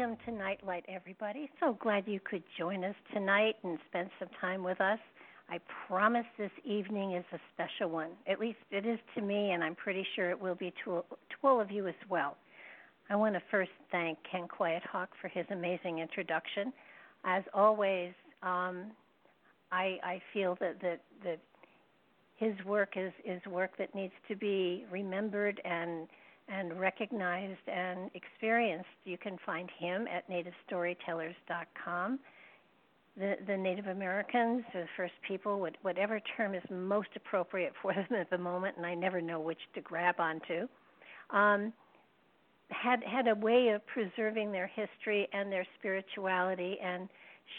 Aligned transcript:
Welcome 0.00 0.16
to 0.24 0.32
Nightlight, 0.32 0.86
everybody. 0.88 1.50
So 1.60 1.76
glad 1.78 2.04
you 2.06 2.20
could 2.24 2.42
join 2.58 2.84
us 2.84 2.94
tonight 3.12 3.56
and 3.62 3.78
spend 3.86 4.08
some 4.18 4.28
time 4.40 4.64
with 4.64 4.80
us. 4.80 4.98
I 5.50 5.58
promise 5.86 6.24
this 6.38 6.50
evening 6.64 7.12
is 7.12 7.24
a 7.34 7.38
special 7.52 7.90
one. 7.90 8.12
At 8.26 8.40
least 8.40 8.56
it 8.70 8.86
is 8.86 8.98
to 9.14 9.20
me, 9.20 9.50
and 9.50 9.62
I'm 9.62 9.74
pretty 9.74 10.06
sure 10.16 10.30
it 10.30 10.40
will 10.40 10.54
be 10.54 10.72
to, 10.84 11.04
to 11.12 11.46
all 11.46 11.60
of 11.60 11.70
you 11.70 11.86
as 11.86 11.94
well. 12.08 12.38
I 13.10 13.16
want 13.16 13.34
to 13.34 13.42
first 13.50 13.72
thank 13.92 14.16
Ken 14.30 14.48
Quiet 14.48 14.82
Hawk 14.90 15.10
for 15.20 15.28
his 15.28 15.44
amazing 15.50 15.98
introduction. 15.98 16.72
As 17.26 17.42
always, 17.52 18.14
um, 18.42 18.92
I, 19.70 19.98
I 20.02 20.22
feel 20.32 20.56
that, 20.60 20.80
that, 20.80 21.02
that 21.24 21.40
his 22.36 22.54
work 22.64 22.94
is, 22.96 23.12
is 23.26 23.44
work 23.44 23.72
that 23.76 23.94
needs 23.94 24.14
to 24.28 24.34
be 24.34 24.86
remembered 24.90 25.60
and 25.62 26.08
and 26.50 26.78
recognized 26.78 27.68
and 27.68 28.10
experienced. 28.14 28.88
You 29.04 29.18
can 29.18 29.38
find 29.44 29.68
him 29.78 30.06
at 30.08 30.28
nativestorytellers.com. 30.28 32.18
The, 33.16 33.36
the 33.46 33.56
Native 33.56 33.86
Americans, 33.86 34.64
the 34.72 34.86
First 34.96 35.14
People, 35.26 35.66
whatever 35.82 36.20
term 36.36 36.54
is 36.54 36.62
most 36.70 37.08
appropriate 37.16 37.72
for 37.82 37.92
them 37.92 38.18
at 38.18 38.30
the 38.30 38.38
moment, 38.38 38.76
and 38.76 38.86
I 38.86 38.94
never 38.94 39.20
know 39.20 39.40
which 39.40 39.58
to 39.74 39.80
grab 39.80 40.16
onto, 40.18 40.68
um, 41.30 41.72
had 42.70 43.02
had 43.02 43.26
a 43.26 43.34
way 43.34 43.68
of 43.74 43.84
preserving 43.86 44.52
their 44.52 44.68
history 44.68 45.28
and 45.32 45.50
their 45.50 45.66
spirituality 45.78 46.78
and 46.82 47.08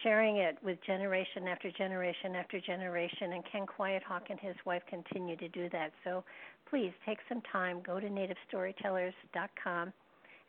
sharing 0.03 0.37
it 0.37 0.57
with 0.63 0.77
generation 0.85 1.47
after 1.47 1.69
generation 1.71 2.35
after 2.35 2.59
generation. 2.61 3.33
And 3.33 3.43
Ken 3.51 3.65
Quiet 3.65 4.03
Hawk 4.03 4.23
and 4.29 4.39
his 4.39 4.55
wife 4.65 4.83
continue 4.89 5.35
to 5.35 5.49
do 5.49 5.69
that. 5.69 5.91
So 6.03 6.23
please 6.71 6.91
take 7.05 7.19
some 7.29 7.41
time, 7.51 7.81
go 7.85 7.99
to 7.99 8.07
nativestorytellers.com 8.07 9.93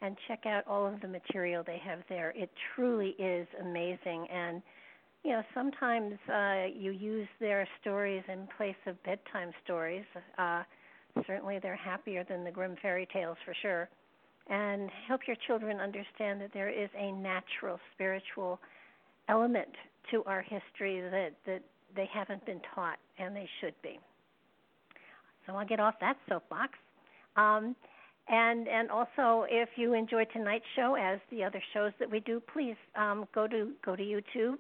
and 0.01 0.17
check 0.27 0.47
out 0.47 0.67
all 0.67 0.87
of 0.87 1.01
the 1.03 1.09
material 1.09 1.63
they 1.67 1.81
have 1.85 1.99
there. 2.09 2.33
It 2.35 2.51
truly 2.75 3.11
is 3.19 3.47
amazing 3.61 4.27
and 4.33 4.63
you 5.25 5.31
know, 5.33 5.43
sometimes 5.55 6.15
uh, 6.29 6.65
you 6.75 6.91
use 6.91 7.29
their 7.39 7.69
stories 7.81 8.25
in 8.29 8.49
place 8.57 8.75
of 8.87 9.01
bedtime 9.05 9.53
stories. 9.65 10.05
Uh, 10.37 10.65
certainly, 11.27 11.61
they're 11.63 11.77
happier 11.77 12.25
than 12.29 12.43
the 12.43 12.51
Grimm 12.51 12.77
fairy 12.83 13.07
tales 13.13 13.37
for 13.45 13.55
sure. 13.63 13.89
And 14.49 14.91
help 15.07 15.21
your 15.29 15.37
children 15.47 15.79
understand 15.79 16.41
that 16.41 16.51
there 16.53 16.69
is 16.69 16.91
a 16.99 17.13
natural 17.13 17.79
spiritual 17.95 18.59
element 19.29 19.69
to 20.11 20.25
our 20.25 20.43
history 20.43 21.01
that, 21.01 21.31
that 21.47 21.63
they 21.95 22.09
haven't 22.13 22.45
been 22.45 22.61
taught, 22.75 22.99
and 23.19 23.37
they 23.37 23.49
should 23.61 23.75
be. 23.83 24.01
So 25.47 25.55
I'll 25.55 25.67
get 25.67 25.81
off 25.81 25.95
that 26.01 26.17
soapbox. 26.29 26.73
Um, 27.37 27.75
and 28.29 28.69
and 28.69 28.91
also, 28.91 29.47
if 29.51 29.71
you 29.77 29.95
enjoyed 29.95 30.29
tonight's 30.33 30.65
show, 30.77 30.95
as 30.95 31.19
the 31.31 31.43
other 31.43 31.63
shows 31.75 31.93
that 31.99 32.11
we 32.11 32.21
do, 32.21 32.41
please 32.53 32.77
um, 32.97 33.27
go 33.35 33.49
to 33.49 33.73
go 33.85 33.97
to 33.97 34.03
YouTube 34.03 34.59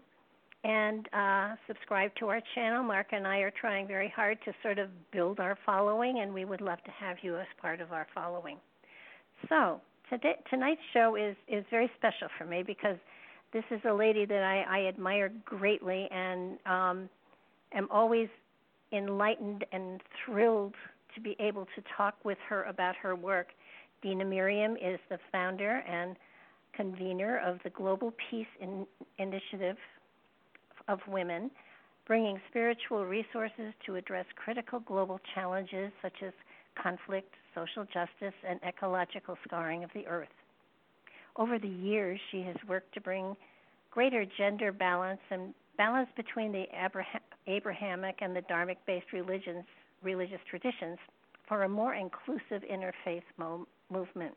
and 0.65 1.09
uh, 1.12 1.54
subscribe 1.66 2.10
to 2.16 2.28
our 2.28 2.41
channel. 2.54 2.82
Mark 2.82 3.09
and 3.12 3.26
I 3.26 3.38
are 3.38 3.53
trying 3.60 3.87
very 3.87 4.12
hard 4.15 4.38
to 4.44 4.53
sort 4.62 4.78
of 4.78 4.88
build 5.12 5.41
our 5.41 5.56
following, 5.65 6.20
and 6.20 6.34
we 6.34 6.44
would 6.44 6.60
love 6.60 6.82
to 6.84 6.91
have 6.91 7.19
you 7.22 7.37
as 7.37 7.47
part 7.60 7.81
of 7.81 7.93
our 7.93 8.06
following. 8.14 8.59
So 9.49 9.81
today, 10.10 10.34
tonight's 10.50 10.81
show 10.93 11.16
is 11.16 11.37
is 11.47 11.64
very 11.70 11.91
special 11.99 12.28
for 12.37 12.44
me 12.44 12.64
because 12.64 12.97
this 13.53 13.64
is 13.70 13.81
a 13.88 13.93
lady 13.93 14.25
that 14.25 14.43
I, 14.43 14.64
I 14.84 14.88
admire 14.88 15.31
greatly 15.44 16.09
and 16.10 16.59
um, 16.66 17.09
am 17.75 17.88
always 17.91 18.28
enlightened 18.93 19.65
and 19.73 20.01
thrilled 20.25 20.75
to 21.15 21.21
be 21.21 21.37
able 21.39 21.67
to 21.75 21.83
talk 21.97 22.15
with 22.25 22.39
her 22.49 22.65
about 22.65 22.97
her 22.97 23.15
work. 23.15 23.49
Dena 24.03 24.25
Merriam 24.25 24.77
is 24.77 24.99
the 25.09 25.19
founder 25.31 25.83
and 25.89 26.17
convener 26.75 27.39
of 27.39 27.59
the 27.65 27.71
Global 27.71 28.13
Peace 28.31 28.47
in- 28.61 28.87
Initiative 29.19 29.77
of 30.89 31.01
Women, 31.07 31.51
bringing 32.07 32.41
spiritual 32.51 33.05
resources 33.05 33.73
to 33.87 33.97
address 33.97 34.27
critical 34.37 34.81
global 34.81 35.21
challenges 35.35 35.93
such 36.03 36.23
as 36.23 36.33
conflict, 36.83 37.33
social 37.55 37.85
justice, 37.85 38.35
and 38.49 38.59
ecological 38.67 39.37
scarring 39.47 39.85
of 39.85 39.91
the 39.95 40.07
earth. 40.07 40.29
Over 41.37 41.59
the 41.59 41.69
years, 41.69 42.21
she 42.31 42.43
has 42.43 42.57
worked 42.69 42.93
to 42.95 43.01
bring 43.01 43.37
greater 43.91 44.25
gender 44.39 44.73
balance 44.73 45.21
and 45.31 45.55
balance 45.82 46.09
between 46.15 46.53
the 46.53 46.65
Abrahamic 47.48 48.19
and 48.20 48.37
the 48.37 48.43
Dharmic 48.43 48.76
based 48.87 49.12
religions, 49.12 49.65
religious 50.00 50.38
traditions 50.48 50.97
for 51.48 51.65
a 51.65 51.69
more 51.69 51.94
inclusive 51.94 52.62
interfaith 52.70 53.25
mo- 53.37 53.66
movement. 53.91 54.32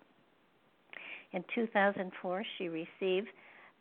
In 1.33 1.44
2004, 1.53 2.44
she 2.57 2.68
received 2.68 3.27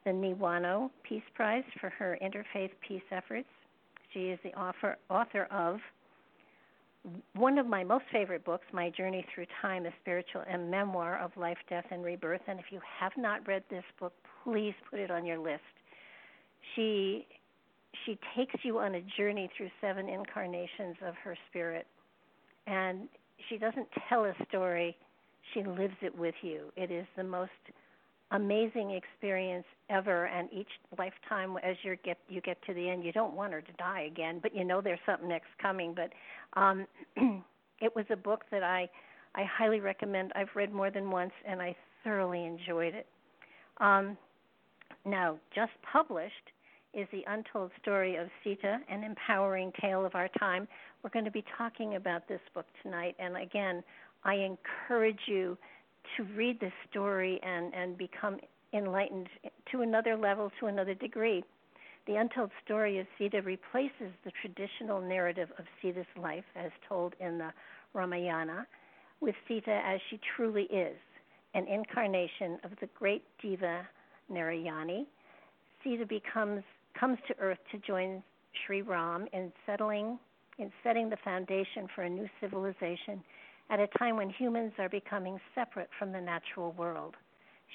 the 0.05 0.11
Niwano 0.11 0.91
Peace 1.09 1.23
Prize 1.35 1.65
for 1.81 1.89
her 1.89 2.19
interfaith 2.23 2.69
peace 2.87 3.09
efforts. 3.11 3.49
She 4.13 4.25
is 4.25 4.39
the 4.45 4.53
author, 4.61 4.99
author 5.09 5.45
of 5.51 5.79
one 7.35 7.57
of 7.59 7.67
my 7.67 7.83
most 7.83 8.05
favorite 8.13 8.45
books, 8.45 8.67
My 8.75 8.91
Journey 8.91 9.25
Through 9.35 9.47
Time, 9.63 9.87
a 9.87 9.91
spiritual 10.03 10.43
and 10.47 10.71
memoir 10.71 11.19
of 11.19 11.31
life, 11.39 11.59
death, 11.71 11.87
and 11.91 12.05
rebirth. 12.05 12.43
And 12.47 12.61
if 12.61 12.67
you 12.71 12.81
have 13.01 13.13
not 13.17 13.47
read 13.49 13.63
this 13.71 13.85
book, 13.99 14.13
please 14.43 14.75
put 14.91 14.99
it 14.99 15.11
on 15.11 15.25
your 15.25 15.39
list. 15.39 15.63
She 16.75 17.27
she 18.05 18.19
takes 18.37 18.55
you 18.63 18.79
on 18.79 18.95
a 18.97 19.01
journey 19.17 19.51
through 19.57 19.71
seven 19.81 20.09
incarnations 20.09 20.97
of 21.07 21.15
her 21.23 21.37
spirit, 21.51 21.87
and 22.67 23.09
she 23.49 23.57
doesn't 23.57 23.89
tell 24.09 24.25
a 24.25 24.35
story; 24.49 24.97
she 25.53 25.63
lives 25.63 25.97
it 26.03 26.17
with 26.17 26.35
you. 26.43 26.73
It 26.77 26.91
is 26.91 27.07
the 27.17 27.25
most 27.25 27.51
amazing 28.31 28.91
experience 28.91 29.67
ever 29.91 30.27
and 30.27 30.49
each 30.53 30.69
lifetime 30.99 31.57
as 31.63 31.77
you 31.83 31.97
get 32.05 32.19
you 32.29 32.41
get 32.41 32.61
to 32.67 32.73
the 32.73 32.89
end 32.89 33.05
you 33.05 33.13
don't 33.13 33.35
want 33.35 33.53
her 33.53 33.61
to 33.61 33.73
die 33.75 34.09
again 34.11 34.41
but 34.43 34.55
you 34.55 34.65
know 34.65 34.81
there's 34.81 34.99
something 35.07 35.29
next 35.29 35.49
coming. 35.61 35.95
But 35.95 36.11
um 36.59 36.87
it 37.81 37.95
was 37.95 38.07
a 38.11 38.17
book 38.17 38.45
that 38.51 38.63
i 38.63 38.89
i 39.35 39.45
highly 39.45 39.81
recommend. 39.81 40.33
I've 40.35 40.49
read 40.55 40.73
more 40.73 40.91
than 40.91 41.11
once 41.11 41.33
and 41.47 41.61
i 41.61 41.77
thoroughly 42.03 42.45
enjoyed 42.45 42.95
it. 42.95 43.07
Um 43.79 44.17
now 45.05 45.37
just 45.55 45.73
published 45.93 46.51
is 46.97 47.07
the 47.13 47.25
untold 47.27 47.71
story 47.81 48.17
of 48.17 48.29
sita 48.43 48.79
an 48.89 49.05
empowering 49.05 49.73
tale 49.81 50.05
of 50.05 50.15
our 50.15 50.29
time 50.39 50.67
we're 51.03 51.11
going 51.11 51.25
to 51.25 51.31
be 51.31 51.45
talking 51.57 51.97
about 51.97 52.27
this 52.29 52.41
book 52.55 52.67
tonight 52.83 53.15
and 53.19 53.37
again 53.37 53.83
i 54.25 54.35
encourage 54.35 55.21
you 55.27 55.57
to 56.17 56.25
read 56.37 56.59
this 56.61 56.73
story 56.91 57.41
and 57.43 57.73
and 57.75 57.97
become 57.99 58.39
enlightened 58.75 59.29
to 59.71 59.83
another 59.83 60.17
level, 60.17 60.51
to 60.61 60.67
another 60.67 60.95
degree. 60.95 61.45
The 62.07 62.17
untold 62.17 62.51
story 62.65 62.99
of 62.99 63.07
Sita 63.17 63.41
replaces 63.41 64.13
the 64.25 64.33
traditional 64.43 65.01
narrative 65.01 65.49
of 65.59 65.65
Sita's 65.81 66.07
life 66.21 66.45
as 66.55 66.71
told 66.87 67.15
in 67.21 67.39
the 67.39 67.51
Ramayana 67.95 68.67
with 69.21 69.35
Sita 69.49 69.81
as 69.87 70.01
she 70.11 70.21
truly 70.37 70.65
is, 70.65 70.97
an 71.55 71.67
incarnation 71.67 72.59
of 72.65 72.73
the 72.81 72.89
great 72.99 73.23
Devi 73.41 73.79
Narayani. 74.31 75.07
Sita 75.83 76.05
becomes 76.05 76.63
comes 76.99 77.19
to 77.29 77.39
earth 77.39 77.59
to 77.73 77.79
join 77.79 78.23
Sri 78.67 78.83
Ram 78.83 79.27
in 79.33 79.53
settling 79.67 80.19
in 80.59 80.71
setting 80.85 81.11
the 81.11 81.17
foundation 81.25 81.89
for 81.95 82.03
a 82.03 82.09
new 82.09 82.29
civilization 82.41 83.23
at 83.71 83.81
a 83.81 83.89
time 83.99 84.17
when 84.17 84.31
humans 84.31 84.73
are 84.79 84.89
becoming 84.89 85.41
separate 85.55 85.89
from 85.99 86.13
the 86.13 86.21
natural 86.21 86.73
world. 86.73 87.17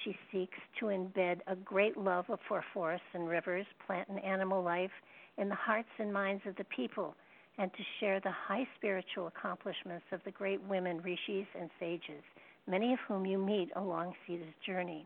She 0.04 0.16
seeks 0.32 0.58
to 0.80 0.86
embed 0.86 1.40
a 1.48 1.56
great 1.56 1.98
love 1.98 2.26
for 2.48 2.64
forests 2.74 3.08
and 3.14 3.28
rivers, 3.28 3.66
plant 3.86 4.08
and 4.08 4.24
animal 4.24 4.64
life 4.64 4.92
in 5.38 5.50
the 5.50 5.56
hearts 5.56 5.90
and 5.98 6.14
minds 6.14 6.44
of 6.46 6.56
the 6.56 6.64
people, 6.66 7.16
and 7.58 7.72
to 7.74 7.84
share 8.00 8.20
the 8.22 8.32
high 8.32 8.68
spiritual 8.78 9.28
accomplishments 9.28 10.06
of 10.12 10.22
the 10.24 10.32
great 10.32 10.62
women, 10.64 11.02
rishis, 11.02 11.48
and 11.60 11.70
sages, 11.80 12.24
many 12.68 12.94
of 12.94 13.00
whom 13.08 13.26
you 13.26 13.38
meet 13.38 13.70
along 13.76 14.14
Sita's 14.26 14.48
journey. 14.66 15.06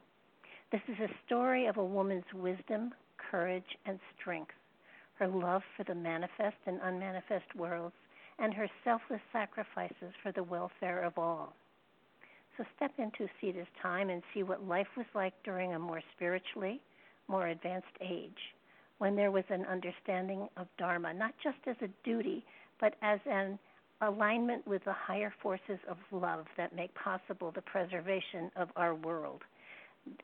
This 0.72 0.82
is 0.88 1.00
a 1.00 1.14
story 1.26 1.66
of 1.66 1.78
a 1.78 1.84
woman's 1.84 2.32
wisdom, 2.34 2.94
courage, 3.34 3.78
and 3.88 4.00
strength, 4.20 4.54
her 5.16 5.28
love 5.28 5.64
for 5.76 5.84
the 5.86 5.96
manifest 5.96 6.58
and 6.68 6.80
unmanifest 6.84 7.56
worlds, 7.56 7.96
and 8.38 8.54
her 8.54 8.70
selfless 8.84 9.22
sacrifices 9.32 10.14
for 10.22 10.32
the 10.32 10.44
welfare 10.44 11.04
of 11.04 11.18
all. 11.18 11.54
So 12.58 12.64
step 12.76 12.92
into 13.00 13.28
Sita's 13.42 13.66
time 13.82 14.12
and 14.12 14.22
see 14.34 14.44
what 14.44 14.68
life 14.68 14.88
was 14.96 15.08
like 15.16 15.34
during 15.44 15.74
a 15.74 15.80
more 15.80 16.02
spiritually, 16.16 16.80
more 17.28 17.48
advanced 17.48 17.88
age, 18.02 18.54
when 19.00 19.16
there 19.16 19.32
was 19.32 19.46
an 19.50 19.66
understanding 19.66 20.48
of 20.56 20.68
Dharma, 20.78 21.12
not 21.12 21.34
just 21.44 21.58
as 21.66 21.76
a 21.82 22.08
duty, 22.08 22.46
but 22.80 22.94
as 23.02 23.20
an 23.26 23.58
alignment 24.02 24.68
with 24.68 24.84
the 24.86 24.94
higher 24.94 25.34
forces 25.42 25.80
of 25.90 25.98
love 26.12 26.46
that 26.58 26.76
make 26.76 26.94
possible 26.94 27.52
the 27.52 27.62
preservation 27.62 28.52
of 28.56 28.70
our 28.76 28.94
world. 28.94 29.42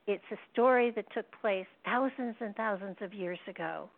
It's 0.08 0.24
a 0.32 0.38
story 0.52 0.92
that 0.92 1.06
took 1.14 1.26
place 1.42 1.68
thousands 1.86 2.36
and 2.40 2.56
thousands 2.56 2.98
of 3.02 3.14
years 3.14 3.40
ago. 3.48 3.90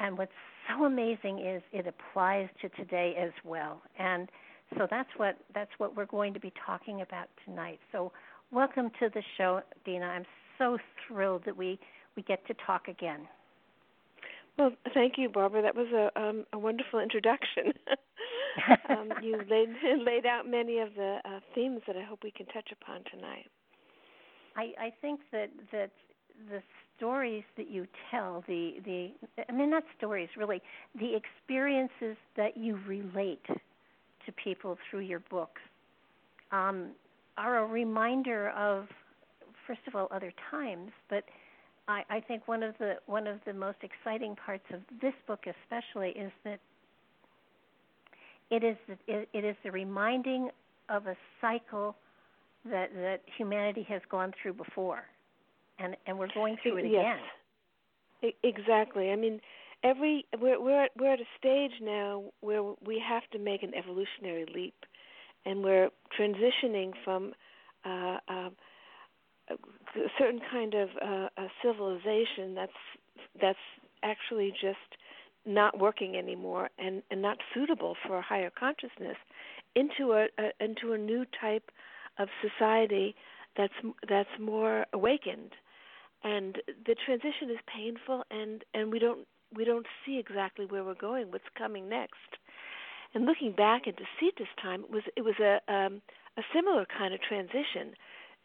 And 0.00 0.16
what's 0.16 0.32
so 0.68 0.84
amazing 0.84 1.40
is 1.40 1.62
it 1.72 1.86
applies 1.86 2.48
to 2.62 2.68
today 2.70 3.14
as 3.18 3.32
well. 3.44 3.82
And 3.98 4.28
so 4.76 4.86
that's 4.90 5.08
what 5.16 5.36
that's 5.54 5.70
what 5.78 5.96
we're 5.96 6.06
going 6.06 6.34
to 6.34 6.40
be 6.40 6.52
talking 6.64 7.00
about 7.00 7.28
tonight. 7.44 7.80
So 7.92 8.12
welcome 8.52 8.90
to 9.00 9.08
the 9.12 9.22
show, 9.36 9.60
Dena. 9.84 10.06
I'm 10.06 10.26
so 10.58 10.78
thrilled 11.06 11.42
that 11.46 11.56
we 11.56 11.78
we 12.16 12.22
get 12.22 12.46
to 12.46 12.54
talk 12.66 12.88
again. 12.88 13.26
Well, 14.58 14.72
thank 14.92 15.14
you, 15.16 15.28
Barbara. 15.28 15.62
That 15.62 15.76
was 15.76 15.86
a 15.92 16.20
um, 16.20 16.44
a 16.52 16.58
wonderful 16.58 17.00
introduction. 17.00 17.72
um, 18.90 19.12
you 19.22 19.40
laid 19.48 19.68
laid 20.04 20.26
out 20.26 20.48
many 20.48 20.78
of 20.78 20.94
the 20.94 21.18
uh, 21.24 21.40
themes 21.54 21.82
that 21.86 21.96
I 21.96 22.02
hope 22.02 22.20
we 22.22 22.30
can 22.30 22.46
touch 22.46 22.70
upon 22.72 23.02
tonight. 23.10 23.46
I, 24.58 24.72
I 24.78 24.92
think 25.00 25.20
that 25.30 25.50
that 25.72 25.90
the 26.50 26.60
stories 26.96 27.44
that 27.56 27.70
you 27.70 27.86
tell, 28.10 28.44
the 28.48 28.74
the 28.84 29.10
I 29.48 29.52
mean 29.52 29.70
not 29.70 29.84
stories 29.96 30.28
really, 30.36 30.60
the 30.98 31.14
experiences 31.14 32.16
that 32.36 32.56
you 32.56 32.78
relate 32.86 33.46
to 33.46 34.32
people 34.32 34.76
through 34.90 35.00
your 35.00 35.20
books 35.30 35.60
um, 36.50 36.88
are 37.36 37.58
a 37.58 37.66
reminder 37.66 38.50
of, 38.50 38.88
first 39.66 39.80
of 39.86 39.94
all, 39.94 40.08
other 40.10 40.32
times, 40.50 40.90
but 41.08 41.22
I, 41.86 42.02
I 42.10 42.20
think 42.20 42.48
one 42.48 42.64
of 42.64 42.74
the 42.78 42.94
one 43.06 43.28
of 43.28 43.38
the 43.46 43.52
most 43.52 43.78
exciting 43.82 44.34
parts 44.44 44.64
of 44.74 44.80
this 45.00 45.14
book, 45.28 45.44
especially, 45.46 46.10
is 46.10 46.32
that 46.44 46.58
it 48.50 48.64
is 48.64 48.76
it, 49.06 49.28
it 49.32 49.44
is 49.44 49.54
the 49.62 49.70
reminding 49.70 50.50
of 50.88 51.06
a 51.06 51.14
cycle 51.40 51.94
that 52.64 52.92
that 52.94 53.20
humanity 53.36 53.86
has 53.88 54.02
gone 54.10 54.32
through 54.40 54.54
before, 54.54 55.04
and 55.78 55.96
and 56.06 56.18
we're 56.18 56.32
going 56.34 56.56
through 56.62 56.78
it 56.78 56.86
yes. 56.90 57.18
again. 58.20 58.32
Exactly. 58.42 59.10
I 59.10 59.16
mean, 59.16 59.40
every 59.84 60.26
we're 60.40 60.60
we're 60.60 60.88
we're 60.98 61.12
at 61.12 61.20
a 61.20 61.28
stage 61.38 61.80
now 61.80 62.24
where 62.40 62.62
we 62.84 63.02
have 63.06 63.22
to 63.32 63.38
make 63.38 63.62
an 63.62 63.72
evolutionary 63.74 64.46
leap, 64.52 64.74
and 65.44 65.62
we're 65.62 65.90
transitioning 66.18 66.92
from 67.04 67.32
uh, 67.84 68.18
uh, 68.28 68.50
a 69.50 69.56
certain 70.18 70.40
kind 70.50 70.74
of 70.74 70.88
uh, 71.00 71.28
a 71.36 71.46
civilization 71.62 72.54
that's 72.54 72.72
that's 73.40 73.58
actually 74.02 74.50
just 74.50 74.78
not 75.46 75.78
working 75.78 76.16
anymore 76.16 76.68
and, 76.78 77.02
and 77.10 77.22
not 77.22 77.38
suitable 77.54 77.96
for 78.06 78.18
a 78.18 78.22
higher 78.22 78.50
consciousness 78.50 79.16
into 79.74 80.12
a, 80.12 80.26
a 80.38 80.64
into 80.64 80.92
a 80.92 80.98
new 80.98 81.24
type 81.40 81.70
of 82.18 82.28
society 82.42 83.14
that's 83.56 83.72
that's 84.08 84.28
more 84.40 84.86
awakened 84.92 85.52
and 86.24 86.56
the 86.86 86.96
transition 87.04 87.50
is 87.50 87.58
painful 87.72 88.24
and 88.30 88.64
and 88.74 88.90
we 88.92 88.98
don't 88.98 89.26
we 89.56 89.64
don't 89.64 89.86
see 90.04 90.18
exactly 90.18 90.66
where 90.66 90.84
we're 90.84 90.94
going, 90.94 91.30
what's 91.30 91.44
coming 91.56 91.88
next. 91.88 92.36
And 93.14 93.24
looking 93.24 93.52
back 93.52 93.86
into 93.86 94.02
Sita's 94.20 94.48
time, 94.60 94.84
it 94.84 94.90
was 94.90 95.02
it 95.16 95.22
was 95.22 95.38
a 95.40 95.60
um, 95.72 96.02
a 96.36 96.42
similar 96.54 96.86
kind 96.86 97.14
of 97.14 97.20
transition. 97.22 97.94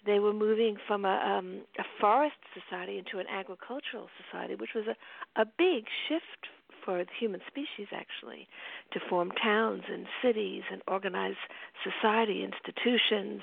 They 0.05 0.19
were 0.19 0.33
moving 0.33 0.75
from 0.85 1.05
a, 1.05 1.15
um, 1.15 1.61
a 1.79 1.83
forest 2.01 2.35
society 2.53 2.97
into 2.97 3.19
an 3.19 3.25
agricultural 3.31 4.09
society, 4.19 4.55
which 4.55 4.71
was 4.75 4.83
a, 4.87 5.41
a 5.41 5.45
big 5.45 5.85
shift 6.07 6.51
for 6.85 6.97
the 7.03 7.09
human 7.19 7.41
species, 7.47 7.88
actually, 7.91 8.47
to 8.91 9.00
form 9.09 9.31
towns 9.31 9.83
and 9.91 10.06
cities 10.21 10.63
and 10.71 10.81
organize 10.88 11.35
society, 11.83 12.44
institutions, 12.44 13.41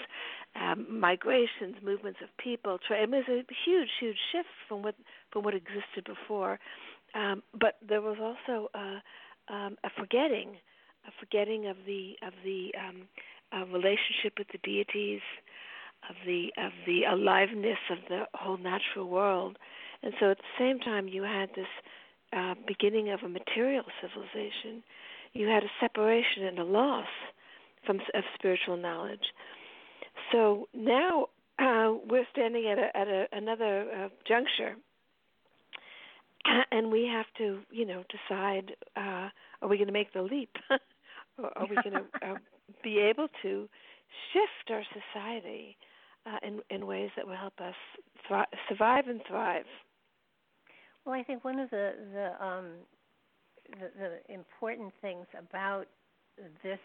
um, 0.57 0.87
migrations, 1.01 1.77
movements 1.83 2.21
of 2.23 2.29
people. 2.39 2.79
It 2.91 3.11
was 3.11 3.25
a 3.29 3.45
huge, 3.65 3.89
huge 3.99 4.19
shift 4.33 4.49
from 4.69 4.83
what 4.83 4.95
from 5.33 5.45
what 5.45 5.55
existed 5.55 6.05
before. 6.05 6.59
Um, 7.15 7.43
but 7.59 7.77
there 7.87 8.01
was 8.01 8.19
also 8.21 8.69
a, 8.75 9.03
um, 9.53 9.77
a 9.85 9.91
forgetting, 9.99 10.57
a 11.07 11.11
forgetting 11.19 11.67
of 11.67 11.77
the 11.87 12.15
of 12.23 12.33
the 12.45 12.73
um, 12.79 13.73
relationship 13.73 14.39
with 14.39 14.49
the 14.53 14.59
deities, 14.63 15.21
of 16.09 16.17
the 16.27 16.53
of 16.57 16.73
the 16.87 17.05
aliveness 17.05 17.79
of 17.91 17.99
the 18.09 18.25
whole 18.35 18.59
natural 18.59 19.09
world, 19.09 19.59
and 20.03 20.13
so 20.21 20.31
at 20.31 20.39
the 20.39 20.59
same 20.59 20.79
time 20.79 21.09
you 21.09 21.23
had 21.23 21.51
this 21.55 21.67
uh, 22.37 22.55
beginning 22.67 23.11
of 23.11 23.21
a 23.25 23.29
material 23.29 23.85
civilization, 24.01 24.83
you 25.33 25.47
had 25.47 25.63
a 25.63 25.71
separation 25.81 26.45
and 26.45 26.59
a 26.59 26.65
loss 26.65 27.07
from 27.87 27.97
of 28.15 28.25
spiritual 28.35 28.77
knowledge. 28.77 29.33
So 30.33 30.69
now 30.75 31.27
uh, 31.59 31.95
we're 32.09 32.27
standing 32.33 32.67
at 32.67 32.79
a, 32.79 32.97
at 32.97 33.09
a, 33.09 33.27
another 33.33 33.87
uh, 33.91 34.09
juncture 34.27 34.77
and 36.71 36.91
we 36.91 37.07
have 37.07 37.27
to, 37.39 37.61
you 37.71 37.87
know, 37.87 38.05
decide: 38.09 38.73
uh, 38.97 39.29
are 39.63 39.69
we 39.69 39.77
going 39.77 39.87
to 39.87 39.93
make 39.93 40.13
the 40.13 40.23
leap, 40.23 40.57
or 41.39 41.57
are 41.57 41.67
we 41.69 41.77
going 41.77 41.93
to 41.93 42.27
uh, 42.27 42.35
be 42.83 42.99
able 42.99 43.29
to 43.43 43.69
shift 44.33 44.71
our 44.71 44.83
society 44.93 45.77
uh, 46.27 46.39
in 46.43 46.61
in 46.71 46.87
ways 46.87 47.11
that 47.17 47.27
will 47.27 47.37
help 47.37 47.61
us 47.61 47.75
thri- 48.27 48.59
survive 48.69 49.09
and 49.09 49.21
thrive? 49.29 49.67
Well, 51.05 51.15
I 51.15 51.23
think 51.23 51.45
one 51.45 51.59
of 51.59 51.71
the 51.71 51.93
the, 52.13 52.45
um, 52.45 52.67
the 53.71 53.91
the 53.99 54.35
important 54.35 54.93
things 55.01 55.27
about 55.39 55.87
this 56.63 56.79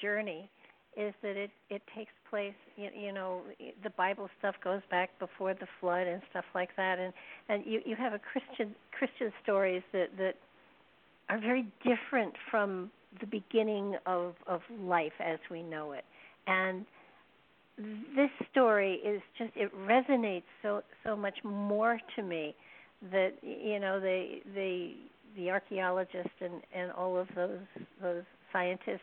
journey 0.00 0.50
is 0.96 1.12
that 1.22 1.36
it 1.36 1.50
it 1.70 1.82
takes 1.96 2.12
place 2.30 2.54
you, 2.76 2.88
you 2.96 3.12
know 3.12 3.42
the 3.82 3.90
bible 3.90 4.28
stuff 4.38 4.54
goes 4.62 4.80
back 4.90 5.10
before 5.18 5.54
the 5.54 5.66
flood 5.80 6.06
and 6.06 6.22
stuff 6.30 6.44
like 6.54 6.70
that. 6.76 6.98
And 6.98 7.12
and 7.48 7.64
you 7.66 7.80
you 7.84 7.96
have 7.96 8.12
a 8.12 8.20
christian 8.20 8.74
christian 8.96 9.32
stories 9.42 9.82
that 9.92 10.08
that 10.18 10.34
are 11.28 11.38
very 11.38 11.66
different 11.84 12.34
from 12.50 12.90
the 13.20 13.26
beginning 13.26 13.96
of 14.06 14.34
of 14.46 14.60
life 14.80 15.12
as 15.20 15.38
we 15.50 15.62
know 15.62 15.92
it. 15.92 16.04
And 16.46 16.86
this 17.76 18.30
story 18.50 18.94
is 19.04 19.20
just 19.36 19.50
it 19.56 19.72
resonates 19.76 20.44
so 20.62 20.82
so 21.04 21.16
much 21.16 21.38
more 21.42 21.98
to 22.14 22.22
me 22.22 22.54
that 23.10 23.32
you 23.42 23.80
know 23.80 23.98
they 23.98 24.40
they 24.54 24.94
the 25.36 25.50
archaeologists 25.50 26.30
and 26.40 26.62
and 26.74 26.92
all 26.92 27.18
of 27.18 27.26
those 27.34 27.58
those 28.00 28.22
scientists 28.52 29.00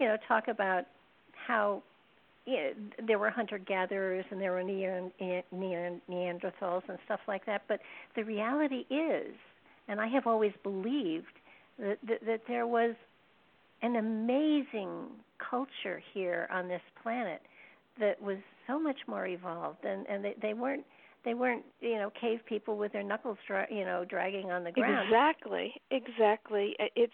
you 0.00 0.06
know 0.06 0.16
talk 0.26 0.48
about 0.48 0.84
how 1.46 1.82
you 2.46 2.56
know, 2.56 2.70
there 3.06 3.18
were 3.18 3.30
hunter 3.30 3.58
gatherers 3.58 4.24
and 4.30 4.40
there 4.40 4.52
were 4.52 4.62
Neanderthals 4.62 6.82
and 6.88 6.98
stuff 7.04 7.20
like 7.26 7.46
that. 7.46 7.62
But 7.68 7.80
the 8.16 8.22
reality 8.22 8.84
is, 8.90 9.34
and 9.88 9.98
I 9.98 10.08
have 10.08 10.26
always 10.26 10.52
believed 10.62 11.32
that, 11.78 11.98
that, 12.06 12.26
that 12.26 12.40
there 12.46 12.66
was 12.66 12.94
an 13.82 13.96
amazing 13.96 15.06
culture 15.38 16.02
here 16.12 16.48
on 16.52 16.68
this 16.68 16.82
planet 17.02 17.40
that 17.98 18.20
was 18.20 18.38
so 18.66 18.78
much 18.80 18.98
more 19.06 19.26
evolved, 19.26 19.84
and 19.84 20.06
and 20.08 20.24
they, 20.24 20.34
they 20.40 20.54
weren't. 20.54 20.84
they 21.24 21.34
weren't 21.34 21.64
you 21.80 21.96
know 21.96 22.10
cave 22.20 22.40
people 22.46 22.76
with 22.76 22.92
their 22.92 23.02
knuckles 23.02 23.38
dra- 23.46 23.66
you 23.70 23.84
know 23.84 24.04
dragging 24.04 24.50
on 24.50 24.64
the 24.64 24.72
ground. 24.72 25.06
Exactly, 25.08 25.74
exactly. 25.90 26.76
It's 26.96 27.12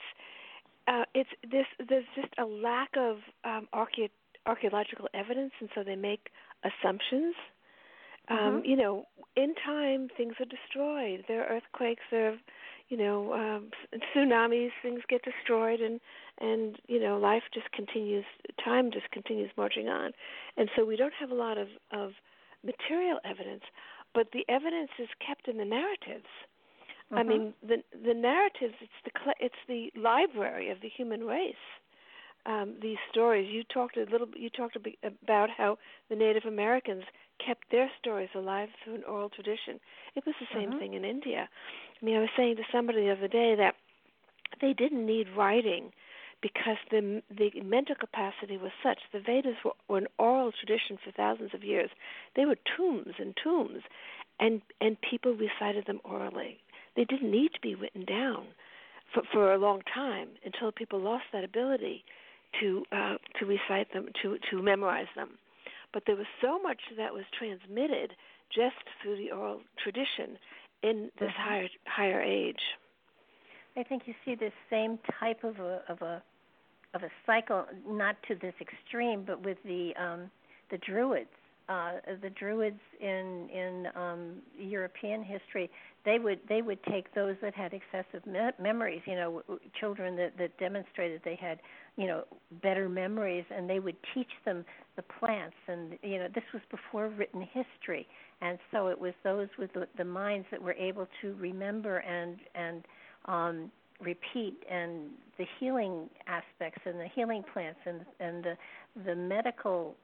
uh, 0.89 1.05
it's 1.15 1.31
this. 1.43 1.67
There's 1.89 2.05
just 2.15 2.33
a 2.39 2.45
lack 2.45 2.91
of 2.97 3.19
um, 3.45 3.69
archae- 3.75 4.11
archaeological 4.47 5.09
evidence, 5.15 5.53
and 5.61 5.69
so 5.75 5.83
they 5.85 5.97
make 5.97 6.29
assumptions. 6.65 7.35
Um, 8.29 8.39
mm-hmm. 8.39 8.65
You 8.65 8.77
know, 8.77 9.05
in 9.37 9.55
time 9.65 10.09
things 10.17 10.35
are 10.41 10.47
destroyed. 10.47 11.25
There 11.29 11.43
are 11.43 11.57
earthquakes. 11.57 12.03
There 12.11 12.31
are, 12.33 12.37
you 12.89 12.97
know, 12.97 13.33
um, 13.33 13.71
tsunamis. 14.15 14.71
Things 14.83 15.01
get 15.09 15.23
destroyed, 15.23 15.81
and 15.81 16.01
and 16.41 16.77
you 16.87 17.01
know, 17.01 17.19
life 17.19 17.43
just 17.53 17.71
continues. 17.73 18.25
Time 18.65 18.91
just 18.91 19.11
continues 19.11 19.51
marching 19.57 19.89
on, 19.89 20.13
and 20.57 20.69
so 20.77 20.85
we 20.85 20.97
don't 20.97 21.15
have 21.19 21.31
a 21.31 21.35
lot 21.35 21.59
of 21.59 21.69
of 21.93 22.13
material 22.65 23.19
evidence, 23.25 23.63
but 24.15 24.29
the 24.33 24.45
evidence 24.49 24.91
is 24.99 25.09
kept 25.25 25.49
in 25.49 25.57
the 25.57 25.65
narratives. 25.65 26.29
Mm-hmm. 27.13 27.19
I 27.19 27.23
mean, 27.23 27.55
the 27.63 27.83
the 28.05 28.15
narratives. 28.15 28.75
It's 28.81 29.01
the 29.05 29.11
it's 29.39 29.55
the 29.69 29.91
library 29.99 30.71
of 30.71 30.81
the 30.81 30.89
human 30.89 31.25
race. 31.25 31.55
Um, 32.47 32.77
these 32.81 32.97
stories. 33.11 33.49
You 33.53 33.65
talked 33.65 33.97
a 33.97 34.07
little. 34.11 34.29
You 34.35 34.51
talked 34.51 34.77
about 34.77 35.51
how 35.51 35.79
the 36.09 36.17
Native 36.17 36.45
Americans 36.47 37.05
kept 37.45 37.71
their 37.71 37.91
stories 37.99 38.31
alive 38.35 38.69
through 38.83 38.95
an 38.95 39.05
oral 39.05 39.29
tradition. 39.29 39.81
It 40.15 40.25
was 40.27 40.35
the 40.41 40.47
same 40.55 40.71
mm-hmm. 40.71 40.79
thing 40.79 40.95
in 40.95 41.05
India. 41.05 41.49
I 42.01 42.05
mean, 42.05 42.17
I 42.17 42.21
was 42.21 42.31
saying 42.37 42.57
to 42.57 42.63
somebody 42.73 43.03
the 43.03 43.13
other 43.13 43.29
day 43.29 43.55
that 43.57 43.75
they 44.61 44.73
didn't 44.73 45.05
need 45.05 45.27
writing 45.37 45.93
because 46.43 46.79
the 46.91 47.23
the 47.31 47.61
mental 47.63 47.95
capacity 47.95 48.57
was 48.57 48.73
such. 48.83 48.99
The 49.13 49.21
Vedas 49.21 49.57
were, 49.65 49.73
were 49.89 49.99
an 49.99 50.07
oral 50.19 50.53
tradition 50.53 50.99
for 51.03 51.13
thousands 51.13 51.51
of 51.55 51.65
years. 51.65 51.91
They 52.37 52.47
were 52.47 52.57
tombs 52.77 53.15
and 53.19 53.35
tombs, 53.43 53.83
and 54.39 54.63
and 54.81 54.97
people 55.01 55.35
recited 55.35 55.87
them 55.87 56.01
orally. 56.05 56.59
They 56.97 57.05
didn't 57.05 57.31
need 57.31 57.53
to 57.55 57.61
be 57.61 57.75
written 57.75 58.05
down 58.05 58.47
for 59.13 59.23
for 59.33 59.53
a 59.53 59.59
long 59.59 59.83
time 59.95 60.29
until 60.45 60.73
people 60.73 61.01
lost 61.01 61.25
that 61.33 61.45
ability 61.45 62.05
to 62.61 62.85
uh, 62.93 63.17
to 63.39 63.47
recite 63.47 63.93
them 63.93 64.07
to 64.23 64.39
to 64.51 64.63
memorize 64.63 65.13
them. 65.15 65.31
But 65.93 66.05
there 66.07 66.17
was 66.17 66.27
so 66.41 66.59
much 66.61 66.81
that 66.97 67.13
was 67.13 67.25
transmitted 67.37 68.13
just 68.55 68.77
through 69.03 69.17
the 69.17 69.31
oral 69.33 69.61
tradition 69.83 70.39
in 70.83 71.11
this 71.19 71.31
mm-hmm. 71.31 71.49
higher 71.49 71.69
higher 71.85 72.23
age. 72.23 72.63
I 73.77 73.83
think 73.85 74.03
you 74.07 74.15
see 74.25 74.35
this 74.35 74.53
same 74.69 74.99
type 75.21 75.45
of 75.45 75.59
a 75.61 75.83
of 75.89 76.03
a 76.03 76.23
of 76.95 77.03
a 77.03 77.11
cycle, 77.27 77.65
not 77.89 78.17
to 78.29 78.35
this 78.35 78.55
extreme, 78.61 79.25
but 79.27 79.45
with 79.45 79.59
the 79.65 79.93
um, 80.01 80.31
the 80.71 80.79
Druids. 80.79 81.29
Uh, 81.69 81.93
the 82.21 82.31
Druids 82.31 82.81
in 83.01 83.49
in 83.51 83.87
um, 83.95 84.43
European 84.59 85.23
history, 85.23 85.71
they 86.05 86.19
would 86.19 86.41
they 86.49 86.63
would 86.63 86.83
take 86.85 87.15
those 87.15 87.37
that 87.43 87.55
had 87.55 87.73
excessive 87.73 88.27
me- 88.27 88.51
memories, 88.61 89.03
you 89.07 89.15
know, 89.15 89.43
children 89.79 90.17
that 90.17 90.37
that 90.37 90.59
demonstrated 90.59 91.21
they 91.25 91.37
had, 91.37 91.61
you 91.97 92.09
know, 92.09 92.25
better 92.61 92.89
memories, 92.89 93.45
and 93.55 93.71
they 93.71 93.79
would 93.79 93.97
teach 94.13 94.31
them 94.45 94.65
the 94.97 95.03
plants, 95.03 95.55
and 95.69 95.97
you 96.03 96.19
know, 96.19 96.27
this 96.35 96.43
was 96.53 96.63
before 96.73 97.09
written 97.09 97.43
history, 97.53 98.09
and 98.41 98.59
so 98.73 98.89
it 98.89 99.01
was 99.01 99.13
those 99.23 99.49
with 99.57 99.73
the, 99.73 99.87
the 99.97 100.05
minds 100.05 100.49
that 100.51 100.61
were 100.61 100.73
able 100.73 101.07
to 101.21 101.35
remember 101.35 101.99
and 101.99 102.39
and 102.57 102.85
um, 103.27 103.71
repeat 104.01 104.63
and 104.71 105.11
the 105.39 105.47
healing 105.59 106.09
aspects 106.27 106.83
and 106.85 106.99
the 106.99 107.09
healing 107.15 107.43
plants 107.53 107.81
and 107.87 108.01
and 108.21 108.45
the 108.45 108.57
the 109.05 109.15
medical 109.15 109.97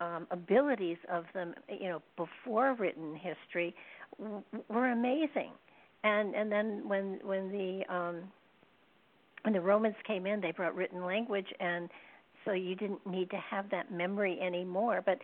um, 0.00 0.26
abilities 0.30 0.96
of 1.10 1.24
them, 1.34 1.54
you 1.68 1.88
know, 1.88 2.02
before 2.16 2.74
written 2.74 3.14
history, 3.14 3.74
w- 4.18 4.42
were 4.68 4.90
amazing. 4.90 5.52
And 6.02 6.34
and 6.34 6.50
then 6.50 6.82
when 6.86 7.20
when 7.22 7.50
the 7.50 7.94
um, 7.94 8.22
when 9.42 9.54
the 9.54 9.60
Romans 9.60 9.96
came 10.06 10.26
in, 10.26 10.40
they 10.40 10.52
brought 10.52 10.74
written 10.74 11.04
language, 11.04 11.46
and 11.60 11.88
so 12.44 12.52
you 12.52 12.74
didn't 12.74 13.06
need 13.06 13.30
to 13.30 13.36
have 13.36 13.70
that 13.70 13.92
memory 13.92 14.38
anymore. 14.40 15.02
But 15.04 15.18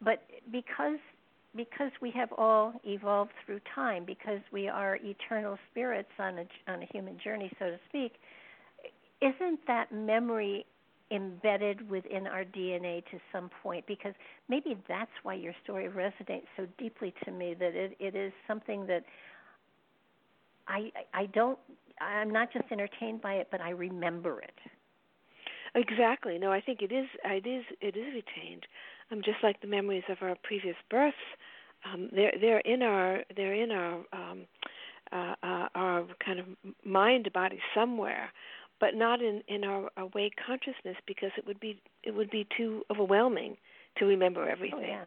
but 0.00 0.22
because 0.50 0.98
because 1.56 1.90
we 2.00 2.10
have 2.12 2.30
all 2.36 2.72
evolved 2.84 3.32
through 3.44 3.60
time, 3.74 4.04
because 4.04 4.40
we 4.52 4.68
are 4.68 4.98
eternal 5.02 5.58
spirits 5.70 6.08
on 6.18 6.38
a 6.38 6.44
on 6.72 6.82
a 6.82 6.86
human 6.92 7.18
journey, 7.22 7.50
so 7.58 7.66
to 7.66 7.78
speak, 7.88 8.14
isn't 9.20 9.60
that 9.66 9.92
memory 9.92 10.66
embedded 11.10 11.88
within 11.90 12.26
our 12.26 12.44
DNA 12.44 13.04
to 13.10 13.18
some 13.32 13.50
point? 13.62 13.86
Because 13.86 14.14
maybe 14.48 14.76
that's 14.88 15.10
why 15.22 15.34
your 15.34 15.52
story 15.62 15.88
resonates 15.88 16.46
so 16.56 16.66
deeply 16.78 17.14
to 17.24 17.30
me 17.30 17.54
that 17.54 17.74
it, 17.74 17.96
it 18.00 18.16
is 18.16 18.32
something 18.48 18.86
that 18.86 19.04
I 20.68 20.90
I 21.12 21.26
don't 21.26 21.58
I'm 22.00 22.30
not 22.30 22.52
just 22.52 22.64
entertained 22.70 23.20
by 23.20 23.34
it, 23.34 23.48
but 23.50 23.60
I 23.60 23.70
remember 23.70 24.40
it. 24.40 24.54
Exactly. 25.74 26.38
No, 26.38 26.52
I 26.52 26.60
think 26.60 26.82
it 26.82 26.92
is. 26.92 27.06
It 27.24 27.46
is. 27.46 27.64
It 27.80 27.96
is 27.96 28.14
retained 28.14 28.66
um, 29.12 29.20
just 29.24 29.38
like 29.42 29.60
the 29.60 29.66
memories 29.66 30.04
of 30.08 30.18
our 30.20 30.36
previous 30.42 30.76
births. 30.90 31.16
Um, 31.84 32.08
they're 32.12 32.32
they're 32.40 32.60
in 32.60 32.82
our 32.82 33.20
they're 33.36 33.54
in 33.54 33.70
our 33.70 33.94
um, 34.12 34.46
uh, 35.12 35.34
uh, 35.42 35.68
our 35.74 36.06
kind 36.24 36.38
of 36.38 36.46
mind 36.84 37.28
body 37.32 37.60
somewhere, 37.74 38.30
but 38.80 38.94
not 38.94 39.20
in 39.20 39.42
in 39.48 39.64
our 39.64 39.90
awake 39.96 40.34
consciousness 40.44 40.96
because 41.06 41.30
it 41.36 41.46
would 41.46 41.60
be 41.60 41.80
it 42.02 42.14
would 42.14 42.30
be 42.30 42.46
too 42.56 42.82
overwhelming 42.90 43.56
to 43.98 44.06
remember 44.06 44.48
everything. 44.48 44.80
Oh, 44.82 44.86
yeah. 44.86 45.04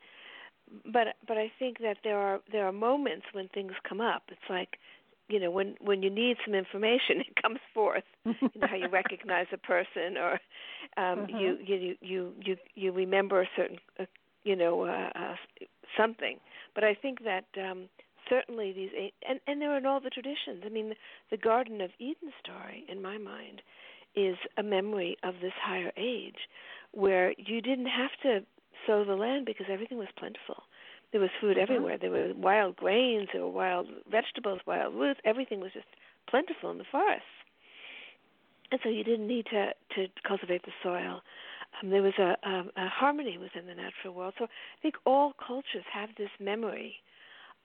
But 0.92 1.16
but 1.28 1.38
I 1.38 1.52
think 1.58 1.80
that 1.80 1.98
there 2.04 2.18
are 2.20 2.42
there 2.52 2.66
are 2.66 2.72
moments 2.74 3.26
when 3.32 3.48
things 3.50 3.72
come 3.88 4.02
up. 4.02 4.24
It's 4.30 4.50
like 4.50 4.78
you 5.28 5.40
know 5.40 5.52
when 5.52 5.76
when 5.82 6.04
you 6.04 6.10
need 6.10 6.38
some 6.46 6.54
information 6.54 7.20
it 7.28 7.42
comes 7.42 7.60
forth. 7.74 8.04
You 8.26 8.34
know 8.56 8.68
how 8.68 8.76
you 8.76 8.90
recognize 8.90 9.48
a 9.52 9.58
person 9.58 10.18
or 10.18 10.34
um 10.98 11.28
mm-hmm. 11.28 11.38
you 11.38 11.58
you 11.66 11.96
you 12.02 12.34
you 12.42 12.58
you 12.76 12.92
remember 12.92 13.42
a 13.42 13.48
certain 13.56 13.78
uh, 14.00 14.06
you 14.44 14.56
know 14.56 14.84
uh, 14.84 15.10
uh 15.16 15.36
something. 15.98 16.38
But 16.74 16.84
i 16.84 16.94
think 16.94 17.24
that 17.24 17.46
um 17.58 17.90
certainly 18.30 18.74
these 18.74 18.90
and 19.28 19.40
and 19.48 19.62
there 19.62 19.72
are 19.72 19.78
in 19.78 19.86
all 19.86 20.00
the 20.00 20.10
traditions. 20.10 20.64
I 20.66 20.70
mean 20.70 20.94
the 21.32 21.38
garden 21.38 21.82
of 21.82 21.92
eden 22.00 22.32
story 22.44 22.86
in 22.90 23.02
my 23.02 23.18
mind 23.18 23.62
is 24.16 24.38
a 24.58 24.64
memory 24.64 25.18
of 25.24 25.36
this 25.42 25.54
higher 25.62 25.92
age 25.98 26.48
where 26.92 27.34
you 27.38 27.62
didn't 27.62 27.88
have 27.88 28.12
to 28.24 28.40
sow 28.88 29.04
the 29.04 29.16
land 29.16 29.46
because 29.46 29.66
everything 29.70 29.98
was 29.98 30.08
plentiful 30.18 30.64
there 31.16 31.22
was 31.22 31.32
food 31.40 31.56
mm-hmm. 31.56 31.72
everywhere. 31.72 31.98
There 31.98 32.12
were 32.12 32.34
wild 32.36 32.76
grains, 32.76 33.30
there 33.32 33.42
were 33.42 33.50
wild 33.50 33.88
vegetables, 34.12 34.60
wild 34.68 34.94
roots. 34.96 35.22
Everything 35.24 35.62
was 35.62 35.72
just 35.72 35.86
plentiful 36.30 36.72
in 36.72 36.78
the 36.78 36.84
forests, 36.92 37.24
and 38.70 38.82
so 38.84 38.90
you 38.90 39.06
didn't 39.06 39.26
need 39.26 39.46
to 39.46 39.68
to 39.96 40.08
cultivate 40.28 40.64
the 40.64 40.74
soil. 40.84 41.22
Um, 41.82 41.90
there 41.90 42.02
was 42.02 42.20
a, 42.20 42.36
a, 42.44 42.64
a 42.76 42.90
harmony 42.90 43.38
within 43.38 43.66
the 43.66 43.76
natural 43.76 44.14
world. 44.14 44.34
So 44.38 44.44
I 44.44 44.82
think 44.82 44.96
all 45.06 45.32
cultures 45.48 45.86
have 45.94 46.10
this 46.18 46.30
memory 46.38 46.96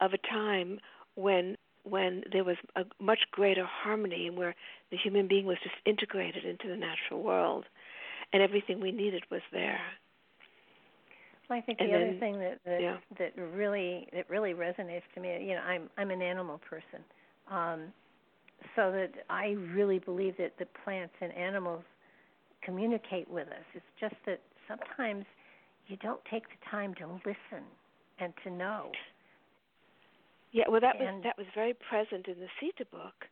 of 0.01 0.13
a 0.13 0.19
time 0.19 0.79
when 1.17 1.57
when 1.83 2.23
there 2.31 2.45
was 2.45 2.57
a 2.77 2.85
much 3.01 3.23
greater 3.33 3.67
harmony 3.67 4.29
and 4.29 4.37
where 4.37 4.55
the 4.93 4.97
human 4.97 5.27
being 5.27 5.45
was 5.45 5.57
just 5.65 5.75
integrated 5.85 6.45
into 6.45 6.69
the 6.69 6.77
natural 6.77 7.21
world, 7.21 7.65
and 8.33 8.45
everything 8.45 8.79
we 8.79 8.93
needed 8.93 9.25
was 9.29 9.43
there. 9.51 9.81
Well, 11.51 11.59
I 11.59 11.63
think 11.63 11.81
and 11.81 11.89
the 11.89 11.99
then, 11.99 12.09
other 12.11 12.19
thing 12.21 12.39
that 12.39 12.61
that, 12.65 12.81
yeah. 12.81 12.97
that 13.19 13.33
really 13.37 14.07
that 14.13 14.31
really 14.31 14.55
resonates 14.55 15.03
to 15.17 15.21
me, 15.21 15.37
you 15.43 15.55
know, 15.55 15.63
I'm 15.63 15.91
I'm 15.99 16.13
an 16.13 16.23
animal 16.23 16.59
person, 16.59 17.05
um, 17.51 17.93
so 18.77 18.93
that 18.93 19.11
I 19.29 19.57
really 19.75 19.99
believe 19.99 20.37
that 20.39 20.53
the 20.61 20.67
plants 20.85 21.15
and 21.21 21.33
animals 21.33 21.83
communicate 22.63 23.29
with 23.29 23.49
us. 23.49 23.65
It's 23.75 23.85
just 23.99 24.15
that 24.27 24.41
sometimes 24.69 25.25
you 25.89 25.97
don't 25.97 26.21
take 26.31 26.45
the 26.45 26.71
time 26.71 26.95
to 26.95 27.07
listen 27.27 27.67
and 28.21 28.33
to 28.45 28.51
know. 28.51 28.93
Yeah, 30.53 30.65
well, 30.69 30.81
that 30.81 31.01
and, 31.01 31.17
was 31.17 31.25
that 31.25 31.37
was 31.37 31.47
very 31.53 31.75
present 31.75 32.29
in 32.29 32.39
the 32.39 32.49
Sita 32.61 32.89
book. 32.93 33.27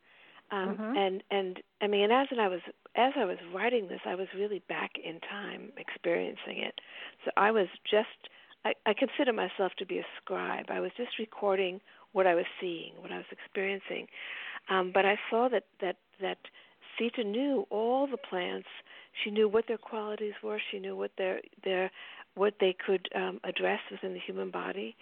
Um, 0.50 0.76
mm-hmm. 0.76 0.96
And 0.96 1.22
and 1.30 1.58
I 1.82 1.86
mean, 1.86 2.10
as 2.10 2.28
and 2.30 2.40
I 2.40 2.48
was 2.48 2.60
as 2.96 3.12
I 3.16 3.24
was 3.24 3.38
writing 3.54 3.88
this, 3.88 4.00
I 4.06 4.14
was 4.14 4.28
really 4.34 4.62
back 4.68 4.92
in 5.02 5.20
time 5.20 5.72
experiencing 5.76 6.58
it. 6.58 6.80
So 7.24 7.30
I 7.36 7.50
was 7.50 7.68
just 7.88 8.28
I, 8.64 8.72
I 8.86 8.94
consider 8.94 9.32
myself 9.32 9.72
to 9.78 9.86
be 9.86 9.98
a 9.98 10.06
scribe. 10.20 10.66
I 10.68 10.80
was 10.80 10.90
just 10.96 11.18
recording 11.18 11.80
what 12.12 12.26
I 12.26 12.34
was 12.34 12.46
seeing, 12.60 12.92
what 12.98 13.12
I 13.12 13.16
was 13.16 13.26
experiencing. 13.30 14.06
Um, 14.70 14.90
but 14.92 15.04
I 15.04 15.18
saw 15.30 15.48
that 15.48 15.64
that 15.80 15.96
that 16.20 16.38
Sita 16.98 17.24
knew 17.24 17.66
all 17.70 18.06
the 18.06 18.16
plants. 18.16 18.68
She 19.22 19.30
knew 19.30 19.48
what 19.48 19.66
their 19.68 19.78
qualities 19.78 20.34
were. 20.42 20.60
She 20.70 20.78
knew 20.78 20.96
what 20.96 21.12
their 21.18 21.40
their 21.64 21.90
what 22.38 22.54
they 22.60 22.74
could 22.74 23.08
um, 23.14 23.40
address 23.44 23.80
within 23.90 24.14
the 24.14 24.20
human 24.20 24.50
body. 24.50 24.96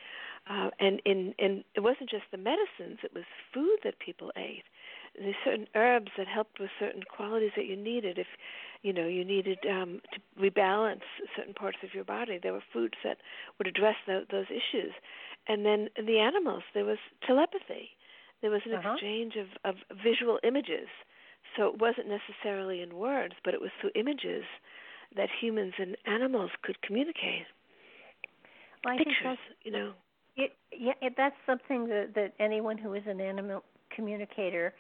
Uh, 0.49 0.71
and 0.79 1.01
in 1.05 1.35
and 1.39 1.65
it 1.75 1.81
wasn't 1.81 2.09
just 2.09 2.25
the 2.31 2.39
medicines; 2.39 2.99
it 3.03 3.13
was 3.15 3.25
food 3.53 3.79
that 3.85 3.99
people 3.99 4.31
ate 4.37 4.65
there's 5.19 5.35
certain 5.45 5.67
herbs 5.75 6.11
that 6.19 6.27
helped 6.27 6.61
with 6.61 6.71
certain 6.79 7.03
qualities 7.03 7.53
that 7.57 7.67
you 7.67 7.77
needed. 7.77 8.19
If 8.19 8.27
you 8.83 8.93
know 8.93 9.07
you 9.07 9.25
needed 9.25 9.59
um, 9.71 10.01
to 10.13 10.21
rebalance 10.41 11.03
certain 11.37 11.55
parts 11.55 11.79
of 11.83 11.95
your 11.95 12.05
body. 12.05 12.39
There 12.43 12.53
were 12.53 12.63
foods 12.73 12.95
that 13.05 13.19
would 13.59 13.67
address 13.67 13.97
the, 14.07 14.27
those 14.31 14.47
issues, 14.51 14.93
and 15.49 15.65
then 15.65 15.89
the 15.97 16.19
animals 16.19 16.63
there 16.75 16.85
was 16.85 16.99
telepathy. 17.27 17.91
There 18.43 18.51
was 18.51 18.63
an 18.67 18.75
uh-huh. 18.75 18.93
exchange 18.93 19.35
of, 19.37 19.47
of 19.65 19.77
visual 20.05 20.39
images. 20.45 20.89
So 21.57 21.69
it 21.69 21.81
wasn't 21.81 22.09
necessarily 22.09 22.83
in 22.83 22.97
words, 22.97 23.35
but 23.43 23.55
it 23.55 23.63
was 23.63 23.71
through 23.81 23.93
images 23.95 24.45
that 25.17 25.29
humans 25.41 25.75
and 25.79 25.97
animals 26.07 26.51
could 26.63 26.81
communicate. 26.83 27.47
Well, 28.85 28.97
Pictures, 28.99 29.39
you 29.63 29.73
know. 29.73 29.93
It, 30.37 30.53
yeah, 30.71 30.93
it, 31.01 31.15
that's 31.17 31.37
something 31.47 31.89
that, 31.89 32.13
that 32.15 32.35
anyone 32.39 32.77
who 32.77 32.93
is 32.93 33.03
an 33.07 33.21
animal 33.21 33.65
communicator 33.95 34.75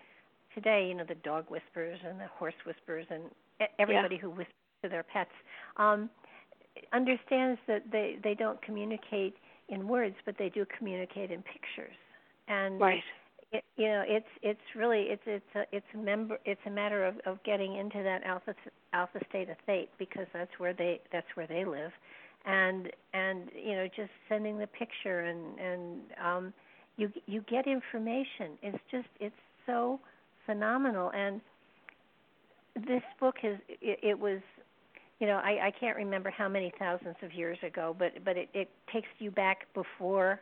today, 0.55 0.87
you 0.89 0.95
know, 0.95 1.05
the 1.09 1.15
dog 1.17 1.47
whispers 1.49 1.99
and 2.07 2.21
the 2.21 2.27
horse 2.27 2.55
whispers 2.67 3.07
and 3.11 3.23
everybody 3.79 4.17
yeah. 4.17 4.21
who 4.21 4.31
whispers 4.31 4.53
to 4.83 4.89
their 4.89 5.03
pets, 5.03 5.31
um, 5.79 6.11
understands 6.93 7.59
that 7.67 7.83
they 7.91 8.19
they 8.23 8.35
don't 8.35 8.61
communicate 8.63 9.35
in 9.69 9.89
words, 9.89 10.15
but 10.25 10.37
they 10.39 10.49
do 10.49 10.67
communicate 10.79 11.31
in 11.31 11.43
pictures. 11.43 11.97
And 12.49 12.81
right. 12.81 13.03
It, 13.53 13.65
you 13.77 13.87
know, 13.89 14.03
it's 14.07 14.27
it's 14.43 14.61
really 14.75 15.03
it's 15.03 15.23
it's 15.27 15.55
a 15.55 15.65
it's 15.73 15.87
a 15.95 15.99
member 15.99 16.39
it's 16.45 16.61
a 16.67 16.71
matter 16.71 17.07
of 17.07 17.17
of 17.27 17.43
getting 17.45 17.77
into 17.77 18.03
that 18.03 18.25
alpha 18.25 18.55
alpha 18.93 19.21
state 19.29 19.49
of 19.49 19.57
theta 19.67 19.89
because 19.99 20.27
that's 20.33 20.51
where 20.59 20.75
they 20.75 21.01
that's 21.13 21.27
where 21.35 21.47
they 21.47 21.65
live, 21.65 21.93
and 22.45 22.91
and 23.15 23.49
you 23.55 23.75
know 23.77 23.87
just 23.95 24.11
sending 24.29 24.59
the 24.59 24.67
picture 24.67 25.21
and 25.21 25.59
and 25.61 26.01
um, 26.25 26.53
you 26.97 27.11
you 27.27 27.43
get 27.49 27.67
information. 27.69 28.59
It's 28.63 28.83
just 28.91 29.09
it's 29.21 29.35
so 29.65 30.01
phenomenal. 30.45 31.13
And 31.15 31.41
this 32.75 33.03
book 33.21 33.37
is 33.43 33.59
it, 33.69 33.99
it 34.03 34.19
was 34.19 34.41
you 35.21 35.27
know 35.27 35.37
I, 35.37 35.69
I 35.69 35.73
can't 35.79 35.97
remember 35.97 36.31
how 36.31 36.49
many 36.49 36.73
thousands 36.79 37.17
of 37.23 37.33
years 37.33 37.59
ago 37.67 37.95
but 37.99 38.13
but 38.25 38.37
it, 38.37 38.49
it 38.55 38.69
takes 38.93 39.09
you 39.19 39.31
back 39.31 39.67
before 39.75 40.41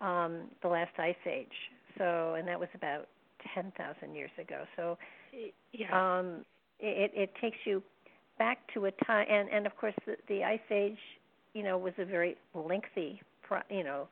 um 0.00 0.42
the 0.62 0.68
last 0.68 0.92
ice 0.98 1.16
age 1.26 1.52
so 1.98 2.34
and 2.34 2.46
that 2.48 2.58
was 2.58 2.68
about 2.74 3.08
ten 3.54 3.72
thousand 3.76 4.14
years 4.14 4.30
ago 4.38 4.64
so 4.76 4.98
yeah. 5.72 6.18
um 6.18 6.44
it 6.80 7.12
it 7.14 7.32
takes 7.40 7.58
you 7.64 7.82
back 8.38 8.58
to 8.72 8.86
a 8.86 8.90
time 9.04 9.26
and 9.30 9.48
and 9.48 9.66
of 9.66 9.76
course 9.76 9.94
the, 10.06 10.16
the 10.28 10.44
ice 10.44 10.60
age 10.70 10.98
you 11.54 11.62
know 11.62 11.76
was 11.76 11.92
a 11.98 12.04
very 12.04 12.36
lengthy 12.54 13.20
pro, 13.42 13.58
you 13.70 13.84
know 13.84 14.08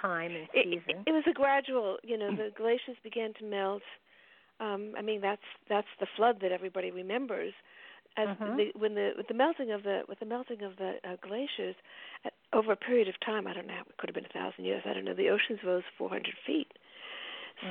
time 0.00 0.32
and 0.32 0.48
season 0.52 1.02
it, 1.06 1.10
it 1.10 1.12
was 1.12 1.24
a 1.30 1.32
gradual 1.32 1.96
you 2.02 2.18
know 2.18 2.34
the 2.34 2.50
glaciers 2.56 2.96
began 3.04 3.32
to 3.34 3.44
melt 3.44 3.82
um, 4.60 4.92
I 4.96 5.02
mean, 5.02 5.20
that's 5.20 5.42
that's 5.68 5.88
the 6.00 6.06
flood 6.16 6.38
that 6.40 6.52
everybody 6.52 6.90
remembers. 6.90 7.52
As 8.16 8.28
uh-huh. 8.28 8.56
the, 8.56 8.78
when 8.78 8.94
the 8.94 9.10
with 9.16 9.28
the 9.28 9.34
melting 9.34 9.70
of 9.72 9.82
the 9.82 10.02
with 10.08 10.18
the 10.18 10.26
melting 10.26 10.62
of 10.62 10.76
the 10.78 10.94
uh, 11.04 11.16
glaciers, 11.20 11.76
at, 12.24 12.32
over 12.52 12.72
a 12.72 12.76
period 12.76 13.08
of 13.08 13.14
time, 13.20 13.46
I 13.46 13.52
don't 13.52 13.66
know, 13.66 13.82
it 13.86 13.96
could 13.98 14.08
have 14.08 14.14
been 14.14 14.24
a 14.24 14.32
thousand 14.32 14.64
years. 14.64 14.82
I 14.86 14.94
don't 14.94 15.04
know. 15.04 15.14
The 15.14 15.28
oceans 15.28 15.60
rose 15.64 15.82
400 15.98 16.34
feet. 16.46 16.72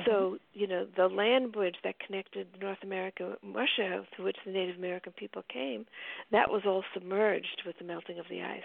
So 0.04 0.38
you 0.52 0.66
know 0.66 0.86
the 0.96 1.06
land 1.06 1.52
bridge 1.52 1.76
that 1.84 2.00
connected 2.00 2.48
North 2.60 2.78
America 2.82 3.36
and 3.42 3.54
Russia, 3.54 4.04
through 4.14 4.24
which 4.24 4.36
the 4.44 4.52
Native 4.52 4.76
American 4.76 5.12
people 5.12 5.42
came, 5.52 5.86
that 6.32 6.50
was 6.50 6.62
all 6.66 6.82
submerged 6.92 7.62
with 7.64 7.78
the 7.78 7.84
melting 7.84 8.18
of 8.18 8.26
the 8.28 8.42
ice, 8.42 8.62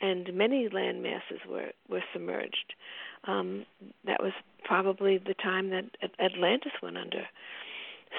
and 0.00 0.32
many 0.34 0.68
land 0.68 1.02
masses 1.02 1.40
were 1.48 1.72
were 1.88 2.02
submerged. 2.12 2.74
Um, 3.24 3.66
that 4.06 4.22
was 4.22 4.32
probably 4.64 5.18
the 5.18 5.34
time 5.34 5.70
that 5.70 5.84
Atlantis 6.18 6.72
went 6.82 6.96
under. 6.96 7.26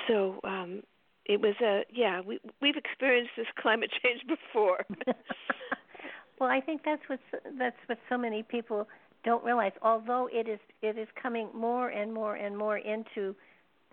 So 0.08 0.40
um, 0.44 0.84
it 1.26 1.42
was 1.42 1.56
a 1.62 1.84
yeah. 1.92 2.22
We 2.22 2.40
we've 2.62 2.78
experienced 2.78 3.32
this 3.36 3.48
climate 3.60 3.92
change 4.04 4.22
before. 4.28 4.86
well, 6.40 6.50
I 6.50 6.62
think 6.62 6.82
that's 6.86 7.04
what 7.08 7.20
that's 7.58 7.78
what 7.88 7.98
so 8.10 8.18
many 8.18 8.44
people 8.44 8.88
don't 9.28 9.44
realize. 9.44 9.74
Although 9.82 10.30
it 10.32 10.48
is 10.48 10.60
it 10.82 10.98
is 10.98 11.08
coming 11.22 11.50
more 11.54 11.90
and 11.90 12.14
more 12.14 12.36
and 12.36 12.58
more 12.58 12.78
into 12.78 13.36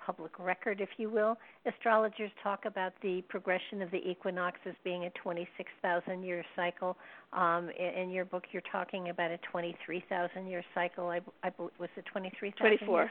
public 0.04 0.38
record, 0.38 0.80
if 0.80 0.90
you 0.96 1.08
will. 1.10 1.36
Astrologers 1.66 2.30
talk 2.42 2.66
about 2.66 2.92
the 3.02 3.22
progression 3.28 3.82
of 3.82 3.90
the 3.90 3.96
equinoxes 3.96 4.74
being 4.84 5.06
a 5.06 5.10
26,000 5.10 6.22
year 6.22 6.44
cycle. 6.54 6.96
Um, 7.32 7.70
in, 7.78 8.02
in, 8.02 8.10
your 8.10 8.24
book, 8.24 8.44
you're 8.52 8.62
talking 8.70 9.08
about 9.08 9.30
a 9.30 9.38
23,000 9.50 10.46
year 10.46 10.62
cycle. 10.74 11.08
I, 11.08 11.20
I 11.42 11.50
was 11.58 11.88
it 11.96 12.04
23,000? 12.12 12.78
24. 12.78 13.10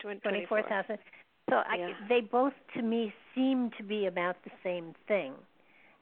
24,000. 0.00 0.98
so 1.48 1.56
I, 1.56 1.76
yeah. 1.76 1.88
they 2.08 2.20
both, 2.20 2.54
to 2.76 2.82
me, 2.82 3.14
seem 3.34 3.70
to 3.78 3.84
be 3.84 4.06
about 4.06 4.36
the 4.44 4.50
same 4.64 4.94
thing, 5.06 5.32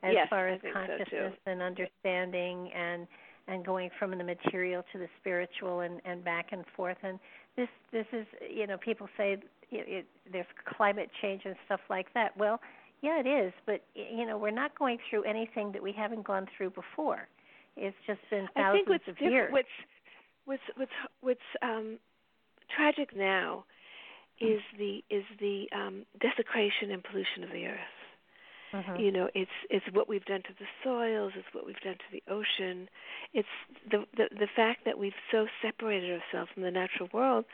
as 0.02 0.12
yes, 0.14 0.26
far 0.30 0.48
as 0.48 0.60
consciousness 0.72 1.34
so 1.44 1.50
and 1.50 1.60
understanding 1.60 2.70
and 2.74 3.06
and 3.50 3.64
going 3.64 3.90
from 3.98 4.16
the 4.16 4.24
material 4.24 4.82
to 4.92 4.98
the 4.98 5.08
spiritual 5.20 5.80
and 5.80 6.00
and 6.04 6.24
back 6.24 6.46
and 6.52 6.64
forth 6.76 6.98
and 7.02 7.18
this 7.56 7.68
this 7.92 8.06
is 8.12 8.26
you 8.48 8.66
know 8.66 8.78
people 8.78 9.08
say 9.16 9.32
it, 9.32 9.42
it, 9.70 10.06
there's 10.32 10.46
climate 10.64 11.10
change 11.20 11.42
and 11.44 11.54
stuff 11.66 11.80
like 11.88 12.12
that. 12.14 12.36
Well, 12.36 12.60
yeah, 13.02 13.20
it 13.20 13.26
is, 13.26 13.52
but 13.66 13.82
you 13.94 14.26
know 14.26 14.36
we're 14.38 14.50
not 14.50 14.78
going 14.78 14.98
through 15.08 15.24
anything 15.24 15.72
that 15.72 15.82
we 15.82 15.92
haven't 15.92 16.24
gone 16.24 16.46
through 16.56 16.70
before. 16.70 17.28
It's 17.76 17.96
just 18.06 18.20
been 18.30 18.48
thousands 18.54 18.56
I 18.56 18.72
think 18.72 18.88
what's 18.88 19.08
of 19.08 19.16
years. 19.20 19.52
What's 19.52 19.68
what's 20.44 20.62
what's 20.76 20.92
what's 21.20 21.40
um, 21.62 21.98
tragic 22.74 23.16
now 23.16 23.64
is 24.40 24.60
the 24.78 25.02
is 25.10 25.24
the 25.38 25.66
um, 25.74 26.04
desecration 26.20 26.90
and 26.90 27.02
pollution 27.02 27.44
of 27.44 27.50
the 27.50 27.66
earth. 27.66 27.99
Mm-hmm. 28.72 29.00
You 29.00 29.10
know, 29.10 29.28
it's 29.34 29.50
it's 29.68 29.84
what 29.92 30.08
we've 30.08 30.24
done 30.24 30.42
to 30.42 30.54
the 30.58 30.66
soils, 30.84 31.32
it's 31.36 31.48
what 31.52 31.66
we've 31.66 31.80
done 31.80 31.94
to 31.94 32.10
the 32.12 32.22
ocean. 32.30 32.88
It's 33.34 33.48
the, 33.90 34.04
the 34.16 34.28
the 34.30 34.48
fact 34.54 34.84
that 34.84 34.98
we've 34.98 35.18
so 35.30 35.46
separated 35.60 36.10
ourselves 36.10 36.50
from 36.54 36.62
the 36.62 36.70
natural 36.70 37.08
world 37.12 37.46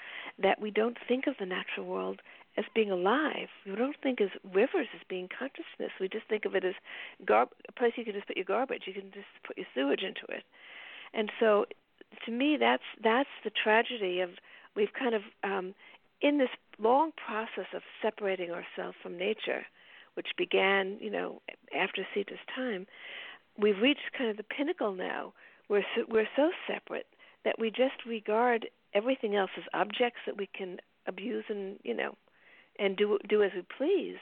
that 0.42 0.60
we 0.60 0.70
don't 0.70 0.98
think 1.08 1.26
of 1.26 1.34
the 1.40 1.46
natural 1.46 1.86
world 1.86 2.20
as 2.58 2.64
being 2.74 2.90
alive. 2.90 3.48
We 3.66 3.76
don't 3.76 3.96
think 4.02 4.20
as 4.20 4.28
rivers 4.54 4.88
as 4.94 5.00
being 5.08 5.28
consciousness. 5.28 5.92
We 6.00 6.08
just 6.08 6.26
think 6.28 6.44
of 6.44 6.54
it 6.54 6.64
as 6.64 6.74
gar- 7.24 7.48
a 7.68 7.72
place 7.72 7.92
you 7.96 8.04
can 8.04 8.14
just 8.14 8.26
put 8.26 8.36
your 8.36 8.44
garbage. 8.44 8.82
You 8.86 8.94
can 8.94 9.10
just 9.12 9.26
put 9.46 9.56
your 9.56 9.66
sewage 9.74 10.02
into 10.02 10.24
it. 10.28 10.44
And 11.14 11.30
so, 11.40 11.64
to 12.26 12.30
me, 12.30 12.56
that's 12.58 12.82
that's 13.02 13.28
the 13.42 13.50
tragedy 13.50 14.20
of 14.20 14.30
we've 14.74 14.92
kind 14.92 15.14
of 15.14 15.22
um, 15.42 15.74
in 16.20 16.38
this 16.38 16.50
long 16.78 17.12
process 17.12 17.72
of 17.74 17.82
separating 18.02 18.50
ourselves 18.50 18.96
from 19.02 19.16
nature 19.16 19.64
which 20.16 20.28
began, 20.36 20.96
you 21.00 21.10
know, 21.10 21.42
after 21.74 22.06
Sita's 22.14 22.38
time, 22.54 22.86
we've 23.58 23.78
reached 23.80 24.12
kind 24.16 24.30
of 24.30 24.36
the 24.36 24.42
pinnacle 24.42 24.94
now. 24.94 25.32
We're 25.68 25.84
so, 25.94 26.04
we're 26.08 26.28
so 26.36 26.50
separate 26.66 27.06
that 27.44 27.58
we 27.58 27.70
just 27.70 28.04
regard 28.06 28.68
everything 28.94 29.36
else 29.36 29.50
as 29.56 29.64
objects 29.74 30.20
that 30.26 30.36
we 30.36 30.48
can 30.56 30.78
abuse 31.06 31.44
and 31.48 31.78
you 31.82 31.94
know, 31.94 32.16
and 32.78 32.96
do 32.96 33.18
do 33.28 33.42
as 33.42 33.50
we 33.54 33.62
please, 33.76 34.18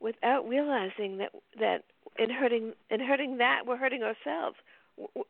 without 0.00 0.48
realizing 0.48 1.18
that 1.18 1.30
that 1.58 1.84
in 2.18 2.30
hurting 2.30 2.72
in 2.90 3.00
hurting 3.00 3.38
that 3.38 3.62
we're 3.66 3.76
hurting 3.76 4.02
ourselves. 4.02 4.56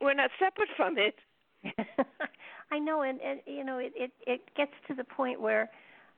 We're 0.00 0.14
not 0.14 0.30
separate 0.38 0.68
from 0.76 0.98
it. 0.98 1.14
I 2.70 2.78
know, 2.78 3.00
and, 3.02 3.18
and 3.20 3.40
you 3.46 3.64
know, 3.64 3.78
it, 3.78 3.92
it 3.96 4.10
it 4.26 4.40
gets 4.56 4.72
to 4.88 4.94
the 4.94 5.04
point 5.04 5.40
where 5.40 5.70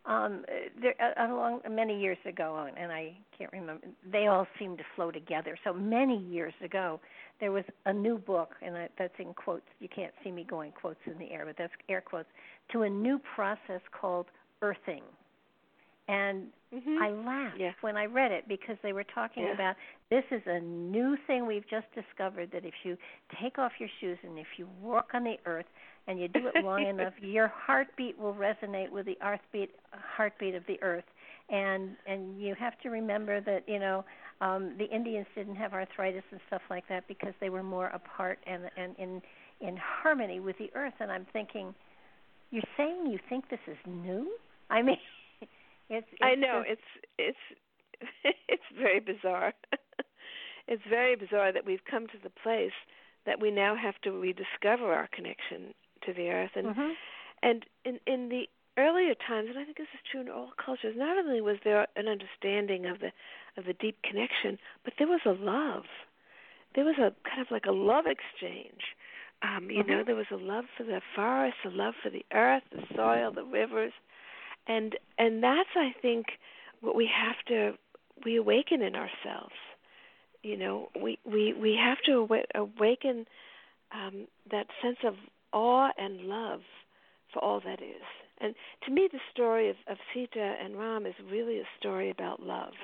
um 0.07 0.45
there 0.81 0.95
uh, 1.01 1.33
along 1.33 1.61
many 1.71 2.01
years 2.01 2.19
ago 2.27 2.69
and 2.77 2.93
i 2.93 3.13
can't 3.37 3.53
remember 3.53 3.87
they 4.11 4.27
all 4.27 4.47
seem 4.59 4.77
to 4.77 4.83
flow 4.95 5.11
together. 5.11 5.59
So 5.65 5.73
many 5.73 6.19
years 6.19 6.55
ago 6.63 7.01
there 7.41 7.53
was 7.53 7.65
a 7.85 7.93
new 7.93 8.19
book 8.19 8.51
and 8.63 8.75
that's 8.99 9.15
in 9.19 9.35
quotes 9.35 9.67
you 9.81 9.89
can't 9.89 10.13
see 10.25 10.31
me 10.31 10.45
going 10.45 10.73
quotes 10.73 11.01
in 11.07 11.19
the 11.19 11.31
air 11.31 11.45
but 11.47 11.57
that's 11.59 11.73
air 11.89 12.01
quotes 12.01 12.29
to 12.73 12.83
a 12.83 12.91
new 12.91 13.21
process 13.35 13.81
called 13.99 14.27
earthing 14.63 15.03
and 16.09 16.47
mm-hmm. 16.73 17.03
I 17.03 17.11
laughed 17.11 17.59
yeah. 17.59 17.73
when 17.81 17.97
I 17.97 18.05
read 18.05 18.31
it 18.31 18.47
because 18.49 18.77
they 18.83 18.93
were 18.93 19.05
talking 19.05 19.45
yeah. 19.45 19.55
about 19.55 19.77
this 20.11 20.23
is 20.31 20.43
a 20.47 20.61
new 20.61 21.17
thing 21.27 21.47
we've 21.47 21.69
just 21.69 21.87
discovered 21.95 22.51
that 22.53 22.65
if 22.65 22.75
you 22.85 22.97
take 23.43 23.59
off 23.59 23.73
your 23.81 23.89
shoes 24.01 24.19
and 24.23 24.39
if 24.39 24.47
you 24.57 24.69
walk 24.81 25.09
on 25.15 25.25
the 25.25 25.37
earth 25.47 25.67
and 26.07 26.21
you 26.21 26.29
do 26.29 26.49
it 26.55 26.65
long 26.65 26.87
enough, 26.89 27.13
your 27.21 27.49
heartbeat 27.49 28.17
will 28.19 28.35
resonate 28.35 28.91
with 28.91 29.07
the 29.07 29.17
heartbeat 29.21 29.71
heartbeat 29.91 30.55
of 30.55 30.63
the 30.69 30.81
earth. 30.83 31.05
And 31.49 31.97
and 32.07 32.41
you 32.41 32.55
have 32.59 32.79
to 32.83 32.91
remember 32.91 33.41
that 33.41 33.65
you 33.67 33.81
know 33.81 34.05
um, 34.41 34.75
the 34.79 34.85
Indians 34.85 35.27
didn't 35.35 35.57
have 35.57 35.73
arthritis 35.73 36.25
and 36.31 36.41
stuff 36.47 36.63
like 36.71 36.85
that 36.89 37.09
because 37.09 37.35
they 37.41 37.51
were 37.51 37.63
more 37.65 37.87
apart 37.89 38.39
and 38.47 38.71
and 38.77 38.95
in 38.99 39.23
in 39.61 39.77
harmony 39.77 40.39
with 40.39 40.57
the 40.59 40.71
earth. 40.77 40.95
And 41.01 41.11
I'm 41.11 41.27
thinking, 41.33 41.75
you're 42.51 42.63
saying 42.77 43.07
you 43.11 43.19
think 43.29 43.49
this 43.51 43.61
is 43.67 43.77
new? 43.87 44.31
I 44.71 44.83
mean. 44.83 44.99
It's, 45.89 46.07
it's 46.11 46.21
I 46.23 46.35
know 46.35 46.65
just, 46.67 46.81
it's 47.19 47.37
it's 48.25 48.35
it's 48.49 48.63
very 48.79 49.01
bizarre. 49.01 49.53
it's 50.69 50.83
very 50.89 51.17
bizarre 51.17 51.53
that 51.53 51.67
we've 51.67 51.85
come 51.89 52.07
to 52.09 52.19
the 52.23 52.31
place 52.31 52.77
that 53.25 53.41
we 53.41 53.51
now 53.51 53.75
have 53.75 53.95
to 54.03 54.13
rediscover 54.13 54.93
our 54.93 55.09
connection 55.13 55.75
to 56.05 56.13
the 56.13 56.29
earth 56.29 56.53
and 56.55 56.69
mm-hmm. 56.69 56.91
and 57.43 57.67
in 57.85 57.99
in 58.07 58.29
the 58.29 58.49
earlier 58.79 59.15
times, 59.15 59.49
and 59.49 59.59
I 59.59 59.65
think 59.65 59.79
this 59.79 59.93
is 59.95 60.01
true 60.11 60.21
in 60.21 60.29
all 60.29 60.53
cultures, 60.63 60.95
not 60.97 61.19
only 61.19 61.41
was 61.41 61.57
there 61.65 61.87
an 61.97 62.09
understanding 62.09 62.87
of 62.87 63.01
the 63.01 63.13
of 63.57 63.65
the 63.65 63.73
deep 63.73 64.03
connection, 64.03 64.59
but 64.85 64.95
there 64.99 65.09
was 65.09 65.21
a 65.25 65.33
love. 65.33 65.85
There 66.75 66.85
was 66.85 66.99
a 66.99 67.13
kind 67.29 67.41
of 67.41 67.51
like 67.51 67.65
a 67.67 67.73
love 67.73 68.05
exchange. 68.07 68.95
Um, 69.43 69.71
you 69.71 69.83
mm-hmm. 69.83 69.91
know, 69.91 70.05
there 70.05 70.17
was 70.17 70.31
a 70.31 70.37
love 70.37 70.65
for 70.77 70.85
the 70.85 71.01
forest, 71.15 71.57
a 71.65 71.71
love 71.71 71.95
for 72.03 72.11
the 72.11 72.25
earth, 72.33 72.63
the 72.71 72.83
soil, 72.95 73.33
the 73.33 73.45
rivers, 73.45 73.93
and 74.67 74.97
and 75.19 75.43
that's 75.43 75.69
I 75.77 75.95
think 76.01 76.27
what 76.81 76.95
we 76.95 77.09
have 77.13 77.37
to 77.49 77.77
we 78.25 78.37
awaken 78.37 78.83
in 78.83 78.95
ourselves. 78.95 79.55
You 80.43 80.57
know, 80.57 80.89
we 81.01 81.19
we 81.25 81.53
we 81.53 81.79
have 81.83 81.99
to 82.07 82.29
awaken 82.55 83.27
um, 83.93 84.27
that 84.51 84.67
sense 84.83 84.99
of 85.05 85.15
awe 85.53 85.91
and 85.99 86.23
love 86.23 86.61
for 87.33 87.43
all 87.43 87.61
that 87.61 87.81
is. 87.83 88.03
And 88.39 88.55
to 88.85 88.91
me, 88.91 89.09
the 89.11 89.21
story 89.33 89.71
of, 89.71 89.77
of 89.89 89.97
Sita 90.13 90.55
and 90.63 90.79
Ram 90.79 91.07
is 91.07 91.15
really 91.31 91.59
a 91.59 91.65
story 91.79 92.11
about 92.11 92.43
love. 92.43 92.75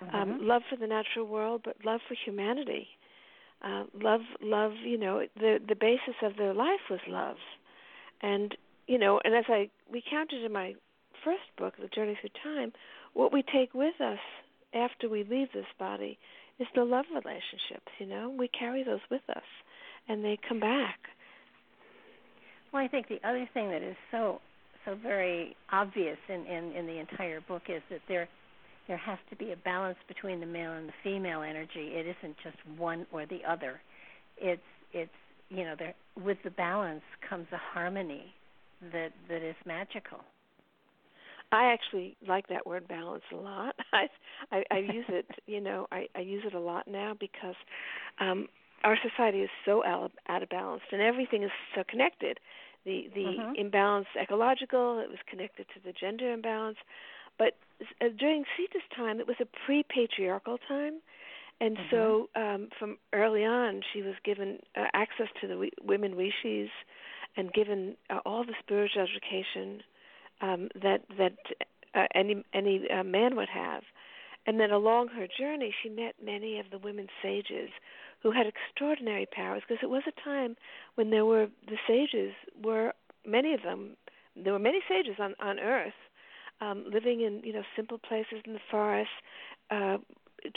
Um, 0.00 0.08
mm-hmm. 0.08 0.16
Um, 0.16 0.46
love 0.46 0.62
for 0.70 0.76
the 0.76 0.86
natural 0.86 1.26
world, 1.26 1.62
but 1.64 1.76
love 1.84 2.00
for 2.06 2.14
humanity. 2.24 2.86
Uh, 3.62 3.84
love, 4.00 4.20
love. 4.40 4.72
You 4.84 4.98
know, 4.98 5.26
the 5.36 5.58
the 5.66 5.74
basis 5.74 6.14
of 6.22 6.36
their 6.36 6.54
life 6.54 6.88
was 6.88 7.00
love, 7.08 7.36
and 8.22 8.56
you 8.86 8.98
know, 8.98 9.20
and 9.24 9.34
as 9.34 9.46
I 9.48 9.68
recounted 9.90 10.44
in 10.44 10.52
my 10.52 10.74
first 11.28 11.56
book, 11.58 11.74
The 11.78 11.94
Journey 11.94 12.16
Through 12.20 12.30
Time, 12.42 12.72
what 13.12 13.34
we 13.34 13.42
take 13.42 13.74
with 13.74 14.00
us 14.00 14.18
after 14.72 15.10
we 15.10 15.24
leave 15.24 15.48
this 15.52 15.66
body 15.78 16.18
is 16.58 16.66
the 16.74 16.84
love 16.84 17.04
relationships. 17.10 17.92
You 17.98 18.06
know, 18.06 18.34
we 18.36 18.48
carry 18.48 18.82
those 18.82 19.00
with 19.10 19.20
us, 19.28 19.42
and 20.08 20.24
they 20.24 20.38
come 20.48 20.58
back. 20.58 20.98
Well, 22.72 22.82
I 22.82 22.88
think 22.88 23.08
the 23.08 23.20
other 23.28 23.46
thing 23.52 23.70
that 23.70 23.82
is 23.82 23.96
so 24.10 24.40
so 24.86 24.94
very 25.02 25.54
obvious 25.70 26.16
in, 26.28 26.46
in, 26.46 26.72
in 26.72 26.86
the 26.86 26.98
entire 26.98 27.42
book 27.42 27.62
is 27.68 27.82
that 27.90 28.00
there 28.08 28.26
there 28.86 28.96
has 28.96 29.18
to 29.28 29.36
be 29.36 29.52
a 29.52 29.56
balance 29.56 29.98
between 30.06 30.40
the 30.40 30.46
male 30.46 30.72
and 30.72 30.88
the 30.88 30.94
female 31.04 31.42
energy. 31.42 31.92
It 31.92 32.06
isn't 32.06 32.36
just 32.42 32.56
one 32.78 33.06
or 33.12 33.26
the 33.26 33.40
other. 33.46 33.80
It's 34.38 34.62
it's 34.94 35.10
you 35.50 35.64
know 35.64 35.74
there 35.78 35.94
with 36.22 36.38
the 36.42 36.50
balance 36.50 37.02
comes 37.28 37.48
a 37.52 37.58
harmony 37.58 38.32
that 38.92 39.10
that 39.28 39.42
is 39.42 39.56
magical. 39.66 40.20
I 41.50 41.72
actually 41.72 42.16
like 42.26 42.48
that 42.48 42.66
word 42.66 42.86
balance 42.88 43.24
a 43.32 43.36
lot. 43.36 43.74
I 43.92 44.08
I, 44.52 44.64
I 44.70 44.78
use 44.78 45.06
it, 45.08 45.26
you 45.46 45.60
know, 45.60 45.86
I, 45.90 46.08
I 46.14 46.20
use 46.20 46.44
it 46.46 46.54
a 46.54 46.60
lot 46.60 46.88
now 46.88 47.14
because 47.18 47.56
um 48.20 48.48
our 48.84 48.96
society 49.02 49.40
is 49.40 49.50
so 49.64 49.84
out, 49.84 50.12
out 50.28 50.42
of 50.42 50.48
balance 50.50 50.82
and 50.92 51.02
everything 51.02 51.42
is 51.42 51.50
so 51.74 51.82
connected 51.88 52.38
the 52.84 53.10
the 53.14 53.20
mm-hmm. 53.20 53.52
imbalance 53.56 54.06
ecological. 54.20 54.98
It 55.00 55.08
was 55.08 55.18
connected 55.28 55.66
to 55.74 55.80
the 55.84 55.92
gender 55.92 56.32
imbalance, 56.32 56.78
but 57.38 57.54
uh, 58.00 58.06
during 58.18 58.44
Sita's 58.56 58.82
time, 58.96 59.20
it 59.20 59.26
was 59.26 59.36
a 59.40 59.46
pre-patriarchal 59.66 60.58
time, 60.66 61.00
and 61.60 61.76
mm-hmm. 61.76 61.90
so 61.90 62.28
um, 62.34 62.68
from 62.78 62.98
early 63.12 63.44
on, 63.44 63.82
she 63.92 64.02
was 64.02 64.14
given 64.24 64.58
uh, 64.76 64.86
access 64.94 65.28
to 65.40 65.46
the 65.46 65.54
w- 65.54 65.70
women 65.82 66.14
rishis, 66.14 66.70
and 67.36 67.52
given 67.52 67.96
uh, 68.10 68.18
all 68.24 68.44
the 68.44 68.54
spiritual 68.60 69.02
education 69.02 69.82
um, 70.40 70.68
that 70.80 71.02
that 71.16 71.36
uh, 71.94 72.06
any 72.14 72.44
any 72.52 72.88
uh, 72.90 73.04
man 73.04 73.36
would 73.36 73.48
have. 73.48 73.82
And 74.46 74.58
then 74.58 74.70
along 74.70 75.08
her 75.08 75.26
journey, 75.26 75.74
she 75.82 75.90
met 75.90 76.14
many 76.24 76.58
of 76.58 76.70
the 76.70 76.78
women 76.78 77.08
sages 77.22 77.68
who 78.22 78.30
had 78.30 78.46
extraordinary 78.46 79.26
powers 79.30 79.62
because 79.66 79.82
it 79.82 79.90
was 79.90 80.02
a 80.06 80.24
time 80.24 80.56
when 80.94 81.10
there 81.10 81.26
were 81.26 81.48
the 81.66 81.76
sages 81.86 82.32
were 82.62 82.92
many 83.26 83.54
of 83.54 83.62
them 83.62 83.96
there 84.36 84.52
were 84.52 84.58
many 84.58 84.80
sages 84.88 85.16
on 85.18 85.34
on 85.40 85.58
earth 85.58 85.92
um, 86.60 86.84
living 86.92 87.20
in 87.20 87.40
you 87.44 87.52
know 87.52 87.62
simple 87.76 87.98
places 87.98 88.40
in 88.44 88.52
the 88.54 88.60
forest 88.70 89.10
uh, 89.70 89.98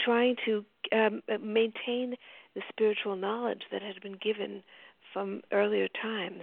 trying 0.00 0.36
to 0.44 0.64
um, 0.92 1.22
maintain 1.40 2.16
the 2.54 2.62
spiritual 2.68 3.16
knowledge 3.16 3.62
that 3.70 3.82
had 3.82 4.00
been 4.02 4.18
given 4.22 4.62
from 5.12 5.42
earlier 5.52 5.88
times 6.00 6.42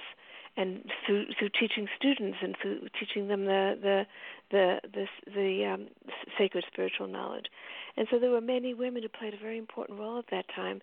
and 0.59 0.83
through 1.05 1.25
through 1.37 1.49
teaching 1.57 1.87
students 1.97 2.37
and 2.41 2.55
through 2.61 2.79
teaching 2.99 3.29
them 3.29 3.45
the 3.45 3.77
the 3.81 4.05
the 4.51 4.79
the, 4.93 5.05
the 5.33 5.65
um, 5.65 5.87
sacred 6.37 6.65
spiritual 6.71 7.07
knowledge. 7.07 7.45
And 7.95 8.07
so 8.11 8.19
there 8.19 8.29
were 8.29 8.41
many 8.41 8.73
women 8.73 9.01
who 9.01 9.09
played 9.09 9.33
a 9.33 9.37
very 9.37 9.57
important 9.57 9.99
role 9.99 10.19
at 10.19 10.25
that 10.31 10.45
time. 10.53 10.81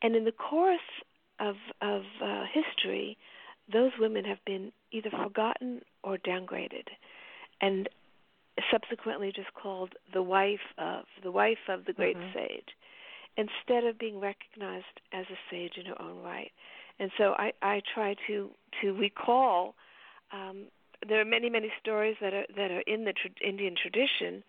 And 0.00 0.14
in 0.14 0.24
the 0.24 0.32
course 0.32 0.78
of 1.40 1.56
of 1.82 2.02
uh, 2.22 2.44
history, 2.52 3.18
those 3.70 3.90
women 3.98 4.24
have 4.24 4.42
been 4.46 4.70
either 4.92 5.10
forgotten 5.10 5.82
or 6.04 6.18
downgraded, 6.18 6.86
and 7.60 7.88
subsequently 8.70 9.32
just 9.34 9.52
called 9.54 9.94
the 10.14 10.22
wife 10.22 10.68
of 10.78 11.04
the 11.24 11.32
wife 11.32 11.64
of 11.68 11.84
the 11.84 11.92
great 11.92 12.16
mm-hmm. 12.16 12.38
sage, 12.38 12.68
instead 13.36 13.84
of 13.84 13.98
being 13.98 14.20
recognized 14.20 15.00
as 15.12 15.26
a 15.30 15.38
sage 15.50 15.72
in 15.76 15.86
her 15.86 16.00
own 16.00 16.22
right. 16.22 16.52
And 16.98 17.10
so 17.18 17.34
I, 17.38 17.52
I 17.62 17.82
try 17.94 18.14
to 18.26 18.50
to 18.82 18.92
recall. 18.92 19.74
Um, 20.32 20.66
there 21.08 21.20
are 21.20 21.24
many 21.24 21.50
many 21.50 21.70
stories 21.80 22.16
that 22.20 22.32
are 22.32 22.46
that 22.56 22.70
are 22.70 22.82
in 22.86 23.04
the 23.04 23.12
tra- 23.12 23.46
Indian 23.46 23.74
tradition 23.80 24.42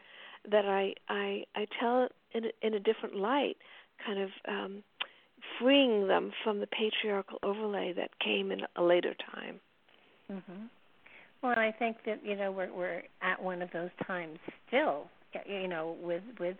that 0.49 0.65
I 0.65 0.93
I, 1.09 1.43
I 1.55 1.65
tell 1.79 2.07
in 2.33 2.45
a, 2.45 2.49
in 2.61 2.73
a 2.73 2.79
different 2.79 3.15
light, 3.15 3.57
kind 4.05 4.19
of 4.19 4.29
um, 4.47 4.83
freeing 5.59 6.07
them 6.07 6.31
from 6.43 6.59
the 6.59 6.67
patriarchal 6.67 7.39
overlay 7.43 7.93
that 7.93 8.11
came 8.19 8.51
in 8.51 8.61
a 8.75 8.83
later 8.83 9.15
time. 9.33 9.59
Mm-hmm. 10.31 10.65
Well, 11.41 11.53
I 11.57 11.71
think 11.77 11.97
that 12.05 12.21
you 12.23 12.35
know 12.35 12.51
we're 12.51 12.73
we're 12.73 13.03
at 13.21 13.41
one 13.41 13.61
of 13.61 13.69
those 13.71 13.91
times 14.05 14.39
still. 14.67 15.05
You 15.45 15.67
know, 15.67 15.95
with 16.01 16.23
with 16.39 16.57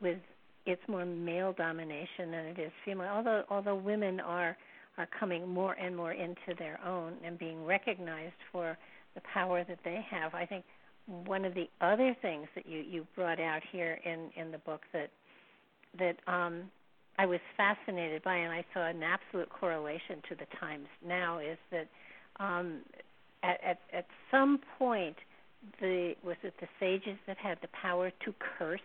with 0.00 0.18
it's 0.64 0.82
more 0.88 1.04
male 1.04 1.52
domination 1.52 2.30
than 2.32 2.46
it 2.46 2.58
is 2.58 2.72
female. 2.84 3.08
Although 3.08 3.44
although 3.50 3.76
women 3.76 4.20
are 4.20 4.56
are 4.98 5.08
coming 5.18 5.48
more 5.48 5.74
and 5.74 5.96
more 5.96 6.12
into 6.12 6.54
their 6.58 6.80
own 6.84 7.14
and 7.24 7.38
being 7.38 7.64
recognized 7.64 8.34
for 8.52 8.76
the 9.14 9.20
power 9.32 9.64
that 9.64 9.78
they 9.84 10.04
have. 10.10 10.34
I 10.34 10.46
think 10.46 10.64
one 11.06 11.44
of 11.44 11.54
the 11.54 11.68
other 11.80 12.16
things 12.20 12.48
that 12.54 12.66
you 12.66 12.80
you 12.80 13.06
brought 13.14 13.40
out 13.40 13.62
here 13.70 14.00
in 14.04 14.30
in 14.40 14.50
the 14.50 14.58
book 14.58 14.82
that 14.92 15.10
that 15.98 16.16
um 16.30 16.64
I 17.18 17.26
was 17.26 17.40
fascinated 17.56 18.22
by 18.22 18.36
and 18.36 18.52
I 18.52 18.64
saw 18.74 18.86
an 18.86 19.02
absolute 19.02 19.48
correlation 19.48 20.20
to 20.28 20.34
the 20.34 20.46
times 20.58 20.88
now 21.06 21.38
is 21.38 21.58
that 21.70 21.88
um 22.40 22.80
at 23.42 23.60
at, 23.64 23.78
at 23.92 24.06
some 24.30 24.58
point 24.78 25.16
the 25.80 26.14
was 26.24 26.36
it 26.42 26.54
the 26.60 26.68
sages 26.80 27.18
that 27.26 27.36
had 27.38 27.58
the 27.62 27.68
power 27.68 28.10
to 28.24 28.34
curse 28.58 28.80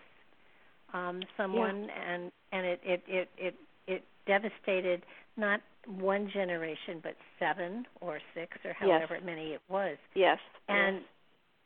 um 0.93 1.21
someone 1.36 1.86
yeah. 1.86 2.13
and 2.13 2.32
and 2.52 2.65
it 2.65 2.82
it 2.84 3.04
it 3.08 3.30
it 3.38 3.56
it 3.88 4.04
devastated 4.28 5.02
not 5.38 5.60
one 5.88 6.30
generation 6.32 7.00
but 7.02 7.15
seven 7.39 7.86
or 8.02 8.20
six 8.34 8.58
or 8.65 8.74
however 8.74 9.15
yes. 9.15 9.24
many 9.26 9.48
it 9.50 9.62
was. 9.70 9.98
Yes. 10.15 10.38
And 10.67 10.98
yes. 10.98 11.06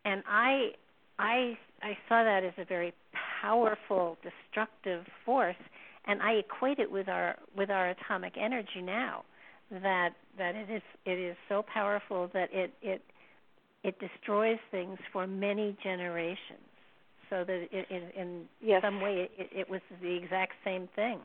and 0.05 0.23
I 0.27 0.71
I 1.19 1.57
I 1.81 1.97
saw 2.07 2.23
that 2.23 2.43
as 2.43 2.53
a 2.57 2.65
very 2.65 2.93
powerful 3.41 4.17
destructive 4.23 5.05
force 5.25 5.55
and 6.07 6.21
I 6.21 6.33
equate 6.33 6.79
it 6.79 6.91
with 6.91 7.09
our 7.09 7.35
with 7.55 7.69
our 7.69 7.89
atomic 7.89 8.33
energy 8.37 8.81
now 8.81 9.23
that 9.71 10.09
that 10.37 10.55
it 10.55 10.69
is 10.69 10.81
it 11.05 11.19
is 11.19 11.35
so 11.49 11.63
powerful 11.73 12.29
that 12.33 12.49
it 12.51 12.73
it 12.81 13.01
it 13.83 13.99
destroys 13.99 14.57
things 14.71 14.97
for 15.11 15.27
many 15.27 15.77
generations 15.83 16.39
so 17.29 17.43
that 17.43 17.67
it, 17.71 17.87
in, 17.89 18.21
in 18.21 18.41
yes. 18.61 18.81
some 18.83 19.01
way 19.01 19.29
it, 19.37 19.49
it 19.51 19.69
was 19.69 19.81
the 20.01 20.15
exact 20.15 20.53
same 20.63 20.87
thing 20.95 21.19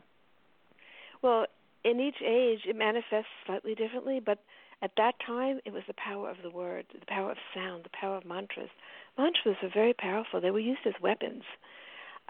well 1.22 1.46
in 1.84 2.00
each 2.00 2.22
age 2.24 2.60
it 2.66 2.76
manifests 2.76 3.30
slightly 3.46 3.74
differently, 3.74 4.20
but 4.24 4.38
at 4.82 4.92
that 4.96 5.14
time 5.24 5.60
it 5.64 5.72
was 5.72 5.82
the 5.86 5.94
power 5.94 6.30
of 6.30 6.38
the 6.42 6.50
word, 6.50 6.86
the 6.98 7.06
power 7.06 7.30
of 7.30 7.36
sound, 7.54 7.84
the 7.84 7.90
power 7.98 8.16
of 8.16 8.24
mantras. 8.24 8.70
Mantras 9.18 9.56
are 9.62 9.70
very 9.72 9.94
powerful. 9.94 10.40
They 10.40 10.50
were 10.50 10.58
used 10.58 10.86
as 10.86 10.94
weapons, 11.02 11.42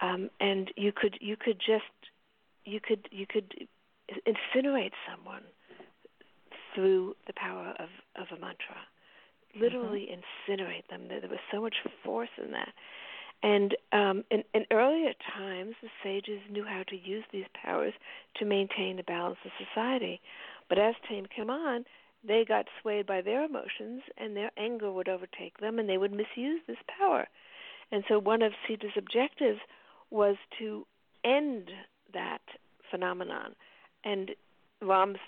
um, 0.01 0.31
and 0.41 0.71
you 0.77 0.93
could 0.93 1.19
you 1.21 1.37
could 1.37 1.59
just 1.59 1.85
you 2.65 2.81
could 2.81 3.09
you 3.11 3.27
could 3.27 3.55
incinerate 4.27 4.93
someone 5.11 5.43
through 6.75 7.15
the 7.27 7.33
power 7.35 7.75
of 7.79 7.89
of 8.17 8.27
a 8.37 8.41
mantra. 8.41 8.77
Literally 9.59 10.09
mm-hmm. 10.11 10.53
incinerate 10.53 10.87
them. 10.89 11.09
There, 11.09 11.21
there 11.21 11.31
was 11.31 11.41
so 11.53 11.61
much 11.61 11.75
force 12.05 12.29
in 12.43 12.53
that. 12.53 12.73
And 13.43 13.75
um, 13.93 14.25
in, 14.31 14.45
in 14.53 14.67
earlier 14.71 15.13
times, 15.37 15.75
the 15.83 15.89
sages 16.03 16.41
knew 16.51 16.65
how 16.65 16.83
to 16.89 16.97
use 16.97 17.25
these 17.33 17.47
powers 17.55 17.95
to 18.37 18.45
maintain 18.45 18.97
the 18.97 19.03
balance 19.03 19.39
of 19.45 19.51
society. 19.59 20.21
But 20.69 20.79
as 20.79 20.95
time 21.09 21.27
came 21.35 21.49
on, 21.49 21.85
they 22.23 22.45
got 22.47 22.67
swayed 22.81 23.07
by 23.07 23.23
their 23.23 23.45
emotions, 23.45 24.03
and 24.19 24.37
their 24.37 24.51
anger 24.59 24.93
would 24.93 25.09
overtake 25.09 25.59
them, 25.59 25.79
and 25.79 25.89
they 25.89 25.97
would 25.97 26.13
misuse 26.13 26.61
this 26.67 26.77
power. 26.99 27.27
And 27.91 28.05
so, 28.09 28.19
one 28.19 28.43
of 28.43 28.53
Sita's 28.69 28.93
objectives 28.97 29.61
was 30.11 30.37
to 30.59 30.87
end 31.25 31.71
that 32.13 32.43
phenomenon. 32.91 33.55
And 34.05 34.33
Ram's 34.83 35.19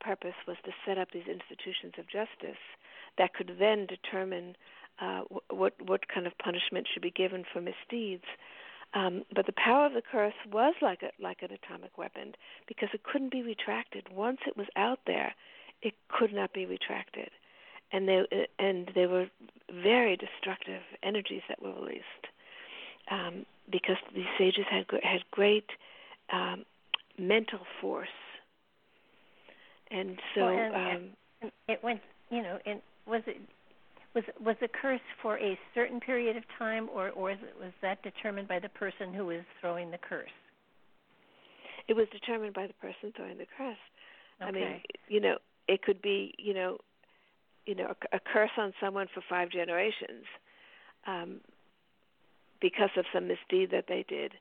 purpose 0.00 0.34
was 0.46 0.56
to 0.64 0.72
set 0.86 0.98
up 0.98 1.12
these 1.12 1.28
institutions 1.28 1.94
of 1.98 2.06
justice 2.06 2.60
that 3.18 3.34
could 3.34 3.56
then 3.58 3.86
determine 3.86 4.56
uh, 5.00 5.22
what 5.50 5.74
what 5.84 6.08
kind 6.08 6.26
of 6.26 6.32
punishment 6.38 6.86
should 6.92 7.02
be 7.02 7.10
given 7.10 7.44
for 7.52 7.60
misdeeds. 7.60 8.24
Um, 8.92 9.22
but 9.34 9.46
the 9.46 9.52
power 9.52 9.86
of 9.86 9.92
the 9.92 10.02
curse 10.02 10.34
was 10.52 10.74
like 10.82 11.02
a 11.02 11.10
like 11.22 11.42
an 11.42 11.50
atomic 11.52 11.96
weapon 11.96 12.34
because 12.66 12.88
it 12.92 13.02
couldn't 13.04 13.30
be 13.30 13.42
retracted. 13.42 14.06
Once 14.12 14.38
it 14.46 14.56
was 14.56 14.66
out 14.76 15.00
there, 15.06 15.34
it 15.82 15.94
could 16.08 16.32
not 16.32 16.52
be 16.52 16.66
retracted, 16.66 17.30
and 17.92 18.08
they 18.08 18.48
and 18.58 18.90
they 18.94 19.06
were 19.06 19.26
very 19.72 20.16
destructive 20.16 20.82
energies 21.02 21.42
that 21.48 21.62
were 21.62 21.72
released 21.72 22.26
um, 23.10 23.46
because 23.70 23.96
these 24.14 24.24
sages 24.38 24.64
had 24.68 24.86
had 25.02 25.20
great 25.30 25.70
um, 26.32 26.64
mental 27.18 27.60
force, 27.80 28.08
and 29.90 30.18
so 30.34 30.46
well, 30.46 30.74
and, 30.74 31.10
um, 31.42 31.50
it 31.68 31.82
went. 31.82 32.00
You 32.30 32.42
know, 32.42 32.58
and 32.64 32.80
was 33.06 33.22
it 33.26 33.38
was 34.14 34.24
was 34.44 34.56
the 34.60 34.68
curse 34.68 35.00
for 35.22 35.38
a 35.38 35.58
certain 35.74 36.00
period 36.00 36.36
of 36.36 36.42
time, 36.58 36.88
or 36.92 37.10
or 37.10 37.36
was 37.60 37.72
that 37.82 38.02
determined 38.02 38.48
by 38.48 38.58
the 38.58 38.68
person 38.70 39.14
who 39.14 39.26
was 39.26 39.42
throwing 39.60 39.90
the 39.90 39.98
curse? 39.98 40.30
It 41.88 41.94
was 41.94 42.06
determined 42.12 42.54
by 42.54 42.66
the 42.66 42.74
person 42.74 43.12
throwing 43.16 43.38
the 43.38 43.46
curse. 43.56 43.76
Okay. 44.40 44.48
I 44.48 44.50
mean, 44.52 44.80
you 45.08 45.20
know, 45.20 45.36
it 45.68 45.82
could 45.82 46.00
be, 46.00 46.34
you 46.38 46.54
know, 46.54 46.78
you 47.66 47.74
know, 47.74 47.94
a, 48.12 48.16
a 48.16 48.20
curse 48.20 48.50
on 48.58 48.72
someone 48.80 49.06
for 49.12 49.22
five 49.28 49.50
generations, 49.50 50.24
um, 51.06 51.40
because 52.60 52.90
of 52.96 53.04
some 53.12 53.28
misdeed 53.28 53.70
that 53.70 53.84
they 53.88 54.04
did, 54.08 54.32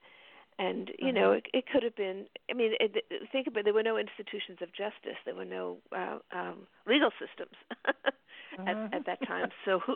and 0.57 0.89
you 0.99 1.07
mm-hmm. 1.07 1.15
know, 1.15 1.31
it, 1.33 1.45
it 1.53 1.65
could 1.71 1.83
have 1.83 1.95
been. 1.95 2.25
I 2.49 2.53
mean, 2.53 2.73
it, 2.79 3.03
think 3.31 3.47
about 3.47 3.61
it, 3.61 3.63
there 3.65 3.73
were 3.73 3.83
no 3.83 3.97
institutions 3.97 4.59
of 4.61 4.69
justice. 4.69 5.17
There 5.25 5.35
were 5.35 5.45
no 5.45 5.77
uh, 5.95 6.17
um, 6.31 6.67
legal 6.87 7.11
systems. 7.19 7.55
at, 8.57 8.93
at 8.93 9.05
that 9.05 9.25
time. 9.27 9.49
So 9.65 9.79
who, 9.79 9.95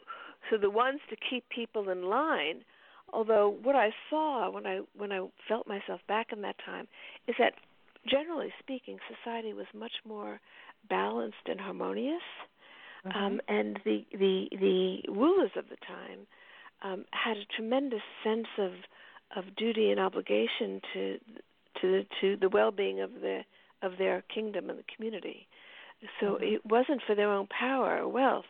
so 0.50 0.58
the 0.58 0.70
ones 0.70 1.00
to 1.10 1.16
keep 1.30 1.48
people 1.50 1.90
in 1.90 2.04
line. 2.04 2.64
Although 3.12 3.58
what 3.62 3.76
I 3.76 3.92
saw 4.10 4.50
when 4.50 4.66
I 4.66 4.80
when 4.98 5.12
I 5.12 5.28
felt 5.48 5.68
myself 5.68 6.02
back 6.08 6.28
in 6.32 6.42
that 6.42 6.56
time 6.66 6.88
is 7.28 7.36
that 7.38 7.54
generally 8.10 8.52
speaking, 8.60 8.98
society 9.08 9.54
was 9.54 9.68
much 9.74 9.94
more 10.08 10.40
balanced 10.90 11.46
and 11.48 11.60
harmonious, 11.60 12.22
mm-hmm. 13.06 13.18
um, 13.18 13.42
and 13.48 13.80
the 13.86 14.06
the 14.12 14.48
the 14.52 15.12
rulers 15.12 15.52
of 15.56 15.66
the 15.70 15.78
time 15.88 16.28
um, 16.84 17.06
had 17.12 17.38
a 17.38 17.46
tremendous 17.56 18.02
sense 18.24 18.48
of 18.58 18.72
of 19.36 19.56
duty 19.56 19.92
and 19.92 20.00
obligation 20.00 20.82
to 20.94 21.18
to 21.82 22.04
to 22.22 22.38
the 22.38 22.50
well-being 22.50 23.02
of 23.02 23.12
the 23.22 23.42
of 23.82 23.94
their 23.98 24.24
kingdom 24.34 24.70
and 24.70 24.80
the 24.80 24.84
community. 24.96 25.48
So 26.20 26.26
mm-hmm. 26.36 26.44
it 26.44 26.66
wasn't 26.66 27.02
for 27.06 27.16
their 27.16 27.32
own 27.32 27.48
power 27.48 28.00
or 28.00 28.08
wealth. 28.08 28.46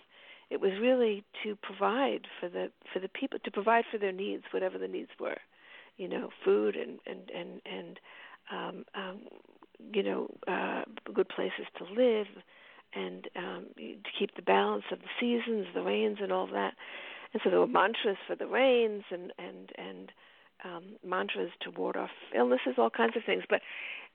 It 0.50 0.62
was 0.62 0.72
really 0.80 1.24
to 1.44 1.56
provide 1.56 2.28
for 2.40 2.50
the 2.50 2.72
for 2.94 3.00
the 3.00 3.08
people 3.08 3.40
to 3.44 3.52
provide 3.52 3.86
for 3.92 3.98
their 3.98 4.12
needs, 4.12 4.44
whatever 4.52 4.78
the 4.78 4.88
needs 4.88 5.10
were, 5.20 5.38
you 5.98 6.08
know, 6.08 6.30
food 6.46 6.76
and 6.76 7.00
and 7.08 7.30
and 7.32 7.62
and 7.66 8.00
um, 8.52 8.86
um, 8.94 9.22
you 9.94 10.04
know, 10.04 10.28
uh, 10.48 10.84
good 11.14 11.30
places 11.30 11.66
to 11.78 11.86
live, 11.86 12.28
and 12.94 13.28
um, 13.36 13.66
to 13.78 14.12
keep 14.20 14.36
the 14.36 14.42
balance 14.42 14.84
of 14.92 15.00
the 15.00 15.08
seasons, 15.20 15.68
the 15.74 15.82
rains, 15.82 16.18
and 16.22 16.32
all 16.32 16.48
that. 16.48 16.74
And 17.34 17.42
so 17.44 17.50
there 17.50 17.60
were 17.60 17.68
mantras 17.68 18.18
for 18.28 18.36
the 18.36 18.48
rains 18.48 19.04
and 19.10 19.34
and 19.40 19.72
and 19.78 20.12
um, 20.64 20.84
mantras 21.06 21.52
to 21.62 21.72
ward 21.72 21.98
off 21.98 22.12
illnesses, 22.36 22.76
all 22.78 22.90
kinds 22.90 23.18
of 23.18 23.24
things. 23.26 23.44
But 23.50 23.62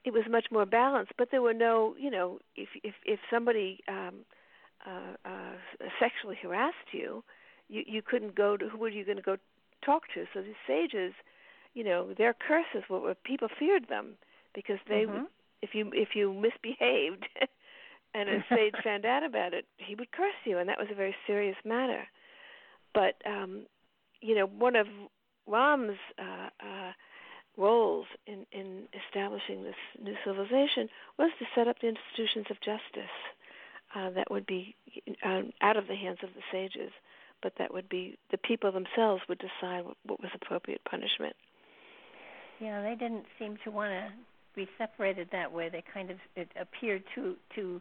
it 0.08 0.14
was 0.14 0.24
much 0.28 0.46
more 0.50 0.64
balanced. 0.64 1.12
But 1.18 1.28
there 1.30 1.42
were 1.42 1.54
no, 1.54 1.94
you 1.98 2.10
know, 2.10 2.38
if 2.56 2.68
if 2.82 2.94
if 3.04 3.20
somebody 3.30 3.80
um, 3.88 4.24
uh, 4.86 5.14
uh, 5.24 5.86
sexually 6.00 6.36
harassed 6.42 6.90
you, 6.92 7.22
you 7.68 7.82
you 7.86 8.02
couldn't 8.02 8.34
go 8.34 8.56
to 8.56 8.68
who 8.68 8.78
were 8.78 8.88
you 8.88 9.04
going 9.04 9.18
to 9.18 9.22
go 9.22 9.36
talk 9.84 10.04
to? 10.14 10.24
So 10.32 10.40
these 10.40 10.62
sages, 10.66 11.12
you 11.74 11.84
know, 11.84 12.14
their 12.16 12.34
curses 12.34 12.88
were, 12.88 13.00
were 13.00 13.14
people 13.14 13.48
feared 13.58 13.88
them 13.88 14.14
because 14.54 14.78
they 14.88 15.04
mm-hmm. 15.04 15.24
if 15.60 15.74
you 15.74 15.90
if 15.92 16.16
you 16.16 16.32
misbehaved. 16.32 17.28
and 18.14 18.30
a 18.30 18.42
sage 18.48 18.74
found 18.82 19.04
out 19.04 19.22
about 19.22 19.52
it, 19.52 19.66
he 19.76 19.94
would 19.94 20.10
curse 20.12 20.40
you, 20.46 20.56
and 20.56 20.66
that 20.70 20.78
was 20.78 20.88
a 20.90 20.94
very 20.94 21.14
serious 21.26 21.56
matter. 21.62 22.04
But 22.94 23.20
um, 23.26 23.66
you 24.22 24.34
know, 24.34 24.46
one 24.46 24.74
of 24.74 24.86
Ram's 25.46 25.98
uh, 26.18 26.48
uh, 26.58 26.92
roles 27.58 28.06
in, 28.26 28.46
in 28.52 28.84
establishing 29.06 29.64
this 29.64 29.74
new 30.02 30.14
civilization 30.24 30.88
was 31.18 31.30
to 31.38 31.44
set 31.54 31.68
up 31.68 31.76
the 31.80 31.88
institutions 31.88 32.46
of 32.50 32.56
justice 32.60 33.12
uh, 33.94 34.10
that 34.10 34.30
would 34.30 34.46
be 34.46 34.74
uh, 35.24 35.42
out 35.60 35.76
of 35.76 35.88
the 35.88 35.96
hands 35.96 36.18
of 36.22 36.30
the 36.34 36.42
sages, 36.52 36.92
but 37.42 37.52
that 37.58 37.72
would 37.72 37.88
be 37.88 38.16
the 38.30 38.38
people 38.38 38.70
themselves 38.70 39.22
would 39.28 39.38
decide 39.38 39.84
what, 39.84 39.96
what 40.06 40.20
was 40.20 40.30
appropriate 40.34 40.80
punishment. 40.88 41.34
Yeah, 42.60 42.82
they 42.82 42.94
didn't 42.94 43.24
seem 43.38 43.56
to 43.64 43.70
want 43.70 43.92
to 43.92 44.12
be 44.54 44.68
separated 44.78 45.28
that 45.32 45.52
way. 45.52 45.68
They 45.68 45.84
kind 45.92 46.10
of 46.10 46.16
it 46.36 46.50
appeared 46.60 47.02
to 47.14 47.36
to 47.54 47.80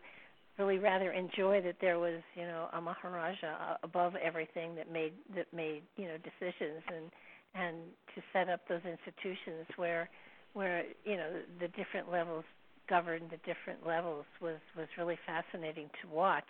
really 0.57 0.77
rather 0.77 1.11
enjoy 1.11 1.61
that 1.61 1.75
there 1.81 1.99
was 1.99 2.21
you 2.35 2.43
know 2.43 2.67
a 2.73 2.81
maharaja 2.81 3.77
above 3.83 4.15
everything 4.15 4.75
that 4.75 4.91
made 4.91 5.13
that 5.35 5.51
made 5.53 5.81
you 5.97 6.05
know 6.05 6.17
decisions 6.17 6.83
and 6.95 7.11
and 7.58 7.78
to 8.15 8.22
set 8.34 8.50
up 8.50 8.62
those 8.67 8.82
institutions 8.86 9.65
where 9.76 10.10
where 10.54 10.84
you 11.04 11.17
know 11.17 11.30
the 11.60 11.67
different 11.70 12.12
levels 12.12 12.43
governed 12.89 13.30
the 13.30 13.38
different 13.38 13.86
levels 13.86 14.26
was 14.41 14.58
was 14.78 14.88
really 14.98 15.17
fascinating 15.26 15.89
to 16.02 16.08
watch. 16.08 16.50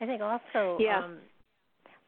I 0.00 0.06
think 0.06 0.20
also 0.20 0.78
yeah. 0.80 0.98
um, 1.04 1.18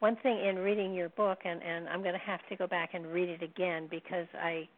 one 0.00 0.16
thing 0.22 0.44
in 0.44 0.56
reading 0.56 0.94
your 0.94 1.08
book, 1.10 1.38
and 1.44 1.62
and 1.62 1.88
I'm 1.88 2.02
going 2.02 2.14
to 2.14 2.26
have 2.26 2.40
to 2.48 2.56
go 2.56 2.66
back 2.66 2.90
and 2.94 3.06
read 3.06 3.28
it 3.28 3.42
again 3.42 3.88
because 3.90 4.26
I 4.34 4.68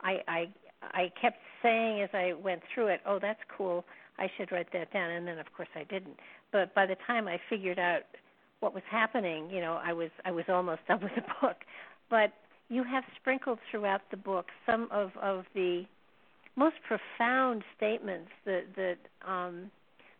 I 0.00 0.18
I 0.28 0.48
I 0.82 1.12
kept 1.20 1.38
saying 1.62 2.02
as 2.02 2.10
I 2.12 2.34
went 2.34 2.62
through 2.74 2.88
it, 2.88 3.00
oh 3.06 3.18
that's 3.20 3.40
cool, 3.56 3.84
I 4.18 4.30
should 4.36 4.52
write 4.52 4.72
that 4.72 4.92
down, 4.92 5.10
and 5.10 5.26
then 5.26 5.38
of 5.38 5.46
course 5.56 5.68
I 5.74 5.84
didn't. 5.84 6.16
But 6.52 6.74
by 6.74 6.86
the 6.86 6.96
time 7.06 7.26
I 7.28 7.40
figured 7.48 7.78
out 7.78 8.02
what 8.60 8.74
was 8.74 8.82
happening, 8.90 9.50
you 9.50 9.60
know, 9.60 9.80
I 9.82 9.92
was 9.92 10.10
I 10.24 10.30
was 10.30 10.44
almost 10.48 10.80
done 10.88 11.00
with 11.02 11.14
the 11.14 11.24
book. 11.40 11.56
But 12.10 12.32
you 12.68 12.84
have 12.84 13.04
sprinkled 13.20 13.58
throughout 13.70 14.02
the 14.10 14.16
book 14.16 14.46
some 14.66 14.88
of, 14.90 15.10
of 15.20 15.44
the 15.54 15.84
most 16.56 16.76
profound 16.86 17.62
statements 17.76 18.30
that 18.44 18.64
that 18.76 18.96
um, 19.26 19.70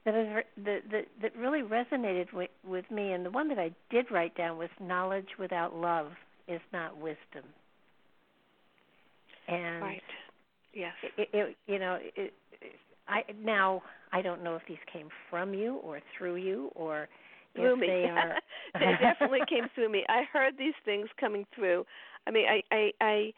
that, 0.05 0.15
is, 0.15 0.45
that 0.65 0.81
that 0.91 1.05
that 1.23 1.37
really 1.37 1.63
resonated 1.63 2.33
with, 2.33 2.51
with 2.67 2.91
me. 2.91 3.13
And 3.13 3.25
the 3.25 3.31
one 3.31 3.49
that 3.49 3.59
I 3.59 3.71
did 3.91 4.07
write 4.11 4.37
down 4.37 4.57
was 4.57 4.71
knowledge 4.81 5.29
without 5.39 5.75
love 5.75 6.13
is 6.47 6.61
not 6.73 6.97
wisdom. 6.97 7.45
And 9.49 9.83
right. 9.83 10.03
Yes. 10.75 10.93
It, 11.17 11.29
it, 11.33 11.57
you 11.67 11.79
know, 11.79 11.99
it, 12.17 12.33
I 13.09 13.23
now 13.43 13.83
I 14.13 14.23
don't 14.23 14.45
know 14.45 14.55
if 14.55 14.63
these 14.69 14.79
came 14.93 15.09
from 15.31 15.55
you 15.55 15.77
or 15.77 16.01
through 16.17 16.37
you 16.37 16.71
or 16.75 17.09
through 17.55 17.75
if 17.75 17.79
me. 17.81 17.87
they 17.87 18.05
are. 18.11 18.35
they 18.75 18.93
definitely 19.01 19.41
came 19.49 19.65
through 19.75 19.91
me. 19.91 20.05
I 20.09 20.23
heard 20.33 20.55
these 20.59 20.75
things 20.85 21.09
coming 21.19 21.47
through. 21.55 21.85
I 22.29 22.31
mean, 22.31 22.47
I, 22.47 22.63
I, 22.71 22.93
I 23.01 23.33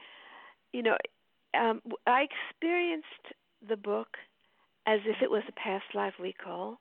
you 0.72 0.82
know, 0.82 0.96
um, 1.58 1.80
I 2.06 2.26
experienced 2.26 3.06
the 3.66 3.76
book 3.76 4.16
as 4.86 5.00
if 5.06 5.16
it 5.22 5.30
was 5.30 5.42
a 5.48 5.52
past 5.52 5.84
life 5.94 6.14
recall, 6.18 6.78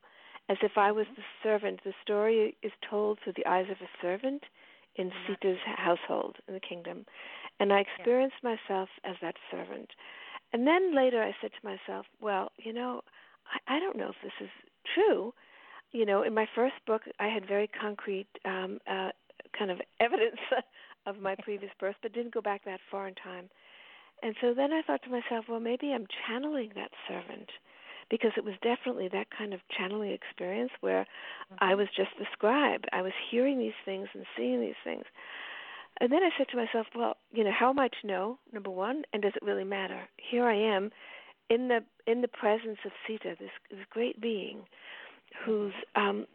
as 0.50 0.58
if 0.64 0.78
I 0.78 0.92
was 0.92 1.06
the 1.16 1.24
servant. 1.44 1.82
The 1.84 1.94
story 2.02 2.58
is 2.64 2.72
told 2.90 3.20
through 3.24 3.34
the 3.38 3.46
eyes 3.46 3.68
of 3.70 3.78
a 3.78 3.90
servant 4.02 4.44
in 4.96 5.08
mm-hmm. 5.08 5.34
Sita's 5.34 5.60
household 5.66 6.38
in 6.48 6.56
the 6.56 6.60
kingdom, 6.60 7.06
and 7.60 7.72
I 7.72 7.82
experienced 7.82 8.38
yeah. 8.44 8.56
myself 8.56 8.90
as 9.04 9.16
that 9.22 9.36
servant. 9.52 9.90
And 10.52 10.66
then 10.66 10.96
later, 10.96 11.22
I 11.22 11.36
said 11.42 11.52
to 11.52 11.68
myself, 11.68 12.08
"Well, 12.20 12.52
you 12.58 12.74
know, 12.74 13.02
I, 13.68 13.76
I 13.78 13.80
don't 13.80 13.98
know 13.98 14.10
if 14.10 14.16
this 14.24 14.34
is 14.42 14.50
true." 14.96 15.34
You 15.92 16.06
know, 16.06 16.24
in 16.24 16.34
my 16.34 16.48
first 16.56 16.76
book, 16.86 17.04
I 17.20 17.28
had 17.28 17.48
very 17.48 17.68
concrete 17.68 18.28
um, 18.46 18.80
uh, 18.88 19.10
kind 19.58 19.72
of 19.72 19.82
evidence 20.00 20.40
of 21.10 21.22
my 21.22 21.36
previous 21.44 21.72
birth, 21.80 21.96
but 22.02 22.14
didn't 22.14 22.34
go 22.34 22.42
back 22.42 22.64
that 22.66 22.80
far 22.92 23.08
in 23.08 23.16
time. 23.16 23.50
And 24.22 24.36
so 24.42 24.54
then 24.54 24.74
I 24.74 24.82
thought 24.82 25.02
to 25.04 25.10
myself, 25.10 25.46
well, 25.50 25.60
maybe 25.60 25.92
I'm 25.94 26.08
channeling 26.28 26.72
that 26.76 26.92
servant 27.08 27.50
because 28.10 28.32
it 28.38 28.44
was 28.44 28.56
definitely 28.62 29.08
that 29.10 29.28
kind 29.36 29.54
of 29.54 29.60
channeling 29.78 30.12
experience 30.12 30.72
where 30.82 31.02
mm-hmm. 31.02 31.56
I 31.60 31.76
was 31.76 31.88
just 31.96 32.10
the 32.18 32.26
scribe. 32.34 32.84
I 32.92 33.02
was 33.02 33.14
hearing 33.30 33.60
these 33.60 33.78
things 33.86 34.08
and 34.14 34.26
seeing 34.36 34.62
these 34.62 34.80
things. 34.84 35.04
And 36.02 36.12
then 36.12 36.24
I 36.24 36.30
said 36.38 36.48
to 36.50 36.58
myself, 36.58 36.88
well, 36.96 37.18
you 37.32 37.44
know, 37.44 37.52
how 37.58 37.70
am 37.70 37.80
I 37.80 37.90
to 38.02 38.08
know? 38.08 38.40
Number 38.54 38.70
one, 38.70 39.04
and 39.14 39.22
does 39.22 39.34
it 39.36 39.46
really 39.46 39.64
matter? 39.64 40.02
Here 40.18 40.46
I 40.46 40.56
am, 40.56 40.92
in 41.50 41.68
the 41.68 41.84
in 42.08 42.22
the 42.22 42.28
presence 42.28 42.78
of 42.86 42.92
Sita, 43.06 43.36
this 43.40 43.50
this 43.70 43.86
great 43.90 44.22
being, 44.22 44.62
who's 45.46 45.74
um, 45.96 46.26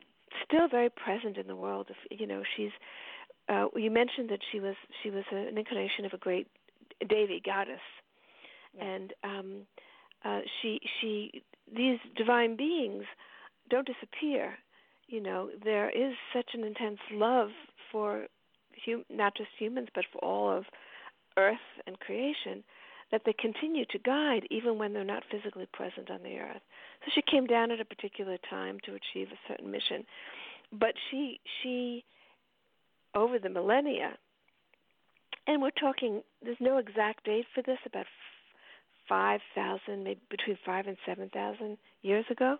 still 0.46 0.68
very 0.68 0.90
present 0.90 1.38
in 1.38 1.46
the 1.46 1.56
world. 1.56 1.87
If 1.88 2.20
you 2.20 2.26
know, 2.26 2.42
she's 2.56 2.72
uh, 3.48 3.66
you 3.76 3.90
mentioned 3.90 4.30
that 4.30 4.40
she 4.50 4.61
was 4.61 4.74
she 5.02 5.11
was 5.11 5.24
an 5.30 5.57
incarnation 5.59 6.04
of 6.04 6.12
a 6.12 6.18
great 6.18 6.46
Devi 7.07 7.42
goddess, 7.44 7.80
yeah. 8.76 8.85
and 8.85 9.12
um, 9.22 9.66
uh, 10.24 10.40
she 10.61 10.80
she 11.00 11.42
these 11.74 11.98
divine 12.16 12.57
beings 12.57 13.04
don't 13.70 13.87
disappear. 13.87 14.59
you 15.09 15.20
know, 15.20 15.50
there 15.64 15.90
is 15.90 16.14
such 16.33 16.50
an 16.54 16.64
intense 16.64 16.98
love 17.12 17.50
for 17.90 18.26
hum- 18.85 19.04
not 19.11 19.37
just 19.37 19.50
humans, 19.59 19.88
but 19.94 20.04
for 20.12 20.18
all 20.24 20.50
of 20.57 20.64
Earth 21.37 21.66
and 21.87 21.98
creation 22.00 22.62
that 23.11 23.22
they 23.24 23.35
continue 23.35 23.85
to 23.87 23.98
guide 23.98 24.44
even 24.50 24.78
when 24.78 24.92
they're 24.92 25.04
not 25.04 25.22
physically 25.30 25.66
present 25.72 26.11
on 26.11 26.22
the 26.22 26.38
earth. 26.38 26.62
So 27.04 27.12
she 27.14 27.22
came 27.22 27.46
down 27.46 27.70
at 27.70 27.80
a 27.80 27.85
particular 27.85 28.38
time 28.50 28.78
to 28.85 28.92
achieve 28.92 29.28
a 29.30 29.38
certain 29.48 29.70
mission. 29.70 30.04
But 30.72 30.94
she 31.11 31.40
she 31.62 32.04
over 33.14 33.38
the 33.38 33.48
millennia 33.48 34.16
and 35.46 35.61
we're 35.61 35.70
talking 35.70 36.22
there's 36.42 36.57
no 36.61 36.79
exact 36.79 37.24
date 37.24 37.46
for 37.55 37.62
this 37.62 37.79
about 37.87 38.07
5000 39.09 40.03
maybe 40.03 40.20
between 40.31 40.59
5 40.64 40.87
and 40.87 40.96
7000 41.07 41.77
years 42.03 42.24
ago. 42.31 42.57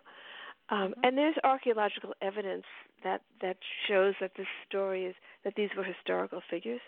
Um, 0.69 0.77
mm-hmm. 0.77 0.99
and 1.03 1.17
there's 1.17 1.35
archaeological 1.43 2.13
evidence 2.21 2.65
that 3.03 3.21
that 3.41 3.57
shows 3.87 4.15
that 4.19 4.31
this 4.37 4.47
story 4.67 5.05
is 5.05 5.15
that 5.43 5.53
these 5.55 5.69
were 5.77 5.83
historical 5.83 6.41
figures. 6.49 6.81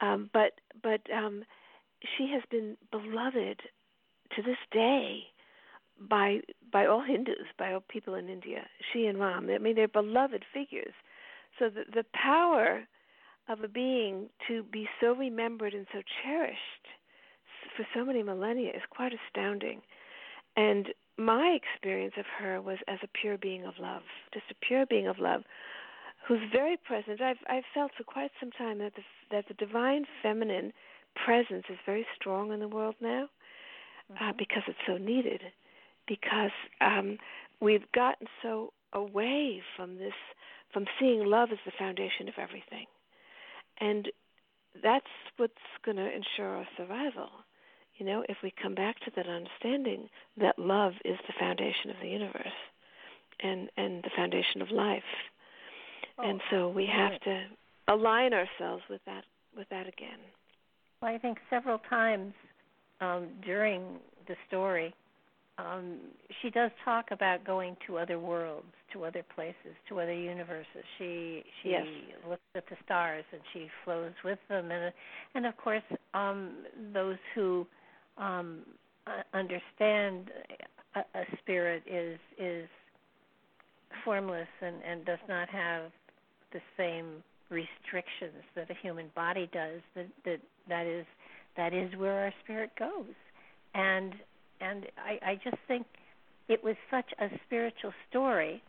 Um, 0.00 0.30
but 0.32 0.52
but 0.82 1.00
um, 1.14 1.44
she 2.16 2.30
has 2.32 2.42
been 2.50 2.76
beloved 2.90 3.60
to 4.36 4.42
this 4.42 4.58
day 4.72 5.24
by 6.08 6.40
by 6.70 6.86
all 6.86 7.02
Hindus, 7.02 7.46
by 7.58 7.72
all 7.72 7.84
people 7.88 8.14
in 8.14 8.28
India. 8.28 8.66
She 8.92 9.06
and 9.06 9.18
Ram. 9.18 9.48
I 9.50 9.58
mean, 9.58 9.74
they're 9.74 9.88
beloved 9.88 10.44
figures. 10.52 10.94
So 11.62 11.70
the 11.70 11.84
the 11.94 12.04
power 12.12 12.82
of 13.48 13.62
a 13.62 13.68
being 13.68 14.28
to 14.48 14.64
be 14.64 14.88
so 15.00 15.12
remembered 15.14 15.74
and 15.74 15.86
so 15.92 16.02
cherished 16.24 16.86
for 17.76 17.86
so 17.94 18.04
many 18.04 18.22
millennia 18.24 18.70
is 18.70 18.82
quite 18.90 19.12
astounding. 19.14 19.80
And 20.56 20.88
my 21.16 21.56
experience 21.56 22.14
of 22.18 22.24
her 22.40 22.60
was 22.60 22.78
as 22.88 22.98
a 23.04 23.08
pure 23.20 23.38
being 23.38 23.64
of 23.64 23.74
love, 23.78 24.02
just 24.34 24.46
a 24.50 24.66
pure 24.66 24.86
being 24.86 25.06
of 25.06 25.20
love, 25.20 25.42
who's 26.26 26.40
very 26.50 26.76
present. 26.76 27.20
I've 27.20 27.36
I've 27.48 27.64
felt 27.72 27.92
for 27.96 28.02
quite 28.02 28.32
some 28.40 28.50
time 28.50 28.78
that 28.78 28.94
the 28.96 29.02
that 29.30 29.46
the 29.46 29.54
divine 29.54 30.04
feminine 30.20 30.72
presence 31.24 31.66
is 31.70 31.78
very 31.86 32.06
strong 32.16 32.52
in 32.52 32.58
the 32.58 32.66
world 32.66 32.96
now 33.00 33.28
uh, 34.10 34.14
mm-hmm. 34.14 34.30
uh, 34.30 34.32
because 34.36 34.64
it's 34.66 34.84
so 34.84 34.96
needed. 34.96 35.42
Because 36.08 36.50
um, 36.80 37.18
we've 37.60 37.90
gotten 37.92 38.26
so 38.42 38.72
away 38.92 39.62
from 39.76 39.98
this, 39.98 40.14
from 40.72 40.86
seeing 40.98 41.24
love 41.24 41.50
as 41.52 41.58
the 41.64 41.72
foundation 41.78 42.28
of 42.28 42.34
everything, 42.38 42.86
and 43.80 44.08
that's 44.82 45.06
what's 45.36 45.54
going 45.84 45.96
to 45.96 46.10
ensure 46.10 46.56
our 46.56 46.68
survival. 46.76 47.28
You 47.96 48.06
know, 48.06 48.24
if 48.28 48.38
we 48.42 48.52
come 48.62 48.74
back 48.74 48.98
to 49.00 49.12
that 49.16 49.26
understanding 49.26 50.08
that 50.38 50.58
love 50.58 50.94
is 51.04 51.18
the 51.26 51.34
foundation 51.38 51.90
of 51.90 51.96
the 52.00 52.08
universe, 52.08 52.58
and 53.40 53.68
and 53.76 54.02
the 54.02 54.10
foundation 54.16 54.62
of 54.62 54.70
life, 54.70 55.02
oh, 56.18 56.28
and 56.28 56.40
so 56.50 56.68
we 56.68 56.86
have 56.86 57.20
to 57.22 57.44
align 57.88 58.32
ourselves 58.32 58.82
with 58.88 59.00
that 59.06 59.24
with 59.56 59.68
that 59.68 59.86
again. 59.86 60.18
Well, 61.00 61.14
I 61.14 61.18
think 61.18 61.38
several 61.50 61.78
times 61.78 62.32
um, 63.00 63.28
during 63.44 63.82
the 64.28 64.36
story, 64.46 64.94
um, 65.58 65.98
she 66.40 66.50
does 66.50 66.70
talk 66.84 67.10
about 67.10 67.44
going 67.44 67.76
to 67.86 67.98
other 67.98 68.18
worlds, 68.18 68.72
to 68.92 69.04
other 69.04 69.24
places, 69.34 69.74
to 69.88 70.00
other 70.00 70.14
universes. 70.14 70.84
She 70.98 71.42
she 71.62 71.70
yes. 71.70 71.86
looks 72.28 72.42
at 72.54 72.64
the 72.68 72.76
stars 72.84 73.24
and 73.32 73.40
she 73.52 73.68
flows 73.84 74.12
with 74.24 74.38
them, 74.48 74.70
and 74.70 74.92
and 75.34 75.46
of 75.46 75.56
course 75.56 75.82
um, 76.14 76.64
those 76.92 77.18
who 77.34 77.66
um, 78.18 78.60
understand 79.34 80.30
a, 80.94 81.00
a 81.00 81.24
spirit 81.40 81.82
is 81.86 82.18
is 82.38 82.68
formless 84.04 84.48
and 84.60 84.76
and 84.88 85.04
does 85.04 85.18
not 85.28 85.48
have 85.48 85.90
the 86.52 86.60
same 86.76 87.22
restrictions 87.50 88.42
that 88.54 88.70
a 88.70 88.74
human 88.82 89.06
body 89.14 89.48
does 89.52 89.80
that 89.94 90.06
that 90.24 90.40
that 90.68 90.86
is 90.86 91.06
that 91.56 91.74
is 91.74 91.94
where 91.96 92.24
our 92.24 92.32
spirit 92.42 92.70
goes 92.78 93.14
and 93.74 94.14
and 94.60 94.86
i 94.98 95.30
i 95.30 95.34
just 95.44 95.56
think 95.68 95.86
it 96.48 96.62
was 96.64 96.76
such 96.90 97.10
a 97.20 97.28
spiritual 97.46 97.92
story 98.08 98.62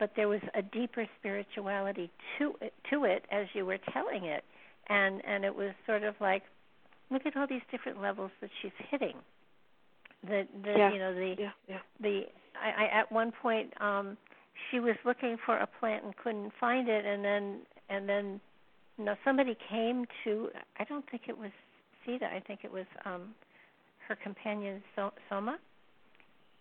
but 0.00 0.10
there 0.16 0.28
was 0.28 0.40
a 0.54 0.62
deeper 0.62 1.06
spirituality 1.20 2.10
to 2.38 2.54
it 2.60 2.72
to 2.90 3.04
it 3.04 3.24
as 3.30 3.46
you 3.52 3.64
were 3.64 3.78
telling 3.92 4.24
it 4.24 4.42
and 4.88 5.22
and 5.24 5.44
it 5.44 5.54
was 5.54 5.70
sort 5.86 6.02
of 6.02 6.14
like 6.20 6.42
look 7.10 7.22
at 7.26 7.36
all 7.36 7.46
these 7.46 7.62
different 7.70 8.00
levels 8.00 8.30
that 8.40 8.50
she's 8.60 8.72
hitting 8.90 9.14
the 10.26 10.48
the 10.64 10.74
yeah. 10.76 10.92
you 10.92 10.98
know 10.98 11.14
the 11.14 11.34
yeah, 11.38 11.50
yeah. 11.68 11.78
the 12.00 12.22
I, 12.60 12.84
I 12.84 13.00
at 13.00 13.12
one 13.12 13.30
point 13.40 13.72
um 13.80 14.16
she 14.70 14.80
was 14.80 14.96
looking 15.04 15.36
for 15.46 15.56
a 15.58 15.68
plant 15.78 16.04
and 16.04 16.16
couldn't 16.16 16.52
find 16.58 16.88
it 16.88 17.04
and 17.04 17.24
then 17.24 17.60
and 17.88 18.08
then 18.08 18.40
you 18.98 19.04
know 19.04 19.14
somebody 19.24 19.56
came 19.68 20.06
to 20.24 20.48
I 20.78 20.84
don't 20.84 21.08
think 21.10 21.22
it 21.28 21.38
was 21.38 21.50
Sita 22.04 22.26
I 22.26 22.40
think 22.40 22.60
it 22.64 22.72
was 22.72 22.86
um 23.04 23.34
her 24.08 24.16
companion 24.16 24.82
Soma 24.96 25.58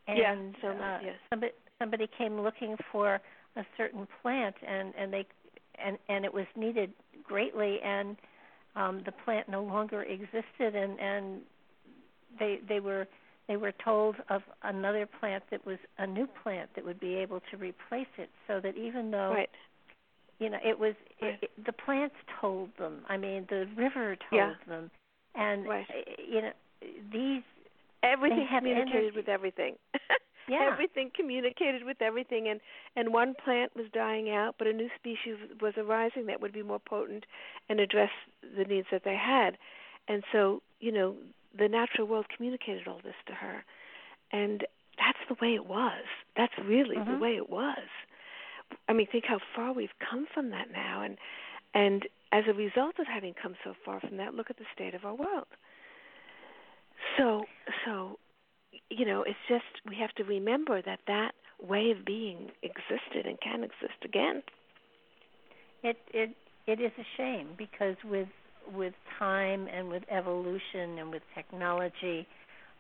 and 0.08 0.18
yeah, 0.18 0.36
Soma, 0.62 1.00
uh, 1.00 1.06
yes. 1.06 1.16
somebody 1.30 1.54
somebody 1.80 2.08
came 2.18 2.42
looking 2.42 2.76
for 2.92 3.20
a 3.56 3.66
certain 3.78 4.08
plant 4.22 4.56
and 4.68 4.94
and 4.98 5.12
they 5.12 5.26
and 5.84 5.98
and 6.08 6.26
it 6.26 6.34
was 6.34 6.46
needed 6.56 6.92
greatly 7.24 7.80
and 7.84 8.18
um 8.76 9.02
the 9.06 9.12
plant 9.12 9.50
no 9.50 9.64
longer 9.64 10.04
existed 10.04 10.76
and 10.76 11.00
and 11.00 11.42
they 12.38 12.60
they 12.68 12.80
were 12.80 13.08
they 13.48 13.58
were 13.58 13.74
told 13.84 14.16
of 14.30 14.44
another 14.64 15.08
plant 15.20 15.44
that 15.50 15.66
was 15.66 15.78
a 15.98 16.06
new 16.06 16.28
plant 16.44 16.70
that 16.76 16.86
would 16.86 17.00
be 17.00 17.16
able 17.16 17.42
to 17.52 17.58
replace 17.58 18.08
it 18.18 18.30
so 18.48 18.60
that 18.60 18.78
even 18.78 19.10
though 19.10 19.32
right 19.32 19.50
you 20.40 20.50
know 20.50 20.60
it 20.64 20.78
was 20.78 20.94
it, 21.20 21.40
it, 21.42 21.66
the 21.66 21.74
plants 21.74 22.16
told 22.40 22.70
them 22.78 23.00
i 23.10 23.18
mean 23.18 23.46
the 23.50 23.68
river 23.76 24.16
told 24.30 24.40
yeah. 24.40 24.54
them 24.68 24.92
and 25.36 25.68
right. 25.68 25.88
you 26.28 26.42
know 26.42 26.52
these 27.12 27.44
everything 28.04 28.48
communicated 28.56 28.96
energy. 28.96 29.16
with 29.16 29.28
everything 29.28 29.76
yeah. 30.50 30.70
everything 30.72 31.12
communicated 31.16 31.84
with 31.84 32.02
everything 32.02 32.48
and 32.48 32.60
and 32.96 33.14
one 33.14 33.34
plant 33.44 33.76
was 33.76 33.86
dying 33.94 34.30
out 34.30 34.56
but 34.58 34.68
a 34.68 34.74
new 34.74 34.90
species 34.96 35.38
was 35.62 35.74
arising 35.78 36.26
that 36.26 36.42
would 36.42 36.54
be 36.54 36.64
more 36.64 36.80
potent 36.80 37.26
and 37.70 37.80
address 37.80 38.12
the 38.58 38.64
needs 38.64 38.88
that 38.92 39.04
they 39.04 39.16
had 39.16 39.58
and 40.08 40.24
so 40.32 40.62
you 40.80 40.92
know 40.92 41.16
the 41.58 41.68
natural 41.68 42.08
world 42.08 42.26
communicated 42.36 42.88
all 42.88 43.00
this 43.04 43.16
to 43.26 43.34
her 43.34 43.64
and 44.32 44.66
that's 44.98 45.20
the 45.28 45.36
way 45.46 45.54
it 45.54 45.66
was 45.66 46.04
that's 46.36 46.54
really 46.66 46.96
mm-hmm. 46.96 47.14
the 47.14 47.18
way 47.18 47.36
it 47.36 47.50
was 47.50 47.88
I 48.88 48.94
mean, 48.94 49.08
think 49.12 49.26
how 49.28 49.40
far 49.56 49.74
we've 49.74 49.90
come 50.10 50.28
from 50.34 50.50
that 50.52 50.72
now, 50.72 51.02
and 51.02 51.18
and 51.74 52.08
as 52.32 52.44
a 52.48 52.54
result 52.54 52.96
of 53.00 53.08
having 53.08 53.34
come 53.34 53.56
so 53.64 53.74
far 53.86 54.00
from 54.00 54.18
that, 54.18 54.34
look 54.34 54.50
at 54.50 54.58
the 54.58 54.66
state 54.74 54.94
of 54.94 55.06
our 55.06 55.16
world. 55.16 55.48
So, 57.18 57.44
so, 57.86 58.20
you 58.90 59.06
know, 59.06 59.24
it's 59.24 59.38
just 59.48 59.64
we 59.88 59.96
have 60.00 60.14
to 60.16 60.24
remember 60.24 60.82
that 60.82 61.00
that 61.08 61.32
way 61.62 61.92
of 61.92 62.06
being 62.06 62.50
existed 62.64 63.26
and 63.26 63.40
can 63.42 63.64
exist 63.64 64.04
again. 64.04 64.42
It 65.84 65.98
it 66.14 66.32
it 66.68 66.80
is 66.80 66.92
a 66.98 67.06
shame 67.18 67.50
because 67.58 67.96
with 68.04 68.28
with 68.74 68.94
time 69.18 69.68
and 69.68 69.90
with 69.90 70.04
evolution 70.10 71.00
and 71.00 71.12
with 71.12 71.24
technology, 71.36 72.28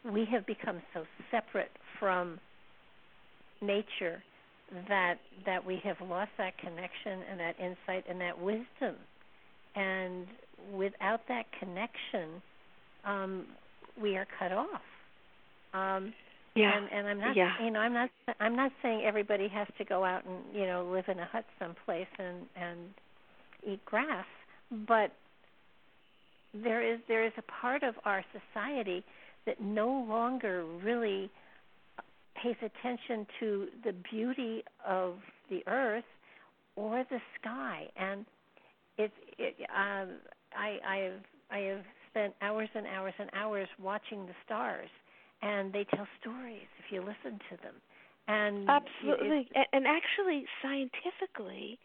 we 0.04 0.26
have 0.32 0.46
become 0.46 0.82
so 0.94 1.04
separate 1.32 1.72
from 2.00 2.40
nature 3.62 4.24
that 4.88 5.16
that 5.46 5.66
we 5.66 5.82
have 5.84 5.98
lost 6.08 6.32
that 6.38 6.58
connection 6.58 7.24
and 7.30 7.40
that 7.40 7.56
insight 7.60 8.06
and 8.10 8.22
that 8.22 8.40
wisdom 8.40 8.96
and 9.76 10.28
without 10.74 11.22
that 11.28 11.46
connection 11.60 12.42
um 13.06 13.46
we 14.02 14.16
are 14.16 14.28
cut 14.38 14.52
off 14.52 14.82
um 15.74 16.14
yeah. 16.56 16.76
and 16.76 16.88
and 16.92 17.08
i'm 17.08 17.20
not 17.20 17.36
yeah. 17.36 17.52
you 17.64 17.72
know 17.72 17.80
i'm 17.80 17.94
not 17.94 18.10
i'm 18.40 18.56
not 18.56 18.72
saying 18.82 19.04
everybody 19.06 19.48
has 19.48 19.68
to 19.78 19.86
go 19.86 20.04
out 20.04 20.26
and 20.26 20.38
you 20.54 20.66
know 20.66 20.90
live 20.92 21.06
in 21.08 21.20
a 21.20 21.26
hut 21.26 21.46
someplace 21.60 22.08
and 22.18 22.46
and 22.56 22.80
eat 23.68 23.84
grass 23.86 24.26
but 24.88 25.12
there 26.54 26.82
is 26.82 27.00
there 27.08 27.26
is 27.26 27.34
a 27.38 27.44
part 27.62 27.84
of 27.84 27.96
our 28.06 28.24
society 28.32 29.04
that 29.46 29.62
no 29.62 30.06
longer 30.08 30.66
really 30.84 31.30
pays 32.42 32.56
attention 32.62 33.28
to 33.40 33.68
the 33.84 33.94
beauty 34.12 34.64
of 34.88 35.16
the 35.50 35.62
earth 35.68 36.04
or 36.76 37.04
the 37.10 37.20
sky. 37.40 37.88
And 37.98 38.26
it 38.98 39.12
it 39.38 39.56
um 39.70 40.10
i 40.56 40.78
i 40.88 40.98
have 40.98 41.22
i 41.52 41.58
have 41.60 41.84
spent 42.10 42.34
hours 42.42 42.70
and 42.76 42.86
hours 42.88 43.14
and 43.20 43.30
hours 43.34 43.68
watching 43.82 44.26
the 44.26 44.34
stars 44.46 44.90
and 45.42 45.74
they 45.74 45.86
tell 45.96 46.08
stories 46.20 46.68
if 46.80 46.92
you 46.92 47.00
listen 47.00 47.40
to 47.50 47.58
them 47.64 47.76
and 48.28 48.70
absolutely 48.70 49.48
it, 49.56 49.68
and 49.74 49.86
actually 49.88 50.46
scientifically 50.62 51.80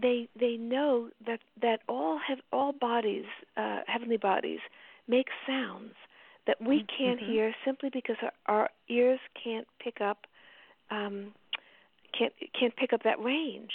they 0.00 0.28
they 0.38 0.56
know 0.56 1.08
that 1.26 1.40
that 1.60 1.80
all 1.88 2.18
have 2.26 2.38
all 2.52 2.72
bodies 2.72 3.24
uh 3.56 3.80
heavenly 3.86 4.16
bodies 4.16 4.60
make 5.06 5.26
sounds 5.46 5.94
that 6.46 6.56
we 6.60 6.84
can't 6.98 7.20
mm-hmm. 7.20 7.30
hear 7.30 7.54
simply 7.64 7.90
because 7.92 8.16
our, 8.22 8.32
our 8.46 8.70
ears 8.88 9.20
can't 9.42 9.66
pick 9.82 10.00
up 10.00 10.26
um 10.90 11.32
can't 12.16 12.32
can't 12.58 12.74
pick 12.76 12.92
up 12.92 13.02
that 13.04 13.22
range. 13.22 13.72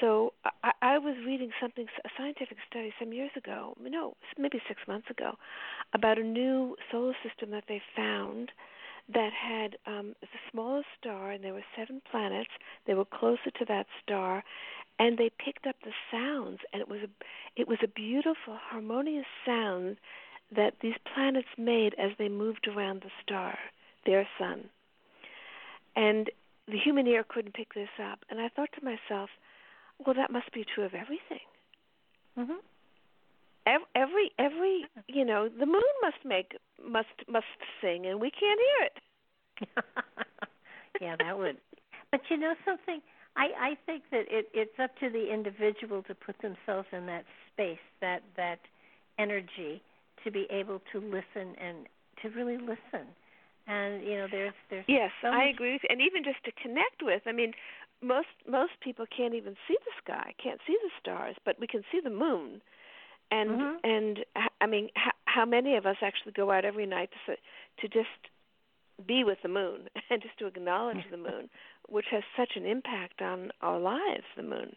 So 0.00 0.32
I, 0.62 0.72
I 0.82 0.98
was 0.98 1.16
reading 1.24 1.50
something, 1.60 1.86
a 2.04 2.08
scientific 2.16 2.58
study 2.68 2.92
some 2.98 3.12
years 3.12 3.30
ago, 3.36 3.76
no, 3.80 4.14
maybe 4.38 4.60
six 4.68 4.80
months 4.88 5.08
ago, 5.10 5.32
about 5.92 6.18
a 6.18 6.22
new 6.22 6.76
solar 6.90 7.14
system 7.22 7.50
that 7.50 7.64
they 7.68 7.80
found 7.96 8.50
that 9.12 9.30
had 9.32 9.76
um, 9.86 10.14
the 10.20 10.28
smallest 10.50 10.88
star, 10.98 11.30
and 11.30 11.44
there 11.44 11.52
were 11.52 11.64
seven 11.76 12.00
planets. 12.10 12.50
They 12.86 12.94
were 12.94 13.04
closer 13.04 13.50
to 13.58 13.64
that 13.66 13.86
star, 14.02 14.42
and 14.98 15.18
they 15.18 15.30
picked 15.44 15.66
up 15.66 15.76
the 15.84 15.92
sounds, 16.10 16.60
and 16.72 16.80
it 16.80 16.88
was 16.88 17.00
a, 17.04 17.60
it 17.60 17.68
was 17.68 17.78
a 17.82 17.88
beautiful, 17.88 18.56
harmonious 18.70 19.26
sound 19.44 19.98
that 20.54 20.74
these 20.80 20.94
planets 21.14 21.48
made 21.58 21.94
as 21.98 22.12
they 22.18 22.28
moved 22.28 22.66
around 22.68 23.02
the 23.02 23.10
star, 23.22 23.58
their 24.06 24.26
sun. 24.38 24.70
And 25.96 26.30
the 26.66 26.78
human 26.78 27.06
ear 27.06 27.24
couldn't 27.28 27.54
pick 27.54 27.74
this 27.74 27.88
up, 28.02 28.20
and 28.30 28.40
I 28.40 28.48
thought 28.48 28.70
to 28.78 28.84
myself, 28.84 29.28
well, 30.06 30.14
that 30.14 30.30
must 30.30 30.52
be 30.52 30.64
true 30.74 30.84
of 30.84 30.94
everything. 30.94 31.40
Mhm. 32.38 32.58
Every, 33.66 33.86
every 33.94 34.30
every 34.38 34.84
you 35.08 35.24
know 35.24 35.48
the 35.48 35.64
moon 35.66 35.82
must 36.02 36.22
make 36.24 36.56
must 36.86 37.08
must 37.28 37.46
sing 37.80 38.04
and 38.06 38.20
we 38.20 38.30
can't 38.30 38.60
hear 38.60 38.88
it 38.88 39.68
yeah 41.00 41.16
that 41.18 41.38
would 41.38 41.56
but 42.10 42.20
you 42.28 42.36
know 42.36 42.54
something 42.64 43.00
i 43.36 43.46
i 43.58 43.76
think 43.86 44.02
that 44.10 44.26
it 44.28 44.48
it's 44.52 44.78
up 44.78 44.90
to 44.98 45.08
the 45.08 45.32
individual 45.32 46.02
to 46.02 46.14
put 46.14 46.36
themselves 46.42 46.86
in 46.92 47.06
that 47.06 47.24
space 47.52 47.78
that 48.02 48.22
that 48.36 48.58
energy 49.18 49.80
to 50.22 50.30
be 50.30 50.46
able 50.50 50.82
to 50.92 51.00
listen 51.00 51.54
and 51.58 51.86
to 52.20 52.28
really 52.36 52.58
listen 52.58 53.06
and 53.66 54.02
you 54.02 54.16
know 54.18 54.26
there's 54.30 54.52
there's 54.68 54.84
yes 54.88 55.10
so 55.22 55.28
i 55.28 55.44
agree 55.44 55.72
with 55.72 55.82
you. 55.84 55.88
and 55.90 56.02
even 56.02 56.22
just 56.22 56.42
to 56.44 56.52
connect 56.60 57.00
with 57.02 57.22
i 57.26 57.32
mean 57.32 57.52
most 58.04 58.28
most 58.46 58.72
people 58.80 59.06
can't 59.16 59.34
even 59.34 59.54
see 59.66 59.76
the 59.84 59.92
sky 60.02 60.34
can't 60.42 60.60
see 60.66 60.76
the 60.82 60.90
stars 61.00 61.36
but 61.44 61.58
we 61.58 61.66
can 61.66 61.82
see 61.90 62.00
the 62.00 62.10
moon 62.10 62.60
and 63.30 63.50
Mhm. 63.50 63.78
and 63.84 64.24
I 64.60 64.66
mean, 64.66 64.90
how, 64.94 65.12
how 65.24 65.44
many 65.44 65.76
of 65.76 65.86
us 65.86 65.96
actually 66.02 66.32
go 66.32 66.50
out 66.50 66.64
every 66.64 66.86
night 66.86 67.10
to 67.26 67.36
to 67.80 67.88
just 67.88 68.20
be 69.06 69.24
with 69.24 69.38
the 69.42 69.48
moon 69.48 69.88
and 70.10 70.22
just 70.22 70.38
to 70.38 70.46
acknowledge 70.46 71.04
the 71.10 71.16
moon, 71.16 71.50
which 71.88 72.06
has 72.10 72.22
such 72.36 72.52
an 72.56 72.64
impact 72.66 73.20
on 73.22 73.50
our 73.60 73.78
lives. 73.80 74.24
The 74.36 74.42
moon, 74.42 74.76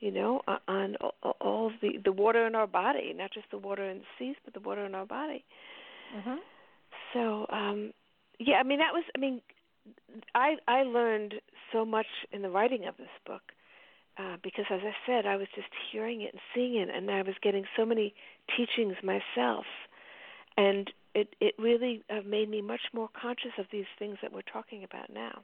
you 0.00 0.10
know, 0.10 0.42
on 0.68 0.96
all 1.40 1.72
the 1.82 1.98
the 2.04 2.12
water 2.12 2.46
in 2.46 2.54
our 2.54 2.66
body, 2.68 3.12
not 3.14 3.32
just 3.32 3.50
the 3.50 3.58
water 3.58 3.84
in 3.88 3.98
the 3.98 4.04
seas, 4.18 4.36
but 4.44 4.54
the 4.54 4.60
water 4.60 4.84
in 4.84 4.94
our 4.94 5.06
body. 5.06 5.44
Mhm. 6.14 6.38
So, 7.12 7.46
um, 7.50 7.92
yeah, 8.38 8.58
I 8.60 8.62
mean, 8.62 8.78
that 8.78 8.92
was, 8.92 9.04
I 9.16 9.18
mean, 9.18 9.40
I 10.34 10.56
I 10.66 10.82
learned 10.82 11.34
so 11.72 11.84
much 11.84 12.06
in 12.32 12.42
the 12.42 12.50
writing 12.50 12.86
of 12.86 12.96
this 12.96 13.08
book 13.26 13.42
uh, 14.18 14.36
because, 14.42 14.66
as 14.70 14.80
I 14.82 14.94
said, 15.06 15.26
I 15.26 15.36
was 15.36 15.48
just 15.54 15.68
hearing 15.92 16.22
it 16.22 16.32
and 16.32 16.40
seeing 16.54 16.76
it, 16.76 16.88
and 16.94 17.10
I 17.10 17.22
was 17.22 17.34
getting 17.42 17.64
so 17.76 17.84
many 17.84 18.14
teachings 18.56 18.96
myself, 19.02 19.66
and 20.56 20.90
it 21.14 21.34
it 21.40 21.54
really 21.58 22.02
uh, 22.10 22.20
made 22.26 22.48
me 22.48 22.62
much 22.62 22.82
more 22.92 23.08
conscious 23.20 23.52
of 23.58 23.66
these 23.70 23.86
things 23.98 24.18
that 24.22 24.32
we're 24.32 24.42
talking 24.42 24.84
about 24.84 25.10
now. 25.10 25.42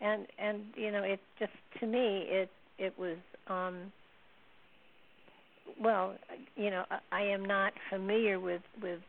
and 0.00 0.26
and 0.38 0.64
you 0.76 0.90
know 0.90 1.02
it 1.02 1.20
just 1.38 1.52
to 1.80 1.86
me 1.86 2.24
it 2.28 2.50
it 2.78 2.98
was 2.98 3.16
um 3.48 3.92
well 5.80 6.14
you 6.56 6.70
know 6.70 6.84
I, 6.90 6.98
I 7.12 7.22
am 7.22 7.44
not 7.44 7.72
familiar 7.90 8.38
with 8.38 8.62
with 8.82 9.00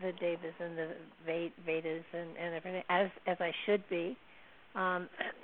the 0.00 0.12
devas 0.12 0.54
and 0.60 0.76
the 0.76 0.88
Vedas 1.26 2.04
and 2.12 2.30
and 2.40 2.54
everything 2.54 2.82
as 2.88 3.10
as 3.26 3.36
I 3.40 3.52
should 3.66 3.88
be. 3.88 4.16
Um 4.74 5.08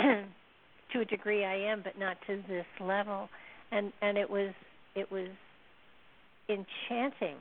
to 0.92 1.00
a 1.00 1.04
degree 1.04 1.44
I 1.44 1.56
am 1.56 1.82
but 1.82 1.98
not 1.98 2.16
to 2.26 2.42
this 2.48 2.66
level. 2.80 3.28
And 3.72 3.92
and 4.02 4.18
it 4.18 4.28
was 4.28 4.52
it 4.94 5.10
was 5.10 5.28
enchanting 6.48 7.36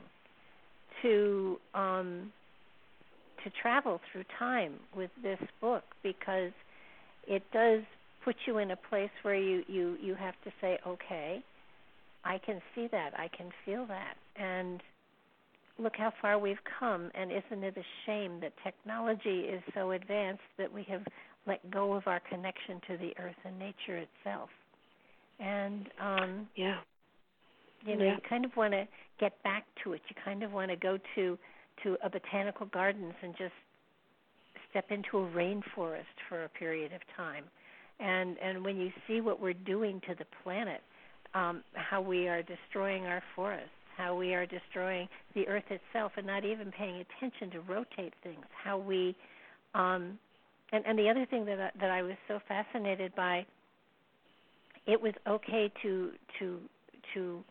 to 1.02 1.58
um 1.74 2.32
to 3.44 3.50
travel 3.62 4.00
through 4.12 4.24
time 4.38 4.74
with 4.94 5.10
this 5.22 5.40
book 5.60 5.84
because 6.02 6.52
it 7.26 7.42
does 7.52 7.80
put 8.24 8.36
you 8.46 8.58
in 8.58 8.70
a 8.70 8.76
place 8.76 9.10
where 9.22 9.34
you 9.34 9.62
you 9.66 9.96
you 10.02 10.14
have 10.14 10.34
to 10.44 10.50
say 10.60 10.78
okay 10.86 11.42
i 12.24 12.38
can 12.44 12.60
see 12.74 12.88
that. 12.90 13.12
I 13.18 13.28
can 13.28 13.50
feel 13.64 13.86
that. 13.86 14.14
And 14.36 14.82
look 15.80 15.94
how 15.96 16.12
far 16.20 16.38
we've 16.38 16.62
come 16.78 17.10
and 17.14 17.30
isn't 17.32 17.64
it 17.64 17.76
a 17.76 17.84
shame 18.06 18.38
that 18.40 18.52
technology 18.62 19.40
is 19.40 19.62
so 19.74 19.92
advanced 19.92 20.42
that 20.58 20.72
we 20.72 20.84
have 20.88 21.02
let 21.46 21.68
go 21.70 21.94
of 21.94 22.06
our 22.06 22.20
connection 22.28 22.80
to 22.86 22.96
the 22.98 23.12
earth 23.18 23.36
and 23.44 23.58
nature 23.58 23.96
itself 23.96 24.50
and 25.38 25.88
um 26.00 26.48
Yeah. 26.54 26.78
you 27.84 27.96
know 27.96 28.04
Yeah. 28.04 28.14
you 28.16 28.20
kind 28.28 28.44
of 28.44 28.54
want 28.56 28.72
to 28.72 28.86
get 29.18 29.42
back 29.42 29.64
to 29.84 29.94
it 29.94 30.02
you 30.08 30.16
kind 30.24 30.42
of 30.42 30.52
want 30.52 30.70
to 30.70 30.76
go 30.76 30.98
to 31.14 31.38
to 31.82 31.96
a 32.04 32.10
botanical 32.10 32.66
gardens 32.66 33.14
and 33.22 33.34
just 33.36 33.54
step 34.70 34.90
into 34.90 35.18
a 35.18 35.26
rainforest 35.30 36.14
for 36.28 36.44
a 36.44 36.48
period 36.48 36.92
of 36.92 37.00
time 37.16 37.44
and 37.98 38.36
and 38.38 38.62
when 38.64 38.76
you 38.76 38.90
see 39.06 39.20
what 39.20 39.40
we're 39.40 39.54
doing 39.54 40.00
to 40.06 40.14
the 40.14 40.26
planet 40.42 40.82
um 41.34 41.62
how 41.74 42.00
we 42.00 42.28
are 42.28 42.42
destroying 42.42 43.06
our 43.06 43.22
forests 43.34 43.70
how 44.00 44.14
we 44.16 44.34
are 44.34 44.46
destroying 44.46 45.08
the 45.34 45.46
earth 45.46 45.64
itself 45.70 46.12
and 46.16 46.26
not 46.26 46.44
even 46.44 46.72
paying 46.72 47.04
attention 47.04 47.50
to 47.50 47.60
rotate 47.60 48.14
things 48.22 48.44
how 48.64 48.78
we 48.78 49.14
um 49.74 50.18
and 50.72 50.84
and 50.86 50.98
the 50.98 51.08
other 51.08 51.26
thing 51.26 51.44
that 51.44 51.60
I, 51.60 51.70
that 51.80 51.90
I 51.90 52.02
was 52.02 52.14
so 52.26 52.38
fascinated 52.48 53.14
by 53.14 53.44
it 54.86 55.00
was 55.00 55.12
okay 55.28 55.70
to 55.82 56.12
to 56.38 56.60
to 57.14 57.44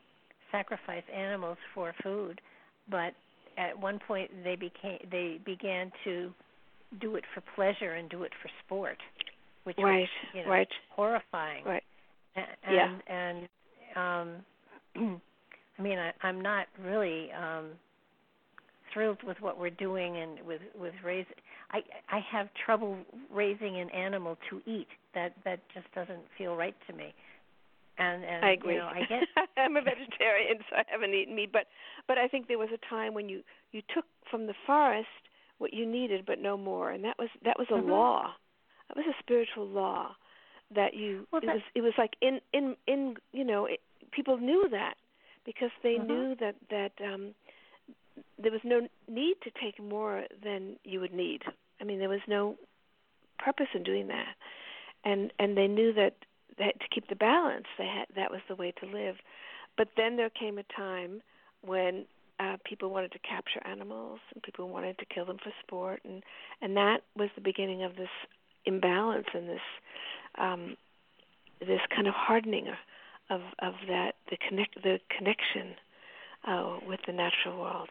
sacrifice 0.52 1.04
animals 1.16 1.58
for 1.74 1.94
food 2.04 2.42
but 2.90 3.14
at 3.58 3.80
one 3.80 4.00
point 4.08 4.32
they 4.44 4.56
became 4.56 5.00
they 5.12 5.40
began 5.46 5.92
to 6.04 6.34
do 7.00 7.16
it 7.16 7.24
for 7.34 7.44
pleasure 7.56 7.94
and 7.94 8.10
do 8.10 8.24
it 8.24 8.32
for 8.42 8.50
sport 8.66 8.98
which 9.66 9.78
Right. 9.78 10.02
was 10.02 10.10
you 10.34 10.44
know, 10.44 10.50
Right. 10.50 10.68
horrifying 10.90 11.64
Right. 11.66 11.84
and 12.36 12.48
Yeah. 12.72 12.98
and 13.08 13.50
um 14.96 15.22
I 15.80 15.82
mean 15.82 15.98
I 15.98 16.12
I'm 16.22 16.42
not 16.42 16.68
really 16.84 17.32
um 17.32 17.70
thrilled 18.94 19.22
with 19.24 19.38
what 19.40 19.60
we're 19.60 19.70
doing 19.70 20.18
and 20.18 20.46
with 20.46 20.62
with 20.80 20.94
raising 21.04 21.34
I 21.72 21.80
I 22.10 22.20
have 22.32 22.50
trouble 22.66 22.98
raising 23.34 23.80
an 23.80 23.90
animal 23.92 24.38
to 24.50 24.62
eat 24.66 24.88
that 25.16 25.34
that 25.46 25.60
just 25.74 25.92
doesn't 25.94 26.22
feel 26.38 26.56
right 26.56 26.76
to 26.88 26.94
me 26.94 27.14
and 27.98 28.24
and 28.24 28.46
I 28.46 28.52
agree. 28.52 28.74
you 28.74 28.80
know 28.80 28.88
I 28.88 29.02
get 29.08 29.24
I'm 29.58 29.76
a 29.76 29.82
vegetarian, 29.82 30.58
so 30.70 30.78
I 30.78 30.84
haven't 30.88 31.14
eaten 31.14 31.36
meat. 31.36 31.52
But 31.52 31.66
but 32.08 32.18
I 32.18 32.28
think 32.28 32.48
there 32.48 32.58
was 32.58 32.70
a 32.74 32.90
time 32.90 33.14
when 33.14 33.30
you 33.30 33.42
you 33.72 33.82
took 33.94 34.06
from 34.32 34.48
the 34.48 34.54
forest 34.66 35.08
what 35.58 35.74
you 35.74 35.86
needed, 35.86 36.26
but 36.26 36.40
no 36.40 36.56
more, 36.58 36.92
and 36.92 37.04
that 37.04 37.18
was 37.20 37.30
that 37.44 37.60
was 37.60 37.68
a 37.70 37.74
Mhm. 37.74 37.90
law. 37.90 38.34
That 38.88 38.98
was 38.98 39.06
a 39.08 39.20
spiritual 39.22 39.68
law 39.68 40.16
that 40.74 40.94
you. 40.94 41.28
Well, 41.32 41.42
it 41.44 41.48
that- 41.48 41.56
was 41.56 41.64
it 41.76 41.82
was 41.82 41.94
like 41.98 42.16
in 42.22 42.40
in 42.54 42.78
in 42.88 43.18
you 43.34 43.44
know 43.44 43.66
it, 43.66 43.82
people 44.12 44.38
knew 44.38 44.70
that 44.70 44.96
because 45.50 45.72
they 45.82 45.98
Mhm. 45.98 46.08
knew 46.08 46.36
that 46.36 46.56
that 46.70 46.92
um 47.02 47.34
there 48.38 48.52
was 48.52 48.62
no 48.64 48.88
need 49.08 49.36
to 49.42 49.50
take 49.52 49.80
more 49.82 50.26
than 50.44 50.78
you 50.84 51.00
would 51.00 51.14
need. 51.14 51.42
I 51.82 51.84
mean, 51.86 51.98
there 51.98 52.10
was 52.10 52.26
no 52.28 52.56
purpose 53.40 53.70
in 53.74 53.82
doing 53.82 54.08
that, 54.10 54.36
and 55.04 55.34
and 55.40 55.58
they 55.58 55.68
knew 55.68 55.92
that 55.94 56.14
that 56.60 56.80
to 56.80 56.88
keep 56.94 57.08
the 57.08 57.16
balance, 57.16 57.66
they 57.80 57.88
had 57.88 58.06
that 58.16 58.30
was 58.30 58.42
the 58.48 58.56
way 58.56 58.72
to 58.80 58.86
live. 58.86 59.16
But 59.76 59.90
then 59.98 60.18
there 60.18 60.30
came 60.30 60.60
a 60.60 60.64
time 60.64 61.24
when 61.62 62.06
uh, 62.40 62.58
people 62.64 62.92
wanted 62.92 63.12
to 63.14 63.20
capture 63.20 63.66
animals 63.66 64.20
and 64.34 64.44
people 64.44 64.70
wanted 64.70 65.00
to 65.00 65.06
kill 65.06 65.26
them 65.26 65.40
for 65.42 65.52
sport, 65.66 66.02
and 66.04 66.22
and 66.62 66.78
that 66.78 67.00
was 67.16 67.30
the 67.34 67.42
beginning 67.42 67.82
of 67.84 67.96
this 67.96 68.14
imbalance 68.66 69.28
and 69.34 69.50
this 69.50 69.68
um, 70.38 70.78
this 71.60 71.82
kind 71.96 72.08
of 72.08 72.14
hardening 72.14 72.68
of 73.30 73.42
of 73.60 73.74
that 73.88 74.14
the 74.30 74.38
connect 74.48 74.76
the 74.84 75.00
connection 75.16 75.76
uh, 76.48 76.78
with 76.88 77.00
the 77.08 77.14
natural 77.14 77.60
world. 77.60 77.90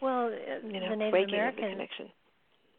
well 0.00 0.26
uh, 0.28 0.66
You 0.66 0.80
know, 0.80 0.90
the 0.90 0.96
Native 0.96 1.10
breaking 1.12 1.34
of 1.48 1.56
the 1.56 1.62
Americans 1.62 1.72
connection. 1.72 2.06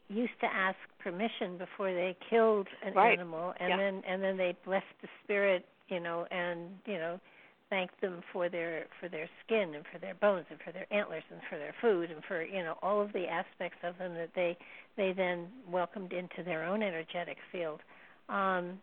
used 0.09 0.39
to 0.41 0.47
ask 0.47 0.77
permission 0.99 1.57
before 1.57 1.93
they 1.93 2.15
killed 2.29 2.67
an 2.85 2.93
Right. 2.93 3.17
animal 3.17 3.53
and 3.59 3.69
Yeah. 3.69 3.77
then 3.77 4.03
and 4.07 4.23
then 4.23 4.37
they 4.37 4.55
blessed 4.65 4.85
the 5.01 5.07
spirit 5.23 5.65
you 5.89 5.99
know 5.99 6.25
and 6.31 6.69
you 6.85 6.97
know 6.97 7.19
thanked 7.69 7.99
them 7.99 8.21
for 8.31 8.47
their 8.47 8.85
for 8.99 9.09
their 9.09 9.29
skin 9.43 9.75
and 9.75 9.83
for 9.91 9.99
their 9.99 10.15
bones 10.15 10.45
and 10.49 10.59
for 10.61 10.71
their 10.71 10.87
antlers 10.93 11.23
and 11.29 11.41
for 11.49 11.57
their 11.57 11.75
food 11.81 12.09
and 12.09 12.23
for 12.23 12.41
you 12.41 12.63
know 12.63 12.75
all 12.81 13.01
of 13.01 13.11
the 13.13 13.27
aspects 13.27 13.79
of 13.83 13.97
them 13.97 14.13
that 14.13 14.29
they 14.35 14.57
they 14.95 15.11
then 15.11 15.47
welcomed 15.69 16.13
into 16.13 16.43
their 16.45 16.63
own 16.63 16.81
energetic 16.81 17.37
field 17.51 17.81
um 18.29 18.79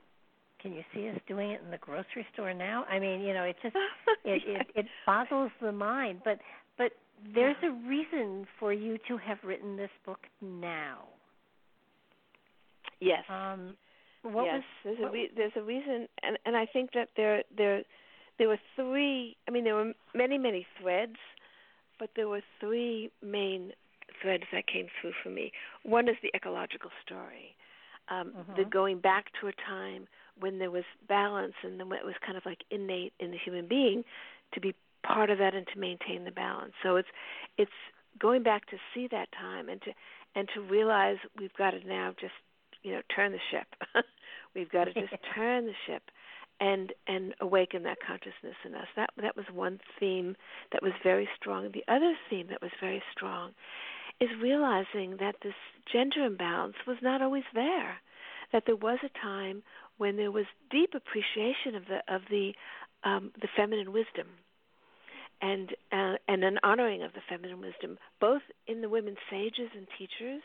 can 0.65 0.73
you 0.73 0.83
see 0.95 1.09
us 1.11 1.21
doing 1.29 1.51
it 1.51 1.61
in 1.63 1.71
the 1.71 1.79
grocery 1.79 2.27
store 2.33 2.55
now 2.55 2.85
i 2.89 2.99
mean 2.99 3.21
you 3.21 3.35
know 3.35 3.45
it 3.45 3.57
just 3.63 3.77
it 4.25 4.43
it, 4.47 4.67
it 4.75 4.87
boggles 5.07 5.51
the 5.61 5.71
mind 5.71 6.21
but 6.25 6.39
but 6.79 6.93
there's 7.35 7.57
a 7.63 7.71
reason 7.89 8.47
for 8.59 8.73
you 8.73 8.99
to 9.07 9.17
have 9.19 9.39
written 9.45 9.77
this 9.77 9.91
book 10.05 10.21
now 10.41 11.05
yes. 13.01 13.25
um, 13.29 13.75
What 14.23 14.45
yes, 14.45 14.55
was, 14.55 14.65
there's 14.85 14.99
what, 14.99 15.09
a 15.09 15.13
re- 15.13 15.31
there's 15.37 15.53
a 15.57 15.63
reason, 15.63 16.09
and 16.23 16.39
and 16.47 16.57
I 16.57 16.67
think 16.67 16.91
that 16.95 17.11
there 17.17 17.43
there 17.57 17.83
there 18.39 18.49
were 18.49 18.61
three. 18.77 19.37
I 19.47 19.51
mean, 19.51 19.65
there 19.65 19.75
were 19.75 19.93
many 20.15 20.39
many 20.39 20.67
threads, 20.81 21.17
but 21.99 22.11
there 22.17 22.29
were 22.29 22.43
three 22.61 23.11
main 23.23 23.73
threads 24.23 24.45
that 24.53 24.67
came 24.67 24.87
through 25.01 25.13
for 25.23 25.31
me. 25.31 25.53
One 25.83 26.09
is 26.09 26.17
the 26.23 26.31
ecological 26.35 26.91
story, 27.05 27.55
um, 28.09 28.33
mm-hmm. 28.33 28.53
the 28.57 28.65
going 28.65 28.99
back 28.99 29.27
to 29.41 29.49
a 29.49 29.53
time 29.69 30.07
when 30.39 30.59
there 30.59 30.71
was 30.71 30.85
balance 31.09 31.55
and 31.63 31.79
then 31.79 31.87
it 31.93 32.05
was 32.05 32.15
kind 32.25 32.37
of 32.37 32.45
like 32.45 32.65
innate 32.71 33.13
in 33.21 33.31
the 33.31 33.39
human 33.39 33.69
being 33.69 34.05
to 34.53 34.61
be 34.61 34.75
part 35.07 35.31
of 35.31 35.39
that 35.39 35.55
and 35.55 35.67
to 35.73 35.79
maintain 35.79 36.25
the 36.25 36.31
balance. 36.31 36.73
So 36.83 36.97
it's 36.97 37.09
it's 37.59 37.71
going 38.19 38.43
back 38.43 38.67
to 38.67 38.77
see 38.95 39.09
that 39.11 39.29
time 39.33 39.69
and 39.69 39.81
to 39.83 39.91
and 40.35 40.49
to 40.55 40.61
realize 40.61 41.17
we've 41.39 41.55
got 41.57 41.71
to 41.71 41.87
now 41.87 42.15
just 42.21 42.33
you 42.83 42.93
know 42.93 43.03
turn 43.15 43.33
the 43.33 43.39
ship. 43.51 43.67
we've 44.55 44.71
got 44.71 44.85
to 44.85 44.95
just 44.95 45.15
turn 45.35 45.67
the 45.67 45.75
ship 45.87 46.03
and 46.61 46.93
and 47.07 47.35
awaken 47.41 47.83
that 47.85 47.99
consciousness 48.07 48.57
in 48.65 48.75
us. 48.75 48.89
That 48.97 49.11
that 49.21 49.37
was 49.37 49.47
one 49.53 49.81
theme 49.99 50.37
that 50.73 50.83
was 50.83 50.93
very 51.03 51.29
strong. 51.37 51.71
The 51.73 51.85
other 51.93 52.15
theme 52.31 52.49
that 52.51 52.63
was 52.63 52.73
very 52.81 53.03
strong 53.13 53.53
is 54.21 54.29
realizing 54.41 55.17
that 55.19 55.37
this 55.43 55.55
gender 55.93 56.25
imbalance 56.25 56.77
was 56.87 56.97
not 57.03 57.23
always 57.23 57.45
there. 57.55 57.97
That 58.53 58.65
there 58.67 58.77
was 58.77 58.99
a 59.03 59.19
time 59.19 59.63
when 59.99 60.17
there 60.17 60.31
was 60.31 60.47
deep 60.71 60.95
appreciation 60.95 61.75
of 61.75 61.85
the 61.87 62.15
of 62.15 62.23
the 62.31 62.53
um, 63.05 63.33
the 63.41 63.49
feminine 63.57 63.93
wisdom 63.93 64.27
and 65.41 65.71
uh, 65.93 66.15
and 66.29 66.45
an 66.45 66.59
honoring 66.63 67.03
of 67.03 67.13
the 67.13 67.21
feminine 67.29 67.61
wisdom, 67.61 67.99
both 68.21 68.43
in 68.67 68.81
the 68.81 68.89
women 68.89 69.17
sages 69.31 69.71
and 69.77 69.87
teachers, 69.99 70.43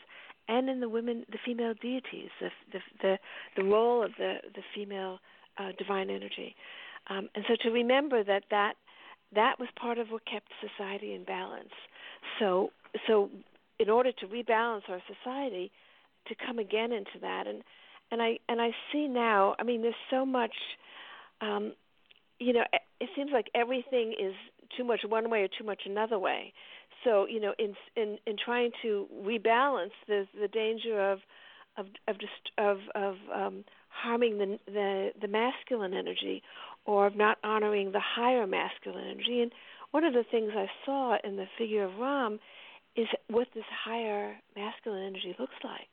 and 0.48 0.68
in 0.68 0.80
the 0.80 0.88
women, 0.88 1.24
the 1.30 1.38
female 1.44 1.74
deities, 1.80 2.30
the 2.40 2.50
the 2.72 2.78
the, 3.02 3.18
the 3.56 3.64
role 3.64 4.04
of 4.04 4.12
the 4.18 4.36
the 4.54 4.62
female 4.74 5.18
uh, 5.58 5.72
divine 5.78 6.10
energy, 6.10 6.54
um, 7.08 7.28
and 7.34 7.44
so 7.48 7.54
to 7.62 7.70
remember 7.70 8.22
that 8.24 8.44
that 8.50 8.74
that 9.34 9.58
was 9.58 9.68
part 9.80 9.98
of 9.98 10.08
what 10.08 10.24
kept 10.26 10.48
society 10.60 11.14
in 11.14 11.24
balance. 11.24 11.72
So 12.38 12.70
so 13.06 13.30
in 13.78 13.88
order 13.88 14.12
to 14.12 14.26
rebalance 14.26 14.82
our 14.88 15.00
society, 15.08 15.70
to 16.26 16.34
come 16.46 16.58
again 16.58 16.92
into 16.92 17.18
that 17.22 17.46
and 17.46 17.62
and 18.10 18.22
I 18.22 18.38
and 18.48 18.60
I 18.60 18.70
see 18.92 19.06
now. 19.08 19.54
I 19.58 19.62
mean, 19.62 19.82
there's 19.82 19.94
so 20.10 20.24
much. 20.26 20.54
Um, 21.40 21.72
you 22.38 22.52
know, 22.52 22.64
it 23.00 23.08
seems 23.14 23.30
like 23.32 23.50
everything 23.54 24.14
is 24.18 24.34
too 24.76 24.84
much 24.84 25.00
one 25.06 25.30
way 25.30 25.42
or 25.42 25.48
too 25.48 25.64
much 25.64 25.82
another 25.86 26.18
way. 26.18 26.52
So 27.04 27.26
you 27.26 27.40
know, 27.40 27.54
in 27.58 27.74
in 27.96 28.18
in 28.26 28.36
trying 28.42 28.72
to 28.82 29.06
rebalance, 29.24 29.92
there's 30.06 30.28
the 30.38 30.48
danger 30.48 31.12
of 31.12 31.20
of 31.76 31.86
of 32.08 32.18
just 32.18 32.50
of 32.58 32.78
of 32.94 33.14
um, 33.34 33.64
harming 33.88 34.38
the 34.38 34.58
the 34.66 35.10
the 35.20 35.28
masculine 35.28 35.94
energy, 35.94 36.42
or 36.84 37.06
of 37.06 37.16
not 37.16 37.38
honoring 37.44 37.92
the 37.92 38.00
higher 38.00 38.46
masculine 38.46 39.06
energy. 39.10 39.40
And 39.40 39.52
one 39.90 40.04
of 40.04 40.12
the 40.12 40.24
things 40.30 40.52
I 40.54 40.66
saw 40.84 41.16
in 41.24 41.36
the 41.36 41.46
figure 41.58 41.84
of 41.84 41.96
Ram 41.98 42.38
is 42.96 43.06
what 43.28 43.48
this 43.54 43.64
higher 43.84 44.36
masculine 44.56 45.06
energy 45.06 45.34
looks 45.38 45.54
like. 45.64 45.88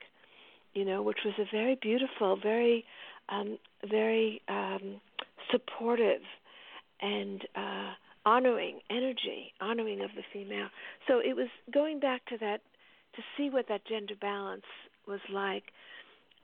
You 0.74 0.86
know, 0.86 1.02
which 1.02 1.20
was 1.26 1.34
a 1.40 1.46
very 1.52 1.76
beautiful, 1.76 2.38
very 2.42 2.86
um, 3.30 3.58
very 3.90 4.42
um, 4.48 5.02
supportive 5.52 6.22
and 7.02 7.42
uh, 7.56 7.92
honoring 8.26 8.80
energy, 8.90 9.54
honoring 9.62 10.02
of 10.02 10.12
the 10.16 10.24
female. 10.34 10.68
So 11.08 11.20
it 11.20 11.36
was 11.36 11.48
going 11.74 12.00
back 12.00 12.26
to 12.28 12.38
that 12.40 12.62
to 13.16 13.22
see 13.36 13.50
what 13.50 13.68
that 13.70 13.86
gender 13.86 14.16
balance 14.20 14.66
was 15.08 15.22
like. 15.34 15.64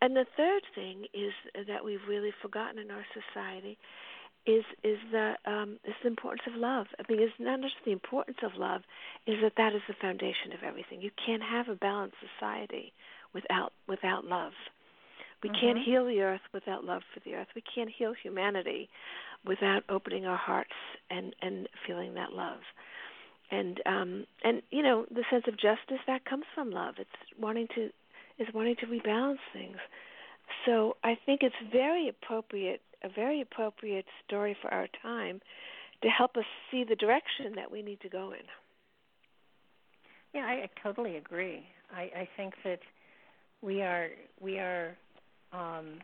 And 0.02 0.16
the 0.16 0.26
third 0.36 0.64
thing 0.76 1.06
is 1.14 1.32
that 1.68 1.86
we've 1.86 2.08
really 2.08 2.32
forgotten 2.42 2.80
in 2.80 2.92
our 2.92 3.06
society 3.14 3.78
is 4.46 4.64
is 4.84 4.98
the 5.12 5.36
um, 5.46 5.80
is 5.86 5.94
the 6.02 6.10
importance 6.10 6.44
of 6.48 6.60
love. 6.60 6.88
I 7.00 7.04
mean, 7.10 7.22
it's 7.22 7.34
not 7.40 7.62
just 7.62 7.76
the 7.86 7.92
importance 7.92 8.40
of 8.44 8.52
love, 8.58 8.82
is 9.26 9.36
that 9.42 9.54
that 9.56 9.74
is 9.74 9.82
the 9.88 9.94
foundation 10.02 10.52
of 10.54 10.64
everything. 10.64 11.02
You 11.02 11.12
can't 11.26 11.44
have 11.44 11.70
a 11.70 11.76
balanced 11.76 12.18
society 12.20 12.92
without 13.34 13.74
without 13.88 14.26
love. 14.26 14.54
We 15.42 15.50
mm-hmm. 15.50 15.60
can't 15.60 15.80
heal 15.86 16.06
the 16.06 16.22
earth 16.22 16.42
without 16.54 16.84
love 16.86 17.02
for 17.14 17.20
the 17.26 17.36
earth. 17.36 17.48
We 17.56 17.64
can't 17.76 17.90
heal 17.90 18.14
humanity 18.22 18.90
without 19.46 19.84
opening 19.90 20.26
our 20.26 20.38
hearts 20.38 20.74
and 21.10 21.36
and 21.42 21.68
feeling 21.86 22.14
that 22.16 22.34
love. 22.34 22.60
And 23.52 23.82
um 23.86 24.26
and 24.44 24.62
you 24.72 24.84
know, 24.84 25.06
the 25.10 25.24
sense 25.30 25.46
of 25.48 25.56
justice 25.56 26.04
that 26.08 26.26
comes 26.26 26.46
from 26.56 26.72
love. 26.72 26.96
It's 26.98 27.10
wanting 27.40 27.68
to 27.76 27.90
is 28.40 28.48
wanting 28.54 28.76
to 28.78 28.86
rebalance 28.88 29.40
things. 29.52 29.78
So 30.66 30.98
I 31.04 31.18
think 31.26 31.42
it's 31.44 31.56
very 31.72 32.08
appropriate 32.08 32.82
a 33.04 33.10
very 33.10 33.42
appropriate 33.42 34.06
story 34.26 34.56
for 34.62 34.74
our 34.74 34.88
time 35.02 35.42
to 36.04 36.10
help 36.10 36.38
us 36.38 36.46
see 36.72 36.84
the 36.84 36.96
direction 36.96 37.54
that 37.56 37.72
we 37.72 37.82
need 37.82 38.00
to 38.02 38.10
go 38.10 38.32
in. 38.32 38.46
Yeah, 40.34 40.46
I, 40.46 40.64
I 40.64 40.70
totally 40.82 41.18
agree. 41.18 41.66
I, 41.94 42.02
I 42.02 42.30
think 42.36 42.54
that 42.64 42.80
we 43.64 43.82
are 43.82 44.10
we 44.42 44.60
are 44.60 44.96
um, 45.54 46.00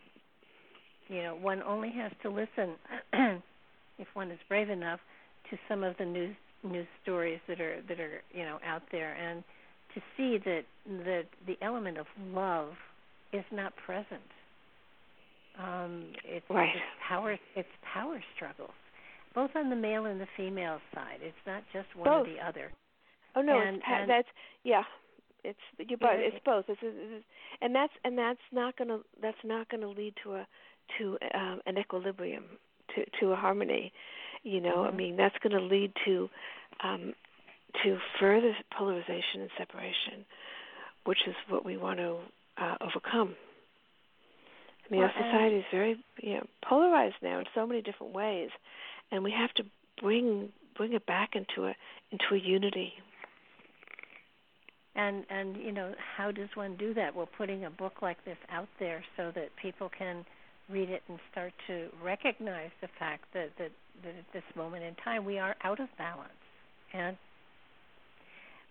you 1.08 1.22
know 1.22 1.36
one 1.36 1.62
only 1.64 1.92
has 1.92 2.12
to 2.24 2.30
listen 2.30 2.76
if 4.00 4.08
one 4.14 4.32
is 4.32 4.40
brave 4.48 4.70
enough 4.70 5.00
to 5.50 5.58
some 5.68 5.84
of 5.84 5.96
the 5.98 6.06
news 6.06 6.36
news 6.64 6.88
stories 7.04 7.40
that 7.48 7.60
are 7.60 7.82
that 7.88 8.00
are 8.00 8.22
you 8.34 8.44
know 8.44 8.60
out 8.66 8.84
there 8.92 9.14
and 9.14 9.44
to 9.94 10.02
see 10.16 10.38
that 10.44 10.64
that 11.06 11.26
the 11.48 11.58
element 11.62 11.98
of 11.98 12.06
love 12.32 12.70
is 13.34 13.44
not 13.52 13.74
present 13.86 14.22
um 15.62 16.06
it's, 16.24 16.46
right. 16.50 16.70
it's 16.70 16.84
power 17.08 17.38
it's 17.56 17.70
power 17.94 18.22
struggles 18.36 18.72
both 19.36 19.52
on 19.56 19.70
the 19.70 19.76
male 19.76 20.06
and 20.06 20.20
the 20.20 20.28
female 20.38 20.80
side 20.94 21.20
it's 21.22 21.36
not 21.46 21.64
just 21.74 21.88
one 21.96 22.06
both. 22.06 22.28
or 22.28 22.32
the 22.32 22.40
other 22.40 22.72
oh 23.36 23.42
no 23.42 23.60
and, 23.60 23.78
it's 23.78 23.86
pa- 23.86 24.02
and, 24.02 24.10
that's 24.10 24.28
yeah 24.64 24.84
it's 25.44 25.60
you. 25.78 25.98
Yeah, 26.00 26.08
it's 26.14 26.38
both. 26.46 26.66
It's, 26.68 26.80
it's, 26.82 27.26
and 27.62 27.76
that's 27.76 27.94
and 28.04 28.18
that's 28.18 28.40
not 28.52 28.78
going 28.78 28.90
to 28.90 29.00
that's 29.22 29.38
not 29.44 29.70
going 29.70 29.82
to 29.82 29.90
lead 29.90 30.14
to 30.24 30.36
a 30.36 30.48
to 30.98 31.18
um, 31.34 31.62
an 31.66 31.78
equilibrium 31.78 32.46
to 32.96 33.06
to 33.20 33.32
a 33.32 33.36
harmony. 33.36 33.92
You 34.44 34.62
know, 34.62 34.78
mm-hmm. 34.78 34.94
I 34.94 34.98
mean 34.98 35.18
that's 35.18 35.36
going 35.42 35.58
to 35.58 35.64
lead 35.64 35.92
to 36.06 36.30
um, 36.84 37.14
to 37.84 37.98
further 38.20 38.56
polarization 38.78 39.42
and 39.42 39.50
separation, 39.58 40.26
which 41.06 41.20
is 41.28 41.36
what 41.50 41.66
we 41.66 41.78
want 41.78 42.00
to 42.00 42.18
uh, 42.58 42.76
overcome. 42.82 43.36
I 44.86 44.92
mean, 44.92 45.02
well, 45.02 45.10
our 45.16 45.24
society 45.24 45.58
is 45.58 45.66
very 45.72 46.04
you 46.22 46.36
know, 46.36 46.48
polarized 46.68 47.16
now 47.22 47.40
in 47.40 47.46
so 47.54 47.68
many 47.68 47.82
different 47.82 48.14
ways, 48.14 48.50
and 49.12 49.24
we 49.24 49.32
have 49.32 49.54
to 49.56 49.64
bring 50.02 50.50
bring 50.76 50.94
it 50.94 51.06
back 51.06 51.36
into 51.36 51.68
a 51.68 51.76
into 52.12 52.34
a 52.34 52.38
unity 52.38 52.94
and 55.00 55.24
and 55.30 55.56
you 55.56 55.72
know 55.72 55.94
how 56.18 56.32
does 56.32 56.50
one 56.56 56.76
do 56.76 56.94
that? 56.94 57.16
Well 57.16 57.30
putting 57.38 57.66
a 57.66 57.70
book 57.70 58.02
like 58.02 58.24
this 58.26 58.38
out 58.52 58.68
there 58.80 59.04
so 59.16 59.32
that 59.34 59.50
people 59.62 59.90
can 59.98 60.26
read 60.70 60.90
it 60.90 61.02
and 61.08 61.18
start 61.32 61.54
to 61.68 61.88
recognize 62.04 62.70
the 62.82 62.90
fact 63.00 63.24
that 63.34 63.50
that, 63.58 63.72
that 64.04 64.10
at 64.10 64.34
this 64.34 64.44
moment 64.56 64.84
in 64.84 64.96
time 64.96 65.26
we 65.26 65.40
are 65.40 65.56
out 65.64 65.80
of 65.80 65.88
balance. 65.98 66.32
And 66.94 67.18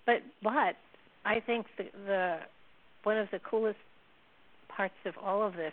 but 0.08 0.22
but 0.42 0.76
i 1.24 1.38
think 1.44 1.66
the 1.76 1.84
the 2.06 2.38
one 3.04 3.18
of 3.18 3.28
the 3.30 3.38
coolest 3.38 3.78
parts 4.74 4.94
of 5.04 5.14
all 5.22 5.46
of 5.46 5.54
this 5.54 5.72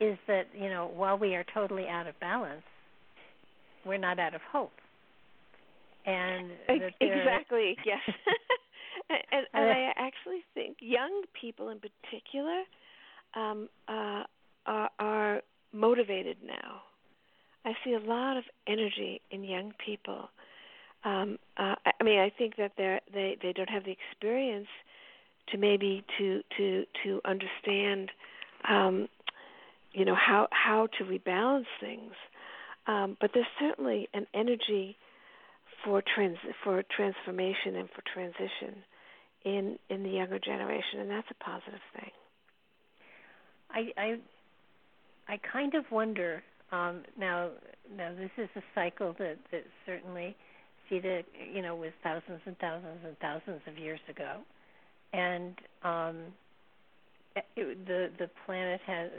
is 0.00 0.18
that 0.26 0.48
you 0.54 0.68
know 0.68 0.90
while 0.94 1.16
we 1.16 1.34
are 1.34 1.44
totally 1.54 1.86
out 1.88 2.06
of 2.06 2.18
balance 2.20 2.64
we're 3.86 3.96
not 3.96 4.18
out 4.18 4.34
of 4.34 4.40
hope 4.50 4.72
and 6.06 6.50
exactly 7.00 7.76
yes 7.84 8.00
and, 9.10 9.46
and 9.52 9.70
I 9.70 9.92
actually 9.96 10.44
think 10.54 10.76
young 10.80 11.24
people 11.40 11.68
in 11.68 11.78
particular 11.78 12.62
um, 13.34 13.68
uh, 13.88 14.22
are, 14.66 14.90
are 14.98 15.42
motivated 15.72 16.38
now. 16.44 16.82
I 17.64 17.72
see 17.84 17.94
a 17.94 17.98
lot 17.98 18.36
of 18.36 18.44
energy 18.66 19.20
in 19.30 19.42
young 19.42 19.72
people. 19.84 20.28
Um, 21.04 21.38
uh, 21.56 21.74
I 21.84 22.04
mean, 22.04 22.18
I 22.18 22.30
think 22.30 22.56
that 22.56 22.72
they 22.76 22.98
they 23.12 23.36
they 23.42 23.52
don't 23.52 23.68
have 23.68 23.84
the 23.84 23.92
experience 23.92 24.68
to 25.48 25.58
maybe 25.58 26.04
to 26.18 26.42
to 26.56 26.84
to 27.04 27.20
understand, 27.24 28.10
um, 28.68 29.08
you 29.92 30.04
know, 30.04 30.14
how 30.14 30.48
how 30.50 30.88
to 30.98 31.04
rebalance 31.04 31.66
things. 31.80 32.12
Um, 32.86 33.16
but 33.20 33.30
there's 33.32 33.46
certainly 33.58 34.08
an 34.12 34.26
energy 34.34 34.96
for 35.84 36.02
trans 36.14 36.38
for 36.62 36.82
transformation 36.96 37.76
and 37.76 37.88
for 37.90 38.02
transition 38.12 38.82
in 39.44 39.78
in 39.90 40.02
the 40.02 40.10
younger 40.10 40.38
generation, 40.38 41.00
and 41.00 41.10
that's 41.10 41.28
a 41.30 41.44
positive 41.44 41.80
thing. 41.94 42.10
I 43.70 43.92
I 43.96 44.18
I 45.28 45.40
kind 45.52 45.74
of 45.74 45.84
wonder 45.90 46.42
um, 46.72 47.02
now. 47.18 47.50
Now 47.96 48.12
this 48.14 48.30
is 48.38 48.48
a 48.56 48.62
cycle 48.74 49.14
that 49.18 49.36
that 49.52 49.64
certainly 49.86 50.34
Sita, 50.88 51.22
you 51.52 51.62
know, 51.62 51.76
was 51.76 51.92
thousands 52.02 52.40
and 52.46 52.58
thousands 52.58 53.00
and 53.06 53.18
thousands 53.18 53.60
of 53.66 53.78
years 53.78 54.00
ago, 54.08 54.40
and 55.12 55.54
um, 55.82 56.16
the 57.56 58.10
the 58.18 58.30
planet 58.46 58.80
has 58.86 59.10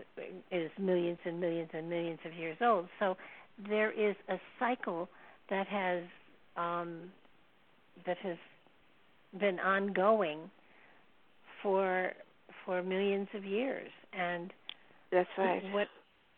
is 0.52 0.72
millions 0.80 1.20
and 1.26 1.40
millions 1.40 1.70
and 1.74 1.90
millions 1.90 2.20
of 2.26 2.34
years 2.34 2.58
old. 2.62 2.88
So 3.00 3.18
there 3.70 3.92
is 3.92 4.16
a 4.30 4.38
cycle 4.60 5.10
that 5.50 5.68
has 5.68 6.04
um, 6.58 7.12
that 8.06 8.18
has 8.20 8.38
been 9.40 9.60
ongoing 9.60 10.40
for 11.62 12.12
for 12.66 12.82
millions 12.82 13.28
of 13.34 13.44
years, 13.44 13.90
and 14.14 14.52
that's 15.12 15.30
right. 15.38 15.64
What 15.72 15.88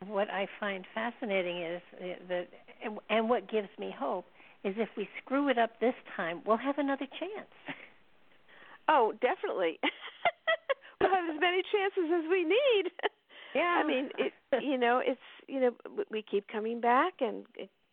what 0.07 0.29
I 0.29 0.47
find 0.59 0.85
fascinating 0.93 1.61
is 1.61 1.81
that, 2.29 2.47
and, 2.83 2.99
and 3.09 3.29
what 3.29 3.49
gives 3.49 3.69
me 3.79 3.93
hope 3.97 4.25
is 4.63 4.75
if 4.77 4.89
we 4.95 5.07
screw 5.23 5.49
it 5.49 5.57
up 5.57 5.79
this 5.79 5.95
time, 6.15 6.41
we'll 6.45 6.57
have 6.57 6.77
another 6.77 7.07
chance. 7.19 7.51
Oh, 8.89 9.11
definitely. 9.19 9.79
we'll 11.01 11.09
have 11.09 11.35
as 11.35 11.41
many 11.41 11.61
chances 11.73 12.09
as 12.23 12.29
we 12.29 12.43
need. 12.43 12.91
Yeah. 13.55 13.81
I 13.83 13.87
mean, 13.87 14.09
it, 14.19 14.33
you 14.61 14.77
know, 14.77 15.01
it's 15.03 15.19
you 15.47 15.59
know, 15.59 15.71
we 16.11 16.21
keep 16.21 16.47
coming 16.47 16.79
back, 16.79 17.13
and 17.21 17.43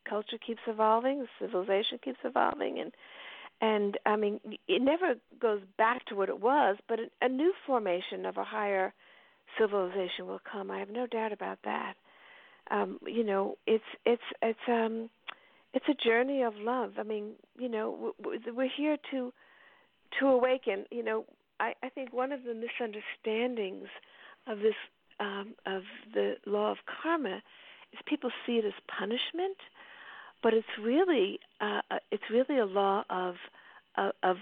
culture 0.09 0.38
keeps 0.44 0.61
evolving, 0.66 1.26
civilization 1.40 1.98
keeps 2.02 2.18
evolving, 2.24 2.78
and 2.80 2.92
and 3.61 3.98
I 4.05 4.16
mean, 4.16 4.40
it 4.68 4.82
never 4.82 5.14
goes 5.40 5.61
back 5.78 6.05
to 6.07 6.14
what 6.14 6.28
it 6.28 6.40
was, 6.40 6.76
but 6.88 6.98
a, 6.98 7.07
a 7.22 7.28
new 7.28 7.52
formation 7.66 8.26
of 8.26 8.36
a 8.36 8.44
higher 8.44 8.92
civilization 9.59 10.26
will 10.26 10.40
come. 10.50 10.70
I 10.70 10.78
have 10.78 10.90
no 10.90 11.07
doubt 11.07 11.32
about 11.32 11.59
that. 11.64 11.94
Um, 12.70 12.98
you 13.07 13.24
know, 13.24 13.57
it's 13.66 13.84
it's 14.05 14.22
it's 14.42 14.59
um 14.68 15.11
it's 15.72 15.86
a 15.88 15.94
journey 15.94 16.42
of 16.42 16.55
love. 16.57 16.92
I 16.98 17.02
mean, 17.02 17.32
you 17.59 17.68
know, 17.68 18.14
we're 18.22 18.68
here 18.74 18.96
to 19.11 19.32
to 20.18 20.26
awaken. 20.26 20.84
You 20.90 21.05
know, 21.05 21.24
I 21.61 21.74
I 21.82 21.88
think 21.88 22.12
one 22.12 22.32
of 22.32 22.40
the 22.44 22.55
misunderstandings 22.55 23.88
of 24.46 24.59
this 24.59 24.74
um 25.20 25.55
of 25.66 25.82
the 26.12 26.34
law 26.46 26.70
of 26.70 26.78
karma 27.02 27.42
is 27.92 27.98
people 28.07 28.30
see 28.46 28.55
it 28.55 28.64
as 28.64 28.72
punishment, 28.88 29.59
but 30.45 30.53
it's 30.53 30.68
really 30.80 31.40
uh 31.61 31.80
it's 32.12 32.22
really 32.30 32.61
a 32.61 32.66
law 32.66 33.03
of 33.11 33.34
of 34.22 34.36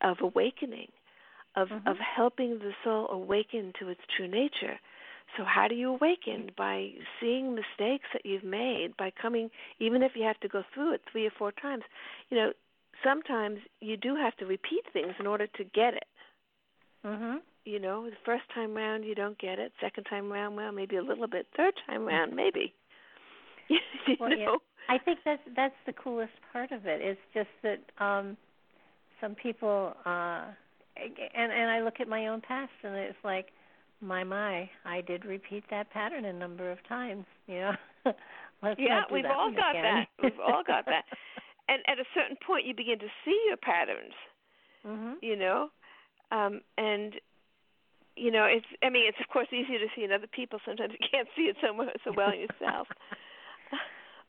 of 0.00 0.16
awakening 0.20 0.88
of 1.54 1.68
mm-hmm. 1.68 1.86
of 1.86 1.96
helping 1.98 2.58
the 2.58 2.72
soul 2.82 3.06
awaken 3.10 3.72
to 3.78 3.88
its 3.88 4.00
true 4.16 4.26
nature. 4.26 4.80
So 5.36 5.44
how 5.44 5.68
do 5.68 5.74
you 5.74 5.90
awaken? 5.90 6.50
By 6.56 6.90
seeing 7.20 7.54
mistakes 7.54 8.06
that 8.12 8.24
you've 8.24 8.44
made, 8.44 8.96
by 8.96 9.12
coming 9.20 9.50
even 9.78 10.02
if 10.02 10.12
you 10.16 10.24
have 10.24 10.40
to 10.40 10.48
go 10.48 10.64
through 10.72 10.94
it 10.94 11.02
three 11.12 11.26
or 11.26 11.32
four 11.38 11.52
times. 11.52 11.84
You 12.30 12.38
know, 12.38 12.52
sometimes 13.04 13.58
you 13.80 13.96
do 13.96 14.16
have 14.16 14.36
to 14.38 14.46
repeat 14.46 14.84
things 14.92 15.14
in 15.20 15.26
order 15.26 15.46
to 15.46 15.64
get 15.64 15.94
it. 15.94 16.08
Mhm. 17.04 17.40
You 17.66 17.80
know, 17.80 18.08
the 18.08 18.16
first 18.24 18.44
time 18.54 18.74
round 18.74 19.04
you 19.04 19.14
don't 19.14 19.38
get 19.38 19.58
it, 19.58 19.72
second 19.80 20.04
time 20.04 20.32
round 20.32 20.56
well 20.56 20.72
maybe 20.72 20.96
a 20.96 21.02
little 21.02 21.26
bit, 21.26 21.46
third 21.56 21.74
time 21.86 22.06
round 22.06 22.34
maybe. 22.34 22.72
you 23.68 23.78
well, 24.18 24.30
know? 24.30 24.36
Yeah. 24.36 24.56
I 24.88 24.98
think 24.98 25.20
that's 25.24 25.42
that's 25.56 25.74
the 25.86 25.92
coolest 25.92 26.32
part 26.52 26.72
of 26.72 26.86
it. 26.86 27.00
It's 27.00 27.20
just 27.32 27.48
that 27.62 28.04
um 28.04 28.36
some 29.20 29.34
people 29.34 29.94
uh 30.04 30.44
and 30.96 31.52
and 31.52 31.70
I 31.70 31.80
look 31.82 31.94
at 32.00 32.08
my 32.08 32.28
own 32.28 32.40
past 32.40 32.72
and 32.82 32.94
it's 32.96 33.18
like 33.24 33.46
my 34.00 34.24
my 34.24 34.68
I 34.84 35.00
did 35.00 35.24
repeat 35.24 35.64
that 35.70 35.90
pattern 35.90 36.24
a 36.26 36.32
number 36.32 36.70
of 36.70 36.78
times 36.88 37.24
you 37.46 37.60
know? 37.60 37.72
Let's 38.62 38.78
yeah 38.80 39.02
we've 39.10 39.24
all 39.24 39.50
got 39.52 39.70
again. 39.70 39.82
that. 39.82 40.06
We've 40.22 40.40
all 40.40 40.62
got 40.66 40.86
that. 40.86 41.04
And 41.66 41.80
at 41.88 41.98
a 41.98 42.04
certain 42.14 42.36
point 42.46 42.66
you 42.66 42.74
begin 42.74 42.98
to 42.98 43.08
see 43.24 43.40
your 43.48 43.56
patterns 43.56 44.14
mhm 44.86 45.14
you 45.22 45.36
know? 45.36 45.68
Um 46.30 46.60
and 46.76 47.14
you 48.16 48.30
know 48.30 48.44
it's 48.44 48.66
i 48.82 48.90
mean 48.90 49.08
it's 49.08 49.18
of 49.20 49.28
course 49.28 49.48
easier 49.50 49.78
to 49.78 49.88
see 49.96 50.04
in 50.04 50.12
other 50.12 50.28
people. 50.28 50.58
Sometimes 50.64 50.92
you 50.92 51.08
can't 51.10 51.28
see 51.34 51.42
it 51.44 51.56
so 51.60 51.68
so 52.04 52.12
well 52.14 52.30
in 52.30 52.40
yourself 52.40 52.88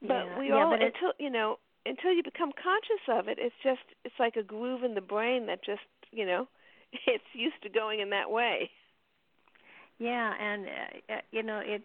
but 0.02 0.26
yeah. 0.26 0.39
we 0.39 0.50
yeah, 0.50 0.56
all 0.56 0.72
but 0.72 0.82
until 0.82 1.14
you 1.20 1.30
know 1.30 1.58
until 1.86 2.12
you 2.12 2.24
become 2.24 2.52
conscious 2.52 3.04
of 3.10 3.28
it 3.28 3.38
it's 3.39 3.56
just 3.64 3.82
it's 4.04 4.16
like 4.20 4.36
a 4.36 4.43
groove 4.43 4.84
in 4.84 4.96
the 4.96 5.02
brain 5.02 5.46
that 5.46 5.64
just 5.64 5.86
you 6.12 6.26
know 6.26 6.48
it's 7.08 7.24
used 7.34 7.62
to 7.64 7.70
going 7.70 8.00
in 8.00 8.10
that 8.12 8.30
way. 8.30 8.70
Yeah, 9.98 10.34
and 10.39 10.66
uh, 10.66 11.14
uh, 11.14 11.18
you 11.32 11.43
know 11.43 11.62
it. 11.64 11.82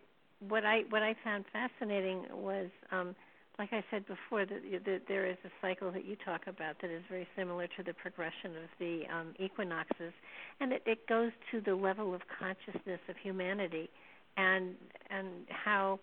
What 0.49 0.65
I 0.65 0.83
what 0.89 1.03
I 1.03 1.15
found 1.23 1.45
fascinating 1.53 2.25
was, 2.33 2.69
um, 2.91 3.15
like 3.59 3.73
I 3.73 3.85
said 3.91 4.07
before, 4.07 4.47
that, 4.47 4.63
that 4.87 5.03
there 5.07 5.27
is 5.27 5.37
a 5.45 5.51
cycle 5.61 5.93
that 5.93 6.07
you 6.07 6.17
talk 6.25 6.47
about 6.47 6.81
that 6.81 6.91
is 6.91 7.03
very 7.11 7.29
similar 7.37 7.67
to 7.77 7.83
the 7.85 7.93
progression 7.93 8.57
of 8.57 8.71
the 8.79 9.03
um, 9.15 9.35
equinoxes, 9.39 10.13
and 10.61 10.73
it, 10.73 10.83
it 10.87 11.07
goes 11.07 11.31
to 11.51 11.61
the 11.61 11.75
level 11.75 12.15
of 12.15 12.23
consciousness 12.39 13.01
of 13.09 13.17
humanity, 13.23 13.91
and 14.37 14.75
and 15.11 15.29
how 15.51 16.01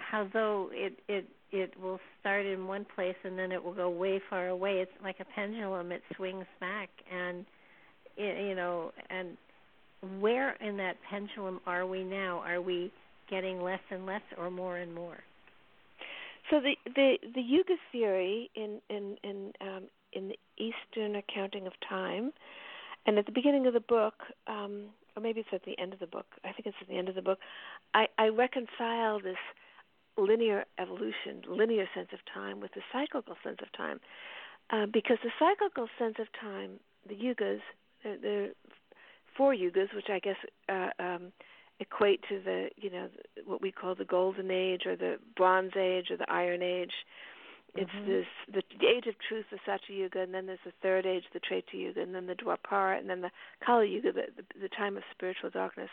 how 0.00 0.28
though 0.32 0.70
it 0.72 0.98
it 1.08 1.26
it 1.52 1.72
will 1.80 2.00
start 2.20 2.46
in 2.46 2.66
one 2.66 2.86
place 2.94 3.16
and 3.24 3.38
then 3.38 3.52
it 3.52 3.62
will 3.62 3.74
go 3.74 3.90
way 3.90 4.20
far 4.30 4.48
away. 4.48 4.80
It's 4.80 4.92
like 5.02 5.16
a 5.20 5.24
pendulum; 5.24 5.92
it 5.92 6.02
swings 6.16 6.46
back 6.60 6.90
and 7.12 7.44
you 8.16 8.54
know, 8.54 8.92
and 9.08 9.36
where 10.20 10.54
in 10.60 10.76
that 10.78 10.96
pendulum 11.08 11.60
are 11.66 11.86
we 11.86 12.04
now? 12.04 12.42
Are 12.44 12.60
we 12.60 12.92
getting 13.28 13.62
less 13.62 13.80
and 13.90 14.06
less, 14.06 14.22
or 14.38 14.50
more 14.50 14.76
and 14.78 14.94
more? 14.94 15.18
So 16.50 16.60
the 16.60 16.74
the 16.94 17.18
the 17.34 17.40
Yuga 17.40 17.74
theory 17.92 18.50
in 18.54 18.80
in 18.88 19.16
in 19.22 19.52
um, 19.60 19.84
in 20.12 20.28
the 20.28 20.38
Eastern 20.58 21.16
accounting 21.16 21.66
of 21.66 21.72
time, 21.88 22.32
and 23.06 23.18
at 23.18 23.26
the 23.26 23.32
beginning 23.32 23.66
of 23.66 23.74
the 23.74 23.80
book, 23.80 24.14
um, 24.46 24.86
or 25.16 25.22
maybe 25.22 25.40
it's 25.40 25.48
at 25.52 25.64
the 25.64 25.78
end 25.78 25.92
of 25.92 26.00
the 26.00 26.06
book. 26.06 26.26
I 26.44 26.52
think 26.52 26.66
it's 26.66 26.76
at 26.80 26.88
the 26.88 26.96
end 26.96 27.08
of 27.08 27.14
the 27.14 27.22
book. 27.22 27.38
I, 27.94 28.06
I 28.18 28.28
reconcile 28.28 29.20
this 29.20 29.36
linear 30.20 30.64
evolution, 30.78 31.42
linear 31.48 31.86
sense 31.94 32.08
of 32.12 32.20
time, 32.32 32.60
with 32.60 32.72
the 32.74 32.82
cyclical 32.92 33.36
sense 33.42 33.58
of 33.62 33.72
time, 33.72 34.00
uh, 34.70 34.86
because 34.92 35.18
the 35.22 35.30
cyclical 35.38 35.88
sense 35.98 36.16
of 36.18 36.26
time, 36.40 36.78
the 37.08 37.14
yugas, 37.14 37.60
the, 38.02 38.18
the 38.20 38.50
four 39.36 39.54
yugas, 39.54 39.94
which 39.94 40.08
I 40.08 40.18
guess 40.18 40.36
uh, 40.68 40.90
um, 40.98 41.32
equate 41.80 42.20
to 42.28 42.40
the 42.44 42.68
you 42.76 42.90
know 42.90 43.08
what 43.46 43.62
we 43.62 43.72
call 43.72 43.94
the 43.94 44.04
golden 44.04 44.50
age 44.50 44.82
or 44.86 44.96
the 44.96 45.16
bronze 45.36 45.72
age 45.76 46.10
or 46.10 46.16
the 46.16 46.30
iron 46.30 46.62
age. 46.62 46.92
It's 47.74 47.90
mm-hmm. 47.90 48.10
this 48.10 48.26
the, 48.52 48.62
the 48.80 48.86
age 48.86 49.06
of 49.06 49.14
truth, 49.28 49.46
the 49.50 49.58
Satya 49.64 49.96
Yuga, 49.96 50.20
and 50.20 50.34
then 50.34 50.46
there's 50.46 50.58
the 50.64 50.72
third 50.82 51.06
age, 51.06 51.24
the 51.32 51.40
Treta 51.40 51.76
Yuga, 51.76 52.02
and 52.02 52.14
then 52.14 52.26
the 52.26 52.34
Dwapara, 52.34 52.98
and 52.98 53.08
then 53.08 53.20
the 53.20 53.30
Kali 53.64 53.88
Yuga, 53.88 54.12
the, 54.12 54.22
the, 54.36 54.60
the 54.62 54.68
time 54.68 54.96
of 54.96 55.04
spiritual 55.14 55.50
darkness. 55.50 55.90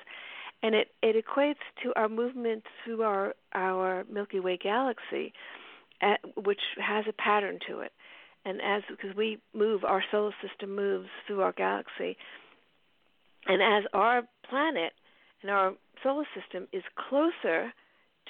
And 0.63 0.73
it 0.75 0.87
it 1.03 1.23
equates 1.23 1.63
to 1.83 1.93
our 1.95 2.09
movement 2.09 2.63
through 2.83 3.03
our 3.03 3.33
our 3.53 4.05
Milky 4.11 4.39
Way 4.39 4.57
galaxy, 4.57 5.33
at, 6.01 6.19
which 6.35 6.61
has 6.77 7.05
a 7.07 7.13
pattern 7.13 7.59
to 7.67 7.81
it. 7.81 7.91
And 8.45 8.61
as 8.61 8.81
because 8.89 9.15
we 9.15 9.39
move, 9.53 9.83
our 9.83 10.03
solar 10.09 10.33
system 10.41 10.75
moves 10.75 11.09
through 11.25 11.41
our 11.41 11.51
galaxy, 11.51 12.17
and 13.45 13.61
as 13.61 13.83
our 13.93 14.23
planet 14.49 14.93
and 15.41 15.51
our 15.51 15.73
solar 16.01 16.25
system 16.33 16.67
is 16.71 16.83
closer 17.09 17.73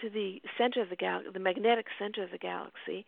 to 0.02 0.10
the 0.10 0.42
center 0.58 0.82
of 0.82 0.90
the 0.90 0.96
galaxy, 0.96 1.32
the 1.32 1.40
magnetic 1.40 1.86
center 2.00 2.24
of 2.24 2.32
the 2.32 2.38
galaxy, 2.38 3.06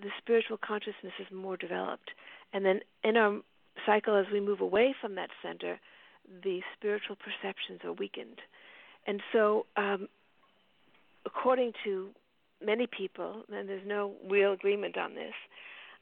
the 0.00 0.10
spiritual 0.18 0.56
consciousness 0.56 1.12
is 1.20 1.26
more 1.32 1.56
developed, 1.56 2.10
and 2.52 2.64
then 2.64 2.80
in 3.04 3.16
our 3.16 3.40
cycle, 3.86 4.16
as 4.16 4.26
we 4.32 4.40
move 4.40 4.60
away 4.60 4.94
from 5.00 5.14
that 5.16 5.30
center, 5.42 5.78
the 6.42 6.60
spiritual 6.76 7.16
perceptions 7.16 7.80
are 7.84 7.92
weakened, 7.92 8.38
and 9.06 9.20
so. 9.32 9.66
Um, 9.76 10.08
according 11.24 11.72
to 11.84 12.10
many 12.64 12.86
people, 12.86 13.42
and 13.52 13.68
there's 13.68 13.86
no 13.86 14.12
real 14.28 14.52
agreement 14.52 14.96
on 14.96 15.14
this, 15.14 15.34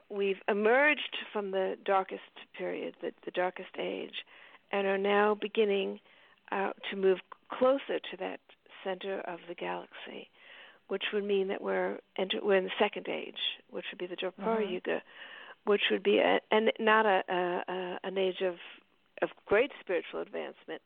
we've 0.08 0.40
emerged 0.48 1.16
from 1.32 1.50
the 1.50 1.76
darkest 1.84 2.22
period, 2.56 2.94
the, 3.00 3.12
the 3.24 3.30
darkest 3.30 3.70
age, 3.78 4.24
and 4.72 4.86
are 4.86 4.98
now 4.98 5.36
beginning 5.40 6.00
uh, 6.52 6.70
to 6.90 6.96
move 6.96 7.18
closer 7.50 7.98
to 8.10 8.16
that 8.18 8.40
center 8.84 9.20
of 9.20 9.38
the 9.48 9.54
galaxy, 9.54 10.28
which 10.88 11.04
would 11.12 11.24
mean 11.24 11.48
that 11.48 11.62
we're 11.62 11.98
enter, 12.18 12.38
we're 12.42 12.56
in 12.56 12.64
the 12.64 12.70
second 12.78 13.08
age, 13.08 13.38
which 13.70 13.84
would 13.90 13.98
be 13.98 14.06
the 14.06 14.16
Dwapara 14.16 14.62
mm-hmm. 14.62 14.72
Yuga, 14.72 15.02
which 15.64 15.82
would 15.90 16.02
be 16.02 16.18
a, 16.18 16.40
and 16.50 16.72
not 16.80 17.06
a, 17.06 17.22
a, 17.28 17.98
an 18.02 18.18
age 18.18 18.42
of 18.42 18.54
of 19.22 19.30
great 19.46 19.70
spiritual 19.80 20.20
advancement, 20.20 20.82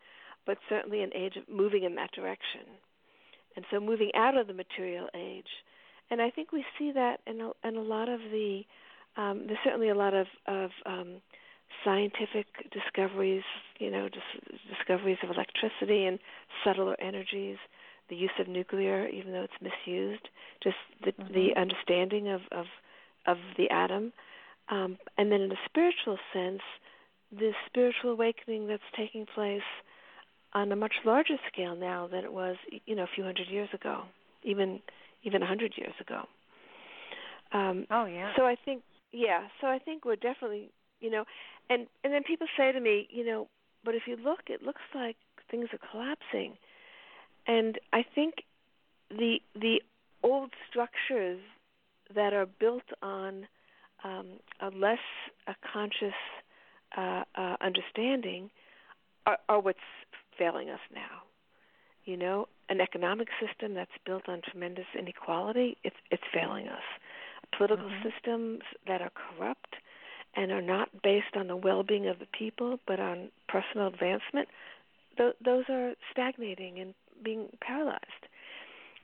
but 0.46 0.58
certainly 0.68 1.02
an 1.02 1.10
age 1.14 1.36
of 1.36 1.48
moving 1.48 1.84
in 1.84 1.94
that 1.96 2.12
direction, 2.12 2.62
and 3.56 3.64
so 3.70 3.80
moving 3.80 4.10
out 4.14 4.36
of 4.36 4.46
the 4.46 4.52
material 4.52 5.08
age. 5.14 5.48
And 6.10 6.20
I 6.20 6.30
think 6.30 6.52
we 6.52 6.64
see 6.78 6.92
that 6.92 7.20
in 7.26 7.40
a, 7.40 7.50
in 7.66 7.76
a 7.76 7.82
lot 7.82 8.08
of 8.08 8.20
the 8.20 8.62
um, 9.16 9.44
there's 9.46 9.58
certainly 9.62 9.90
a 9.90 9.94
lot 9.94 10.12
of, 10.12 10.26
of 10.46 10.70
um, 10.86 11.20
scientific 11.84 12.46
discoveries, 12.72 13.44
you 13.78 13.90
know, 13.90 14.08
dis- 14.08 14.58
discoveries 14.76 15.18
of 15.22 15.30
electricity 15.30 16.06
and 16.06 16.18
subtler 16.64 16.96
energies, 17.00 17.58
the 18.08 18.16
use 18.16 18.32
of 18.40 18.48
nuclear, 18.48 19.06
even 19.08 19.32
though 19.32 19.44
it's 19.44 19.52
misused, 19.62 20.28
just 20.62 20.76
the, 21.04 21.12
mm-hmm. 21.12 21.32
the 21.32 21.56
understanding 21.56 22.28
of, 22.28 22.40
of 22.52 22.66
of 23.26 23.38
the 23.56 23.70
atom, 23.70 24.12
um, 24.68 24.98
and 25.16 25.32
then 25.32 25.40
in 25.40 25.50
a 25.50 25.60
spiritual 25.64 26.18
sense, 26.32 26.60
the 27.38 27.52
spiritual 27.66 28.12
awakening 28.12 28.66
that's 28.66 28.82
taking 28.96 29.26
place 29.34 29.62
on 30.52 30.70
a 30.70 30.76
much 30.76 30.94
larger 31.04 31.36
scale 31.52 31.74
now 31.74 32.06
than 32.06 32.24
it 32.24 32.32
was, 32.32 32.56
you 32.86 32.94
know, 32.94 33.02
a 33.02 33.08
few 33.14 33.24
hundred 33.24 33.48
years 33.48 33.68
ago, 33.74 34.02
even 34.42 34.80
even 35.24 35.42
a 35.42 35.46
hundred 35.46 35.72
years 35.76 35.94
ago. 36.00 36.22
Um, 37.52 37.86
oh 37.90 38.06
yeah. 38.06 38.32
So 38.36 38.44
I 38.44 38.56
think, 38.64 38.82
yeah. 39.12 39.48
So 39.60 39.66
I 39.66 39.78
think 39.78 40.04
we're 40.04 40.16
definitely, 40.16 40.70
you 41.00 41.10
know, 41.10 41.24
and 41.68 41.86
and 42.02 42.12
then 42.12 42.22
people 42.22 42.46
say 42.56 42.72
to 42.72 42.80
me, 42.80 43.08
you 43.10 43.24
know, 43.24 43.48
but 43.84 43.94
if 43.94 44.02
you 44.06 44.16
look, 44.16 44.40
it 44.48 44.62
looks 44.62 44.82
like 44.94 45.16
things 45.50 45.68
are 45.72 45.90
collapsing, 45.90 46.56
and 47.46 47.78
I 47.92 48.04
think 48.14 48.34
the 49.10 49.38
the 49.54 49.82
old 50.22 50.50
structures 50.68 51.40
that 52.14 52.32
are 52.32 52.46
built 52.46 52.84
on 53.02 53.46
um, 54.04 54.26
a 54.60 54.68
less 54.68 54.98
a 55.46 55.54
conscious 55.72 56.14
uh, 56.96 57.24
uh, 57.34 57.56
understanding 57.60 58.50
are, 59.26 59.38
are 59.48 59.60
what's 59.60 59.78
failing 60.38 60.70
us 60.70 60.80
now. 60.94 61.22
You 62.04 62.16
know, 62.16 62.48
an 62.68 62.80
economic 62.80 63.28
system 63.40 63.74
that's 63.74 63.90
built 64.04 64.28
on 64.28 64.42
tremendous 64.42 64.86
inequality, 64.98 65.78
it's 65.84 65.96
it's 66.10 66.22
failing 66.32 66.68
us. 66.68 66.82
Political 67.56 67.88
mm-hmm. 67.88 68.08
systems 68.08 68.60
that 68.86 69.00
are 69.00 69.10
corrupt 69.10 69.76
and 70.36 70.50
are 70.50 70.62
not 70.62 70.88
based 71.02 71.36
on 71.36 71.46
the 71.46 71.56
well-being 71.56 72.08
of 72.08 72.18
the 72.18 72.26
people, 72.26 72.78
but 72.86 72.98
on 72.98 73.30
personal 73.48 73.86
advancement, 73.86 74.48
th- 75.16 75.36
those 75.44 75.64
are 75.68 75.92
stagnating 76.10 76.78
and 76.80 76.94
being 77.22 77.48
paralyzed. 77.60 78.26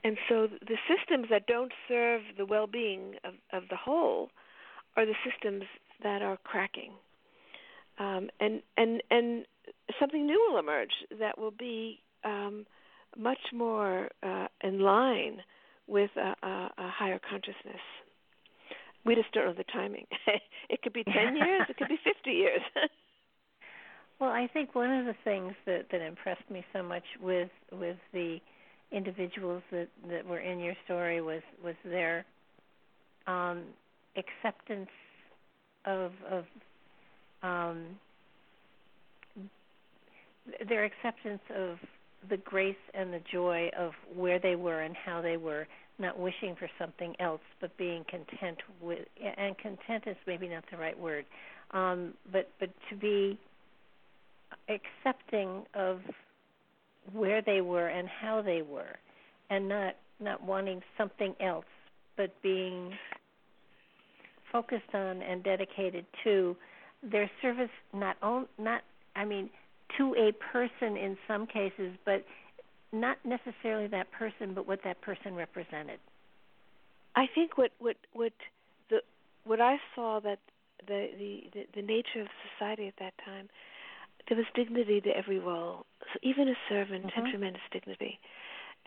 And 0.03 0.17
so 0.29 0.49
the 0.49 0.79
systems 0.89 1.27
that 1.31 1.47
don't 1.47 1.73
serve 1.87 2.23
the 2.37 2.47
well-being 2.47 3.15
of, 3.23 3.35
of 3.53 3.69
the 3.69 3.77
whole 3.77 4.31
are 4.97 5.07
the 5.07 5.15
systems 5.25 5.65
that 6.03 6.23
are 6.23 6.39
cracking. 6.43 6.93
Um, 8.01 8.31
and 8.41 8.63
and 8.79 9.03
and 9.11 9.45
something 10.01 10.27
new 10.27 10.49
will 10.51 10.59
emerge 10.59 10.93
that 11.19 11.39
will 11.39 11.53
be 11.53 12.01
um, 12.25 12.65
much 13.17 13.39
more 13.53 14.09
uh, 14.23 14.47
in 14.63 14.81
line 14.81 15.43
with 15.87 16.11
a, 16.17 16.47
a, 16.47 16.71
a 16.79 16.89
higher 16.89 17.21
consciousness. 17.29 17.83
We 19.05 19.15
just 19.15 19.33
don't 19.33 19.47
know 19.47 19.53
the 19.53 19.65
timing. 19.65 20.07
it 20.71 20.83
could 20.83 20.93
be 20.93 21.05
10 21.05 21.37
years, 21.37 21.63
it 21.69 21.77
could 21.77 21.89
be 21.89 21.99
50 22.03 22.31
years. 22.31 22.61
well, 24.21 24.31
I 24.31 24.49
think 24.53 24.75
one 24.75 24.91
of 24.91 25.07
the 25.07 25.17
things 25.25 25.53
that, 25.67 25.87
that 25.91 26.01
impressed 26.01 26.49
me 26.51 26.65
so 26.73 26.83
much 26.83 27.05
with 27.21 27.51
with 27.73 27.97
the 28.13 28.39
individuals 28.93 29.63
that, 29.71 29.89
that 30.09 30.27
were 30.27 30.41
in 30.41 30.59
your 30.59 30.75
story 30.85 31.21
was 31.21 31.43
was 31.63 31.75
their 31.85 32.25
um, 33.27 33.65
acceptance 34.17 34.91
of 35.85 36.13
of 36.31 36.45
um, 37.43 37.87
their 40.69 40.85
acceptance 40.85 41.43
of 41.55 41.79
the 42.29 42.37
grace 42.39 42.77
and 42.95 43.13
the 43.13 43.21
joy 43.33 43.71
of 43.79 43.93
where 44.15 44.39
they 44.39 44.57
were 44.57 44.83
and 44.83 44.95
how 44.97 45.23
they 45.23 45.37
were, 45.37 45.67
not 45.99 46.19
wishing 46.19 46.55
for 46.59 46.69
something 46.79 47.15
else, 47.21 47.41
but 47.61 47.77
being 47.77 48.05
content 48.09 48.59
with. 48.81 49.07
And 49.37 49.57
content 49.59 50.05
is 50.07 50.17
maybe 50.27 50.49
not 50.49 50.65
the 50.71 50.77
right 50.77 50.99
word, 50.99 51.25
um, 51.73 52.15
but 52.33 52.51
but 52.59 52.71
to 52.91 52.97
be 52.97 53.39
accepting 54.69 55.65
of 55.75 56.01
where 57.13 57.43
they 57.43 57.61
were 57.61 57.89
and 57.89 58.09
how 58.09 58.43
they 58.43 58.63
were, 58.63 58.97
and 59.51 59.69
not 59.69 59.97
not 60.21 60.43
wanting 60.43 60.83
something 60.99 61.35
else, 61.41 61.67
but 62.17 62.31
being 62.43 62.93
focused 64.53 64.95
on 64.95 65.23
and 65.23 65.43
dedicated 65.45 66.05
to 66.25 66.57
their 67.03 67.31
service. 67.43 67.71
Not 67.93 68.17
on 68.23 68.47
not 68.59 68.83
I 69.17 69.25
mean 69.25 69.51
to 69.99 70.15
a 70.15 70.33
person 70.53 70.97
in 70.97 71.17
some 71.27 71.47
cases, 71.47 71.97
but 72.05 72.25
not 72.93 73.19
necessarily 73.25 73.87
that 73.89 74.11
person, 74.13 74.55
but 74.55 74.67
what 74.67 74.81
that 74.85 75.01
person 75.01 75.35
represented. 75.35 75.99
I 77.17 77.27
think 77.35 77.59
what 77.59 77.71
what 77.79 77.97
what 78.13 78.33
the 78.89 79.01
what 79.45 79.61
I 79.61 79.77
saw 79.95 80.21
that 80.21 80.39
the 80.87 81.09
the 81.19 81.45
the, 81.53 81.67
the 81.77 81.83
nature 81.83 82.21
of 82.21 82.29
society 82.59 82.89
at 82.89 82.95
that 82.99 83.15
time, 83.25 83.49
there 84.29 84.37
was 84.37 84.47
dignity 84.55 85.01
to 85.03 85.11
every 85.11 85.39
role. 85.39 85.87
So 86.13 86.19
even 86.23 86.49
a 86.49 86.55
servant 86.69 87.07
mm-hmm. 87.07 87.21
had 87.21 87.31
tremendous 87.31 87.63
dignity. 87.73 88.19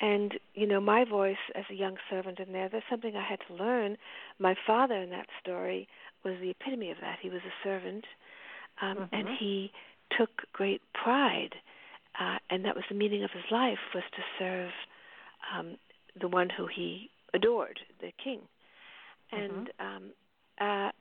And 0.01 0.34
you 0.55 0.68
know, 0.68 0.82
my 0.82 1.05
voice 1.05 1.38
as 1.55 1.66
a 1.70 1.76
young 1.76 1.97
servant 2.09 2.39
in 2.39 2.51
there, 2.51 2.70
there's 2.70 2.84
something 2.89 3.16
I 3.16 3.24
had 3.28 3.39
to 3.47 3.53
learn. 3.53 3.97
My 4.39 4.55
father 4.66 4.95
in 4.95 5.11
that 5.11 5.28
story 5.41 5.88
was 6.24 6.36
the 6.42 6.50
epitome 6.50 6.92
of 6.92 6.98
that. 7.02 7.18
He 7.22 7.30
was 7.30 7.42
a 7.46 7.68
servant, 7.68 8.06
um, 8.82 8.98
mm-hmm. 8.98 9.16
and 9.16 9.28
he 9.40 9.72
took 10.18 10.30
great 10.52 10.82
pride, 10.94 11.56
uh, 12.20 12.38
and 12.50 12.66
that 12.66 12.76
was 12.76 12.86
the 12.90 12.96
meaning 12.96 13.24
of 13.24 13.32
his 13.32 13.44
life 13.52 13.80
was 13.94 14.04
to 14.16 14.22
serve 14.40 14.72
um, 15.56 15.78
the 16.20 16.28
one 16.28 16.50
who 16.50 16.68
he 16.68 17.10
adored, 17.34 17.80
the 18.00 18.12
king. 18.24 18.42
And 19.32 19.70
mm-hmm. 19.80 19.86
um, 19.86 20.04
uh, 20.60 20.92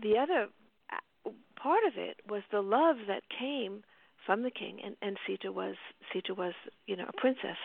the 0.00 0.18
other 0.18 0.48
uh, 0.92 1.30
part 1.60 1.84
of 1.86 1.94
it 1.96 2.20
was 2.28 2.42
the 2.50 2.60
love 2.62 2.96
that 3.08 3.22
came 3.38 3.82
from 4.24 4.42
the 4.42 4.50
king, 4.50 4.78
and, 4.84 4.96
and 5.00 5.16
Sita 5.26 5.50
was 5.50 5.76
Sita 6.12 6.34
was 6.34 6.52
you 6.86 6.96
know 6.96 7.06
a 7.08 7.20
princess 7.20 7.56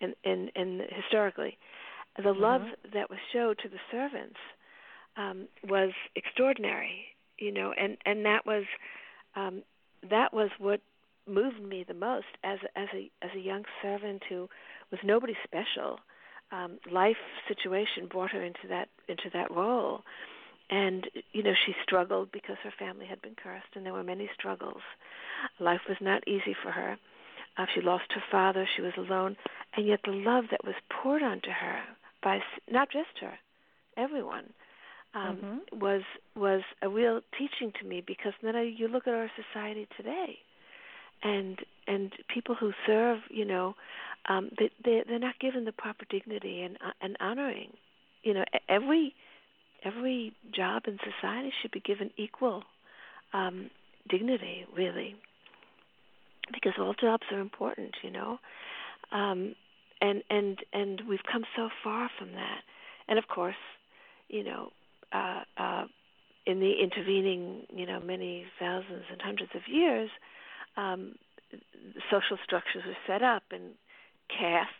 in 0.00 0.14
in, 0.24 0.50
in 0.54 0.82
historically. 0.90 1.56
The 2.16 2.24
mm-hmm. 2.24 2.42
love 2.42 2.62
that 2.92 3.08
was 3.08 3.18
showed 3.32 3.58
to 3.62 3.68
the 3.68 3.78
servants 3.90 4.38
um, 5.20 5.48
was 5.68 5.92
extraordinary, 6.16 7.04
you 7.38 7.52
know, 7.52 7.72
and 7.78 7.96
and 8.06 8.24
that 8.24 8.46
was 8.46 8.64
um, 9.36 9.62
that 10.08 10.32
was 10.32 10.50
what 10.58 10.80
moved 11.28 11.62
me 11.62 11.84
the 11.86 11.94
most 11.94 12.26
as 12.42 12.58
as 12.76 12.88
a 12.94 13.10
as 13.22 13.30
a 13.36 13.40
young 13.40 13.64
servant 13.82 14.22
who 14.28 14.48
was 14.90 15.00
nobody 15.04 15.34
special. 15.44 15.98
Um, 16.52 16.78
life 16.90 17.20
situation 17.46 18.08
brought 18.10 18.32
her 18.32 18.42
into 18.42 18.66
that 18.68 18.88
into 19.08 19.30
that 19.32 19.50
role, 19.50 20.02
and 20.70 21.06
you 21.32 21.42
know 21.42 21.54
she 21.66 21.74
struggled 21.82 22.32
because 22.32 22.56
her 22.64 22.72
family 22.78 23.06
had 23.06 23.22
been 23.22 23.36
cursed, 23.40 23.74
and 23.74 23.84
there 23.84 23.92
were 23.92 24.02
many 24.02 24.28
struggles. 24.34 24.82
Life 25.58 25.82
was 25.88 25.98
not 26.00 26.26
easy 26.26 26.56
for 26.62 26.70
her. 26.70 26.96
Uh, 27.58 27.66
she 27.74 27.80
lost 27.80 28.04
her 28.14 28.22
father. 28.30 28.66
She 28.74 28.82
was 28.82 28.92
alone, 28.96 29.36
and 29.76 29.86
yet 29.86 30.00
the 30.04 30.12
love 30.12 30.44
that 30.50 30.64
was 30.64 30.74
poured 30.90 31.22
onto 31.22 31.50
her 31.50 31.82
by 32.22 32.40
not 32.70 32.90
just 32.90 33.18
her, 33.20 33.38
everyone, 33.96 34.52
um, 35.14 35.36
mm-hmm. 35.36 35.78
was 35.78 36.02
was 36.36 36.62
a 36.82 36.88
real 36.88 37.20
teaching 37.36 37.72
to 37.80 37.86
me 37.86 38.02
because 38.06 38.32
then 38.42 38.54
I, 38.56 38.62
you 38.62 38.88
look 38.88 39.06
at 39.06 39.14
our 39.14 39.30
society 39.34 39.88
today, 39.96 40.38
and 41.22 41.58
and 41.86 42.12
people 42.32 42.54
who 42.54 42.72
serve, 42.86 43.18
you 43.28 43.44
know, 43.44 43.74
um, 44.28 44.50
they, 44.58 44.70
they 44.84 45.02
they're 45.08 45.18
not 45.18 45.38
given 45.40 45.64
the 45.64 45.72
proper 45.72 46.04
dignity 46.08 46.62
and 46.62 46.76
uh, 46.76 46.92
and 47.00 47.16
honoring. 47.20 47.72
You 48.22 48.34
know, 48.34 48.44
every 48.68 49.14
every 49.84 50.32
job 50.54 50.84
in 50.86 50.98
society 50.98 51.52
should 51.60 51.72
be 51.72 51.80
given 51.80 52.10
equal 52.16 52.62
um, 53.32 53.70
dignity, 54.08 54.66
really, 54.76 55.16
because 56.52 56.72
all 56.78 56.94
jobs 56.94 57.24
are 57.32 57.40
important. 57.40 57.96
You 58.02 58.10
know, 58.12 58.38
um, 59.10 59.56
and 60.00 60.22
and 60.30 60.58
and 60.72 61.02
we've 61.08 61.24
come 61.30 61.44
so 61.56 61.68
far 61.82 62.10
from 62.18 62.32
that. 62.32 62.60
And 63.08 63.18
of 63.18 63.26
course, 63.26 63.56
you 64.28 64.44
know, 64.44 64.70
uh, 65.12 65.40
uh, 65.56 65.84
in 66.46 66.60
the 66.60 66.72
intervening, 66.82 67.66
you 67.74 67.86
know, 67.86 68.00
many 68.00 68.44
thousands 68.58 69.04
and 69.10 69.20
hundreds 69.20 69.50
of 69.54 69.62
years, 69.68 70.10
um, 70.76 71.14
social 72.10 72.38
structures 72.44 72.82
were 72.86 72.96
set 73.06 73.22
up 73.22 73.42
and 73.50 73.74
castes 74.28 74.74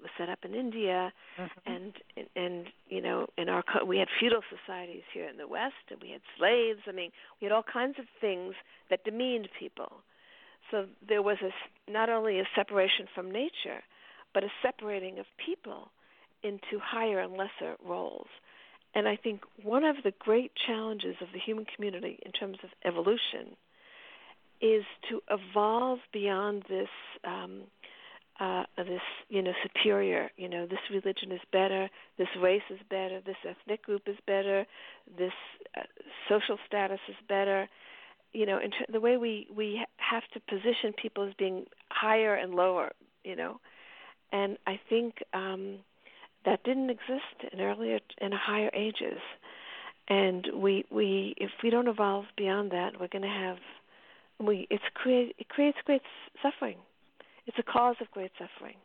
were 0.00 0.10
set 0.16 0.28
up 0.28 0.38
in 0.44 0.54
India, 0.54 1.12
mm-hmm. 1.38 1.72
and 1.72 1.92
and 2.36 2.66
you 2.88 3.00
know, 3.00 3.26
in 3.36 3.48
our 3.48 3.64
we 3.86 3.98
had 3.98 4.08
feudal 4.20 4.42
societies 4.48 5.02
here 5.12 5.28
in 5.28 5.36
the 5.36 5.48
West, 5.48 5.90
and 5.90 6.00
we 6.00 6.10
had 6.10 6.20
slaves. 6.36 6.80
I 6.86 6.92
mean, 6.92 7.10
we 7.40 7.46
had 7.46 7.52
all 7.52 7.64
kinds 7.64 7.98
of 7.98 8.04
things 8.20 8.54
that 8.90 9.04
demeaned 9.04 9.48
people. 9.58 10.04
So 10.70 10.86
there 11.06 11.22
was 11.22 11.38
a 11.42 11.90
not 11.90 12.08
only 12.10 12.38
a 12.38 12.44
separation 12.54 13.06
from 13.14 13.30
nature, 13.30 13.82
but 14.34 14.44
a 14.44 14.48
separating 14.62 15.18
of 15.18 15.26
people 15.44 15.90
into 16.42 16.78
higher 16.80 17.18
and 17.18 17.32
lesser 17.32 17.76
roles. 17.84 18.28
And 18.94 19.06
I 19.06 19.16
think 19.16 19.42
one 19.62 19.84
of 19.84 19.96
the 20.02 20.12
great 20.18 20.52
challenges 20.66 21.16
of 21.20 21.28
the 21.32 21.38
human 21.38 21.66
community 21.66 22.18
in 22.24 22.32
terms 22.32 22.58
of 22.64 22.70
evolution 22.84 23.56
is 24.60 24.84
to 25.08 25.20
evolve 25.30 26.00
beyond 26.12 26.64
this 26.68 26.88
um, 27.24 27.62
uh, 28.40 28.64
this 28.76 29.00
you 29.28 29.42
know 29.42 29.52
superior 29.62 30.30
you 30.36 30.48
know 30.48 30.66
this 30.66 30.78
religion 30.90 31.32
is 31.32 31.40
better 31.52 31.88
this 32.18 32.28
race 32.40 32.62
is 32.70 32.78
better 32.88 33.20
this 33.24 33.36
ethnic 33.44 33.82
group 33.82 34.02
is 34.06 34.16
better 34.26 34.64
this 35.16 35.32
uh, 35.76 35.82
social 36.28 36.58
status 36.66 37.00
is 37.08 37.16
better. 37.28 37.68
You 38.32 38.46
know 38.46 38.58
in 38.58 38.70
ter- 38.70 38.92
the 38.92 39.00
way 39.00 39.16
we 39.16 39.46
we 39.54 39.84
have 39.96 40.22
to 40.34 40.40
position 40.40 40.92
people 41.00 41.26
as 41.26 41.34
being 41.38 41.66
higher 41.90 42.34
and 42.34 42.54
lower 42.54 42.92
you 43.24 43.36
know. 43.36 43.60
And 44.32 44.58
i 44.66 44.78
think 44.88 45.14
um 45.32 45.78
that 46.48 46.64
didn't 46.64 46.90
exist 46.90 47.52
in 47.52 47.60
earlier 47.60 48.00
in 48.20 48.32
higher 48.32 48.70
ages 48.74 49.20
and 50.08 50.46
we 50.54 50.84
we 50.90 51.34
if 51.36 51.50
we 51.62 51.70
don't 51.70 51.88
evolve 51.88 52.24
beyond 52.36 52.70
that 52.70 52.98
we're 52.98 53.08
going 53.08 53.22
to 53.22 53.28
have 53.28 53.58
we 54.40 54.66
it's 54.70 54.84
create 54.94 55.34
it 55.38 55.48
creates 55.48 55.78
great 55.84 56.02
suffering. 56.42 56.76
It's 57.46 57.58
a 57.58 57.62
cause 57.62 57.96
of 58.00 58.10
great 58.10 58.30
suffering. 58.38 58.76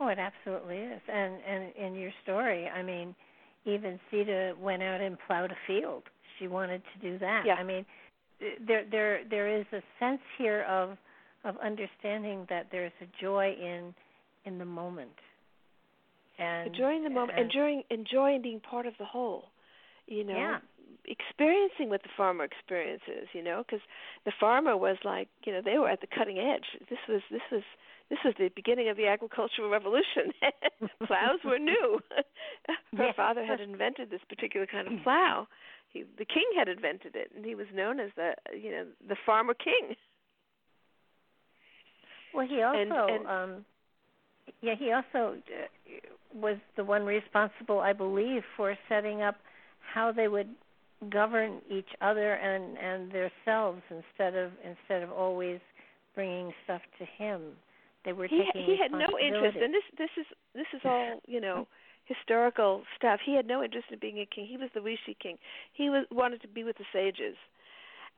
Oh, 0.00 0.08
it 0.08 0.18
absolutely 0.18 0.76
is. 0.76 1.00
And 1.12 1.34
and 1.46 1.74
in 1.76 1.94
your 1.94 2.12
story, 2.22 2.68
I 2.68 2.82
mean, 2.82 3.14
even 3.64 3.98
Sita 4.10 4.54
went 4.60 4.82
out 4.82 5.00
and 5.00 5.16
plowed 5.26 5.52
a 5.52 5.56
field. 5.66 6.04
She 6.38 6.48
wanted 6.48 6.82
to 6.94 7.10
do 7.10 7.18
that. 7.18 7.44
Yeah. 7.46 7.54
I 7.54 7.62
mean, 7.62 7.86
there 8.66 8.84
there 8.90 9.24
there 9.28 9.58
is 9.58 9.66
a 9.72 9.80
sense 9.98 10.20
here 10.38 10.62
of 10.64 10.96
of 11.44 11.56
understanding 11.58 12.46
that 12.50 12.66
there's 12.70 12.92
a 13.00 13.06
joy 13.22 13.54
in 13.58 13.94
in 14.44 14.58
the 14.58 14.64
moment. 14.64 15.10
And 16.38 16.68
enjoying 16.68 17.04
the 17.04 17.10
moment, 17.10 17.38
and, 17.38 17.46
enjoying 17.46 17.82
enjoying 17.90 18.42
being 18.42 18.60
part 18.60 18.86
of 18.86 18.94
the 18.98 19.04
whole. 19.04 19.46
You 20.06 20.22
know, 20.24 20.36
yeah. 20.36 20.58
experiencing 21.06 21.88
what 21.88 22.02
the 22.02 22.10
farmer 22.16 22.44
experiences. 22.44 23.28
You 23.32 23.42
know, 23.42 23.64
because 23.66 23.84
the 24.24 24.32
farmer 24.38 24.76
was 24.76 24.98
like, 25.04 25.28
you 25.44 25.52
know, 25.52 25.62
they 25.64 25.78
were 25.78 25.88
at 25.88 26.00
the 26.00 26.06
cutting 26.06 26.38
edge. 26.38 26.66
This 26.90 26.98
was 27.08 27.22
this 27.30 27.42
was 27.50 27.62
this 28.10 28.18
was 28.24 28.34
the 28.38 28.50
beginning 28.54 28.88
of 28.88 28.96
the 28.96 29.06
agricultural 29.06 29.70
revolution. 29.70 30.32
Plows 31.06 31.40
were 31.44 31.58
new. 31.58 32.00
Her 32.96 33.12
father 33.16 33.44
had 33.44 33.60
invented 33.60 34.10
this 34.10 34.20
particular 34.28 34.66
kind 34.66 34.86
of 34.86 35.02
plow. 35.02 35.48
He, 35.92 36.04
the 36.18 36.24
king 36.24 36.44
had 36.56 36.68
invented 36.68 37.16
it, 37.16 37.32
and 37.34 37.44
he 37.44 37.54
was 37.54 37.66
known 37.74 37.98
as 37.98 38.10
the 38.16 38.34
you 38.54 38.70
know 38.70 38.86
the 39.08 39.16
farmer 39.24 39.54
king. 39.54 39.96
Well, 42.34 42.46
he 42.46 42.60
also, 42.62 42.78
and, 42.78 42.92
and, 42.92 43.26
um, 43.26 43.64
yeah, 44.60 44.74
he 44.78 44.92
also 44.92 45.36
uh, 45.36 45.66
was 46.34 46.56
the 46.76 46.84
one 46.84 47.04
responsible, 47.04 47.80
I 47.80 47.92
believe, 47.92 48.42
for 48.56 48.76
setting 48.88 49.22
up 49.22 49.36
how 49.94 50.12
they 50.12 50.28
would 50.28 50.48
govern 51.10 51.60
each 51.70 51.88
other 52.00 52.34
and 52.34 52.76
and 52.78 53.12
themselves 53.12 53.82
instead 53.90 54.34
of 54.34 54.50
instead 54.64 55.02
of 55.02 55.10
always 55.12 55.60
bringing 56.14 56.52
stuff 56.64 56.80
to 56.98 57.04
him. 57.04 57.52
They 58.04 58.12
were 58.12 58.26
he 58.26 58.42
taking 58.44 58.64
he 58.64 58.76
had 58.80 58.92
no 58.92 59.18
interest, 59.18 59.58
and 59.60 59.74
this 59.74 59.82
this 59.98 60.10
is 60.18 60.26
this 60.54 60.66
is 60.74 60.80
all 60.84 61.20
you 61.26 61.40
know 61.40 61.66
historical 62.06 62.82
stuff. 62.96 63.20
He 63.24 63.34
had 63.34 63.46
no 63.46 63.62
interest 63.62 63.88
in 63.90 63.98
being 63.98 64.20
a 64.20 64.26
king. 64.26 64.46
He 64.46 64.56
was 64.56 64.70
the 64.74 64.80
Rishi 64.80 65.16
king. 65.20 65.36
He 65.72 65.90
was 65.90 66.06
wanted 66.10 66.40
to 66.42 66.48
be 66.48 66.64
with 66.64 66.78
the 66.78 66.84
sages, 66.92 67.36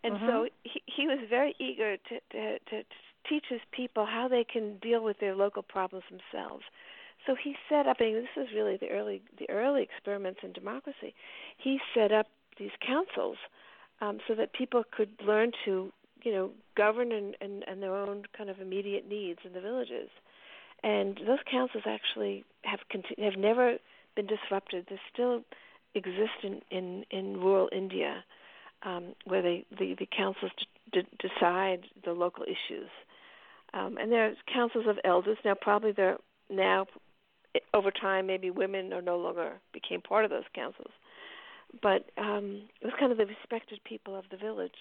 and 0.05 0.14
mm-hmm. 0.14 0.26
so 0.26 0.49
he 0.62 0.83
he 0.87 1.07
was 1.07 1.18
very 1.29 1.55
eager 1.59 1.97
to, 1.97 2.20
to 2.33 2.59
to 2.59 2.83
teach 2.83 3.08
his 3.49 3.61
people 3.72 4.07
how 4.07 4.29
they 4.29 4.45
can 4.45 4.79
deal 4.79 5.03
with 5.03 5.18
their 5.20 5.35
local 5.35 5.62
problems 5.62 6.05
themselves. 6.11 6.64
So 7.26 7.35
he 7.43 7.57
set 7.68 7.87
up, 7.87 8.01
and 8.01 8.14
this 8.14 8.29
is 8.37 8.49
really 8.55 8.76
the 8.76 8.91
early 8.91 9.22
the 9.39 9.51
early 9.51 9.83
experiments 9.83 10.41
in 10.43 10.53
democracy. 10.53 11.14
He 11.57 11.79
set 11.95 12.12
up 12.12 12.26
these 12.59 12.70
councils 12.87 13.37
um, 14.01 14.18
so 14.26 14.35
that 14.35 14.53
people 14.53 14.85
could 14.97 15.11
learn 15.26 15.53
to 15.64 15.93
you 16.22 16.33
know 16.33 16.51
govern 16.76 17.12
and, 17.12 17.37
and 17.41 17.64
and 17.68 17.83
their 17.83 17.95
own 17.95 18.24
kind 18.37 18.51
of 18.51 18.61
immediate 18.61 19.09
needs 19.09 19.41
in 19.45 19.53
the 19.53 19.61
villages 19.61 20.09
and 20.83 21.18
those 21.26 21.39
councils 21.51 21.85
actually 21.87 22.45
have 22.62 22.81
conti- 22.91 23.22
have 23.22 23.37
never 23.37 23.79
been 24.14 24.26
disrupted. 24.26 24.87
They 24.89 25.01
still 25.12 25.43
exist 25.95 26.45
in 26.45 26.61
in, 26.70 27.05
in 27.11 27.41
rural 27.41 27.68
India, 27.72 28.24
um, 28.83 29.14
where 29.24 29.43
they 29.43 29.64
the, 29.76 29.95
the 29.99 30.07
councils 30.07 30.53
d- 30.93 31.01
d- 31.03 31.29
decide 31.29 31.81
the 32.05 32.12
local 32.12 32.45
issues. 32.45 32.91
Um, 33.75 33.99
and 33.99 34.11
there's 34.11 34.37
councils 34.53 34.87
of 34.89 34.99
elders 35.05 35.39
now. 35.45 35.55
Probably 35.61 35.93
they're 35.93 36.19
now 36.51 36.87
over 37.75 37.91
time 37.91 38.27
maybe 38.27 38.51
women 38.51 38.93
are 38.93 39.03
no 39.03 39.16
longer 39.19 39.53
became 39.73 40.01
part 40.01 40.25
of 40.25 40.31
those 40.31 40.45
councils, 40.55 40.93
but 41.83 42.11
um, 42.16 42.62
it 42.81 42.85
was 42.85 42.95
kind 42.99 43.12
of 43.12 43.19
the 43.19 43.27
respected 43.27 43.81
people 43.85 44.16
of 44.16 44.25
the 44.31 44.37
village. 44.37 44.73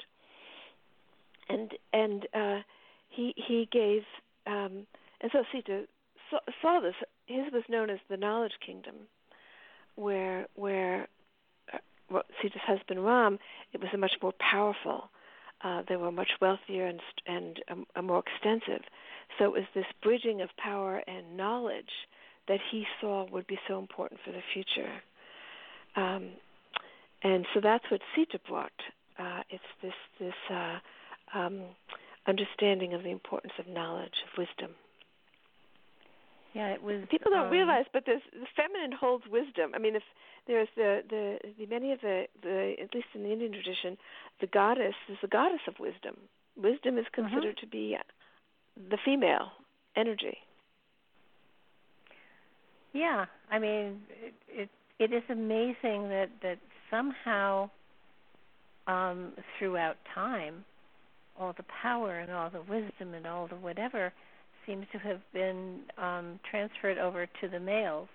And 1.49 1.71
and 1.93 2.27
uh, 2.33 2.59
he 3.09 3.33
he 3.35 3.67
gave 3.71 4.03
um, 4.45 4.87
and 5.21 5.31
so 5.31 5.43
Sita 5.51 5.83
saw, 6.29 6.39
saw 6.61 6.79
this. 6.79 6.95
His 7.25 7.51
was 7.51 7.63
known 7.69 7.89
as 7.89 7.99
the 8.09 8.17
Knowledge 8.17 8.53
Kingdom, 8.65 8.95
where 9.95 10.47
where 10.55 11.07
uh, 11.73 12.19
Sita's 12.41 12.61
husband 12.65 13.05
Ram, 13.05 13.39
it 13.73 13.81
was 13.81 13.89
a 13.93 13.97
much 13.97 14.13
more 14.21 14.33
powerful. 14.39 15.09
Uh, 15.63 15.81
they 15.89 15.95
were 15.95 16.11
much 16.11 16.29
wealthier 16.39 16.85
and 16.85 17.01
and 17.25 17.59
um, 17.69 18.05
more 18.05 18.23
extensive. 18.25 18.83
So 19.37 19.45
it 19.45 19.51
was 19.51 19.63
this 19.73 19.85
bridging 20.03 20.41
of 20.41 20.49
power 20.57 21.01
and 21.07 21.35
knowledge 21.35 21.91
that 22.47 22.59
he 22.71 22.85
saw 23.01 23.25
would 23.31 23.47
be 23.47 23.59
so 23.67 23.79
important 23.79 24.19
for 24.25 24.31
the 24.31 24.41
future. 24.53 24.91
Um, 25.95 26.29
and 27.23 27.45
so 27.53 27.59
that's 27.61 27.83
what 27.89 28.01
Sita 28.15 28.39
brought. 28.47 28.71
Uh, 29.17 29.41
it's 29.49 29.63
this 29.81 29.93
this 30.19 30.33
uh, 30.51 30.77
um, 31.33 31.61
understanding 32.27 32.93
of 32.93 33.03
the 33.03 33.09
importance 33.09 33.53
of 33.59 33.67
knowledge, 33.67 34.13
of 34.31 34.37
wisdom. 34.37 34.75
Yeah, 36.57 36.69
it 36.69 36.81
was. 36.81 37.03
People 37.11 37.31
don't 37.31 37.47
um, 37.47 37.51
realize, 37.51 37.85
but 37.93 38.03
there's, 38.07 38.23
the 38.33 38.47
feminine 38.55 38.91
holds 38.91 39.25
wisdom. 39.31 39.73
I 39.75 39.77
mean, 39.77 39.95
if 39.95 40.01
there's 40.47 40.67
the, 40.75 41.03
the 41.07 41.37
the 41.59 41.65
many 41.67 41.91
of 41.91 42.01
the 42.01 42.25
the 42.41 42.73
at 42.81 42.95
least 42.95 43.07
in 43.13 43.21
the 43.21 43.31
Indian 43.31 43.51
tradition, 43.51 43.95
the 44.41 44.47
goddess 44.47 44.95
is 45.07 45.17
the 45.21 45.27
goddess 45.27 45.61
of 45.67 45.75
wisdom. 45.79 46.17
Wisdom 46.55 46.97
is 46.97 47.05
Mm-hmm. 47.05 47.21
considered 47.21 47.57
mm-hmm. 47.57 47.65
to 47.65 47.71
be 47.71 47.97
the 48.89 48.97
female 49.05 49.51
energy. 49.95 50.37
Yeah, 52.93 53.25
I 53.51 53.59
mean, 53.59 54.01
it 54.25 54.33
it, 54.47 54.69
it 54.97 55.13
is 55.13 55.23
amazing 55.29 56.09
that 56.09 56.29
that 56.41 56.57
somehow 56.89 57.69
um, 58.87 59.33
throughout 59.59 59.97
time, 60.15 60.65
all 61.39 61.53
the 61.55 61.65
power 61.83 62.17
and 62.17 62.31
all 62.31 62.49
the 62.49 62.61
wisdom 62.61 63.13
and 63.13 63.27
all 63.27 63.47
the 63.47 63.55
whatever 63.55 64.11
seems 64.67 64.85
to 64.91 64.97
have 64.99 65.21
been 65.33 65.79
um, 65.97 66.39
transferred 66.49 66.97
over 66.97 67.25
to 67.25 67.47
the 67.47 67.59
males, 67.59 68.09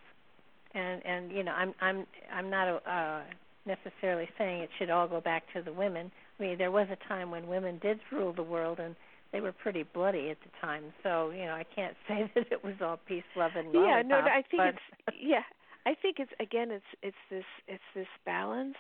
and 0.75 1.05
and 1.05 1.33
you 1.33 1.43
know 1.43 1.53
I'm 1.53 1.75
I'm 1.81 2.07
I'm 2.33 2.51
not 2.51 2.83
uh, 2.87 3.23
necessarily 3.67 4.29
saying 4.39 4.63
it 4.63 4.71
should 4.79 4.91
all 4.91 5.09
go 5.09 5.21
back 5.21 5.45
to 5.55 5.63
the 5.63 5.73
women. 5.73 6.13
I 6.39 6.43
mean 6.43 6.59
there 6.59 6.71
was 6.71 6.87
a 6.91 7.09
time 7.09 7.31
when 7.31 7.47
women 7.49 7.79
did 7.83 7.99
rule 8.11 8.33
the 8.33 8.43
world 8.43 8.79
and 8.79 8.95
they 9.33 9.41
were 9.41 9.53
pretty 9.53 9.83
bloody 9.83 10.31
at 10.31 10.37
the 10.41 10.51
time. 10.61 10.85
So 11.03 11.31
you 11.31 11.45
know 11.45 11.55
I 11.55 11.65
can't 11.75 11.97
say 12.09 12.31
that 12.35 12.53
it 12.53 12.63
was 12.63 12.75
all 12.81 12.99
peace, 13.09 13.25
love, 13.37 13.53
and 13.57 13.73
yeah. 13.73 14.03
No, 14.05 14.17
I 14.17 14.43
think 14.51 14.63
it's 14.63 15.17
yeah. 15.21 15.43
I 15.85 15.95
think 16.01 16.17
it's 16.19 16.33
again 16.39 16.71
it's 16.71 16.85
it's 17.03 17.17
this 17.31 17.45
it's 17.67 17.83
this 17.95 18.07
balance, 18.25 18.77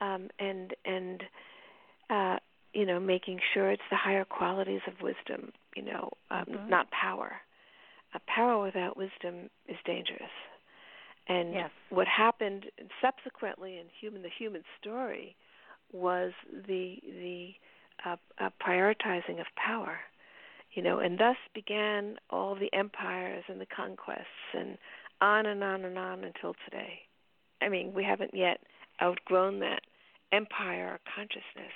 um, 0.00 0.28
and 0.38 0.74
and 0.84 1.22
uh, 2.08 2.36
you 2.74 2.84
know 2.84 3.00
making 3.00 3.40
sure 3.52 3.70
it's 3.70 3.82
the 3.90 3.96
higher 3.96 4.24
qualities 4.24 4.82
of 4.86 4.94
wisdom 5.00 5.52
you 5.74 5.82
know, 5.82 6.10
um, 6.30 6.44
mm-hmm. 6.48 6.68
not 6.68 6.90
power. 6.90 7.32
A 8.14 8.20
power 8.26 8.64
without 8.64 8.96
wisdom 8.96 9.50
is 9.68 9.76
dangerous. 9.84 10.22
And 11.28 11.54
yes. 11.54 11.70
what 11.90 12.06
happened 12.06 12.66
subsequently 13.00 13.78
in 13.78 13.86
human 14.00 14.22
the 14.22 14.28
human 14.28 14.62
story 14.80 15.36
was 15.92 16.32
the 16.66 16.96
the 17.02 17.50
uh, 18.04 18.16
uh, 18.38 18.50
prioritizing 18.64 19.40
of 19.40 19.46
power, 19.56 19.98
you 20.74 20.82
know, 20.82 20.98
and 20.98 21.18
thus 21.18 21.36
began 21.54 22.16
all 22.30 22.54
the 22.54 22.72
empires 22.74 23.44
and 23.48 23.60
the 23.60 23.66
conquests 23.66 24.52
and 24.52 24.76
on 25.20 25.46
and 25.46 25.64
on 25.64 25.84
and 25.84 25.98
on 25.98 26.24
until 26.24 26.54
today. 26.64 27.00
I 27.62 27.68
mean, 27.68 27.94
we 27.94 28.04
haven't 28.04 28.34
yet 28.34 28.60
outgrown 29.02 29.60
that 29.60 29.80
empire 30.30 30.88
or 30.88 31.00
consciousness. 31.14 31.72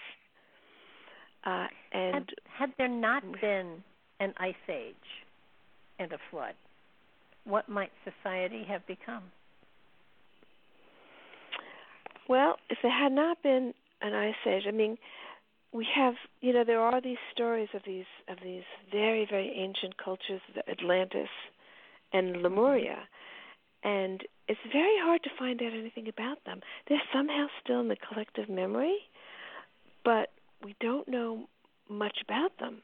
Uh, 1.44 1.66
and 1.92 2.14
had, 2.14 2.24
had 2.58 2.70
there 2.78 2.88
not 2.88 3.22
been 3.40 3.82
an 4.20 4.34
ice 4.38 4.54
age 4.68 4.94
and 5.98 6.12
a 6.12 6.18
flood, 6.30 6.54
what 7.44 7.68
might 7.68 7.90
society 8.04 8.64
have 8.68 8.86
become? 8.86 9.24
Well, 12.28 12.56
if 12.68 12.78
there 12.82 12.92
had 12.92 13.12
not 13.12 13.42
been 13.42 13.72
an 14.02 14.12
ice 14.14 14.34
age, 14.46 14.64
I 14.66 14.70
mean, 14.70 14.98
we 15.72 15.86
have, 15.94 16.14
you 16.40 16.52
know, 16.52 16.64
there 16.64 16.80
are 16.80 17.00
these 17.00 17.16
stories 17.32 17.68
of 17.74 17.82
these 17.86 18.04
of 18.28 18.38
these 18.42 18.64
very 18.90 19.26
very 19.28 19.52
ancient 19.56 19.96
cultures, 20.02 20.40
Atlantis 20.68 21.28
and 22.12 22.42
Lemuria, 22.42 22.98
and 23.84 24.22
it's 24.46 24.60
very 24.72 24.96
hard 24.98 25.22
to 25.24 25.30
find 25.38 25.60
out 25.62 25.72
anything 25.72 26.08
about 26.08 26.44
them. 26.44 26.60
They're 26.88 27.02
somehow 27.12 27.46
still 27.62 27.80
in 27.80 27.88
the 27.88 27.96
collective 27.96 28.48
memory, 28.48 28.96
but 30.04 30.30
we 30.64 30.74
don't 30.80 31.08
know 31.08 31.48
much 31.88 32.18
about 32.22 32.58
them, 32.58 32.82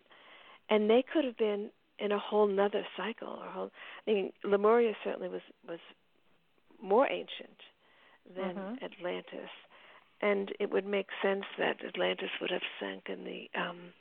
and 0.70 0.88
they 0.88 1.04
could 1.12 1.24
have 1.24 1.36
been 1.36 1.70
in 1.98 2.12
a 2.12 2.18
whole 2.18 2.46
nother 2.46 2.84
cycle. 2.96 3.28
Or 3.28 3.46
whole, 3.46 3.70
I 4.06 4.10
mean, 4.10 4.32
Lemuria 4.44 4.94
certainly 5.04 5.28
was 5.28 5.42
was 5.68 5.80
more 6.82 7.10
ancient 7.10 7.60
than 8.36 8.54
mm-hmm. 8.54 8.84
Atlantis, 8.84 9.50
and 10.20 10.52
it 10.60 10.70
would 10.70 10.86
make 10.86 11.08
sense 11.22 11.44
that 11.58 11.84
Atlantis 11.86 12.30
would 12.40 12.50
have 12.50 12.62
sunk 12.80 13.08
in 13.08 13.24
the 13.24 13.48
um, 13.58 13.92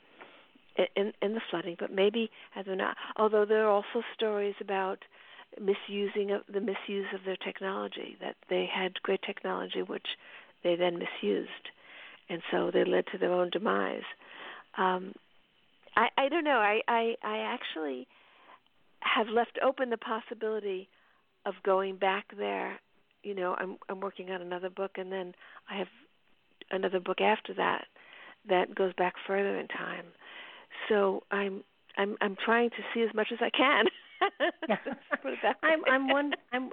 in 0.96 1.12
in 1.22 1.34
the 1.34 1.42
flooding, 1.50 1.76
but 1.78 1.92
maybe 1.92 2.30
had 2.52 2.66
they 2.66 2.74
not. 2.74 2.96
Although 3.16 3.44
there 3.44 3.66
are 3.66 3.70
also 3.70 4.02
stories 4.14 4.54
about 4.60 4.98
misusing 5.60 6.32
of 6.32 6.42
the 6.52 6.60
misuse 6.60 7.06
of 7.14 7.20
their 7.24 7.36
technology 7.36 8.16
that 8.20 8.36
they 8.48 8.68
had 8.72 9.00
great 9.02 9.22
technology 9.22 9.82
which 9.82 10.06
they 10.64 10.74
then 10.74 10.98
misused 10.98 11.70
and 12.28 12.42
so 12.50 12.70
they 12.72 12.84
led 12.84 13.04
to 13.12 13.18
their 13.18 13.32
own 13.32 13.50
demise. 13.50 14.02
um, 14.78 15.12
I 15.96 16.08
I 16.16 16.28
don't 16.28 16.44
know. 16.44 16.58
I 16.58 16.80
I 16.88 17.14
I 17.22 17.38
actually 17.38 18.06
have 19.00 19.28
left 19.28 19.58
open 19.62 19.90
the 19.90 19.96
possibility 19.98 20.88
of 21.46 21.54
going 21.64 21.96
back 21.96 22.26
there. 22.36 22.80
You 23.22 23.34
know, 23.34 23.54
I'm 23.58 23.76
I'm 23.88 24.00
working 24.00 24.30
on 24.30 24.42
another 24.42 24.70
book, 24.70 24.92
and 24.96 25.12
then 25.12 25.34
I 25.70 25.78
have 25.78 25.88
another 26.70 27.00
book 27.00 27.20
after 27.20 27.54
that 27.54 27.84
that 28.48 28.74
goes 28.74 28.92
back 28.94 29.14
further 29.26 29.58
in 29.58 29.68
time. 29.68 30.06
So 30.88 31.22
I'm 31.30 31.62
I'm 31.96 32.16
I'm 32.20 32.36
trying 32.44 32.70
to 32.70 32.76
see 32.92 33.02
as 33.02 33.14
much 33.14 33.28
as 33.32 33.38
I 33.40 33.50
can. 33.50 33.84
Put 35.22 35.32
it 35.34 35.38
that. 35.42 35.56
I'm 35.62 35.84
I'm 35.90 36.08
one 36.08 36.32
I'm 36.52 36.70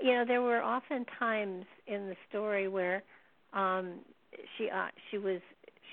you 0.00 0.12
know 0.12 0.24
there 0.26 0.42
were 0.42 0.62
often 0.62 1.04
times 1.18 1.64
in 1.86 2.08
the 2.08 2.16
story 2.28 2.68
where 2.68 3.02
um 3.52 4.00
she 4.56 4.70
uh, 4.70 4.88
she 5.10 5.18
was 5.18 5.40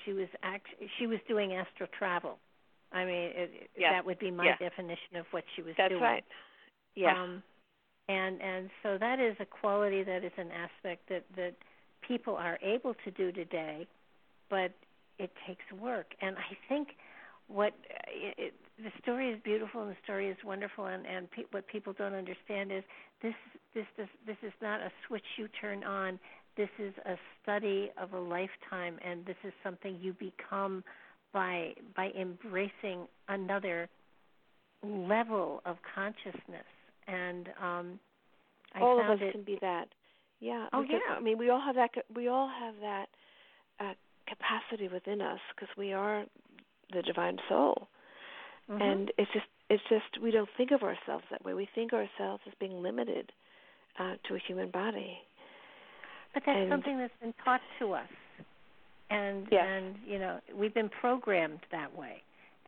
she 0.04 0.12
was 0.12 0.28
act 0.42 0.66
she 0.98 1.06
was 1.06 1.18
doing 1.28 1.52
astral 1.54 1.88
travel. 1.96 2.38
I 2.92 3.04
mean 3.04 3.30
it, 3.34 3.70
yeah. 3.76 3.92
that 3.92 4.04
would 4.04 4.18
be 4.18 4.30
my 4.30 4.46
yeah. 4.46 4.56
definition 4.58 5.16
of 5.16 5.26
what 5.30 5.44
she 5.54 5.62
was 5.62 5.74
That's 5.76 5.90
doing. 5.90 6.00
That's 6.00 6.12
right. 6.12 6.24
Yeah. 6.94 7.22
Um, 7.22 7.42
and 8.08 8.40
and 8.40 8.70
so 8.82 8.98
that 8.98 9.20
is 9.20 9.36
a 9.40 9.46
quality 9.46 10.02
that 10.02 10.24
is 10.24 10.32
an 10.36 10.50
aspect 10.50 11.08
that 11.08 11.24
that 11.36 11.54
people 12.06 12.34
are 12.34 12.58
able 12.62 12.94
to 13.04 13.10
do 13.10 13.30
today, 13.30 13.86
but 14.48 14.72
it 15.18 15.30
takes 15.46 15.64
work. 15.80 16.06
And 16.20 16.36
I 16.36 16.56
think 16.68 16.88
what 17.46 17.74
it, 18.08 18.34
it, 18.38 18.54
the 18.78 18.90
story 19.02 19.30
is 19.30 19.38
beautiful 19.44 19.82
and 19.82 19.90
the 19.90 19.96
story 20.02 20.28
is 20.28 20.36
wonderful 20.44 20.86
and 20.86 21.04
and 21.06 21.30
pe- 21.30 21.44
what 21.50 21.66
people 21.66 21.92
don't 21.92 22.14
understand 22.14 22.72
is 22.72 22.82
this 23.22 23.34
this 23.74 23.86
this 23.96 24.08
this 24.26 24.36
is 24.42 24.52
not 24.62 24.80
a 24.80 24.90
switch 25.06 25.24
you 25.36 25.48
turn 25.60 25.84
on 25.84 26.18
this 26.60 26.86
is 26.86 26.94
a 27.06 27.16
study 27.42 27.90
of 28.00 28.12
a 28.12 28.18
lifetime 28.18 28.98
and 29.04 29.24
this 29.24 29.36
is 29.44 29.52
something 29.62 29.96
you 30.00 30.14
become 30.14 30.84
by 31.32 31.72
by 31.96 32.10
embracing 32.18 33.06
another 33.28 33.88
level 34.82 35.62
of 35.64 35.76
consciousness 35.94 36.66
and 37.06 37.48
um 37.62 37.98
I 38.74 38.80
all 38.80 39.00
of 39.00 39.06
us 39.06 39.18
it, 39.20 39.32
can 39.32 39.42
be 39.42 39.58
that 39.60 39.88
yeah 40.40 40.66
oh 40.72 40.82
because, 40.82 41.00
yeah 41.08 41.14
I 41.14 41.20
mean 41.20 41.38
we 41.38 41.48
all 41.50 41.60
have 41.60 41.76
that 41.76 41.90
we 42.14 42.28
all 42.28 42.50
have 42.60 42.74
that 42.82 43.06
uh, 43.80 43.94
capacity 44.28 44.88
within 44.88 45.20
us 45.20 45.40
because 45.54 45.68
we 45.76 45.92
are 45.92 46.24
the 46.92 47.02
divine 47.02 47.38
soul. 47.48 47.88
Mm-hmm. 48.70 48.82
And 48.82 49.12
it's 49.18 49.30
just 49.32 49.46
it's 49.68 49.82
just 49.88 50.22
we 50.22 50.30
don't 50.30 50.48
think 50.56 50.70
of 50.70 50.82
ourselves 50.82 51.24
that 51.30 51.44
way. 51.44 51.54
We 51.54 51.68
think 51.74 51.92
of 51.92 52.00
ourselves 52.00 52.42
as 52.46 52.52
being 52.60 52.82
limited 52.82 53.32
uh, 53.98 54.14
to 54.28 54.34
a 54.34 54.38
human 54.46 54.70
body. 54.70 55.18
But 56.32 56.42
that's 56.46 56.58
and, 56.58 56.70
something 56.70 56.98
that's 56.98 57.12
been 57.20 57.34
taught 57.44 57.60
to 57.80 57.92
us, 57.92 58.08
and 59.10 59.46
yes. 59.50 59.64
and 59.66 59.96
you 60.06 60.18
know 60.18 60.38
we've 60.54 60.74
been 60.74 60.90
programmed 61.00 61.60
that 61.72 61.96
way, 61.96 62.22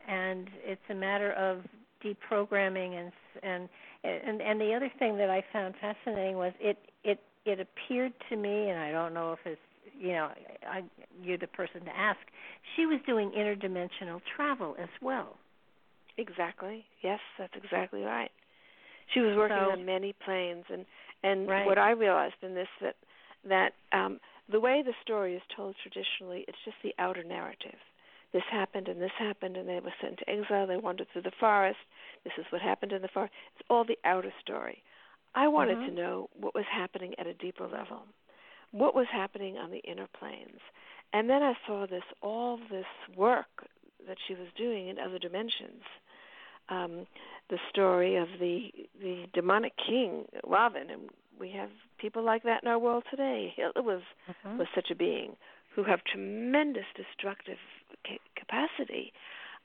and 0.09 0.49
it's 0.65 0.81
a 0.91 0.95
matter 0.95 1.33
of 1.33 1.63
deprogramming 2.05 2.99
and 2.99 3.13
and 3.43 3.69
and 4.05 4.41
and 4.41 4.61
the 4.61 4.75
other 4.75 4.91
thing 4.99 5.17
that 5.19 5.31
I 5.31 5.45
found 5.53 5.75
fascinating 5.81 6.37
was 6.37 6.53
it 6.61 6.77
it 7.05 7.21
it 7.45 7.61
appeared 7.61 8.13
to 8.31 8.37
me, 8.37 8.71
and 8.71 8.79
I 8.79 8.91
don't 8.91 9.15
know 9.15 9.33
if 9.33 9.39
it's 9.45 9.61
you 9.99 10.13
know 10.13 10.31
I, 10.69 10.83
you're 11.23 11.39
the 11.39 11.47
person 11.47 11.85
to 11.85 11.97
ask. 11.97 12.19
She 12.77 12.87
was 12.87 13.01
doing 13.07 13.31
interdimensional 13.31 14.21
travel 14.37 14.77
as 14.81 14.89
well. 15.01 15.37
Exactly. 16.19 16.85
Yes, 17.03 17.21
that's 17.39 17.55
exactly 17.57 18.03
right. 18.03 18.31
She 19.15 19.21
was 19.21 19.37
working 19.37 19.57
so, 19.59 19.73
on 19.73 19.85
many 19.85 20.15
planes, 20.25 20.65
and 20.73 20.85
and 21.23 21.49
right. 21.49 21.67
what 21.67 21.79
I 21.79 21.93
realized 21.93 22.35
in 22.43 22.55
this 22.55 22.69
that 22.81 22.97
that 23.49 23.73
um, 23.93 24.19
the 24.51 24.61
way 24.61 24.83
the 24.83 24.95
story 25.03 25.35
is 25.35 25.43
told 25.57 25.75
traditionally, 25.83 26.45
it's 26.49 26.59
just 26.65 26.77
the 26.83 26.95
outer 26.99 27.25
narrative. 27.25 27.79
This 28.33 28.43
happened 28.51 28.89
and 28.89 29.01
this 29.01 29.13
happened, 29.19 29.57
and 29.57 29.69
they 29.69 29.81
were 29.81 29.93
sent 30.01 30.19
into 30.19 30.31
exile. 30.31 30.67
They 30.67 30.77
wandered 30.77 31.09
through 31.13 31.23
the 31.23 31.33
forest. 31.39 31.79
This 32.25 32.33
is 32.39 32.47
what 32.51 32.63
happened 32.63 32.93
in 32.93 33.03
the 33.03 33.09
forest. 33.09 33.35
It's 33.55 33.67
all 33.69 33.85
the 33.85 33.99
outer 34.05 34.33
story. 34.41 34.83
I 35.35 35.49
wanted 35.49 35.79
mm-hmm. 35.79 35.97
to 35.97 36.03
know 36.03 36.31
what 36.39 36.55
was 36.55 36.65
happening 36.71 37.15
at 37.19 37.27
a 37.27 37.35
deeper 37.35 37.67
level, 37.67 38.03
what 38.71 38.95
was 38.95 39.07
happening 39.11 39.59
on 39.59 39.71
the 39.71 39.79
inner 39.79 40.09
planes, 40.19 40.61
and 41.13 41.29
then 41.29 41.43
I 41.43 41.55
saw 41.67 41.87
this 41.87 42.03
all 42.23 42.59
this 42.71 42.87
work 43.17 43.67
that 44.07 44.19
she 44.27 44.35
was 44.35 44.49
doing 44.57 44.89
in 44.89 44.99
other 44.99 45.19
dimensions. 45.19 45.83
Um, 46.69 47.07
the 47.51 47.59
story 47.71 48.17
of 48.17 48.29
the 48.41 48.73
the 49.01 49.27
demonic 49.33 49.75
king 49.77 50.27
Ravan, 50.45 50.93
and 50.93 51.11
we 51.39 51.51
have 51.51 51.71
people 51.99 52.23
like 52.25 52.43
that 52.45 52.63
in 52.63 52.69
our 52.69 52.79
world 52.79 53.05
today. 53.11 53.53
Hitler 53.57 53.83
was 53.83 54.03
mm-hmm. 54.29 54.59
was 54.59 54.69
such 54.75 54.91
a 54.91 54.95
being 54.95 55.37
who 55.75 55.85
have 55.85 56.01
tremendous 56.05 56.85
destructive 56.97 57.59
ca- 58.07 58.21
capacity, 58.37 59.13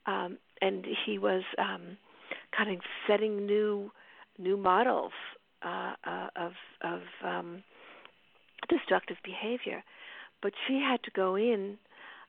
um, 0.06 0.38
and 0.62 0.86
he 1.06 1.18
was 1.18 1.42
um, 1.58 1.96
kind 2.56 2.70
of 2.70 2.80
setting 3.06 3.46
new 3.46 3.90
new 4.38 4.56
models 4.56 5.12
uh, 5.62 5.94
uh, 6.04 6.28
of 6.36 6.52
of 6.82 7.00
um, 7.24 7.62
destructive 8.68 9.16
behavior. 9.24 9.82
But 10.42 10.52
she 10.66 10.74
had 10.80 11.02
to 11.04 11.10
go 11.10 11.36
in. 11.36 11.78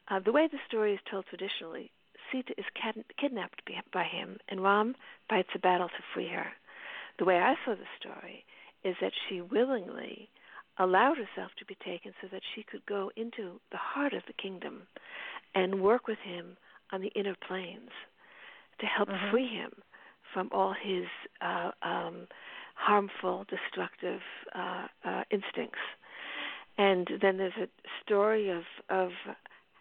Uh, 0.09 0.19
the 0.19 0.31
way 0.31 0.47
the 0.47 0.57
story 0.67 0.93
is 0.95 0.99
told 1.09 1.25
traditionally, 1.27 1.91
Sita 2.31 2.53
is 2.57 2.65
cad- 2.73 3.05
kidnapped 3.19 3.61
by 3.93 4.03
him, 4.03 4.39
and 4.47 4.63
Ram 4.63 4.95
fights 5.29 5.49
a 5.53 5.59
battle 5.59 5.87
to 5.87 6.03
free 6.13 6.29
her. 6.29 6.47
The 7.19 7.25
way 7.25 7.37
I 7.37 7.53
saw 7.63 7.75
the 7.75 7.85
story 7.99 8.43
is 8.84 8.95
that 9.01 9.11
she 9.27 9.41
willingly 9.41 10.30
allowed 10.77 11.17
herself 11.17 11.51
to 11.57 11.65
be 11.65 11.75
taken 11.84 12.13
so 12.21 12.27
that 12.32 12.41
she 12.55 12.63
could 12.63 12.86
go 12.86 13.11
into 13.15 13.59
the 13.71 13.77
heart 13.77 14.13
of 14.13 14.23
the 14.27 14.34
kingdom 14.34 14.84
and 15.53 15.82
work 15.82 16.07
with 16.07 16.19
him 16.23 16.57
on 16.91 17.01
the 17.01 17.09
inner 17.09 17.36
planes 17.47 17.89
to 18.80 18.86
help 18.86 19.09
mm-hmm. 19.09 19.32
free 19.32 19.47
him 19.47 19.71
from 20.34 20.49
all 20.51 20.73
his 20.73 21.05
uh, 21.41 21.71
um, 21.82 22.27
harmful, 22.75 23.45
destructive 23.49 24.21
uh, 24.55 24.88
uh, 25.03 25.23
instincts. 25.32 25.80
And 26.77 27.09
then 27.21 27.38
there's 27.38 27.51
a 27.61 27.67
story 28.03 28.49
of 28.49 28.63
of 28.89 29.09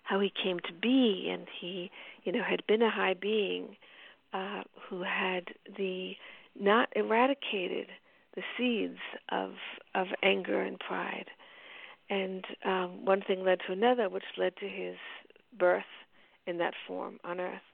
how 0.03 0.19
he 0.21 0.33
came 0.43 0.59
to 0.61 0.73
be, 0.73 1.29
and 1.31 1.47
he, 1.61 1.91
you 2.25 2.33
know, 2.33 2.43
had 2.43 2.67
been 2.67 2.83
a 2.83 2.91
high 2.91 3.15
being 3.15 3.77
uh, 4.33 4.63
who 4.89 5.03
had 5.03 5.45
the 5.77 6.15
not 6.59 6.89
eradicated 6.97 7.87
the 8.39 8.43
seeds 8.57 9.01
of 9.31 9.53
of 9.95 10.07
anger 10.23 10.61
and 10.63 10.79
pride, 10.79 11.27
and 12.09 12.45
um, 12.65 13.05
one 13.05 13.23
thing 13.27 13.45
led 13.45 13.59
to 13.67 13.73
another, 13.73 14.09
which 14.09 14.25
led 14.37 14.57
to 14.59 14.69
his 14.69 14.97
birth 15.59 15.83
in 16.47 16.59
that 16.59 16.75
form 16.87 17.19
on 17.25 17.41
Earth. 17.41 17.69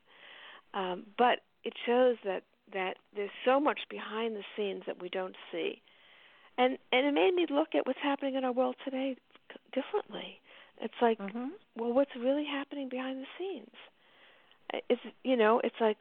Um, 0.73 1.05
but 1.19 1.41
it 1.65 1.75
shows 1.85 2.17
that 2.25 2.45
that 2.73 2.95
there's 3.15 3.31
so 3.45 3.61
much 3.61 3.81
behind 3.91 4.37
the 4.37 4.45
scenes 4.57 4.85
that 4.87 5.01
we 5.03 5.09
don't 5.09 5.37
see, 5.53 5.83
and 6.57 6.79
and 6.93 7.07
it 7.07 7.13
made 7.13 7.35
me 7.35 7.47
look 7.51 7.75
at 7.75 7.87
what's 7.87 7.99
happening 8.03 8.35
in 8.35 8.45
our 8.45 8.53
world 8.53 8.77
today 8.85 9.17
differently. 9.73 10.41
It's 10.81 10.95
like, 11.01 11.19
mm-hmm. 11.19 11.49
well, 11.77 11.93
what's 11.93 12.11
really 12.19 12.45
happening 12.45 12.89
behind 12.89 13.21
the 13.21 13.27
scenes? 13.39 14.83
It's 14.89 15.03
you 15.23 15.37
know, 15.37 15.61
it's 15.63 15.77
like, 15.81 15.99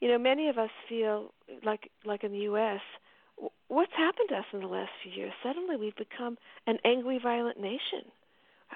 you 0.00 0.08
know, 0.08 0.18
many 0.18 0.48
of 0.48 0.58
us 0.58 0.70
feel 0.88 1.32
like 1.64 1.90
like 2.04 2.24
in 2.24 2.32
the 2.32 2.40
U.S. 2.50 2.80
What's 3.68 3.92
happened 3.96 4.28
to 4.30 4.36
us 4.36 4.44
in 4.52 4.60
the 4.60 4.66
last 4.66 4.90
few 5.02 5.12
years? 5.12 5.32
Suddenly, 5.42 5.76
we've 5.76 5.96
become 5.96 6.38
an 6.66 6.78
angry, 6.84 7.18
violent 7.22 7.58
nation. 7.60 8.06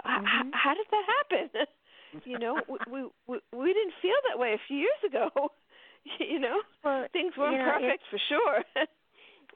Mm-hmm. 0.04 0.24
How, 0.24 0.42
how 0.52 0.74
did 0.74 0.86
that 0.90 1.04
happen? 1.18 1.66
you 2.24 2.38
know, 2.38 2.60
we, 2.68 2.78
we 2.90 3.02
we 3.26 3.38
we 3.52 3.72
didn't 3.72 3.94
feel 4.02 4.16
that 4.30 4.38
way 4.38 4.52
a 4.54 4.60
few 4.68 4.76
years 4.76 5.00
ago. 5.06 5.30
you 6.18 6.38
know, 6.38 6.60
well, 6.84 7.06
things 7.12 7.32
weren't 7.36 7.56
perfect 7.62 8.02
for 8.10 8.18
sure. 8.28 8.64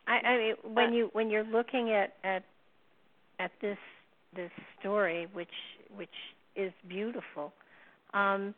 I, 0.07 0.27
I 0.27 0.37
mean, 0.39 0.75
when 0.75 0.93
you 0.93 1.11
when 1.13 1.31
you're 1.31 1.45
looking 1.45 1.91
at 1.91 2.15
at 2.23 2.45
at 3.39 3.51
this 3.61 3.79
this 4.35 4.51
story, 4.81 5.27
which 5.33 5.49
which 5.97 6.09
is 6.57 6.73
beautiful, 6.89 7.53
um, 8.13 8.55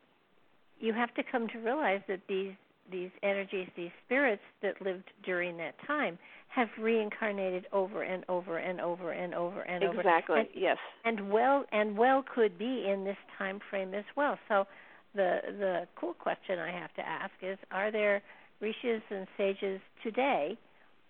you 0.80 0.92
have 0.92 1.12
to 1.14 1.22
come 1.22 1.48
to 1.48 1.58
realize 1.58 2.00
that 2.08 2.20
these 2.28 2.52
these 2.90 3.10
energies, 3.22 3.68
these 3.76 3.90
spirits 4.04 4.42
that 4.62 4.80
lived 4.80 5.10
during 5.24 5.56
that 5.56 5.74
time, 5.86 6.18
have 6.48 6.68
reincarnated 6.80 7.66
over 7.72 8.02
and 8.02 8.24
over 8.28 8.58
and 8.58 8.80
over 8.80 9.10
and 9.10 9.34
over 9.34 9.60
and 9.62 9.82
exactly. 9.82 9.98
over. 9.98 10.00
Exactly. 10.00 10.40
And, 10.40 10.48
yes. 10.54 10.76
And 11.04 11.30
well 11.30 11.64
and 11.72 11.98
well 11.98 12.24
could 12.34 12.58
be 12.58 12.86
in 12.88 13.04
this 13.04 13.16
time 13.36 13.60
frame 13.70 13.94
as 13.94 14.04
well. 14.16 14.38
So 14.48 14.66
the 15.14 15.40
the 15.58 15.88
cool 15.96 16.14
question 16.14 16.58
I 16.58 16.70
have 16.70 16.92
to 16.94 17.06
ask 17.06 17.32
is: 17.42 17.58
Are 17.70 17.90
there 17.90 18.22
rishis 18.60 19.02
and 19.10 19.26
sages 19.36 19.80
today, 20.02 20.56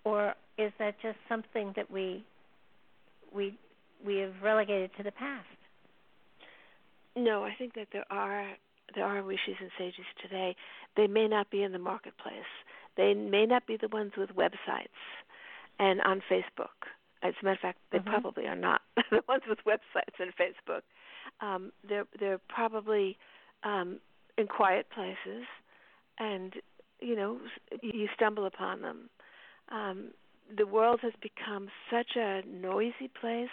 or 0.04 0.34
is 0.58 0.72
that 0.78 0.94
just 1.00 1.18
something 1.28 1.72
that 1.76 1.90
we 1.90 2.24
we 3.34 3.56
we 4.04 4.16
have 4.18 4.32
relegated 4.42 4.90
to 4.96 5.02
the 5.02 5.12
past? 5.12 5.46
No, 7.14 7.44
I 7.44 7.52
think 7.56 7.74
that 7.74 7.88
there 7.92 8.04
are 8.10 8.46
there 8.94 9.04
are 9.04 9.22
rishis 9.22 9.56
and 9.60 9.70
sages 9.78 10.04
today. 10.22 10.56
They 10.96 11.06
may 11.06 11.28
not 11.28 11.50
be 11.50 11.62
in 11.62 11.72
the 11.72 11.78
marketplace. 11.78 12.34
They 12.96 13.14
may 13.14 13.46
not 13.46 13.66
be 13.66 13.76
the 13.76 13.88
ones 13.88 14.12
with 14.16 14.30
websites 14.30 14.88
and 15.78 16.00
on 16.02 16.22
Facebook. 16.30 16.88
As 17.22 17.34
a 17.40 17.44
matter 17.44 17.54
of 17.54 17.60
fact, 17.60 17.78
they 17.92 17.98
mm-hmm. 17.98 18.10
probably 18.10 18.46
are 18.46 18.56
not 18.56 18.82
the 19.10 19.22
ones 19.28 19.42
with 19.48 19.58
websites 19.66 20.18
and 20.18 20.32
Facebook. 20.36 20.82
Um, 21.40 21.72
they're 21.86 22.06
they're 22.18 22.40
probably 22.48 23.18
um, 23.64 23.98
in 24.38 24.46
quiet 24.46 24.86
places, 24.90 25.46
and 26.18 26.54
you 27.00 27.16
know 27.16 27.38
you 27.82 28.08
stumble 28.14 28.46
upon 28.46 28.82
them. 28.82 29.10
Um, 29.70 30.10
the 30.56 30.66
world 30.66 31.00
has 31.02 31.12
become 31.20 31.68
such 31.90 32.16
a 32.16 32.42
noisy 32.46 33.10
place 33.20 33.48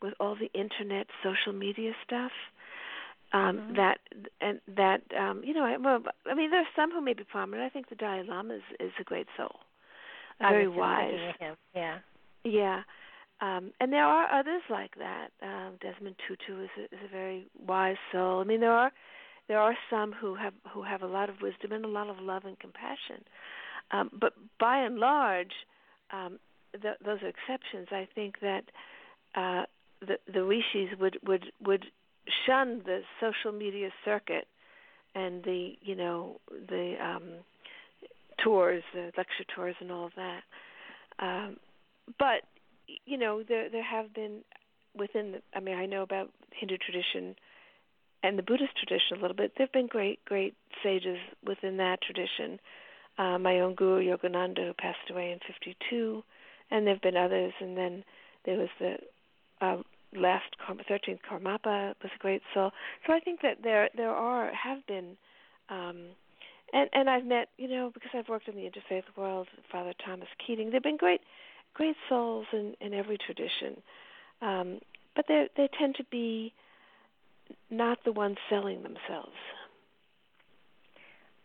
with 0.00 0.14
all 0.20 0.36
the 0.36 0.50
internet, 0.58 1.08
social 1.22 1.52
media 1.52 1.92
stuff. 2.04 2.30
Um, 3.32 3.58
mm-hmm. 3.58 3.76
That 3.76 3.98
and 4.40 4.60
that 4.76 5.02
um, 5.18 5.42
you 5.44 5.52
know, 5.52 5.64
I, 5.64 5.76
well, 5.76 6.00
I 6.30 6.34
mean, 6.34 6.50
there 6.50 6.60
are 6.60 6.74
some 6.74 6.90
who 6.90 7.00
may 7.02 7.12
be 7.12 7.24
prominent. 7.24 7.62
I 7.64 7.68
think 7.68 7.88
the 7.88 7.94
Dalai 7.94 8.22
Lama 8.26 8.54
is, 8.54 8.62
is 8.80 8.92
a 8.98 9.04
great 9.04 9.26
soul, 9.36 9.56
very 10.40 10.66
wise. 10.66 11.34
Yeah. 11.74 11.98
Yeah. 12.44 12.82
Um, 13.40 13.72
and 13.80 13.92
there 13.92 14.04
are 14.04 14.32
others 14.32 14.62
like 14.68 14.94
that. 14.96 15.28
Um, 15.42 15.74
Desmond 15.80 16.16
Tutu 16.26 16.64
is 16.64 16.70
a, 16.76 16.84
is 16.84 17.00
a 17.04 17.08
very 17.12 17.46
wise 17.66 17.96
soul. 18.10 18.40
I 18.40 18.44
mean, 18.44 18.60
there 18.60 18.72
are 18.72 18.90
there 19.48 19.58
are 19.58 19.76
some 19.90 20.12
who 20.12 20.34
have 20.34 20.54
who 20.72 20.82
have 20.82 21.02
a 21.02 21.06
lot 21.06 21.28
of 21.28 21.36
wisdom 21.42 21.72
and 21.72 21.84
a 21.84 21.88
lot 21.88 22.08
of 22.08 22.18
love 22.20 22.44
and 22.44 22.58
compassion. 22.58 23.24
Um, 23.90 24.10
but 24.18 24.34
by 24.58 24.78
and 24.78 24.98
large, 24.98 25.52
um, 26.12 26.38
th- 26.72 26.98
those 27.04 27.18
are 27.22 27.28
exceptions. 27.28 27.88
I 27.90 28.08
think 28.14 28.40
that 28.40 28.64
uh, 29.34 29.64
the 30.00 30.18
the 30.32 30.44
rishis 30.44 30.98
would 30.98 31.18
would 31.26 31.52
would 31.64 31.86
shun 32.46 32.82
the 32.84 33.00
social 33.20 33.56
media 33.56 33.90
circuit 34.04 34.46
and 35.14 35.42
the 35.44 35.74
you 35.82 35.94
know 35.94 36.40
the 36.50 36.94
um, 37.02 37.44
tours, 38.42 38.82
the 38.94 39.10
lecture 39.16 39.44
tours, 39.54 39.74
and 39.80 39.90
all 39.90 40.06
of 40.06 40.12
that. 40.16 40.42
Um, 41.18 41.56
but 42.18 42.42
you 43.06 43.18
know, 43.18 43.42
there 43.46 43.68
there 43.68 43.84
have 43.84 44.14
been 44.14 44.42
within. 44.96 45.32
The, 45.32 45.42
I 45.54 45.60
mean, 45.60 45.76
I 45.76 45.86
know 45.86 46.02
about 46.02 46.30
Hindu 46.52 46.76
tradition 46.78 47.34
and 48.22 48.38
the 48.38 48.42
Buddhist 48.42 48.76
tradition 48.76 49.18
a 49.18 49.20
little 49.20 49.36
bit. 49.36 49.52
There've 49.56 49.72
been 49.72 49.86
great 49.86 50.24
great 50.24 50.54
sages 50.82 51.18
within 51.46 51.76
that 51.78 52.00
tradition. 52.02 52.58
Uh, 53.18 53.38
my 53.38 53.60
own 53.60 53.74
guru 53.74 54.00
Yogananda, 54.04 54.66
who 54.66 54.72
passed 54.74 55.10
away 55.10 55.32
in 55.32 55.38
'52, 55.46 56.22
and 56.70 56.86
there've 56.86 57.00
been 57.00 57.16
others. 57.16 57.52
And 57.60 57.76
then 57.76 58.04
there 58.44 58.58
was 58.58 58.68
the 58.78 58.96
uh, 59.60 59.82
last 60.16 60.44
thirteenth 60.88 61.20
Karmapa 61.30 61.94
was 62.02 62.10
a 62.14 62.18
great 62.18 62.42
soul. 62.54 62.70
So 63.06 63.12
I 63.12 63.20
think 63.20 63.42
that 63.42 63.58
there 63.62 63.88
there 63.96 64.10
are 64.10 64.52
have 64.52 64.86
been. 64.86 65.16
Um, 65.68 66.06
and 66.72 66.88
and 66.92 67.08
I've 67.08 67.24
met, 67.24 67.48
you 67.56 67.68
know, 67.68 67.90
because 67.92 68.10
I've 68.14 68.28
worked 68.28 68.48
in 68.48 68.54
the 68.54 68.62
interfaith 68.62 69.04
world, 69.16 69.48
Father 69.72 69.94
Thomas 70.04 70.28
Keating. 70.44 70.70
There've 70.70 70.82
been 70.82 70.96
great 70.96 71.20
great 71.74 71.96
souls 72.08 72.46
in, 72.52 72.74
in 72.80 72.92
every 72.92 73.16
tradition, 73.18 73.80
um, 74.42 74.80
but 75.16 75.26
they 75.28 75.48
they 75.56 75.68
tend 75.78 75.94
to 75.96 76.04
be 76.10 76.52
not 77.70 77.98
the 78.04 78.12
ones 78.12 78.36
selling 78.50 78.82
themselves. 78.82 79.36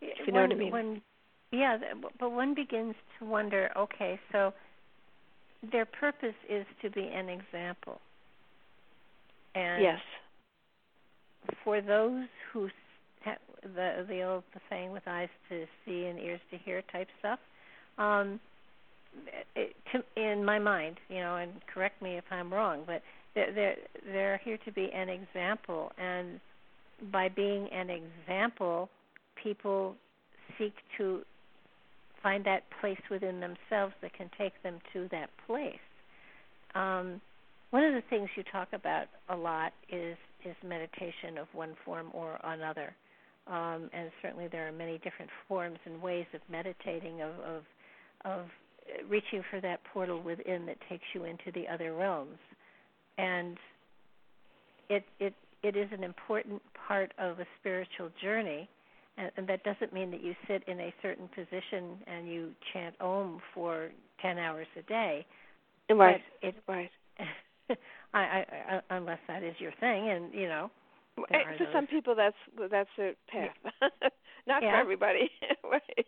If 0.01 0.27
you 0.27 0.33
know 0.33 0.41
when, 0.41 0.49
what 0.49 0.55
I 0.55 0.59
mean. 0.59 0.71
When, 0.71 1.01
yeah, 1.51 1.77
but 2.19 2.31
one 2.31 2.53
begins 2.53 2.95
to 3.19 3.25
wonder. 3.25 3.71
Okay, 3.77 4.19
so 4.31 4.53
their 5.71 5.85
purpose 5.85 6.35
is 6.49 6.65
to 6.81 6.89
be 6.89 7.07
an 7.13 7.29
example, 7.29 8.01
and 9.55 9.83
yes, 9.83 9.99
for 11.63 11.81
those 11.81 12.25
who 12.51 12.69
have 13.21 13.37
the 13.63 14.05
the 14.07 14.21
old 14.21 14.43
the 14.53 14.59
saying 14.69 14.91
with 14.91 15.03
eyes 15.07 15.29
to 15.49 15.65
see 15.85 16.05
and 16.05 16.19
ears 16.19 16.41
to 16.51 16.57
hear 16.57 16.81
type 16.91 17.07
stuff. 17.19 17.39
Um, 17.97 18.39
it, 19.55 19.75
to, 19.91 20.03
in 20.21 20.43
my 20.43 20.57
mind, 20.57 20.97
you 21.09 21.19
know, 21.19 21.35
and 21.35 21.51
correct 21.71 22.01
me 22.01 22.17
if 22.17 22.23
I'm 22.31 22.51
wrong, 22.51 22.81
but 22.85 23.01
they're, 23.35 23.53
they're 23.53 23.75
they're 24.05 24.41
here 24.43 24.57
to 24.65 24.71
be 24.71 24.89
an 24.93 25.09
example, 25.09 25.91
and 25.97 26.39
by 27.11 27.29
being 27.29 27.67
an 27.71 27.89
example, 27.89 28.89
people 29.41 29.95
seek 30.57 30.73
to 30.97 31.21
find 32.21 32.45
that 32.45 32.63
place 32.79 33.01
within 33.11 33.39
themselves 33.39 33.93
that 34.01 34.13
can 34.13 34.29
take 34.37 34.53
them 34.63 34.79
to 34.93 35.07
that 35.11 35.29
place. 35.45 35.75
Um, 36.73 37.21
one 37.73 37.83
of 37.83 37.95
the 37.95 38.03
things 38.07 38.29
you 38.37 38.43
talk 38.51 38.67
about 38.71 39.07
a 39.29 39.35
lot 39.35 39.73
is 39.89 40.15
is 40.45 40.55
meditation 40.63 41.39
of 41.39 41.47
one 41.53 41.73
form 41.83 42.09
or 42.13 42.39
another, 42.43 42.93
um, 43.47 43.89
and 43.91 44.11
certainly 44.21 44.47
there 44.47 44.67
are 44.67 44.71
many 44.71 44.99
different 44.99 45.31
forms 45.47 45.79
and 45.85 45.99
ways 45.99 46.27
of 46.35 46.41
meditating 46.51 47.23
of 47.23 47.31
of, 47.39 47.63
of 48.25 48.45
reaching 49.09 49.41
for 49.49 49.59
that 49.59 49.79
portal 49.91 50.21
within 50.21 50.67
that 50.67 50.77
takes 50.87 51.03
you 51.15 51.23
into 51.23 51.51
the 51.55 51.67
other 51.67 51.95
realms, 51.95 52.37
and 53.17 53.57
it 54.89 55.03
it 55.19 55.33
it 55.63 55.75
is 55.75 55.87
an 55.91 56.03
important 56.03 56.61
part 56.87 57.11
of 57.17 57.39
a 57.39 57.45
spiritual 57.59 58.09
journey, 58.21 58.69
and, 59.17 59.31
and 59.35 59.49
that 59.49 59.63
doesn't 59.63 59.91
mean 59.91 60.11
that 60.11 60.23
you 60.23 60.35
sit 60.47 60.61
in 60.67 60.79
a 60.79 60.93
certain 61.01 61.27
position 61.29 61.97
and 62.05 62.27
you 62.27 62.51
chant 62.71 62.93
Om 63.01 63.41
for 63.51 63.89
ten 64.21 64.37
hours 64.37 64.67
a 64.77 64.83
day. 64.83 65.25
Right. 65.89 66.21
But 66.41 66.47
it, 66.49 66.55
right. 66.67 66.91
I, 68.13 68.19
I, 68.19 68.45
I, 68.69 68.95
unless 68.97 69.19
that 69.27 69.43
is 69.43 69.55
your 69.59 69.71
thing, 69.79 70.09
and 70.09 70.33
you 70.33 70.47
know. 70.47 70.69
For 71.15 71.27
eh, 71.31 71.43
some 71.71 71.85
people, 71.85 72.15
that's 72.15 72.35
that's 72.71 72.89
their 72.97 73.13
path. 73.31 73.49
Yeah. 73.63 73.89
Not 74.47 74.63
yeah. 74.63 74.71
for 74.71 74.75
everybody. 74.77 75.29
right. 75.63 76.07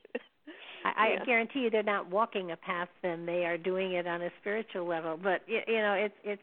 I, 0.86 1.14
yeah. 1.14 1.22
I 1.22 1.26
guarantee 1.26 1.60
you 1.60 1.70
they're 1.70 1.84
not 1.84 2.10
walking 2.10 2.52
a 2.52 2.58
path 2.58 2.90
then 3.02 3.26
they 3.26 3.46
are 3.46 3.58
doing 3.58 3.94
it 3.94 4.06
on 4.06 4.22
a 4.22 4.30
spiritual 4.40 4.86
level 4.88 5.18
but 5.22 5.42
you, 5.48 5.60
you 5.68 5.78
know 5.78 5.94
it's 5.94 6.14
it's 6.24 6.42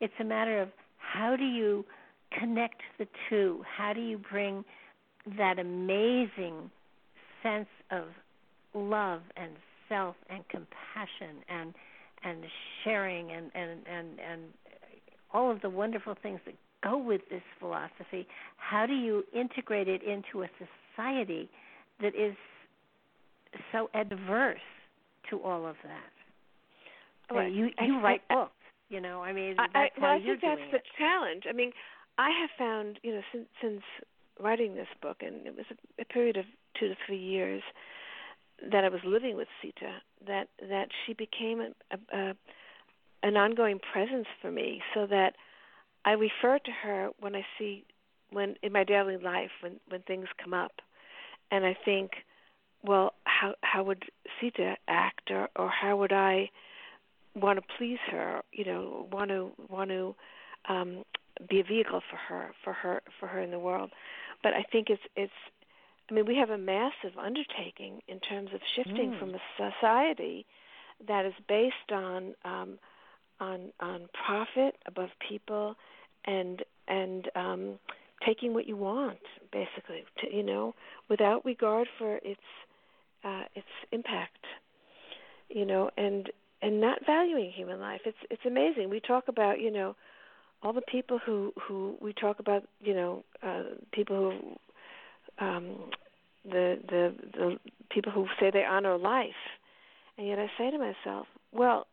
it's 0.00 0.12
a 0.18 0.24
matter 0.24 0.60
of 0.60 0.70
how 0.98 1.36
do 1.36 1.44
you 1.44 1.84
connect 2.36 2.80
the 2.98 3.06
two 3.28 3.62
how 3.76 3.92
do 3.92 4.00
you 4.00 4.18
bring 4.18 4.64
that 5.36 5.60
amazing 5.60 6.70
sense 7.42 7.68
of 7.90 8.04
love 8.74 9.20
and 9.36 9.52
self 9.88 10.16
and 10.28 10.42
compassion 10.48 11.42
and 11.48 11.74
and 12.24 12.44
sharing 12.84 13.30
and 13.32 13.50
and 13.54 13.80
and 13.86 14.08
and 14.20 14.42
all 15.32 15.50
of 15.50 15.60
the 15.62 15.70
wonderful 15.70 16.14
things 16.22 16.40
that 16.44 16.54
go 16.82 16.96
with 16.96 17.20
this 17.30 17.42
philosophy 17.58 18.26
how 18.56 18.86
do 18.86 18.94
you 18.94 19.22
integrate 19.34 19.88
it 19.88 20.02
into 20.02 20.42
a 20.42 20.48
society 20.96 21.48
that 22.00 22.14
is 22.14 22.34
so 23.72 23.90
adverse 23.94 24.58
to 25.30 25.40
all 25.40 25.66
of 25.66 25.76
that. 25.84 27.34
Right. 27.34 27.52
you 27.52 27.70
you 27.80 27.98
I, 27.98 28.02
write 28.02 28.22
I, 28.28 28.34
books, 28.34 28.52
you 28.88 29.00
know. 29.00 29.22
I 29.22 29.32
mean, 29.32 29.54
I, 29.58 29.66
that's 29.72 29.92
I, 29.96 30.00
well, 30.00 30.10
how 30.10 30.16
I 30.16 30.18
you're 30.18 30.38
think 30.38 30.58
that's 30.58 30.70
the 30.72 30.76
it. 30.78 30.82
challenge. 30.98 31.44
I 31.48 31.52
mean, 31.52 31.70
I 32.18 32.30
have 32.40 32.50
found, 32.58 32.98
you 33.02 33.14
know, 33.14 33.20
since 33.32 33.46
since 33.62 33.82
writing 34.40 34.74
this 34.74 34.88
book, 35.00 35.18
and 35.20 35.46
it 35.46 35.56
was 35.56 35.66
a, 35.70 36.02
a 36.02 36.04
period 36.06 36.36
of 36.36 36.44
two 36.78 36.88
to 36.88 36.94
three 37.06 37.18
years 37.18 37.62
that 38.70 38.84
I 38.84 38.88
was 38.88 39.00
living 39.04 39.36
with 39.36 39.48
Sita, 39.62 40.02
that 40.26 40.48
that 40.68 40.88
she 41.04 41.14
became 41.14 41.60
a, 41.60 41.70
a, 41.94 42.18
a 42.18 42.34
an 43.22 43.36
ongoing 43.36 43.78
presence 43.92 44.26
for 44.40 44.50
me, 44.50 44.82
so 44.94 45.06
that 45.06 45.34
I 46.04 46.12
refer 46.12 46.58
to 46.58 46.70
her 46.82 47.10
when 47.20 47.34
I 47.36 47.44
see 47.58 47.84
when 48.30 48.56
in 48.62 48.72
my 48.72 48.84
daily 48.84 49.16
life 49.16 49.50
when 49.62 49.80
when 49.88 50.02
things 50.02 50.28
come 50.42 50.54
up, 50.54 50.72
and 51.50 51.64
I 51.64 51.76
think 51.84 52.12
well, 52.82 53.12
how 53.24 53.54
how 53.62 53.84
would 53.84 54.04
Sita 54.40 54.76
act, 54.88 55.30
or 55.30 55.48
or 55.56 55.68
how 55.68 55.96
would 55.98 56.12
I 56.12 56.50
want 57.34 57.58
to 57.58 57.64
please 57.76 57.98
her? 58.10 58.42
You 58.52 58.64
know, 58.64 59.08
want 59.12 59.30
to 59.30 59.50
want 59.68 59.90
to 59.90 60.14
um, 60.68 61.04
be 61.48 61.60
a 61.60 61.64
vehicle 61.64 62.00
for 62.10 62.16
her, 62.16 62.50
for 62.64 62.72
her, 62.72 63.02
for 63.18 63.26
her 63.26 63.40
in 63.40 63.50
the 63.50 63.58
world. 63.58 63.90
But 64.42 64.54
I 64.54 64.64
think 64.70 64.88
it's 64.90 65.02
it's. 65.16 65.32
I 66.10 66.14
mean, 66.14 66.26
we 66.26 66.36
have 66.36 66.50
a 66.50 66.58
massive 66.58 67.16
undertaking 67.18 68.02
in 68.08 68.18
terms 68.20 68.50
of 68.52 68.60
shifting 68.74 69.12
mm. 69.12 69.18
from 69.18 69.34
a 69.34 69.40
society 69.56 70.44
that 71.06 71.24
is 71.24 71.34
based 71.48 71.92
on 71.92 72.34
um, 72.44 72.78
on 73.38 73.72
on 73.80 74.08
profit 74.26 74.76
above 74.86 75.10
people, 75.26 75.76
and 76.24 76.62
and 76.88 77.30
um, 77.34 77.78
taking 78.26 78.54
what 78.54 78.66
you 78.66 78.76
want, 78.76 79.18
basically, 79.52 80.04
to, 80.18 80.34
you 80.34 80.42
know, 80.42 80.74
without 81.08 81.44
regard 81.44 81.88
for 81.98 82.16
its 82.16 82.40
uh, 83.24 83.44
its 83.54 83.68
impact, 83.92 84.44
you 85.48 85.64
know, 85.64 85.90
and 85.96 86.30
and 86.60 86.80
not 86.80 87.04
valuing 87.06 87.50
human 87.50 87.80
life. 87.80 88.00
It's 88.04 88.18
it's 88.30 88.44
amazing. 88.44 88.90
We 88.90 89.00
talk 89.00 89.28
about 89.28 89.60
you 89.60 89.70
know 89.70 89.94
all 90.62 90.72
the 90.72 90.82
people 90.82 91.18
who 91.24 91.52
who 91.60 91.96
we 92.00 92.12
talk 92.12 92.40
about 92.40 92.64
you 92.82 92.94
know 92.94 93.24
uh, 93.42 93.62
people 93.92 94.32
who 94.32 95.44
um, 95.44 95.76
the 96.44 96.78
the 96.88 97.14
the 97.32 97.56
people 97.90 98.12
who 98.12 98.26
say 98.38 98.50
they 98.50 98.64
honor 98.64 98.96
life, 98.98 99.42
and 100.16 100.26
yet 100.26 100.38
I 100.38 100.50
say 100.58 100.70
to 100.70 100.78
myself, 100.78 101.26
well, 101.52 101.86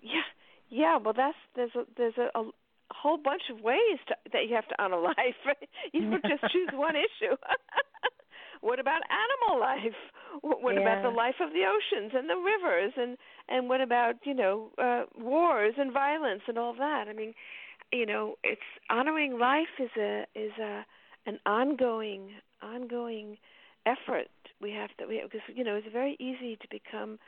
yeah, 0.00 0.28
yeah, 0.68 0.98
well 0.98 1.14
that's 1.16 1.36
there's 1.54 1.74
a 1.74 1.84
there's 1.96 2.18
a, 2.18 2.38
a 2.38 2.50
whole 2.90 3.16
bunch 3.16 3.42
of 3.50 3.60
ways 3.60 3.98
to, 4.08 4.14
that 4.32 4.48
you 4.48 4.54
have 4.54 4.68
to 4.68 4.82
honor 4.82 5.00
life. 5.00 5.56
you 5.92 6.10
don't 6.10 6.22
just 6.22 6.52
choose 6.52 6.68
one 6.72 6.94
issue. 6.96 7.36
What 8.62 8.78
about 8.78 9.02
animal 9.10 9.60
life? 9.60 9.98
What 10.40 10.74
yeah. 10.74 10.82
about 10.82 11.02
the 11.02 11.10
life 11.10 11.34
of 11.40 11.50
the 11.50 11.64
oceans 11.66 12.12
and 12.14 12.30
the 12.30 12.36
rivers 12.36 12.92
and 12.96 13.18
and 13.48 13.68
what 13.68 13.80
about 13.80 14.14
you 14.24 14.34
know 14.34 14.70
uh, 14.78 15.02
wars 15.20 15.74
and 15.76 15.92
violence 15.92 16.42
and 16.46 16.56
all 16.56 16.72
that? 16.74 17.06
I 17.08 17.12
mean, 17.12 17.34
you 17.92 18.06
know, 18.06 18.36
it's 18.44 18.60
honoring 18.88 19.36
life 19.38 19.80
is 19.80 19.90
a 19.98 20.26
is 20.36 20.52
a 20.60 20.86
an 21.26 21.40
ongoing 21.44 22.30
ongoing 22.62 23.36
effort 23.86 24.28
we 24.60 24.70
have 24.70 24.90
to 24.96 25.06
we 25.06 25.20
because 25.22 25.40
you 25.54 25.64
know 25.64 25.74
it's 25.74 25.86
very 25.92 26.16
easy 26.20 26.56
to 26.56 26.68
become 26.70 27.18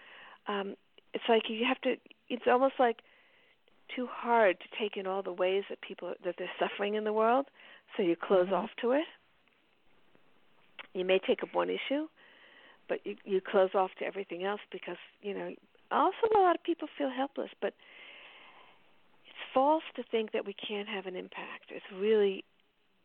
um 0.47 0.74
it's 1.12 1.24
like 1.28 1.43
you 1.48 1.65
have 1.66 1.81
to 1.81 1.97
it's 2.28 2.44
almost 2.47 2.74
like 2.78 2.98
too 3.94 4.06
hard 4.11 4.56
to 4.61 4.66
take 4.81 4.97
in 4.97 5.06
all 5.06 5.23
the 5.23 5.32
ways 5.32 5.65
that 5.69 5.81
people 5.81 6.15
that 6.24 6.36
they're 6.39 6.51
suffering 6.59 6.94
in 6.94 7.05
the 7.05 7.12
world 7.12 7.47
so 7.97 8.02
you 8.02 8.16
close 8.16 8.47
mm-hmm. 8.47 8.55
off 8.55 8.70
to 8.81 8.93
it 8.93 9.05
you 10.94 11.05
may 11.05 11.19
take 11.19 11.43
up 11.43 11.52
one 11.52 11.69
issue 11.69 12.06
but 12.89 13.01
you 13.05 13.16
you 13.24 13.40
close 13.40 13.70
off 13.74 13.90
to 13.98 14.05
everything 14.05 14.44
else 14.44 14.61
because 14.70 14.97
you 15.23 15.35
know 15.35 15.52
also 15.90 16.16
a 16.35 16.39
lot 16.39 16.55
of 16.55 16.62
people 16.62 16.89
feel 16.97 17.11
helpless 17.11 17.51
but 17.61 17.74
it's 19.27 19.52
false 19.52 19.85
to 19.97 20.02
think 20.11 20.32
that 20.32 20.47
we 20.47 20.55
can't 20.55 20.89
have 20.89 21.06
an 21.06 21.16
impact 21.16 21.70
it's 21.70 21.85
really 21.93 22.44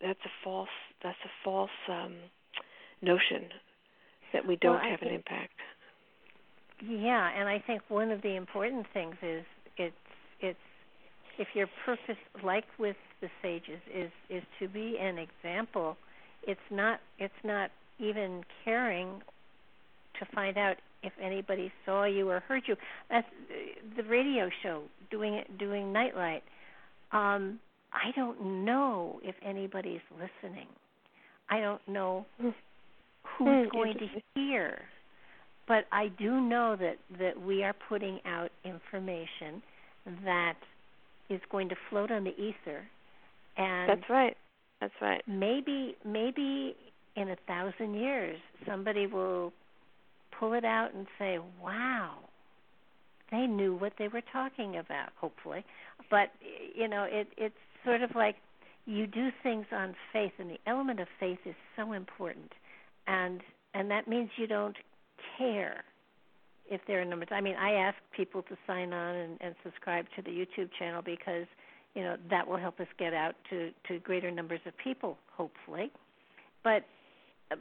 that's 0.02 0.20
a 0.26 0.34
false 0.44 0.70
that's 1.04 1.18
a 1.26 1.32
false 1.44 1.70
um 1.90 2.16
notion 3.02 3.50
that 4.34 4.46
we 4.46 4.56
don't 4.58 4.76
well, 4.76 4.90
have 4.90 5.00
think, 5.00 5.12
an 5.12 5.16
impact. 5.16 5.54
Yeah, 6.86 7.30
and 7.38 7.50
I 7.50 7.60
think 7.66 7.82
one 7.90 8.12
of 8.12 8.22
the 8.22 8.36
important 8.36 8.86
things 8.94 9.16
is 9.22 9.44
it's 9.78 9.96
it's 10.40 10.60
if 11.38 11.48
your 11.54 11.68
purpose, 11.86 12.18
like 12.44 12.66
with 12.78 12.98
the 13.22 13.30
sages, 13.42 13.80
is 13.94 14.12
is 14.30 14.44
to 14.60 14.68
be 14.68 14.98
an 15.00 15.18
example. 15.18 15.98
It's 16.44 16.60
not 16.72 17.00
it's 17.18 17.34
not 17.44 17.72
even 18.00 18.44
caring 18.64 19.22
to 20.20 20.26
find 20.34 20.58
out 20.58 20.78
if 21.04 21.14
anybody 21.22 21.72
saw 21.86 22.06
you 22.06 22.30
or 22.30 22.42
heard 22.42 22.64
you. 22.68 22.76
That's 23.10 23.28
the 23.96 24.04
radio 24.04 24.50
show 24.64 24.84
doing 25.12 25.34
it 25.34 25.58
doing 25.58 25.92
nightlight. 25.92 26.44
Um, 27.12 27.60
I 27.94 28.12
don't 28.16 28.66
know 28.66 29.20
if 29.24 29.36
anybody's 29.46 30.02
listening. 30.12 30.68
I 31.50 31.60
don't 31.62 31.82
know 31.88 32.26
hmm 32.40 32.50
who's 33.38 33.48
mm, 33.48 33.72
going 33.72 33.94
to 33.96 34.08
hear. 34.36 34.80
But 35.68 35.86
I 35.92 36.08
do 36.18 36.42
know 36.42 36.76
that 36.80 36.98
that 37.20 37.40
we 37.42 37.64
are 37.64 37.74
putting 37.88 38.20
out 38.26 38.50
information 38.66 39.62
that 40.24 40.56
is 41.30 41.42
going 41.52 41.70
to 41.70 41.76
float 41.90 42.12
on 42.12 42.24
the 42.24 42.32
ether, 42.32 42.88
and 43.58 43.90
that's 43.90 44.10
right. 44.10 44.38
That's 44.82 44.94
right. 45.02 45.24
Maybe 45.28 45.96
maybe 46.06 46.76
in 47.16 47.30
a 47.30 47.36
thousand 47.48 47.96
years 47.96 48.40
somebody 48.66 49.08
will 49.08 49.54
pull 50.40 50.54
it 50.54 50.66
out 50.66 50.94
and 50.94 51.08
say, 51.20 51.40
"Wow, 51.62 52.18
they 53.32 53.46
knew 53.48 53.76
what 53.76 53.94
they 53.98 54.08
were 54.08 54.22
talking 54.32 54.78
about." 54.78 55.10
Hopefully, 55.20 55.64
but 56.10 56.32
you 56.76 56.88
know, 56.88 57.04
it 57.10 57.28
it's 57.38 57.56
sort 57.86 58.02
of 58.02 58.12
like 58.16 58.36
you 58.86 59.08
do 59.08 59.30
things 59.44 59.66
on 59.72 59.96
faith, 60.12 60.32
and 60.40 60.50
the 60.50 60.60
element 60.66 61.00
of 61.00 61.08
faith 61.20 61.40
is 61.46 61.56
so 61.76 61.94
important 61.94 62.52
and 63.10 63.42
and 63.74 63.92
that 63.92 64.08
means 64.08 64.30
you 64.38 64.48
don't 64.48 64.78
care 65.38 65.84
if 66.70 66.82
there 66.88 67.02
are 67.02 67.06
numbers. 67.06 67.30
I 67.32 67.42
mean, 67.42 67.56
I 67.56 67.74
ask 67.74 67.98
people 68.16 68.44
to 68.44 68.58
sign 68.66 68.94
on 68.94 69.16
and, 69.16 69.38
and 69.42 69.56
subscribe 69.64 70.06
to 70.16 70.22
the 70.22 70.30
YouTube 70.30 70.70
channel 70.78 71.02
because 71.04 71.46
you 71.96 72.04
know 72.04 72.16
that 72.30 72.48
will 72.48 72.58
help 72.58 72.80
us 72.80 72.88
get 72.98 73.14
out 73.14 73.36
to 73.50 73.72
to 73.88 74.00
greater 74.00 74.32
numbers 74.32 74.62
of 74.66 74.74
people, 74.82 75.18
hopefully. 75.36 75.92
But 76.64 76.86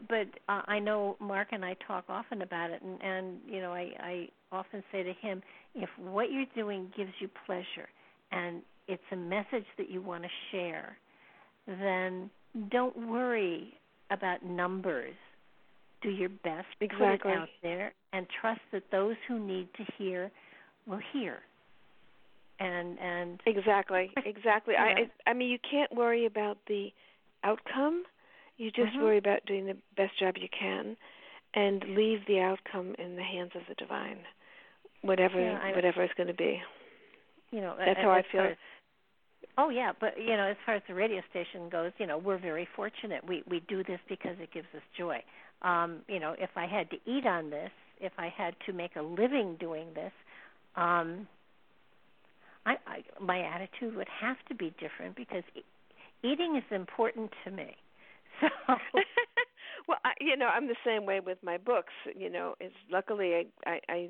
but 0.08 0.26
uh, 0.48 0.62
I 0.66 0.78
know 0.78 1.16
Mark 1.18 1.48
and 1.52 1.64
I 1.64 1.74
talk 1.86 2.04
often 2.08 2.42
about 2.42 2.70
it, 2.70 2.82
and 2.82 3.02
and 3.02 3.38
you 3.46 3.60
know 3.60 3.72
I 3.72 3.90
I 3.98 4.28
often 4.52 4.82
say 4.92 5.02
to 5.02 5.12
him, 5.14 5.42
if 5.74 5.88
what 5.98 6.30
you're 6.30 6.46
doing 6.54 6.90
gives 6.96 7.12
you 7.20 7.28
pleasure 7.46 7.88
and 8.32 8.62
it's 8.88 9.02
a 9.12 9.16
message 9.16 9.66
that 9.76 9.90
you 9.90 10.02
want 10.02 10.24
to 10.24 10.28
share, 10.50 10.96
then 11.66 12.30
don't 12.70 13.08
worry 13.08 13.74
about 14.10 14.44
numbers 14.44 15.14
do 16.02 16.10
your 16.10 16.28
best, 16.28 16.66
exactly. 16.80 17.18
put 17.18 17.30
it 17.30 17.38
out 17.38 17.48
there, 17.62 17.92
and 18.12 18.26
trust 18.40 18.60
that 18.72 18.84
those 18.90 19.16
who 19.26 19.38
need 19.38 19.68
to 19.76 19.84
hear 19.96 20.30
will 20.86 21.00
hear. 21.12 21.38
And 22.60 22.98
and 22.98 23.40
exactly, 23.46 24.10
exactly. 24.24 24.74
I 24.76 25.08
I 25.28 25.32
mean, 25.32 25.50
you 25.50 25.58
can't 25.70 25.94
worry 25.94 26.26
about 26.26 26.58
the 26.66 26.88
outcome. 27.44 28.04
You 28.56 28.70
just 28.70 28.92
mm-hmm. 28.92 29.02
worry 29.02 29.18
about 29.18 29.44
doing 29.46 29.66
the 29.66 29.76
best 29.96 30.18
job 30.18 30.34
you 30.36 30.48
can, 30.58 30.96
and 31.54 31.82
leave 31.96 32.20
the 32.26 32.40
outcome 32.40 32.94
in 32.98 33.16
the 33.16 33.22
hands 33.22 33.52
of 33.54 33.62
the 33.68 33.74
divine, 33.74 34.18
whatever 35.02 35.40
yeah, 35.40 35.74
whatever 35.74 36.02
it's 36.02 36.14
going 36.14 36.28
to 36.28 36.34
be. 36.34 36.60
You 37.50 37.60
know, 37.60 37.74
that's 37.78 38.00
how 38.00 38.10
I 38.10 38.22
feel. 38.30 38.54
Oh 39.56 39.70
yeah, 39.70 39.92
but 39.98 40.18
you 40.18 40.36
know, 40.36 40.46
as 40.48 40.56
far 40.64 40.76
as 40.76 40.82
the 40.88 40.94
radio 40.94 41.20
station 41.30 41.68
goes, 41.68 41.92
you 41.98 42.06
know, 42.06 42.18
we're 42.18 42.38
very 42.38 42.68
fortunate. 42.76 43.26
We 43.26 43.42
we 43.48 43.60
do 43.68 43.84
this 43.84 44.00
because 44.08 44.36
it 44.40 44.52
gives 44.52 44.68
us 44.74 44.82
joy 44.96 45.22
um, 45.62 46.00
you 46.08 46.20
know, 46.20 46.34
if 46.38 46.50
I 46.56 46.66
had 46.66 46.90
to 46.90 46.96
eat 47.06 47.26
on 47.26 47.50
this, 47.50 47.70
if 48.00 48.12
I 48.18 48.32
had 48.36 48.54
to 48.66 48.72
make 48.72 48.96
a 48.96 49.02
living 49.02 49.56
doing 49.58 49.88
this, 49.94 50.12
um, 50.76 51.26
I, 52.64 52.76
I 52.86 53.22
my 53.22 53.40
attitude 53.40 53.96
would 53.96 54.08
have 54.20 54.36
to 54.48 54.54
be 54.54 54.72
different 54.78 55.16
because 55.16 55.42
eating 56.22 56.56
is 56.56 56.64
important 56.70 57.30
to 57.44 57.50
me. 57.50 57.76
So. 58.40 58.46
well, 59.88 59.98
I, 60.04 60.12
you 60.20 60.36
know, 60.36 60.46
I'm 60.46 60.68
the 60.68 60.76
same 60.86 61.04
way 61.06 61.18
with 61.18 61.38
my 61.42 61.56
books. 61.58 61.92
You 62.16 62.30
know, 62.30 62.54
it's 62.60 62.74
luckily 62.88 63.34
I, 63.34 63.46
I, 63.68 63.80
I, 63.88 64.08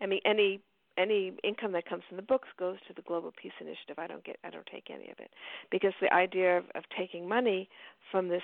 I 0.00 0.06
mean, 0.06 0.18
any 0.26 0.60
any 0.96 1.32
income 1.42 1.72
that 1.72 1.88
comes 1.88 2.02
from 2.08 2.16
the 2.16 2.22
books 2.22 2.48
goes 2.58 2.76
to 2.88 2.94
the 2.94 3.02
Global 3.02 3.32
Peace 3.40 3.52
Initiative. 3.60 3.98
I 3.98 4.06
don't 4.06 4.24
get, 4.24 4.38
I 4.44 4.50
don't 4.50 4.66
take 4.66 4.90
any 4.90 5.10
of 5.10 5.18
it, 5.18 5.30
because 5.70 5.92
the 6.00 6.12
idea 6.12 6.58
of, 6.58 6.64
of 6.74 6.84
taking 6.96 7.28
money 7.28 7.68
from 8.10 8.28
this 8.28 8.42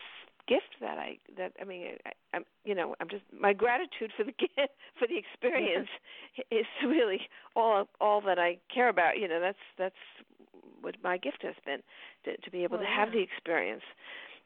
gift 0.49 0.81
that 0.81 0.99
I 0.99 1.19
that 1.37 1.53
I 1.61 1.65
mean 1.65 1.97
I, 2.05 2.11
I'm 2.35 2.45
you 2.65 2.75
know 2.75 2.97
I'm 3.01 3.09
just 3.09 3.23
my 3.39 3.53
gratitude 3.53 4.11
for 4.17 4.25
the 4.25 4.33
gift 4.39 4.75
for 4.99 5.07
the 5.07 5.17
experience 5.17 5.89
mm-hmm. 6.39 6.59
is 6.59 6.67
really 6.85 7.21
all 7.55 7.89
all 8.01 8.21
that 8.23 8.39
I 8.39 8.59
care 8.73 8.89
about. 8.89 9.19
You 9.19 9.29
know 9.29 9.41
that's 9.41 9.65
that's 9.79 10.03
what 10.81 10.97
my 11.05 11.19
gift 11.19 11.43
has 11.43 11.55
been 11.65 11.81
to 12.25 12.37
to 12.37 12.51
be 12.51 12.65
able 12.65 12.79
well, 12.79 12.87
to 12.87 12.91
have 12.91 13.09
yeah. 13.09 13.21
the 13.21 13.23
experience. 13.23 13.83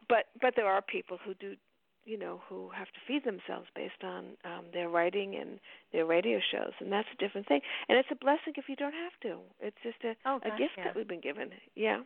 But 0.08 0.26
but 0.40 0.54
there 0.56 0.66
are 0.66 0.82
people 0.82 1.18
who 1.24 1.34
do 1.34 1.56
you 2.04 2.18
know 2.18 2.40
who 2.48 2.70
have 2.76 2.86
to 2.88 3.00
feed 3.06 3.24
themselves 3.24 3.66
based 3.74 4.02
on 4.02 4.36
um 4.44 4.64
their 4.72 4.88
writing 4.88 5.36
and 5.40 5.58
their 5.92 6.06
radio 6.06 6.38
shows 6.52 6.72
and 6.80 6.92
that's 6.92 7.08
a 7.12 7.16
different 7.22 7.46
thing. 7.48 7.60
And 7.88 7.98
it's 7.98 8.08
a 8.10 8.16
blessing 8.16 8.54
if 8.56 8.68
you 8.68 8.76
don't 8.76 8.94
have 8.94 9.12
to. 9.22 9.38
It's 9.60 9.76
just 9.82 9.98
a 10.04 10.14
oh, 10.26 10.36
a 10.44 10.50
gift 10.58 10.74
yeah. 10.76 10.84
that 10.84 10.96
we've 10.96 11.08
been 11.08 11.20
given. 11.20 11.50
Yeah. 11.74 12.00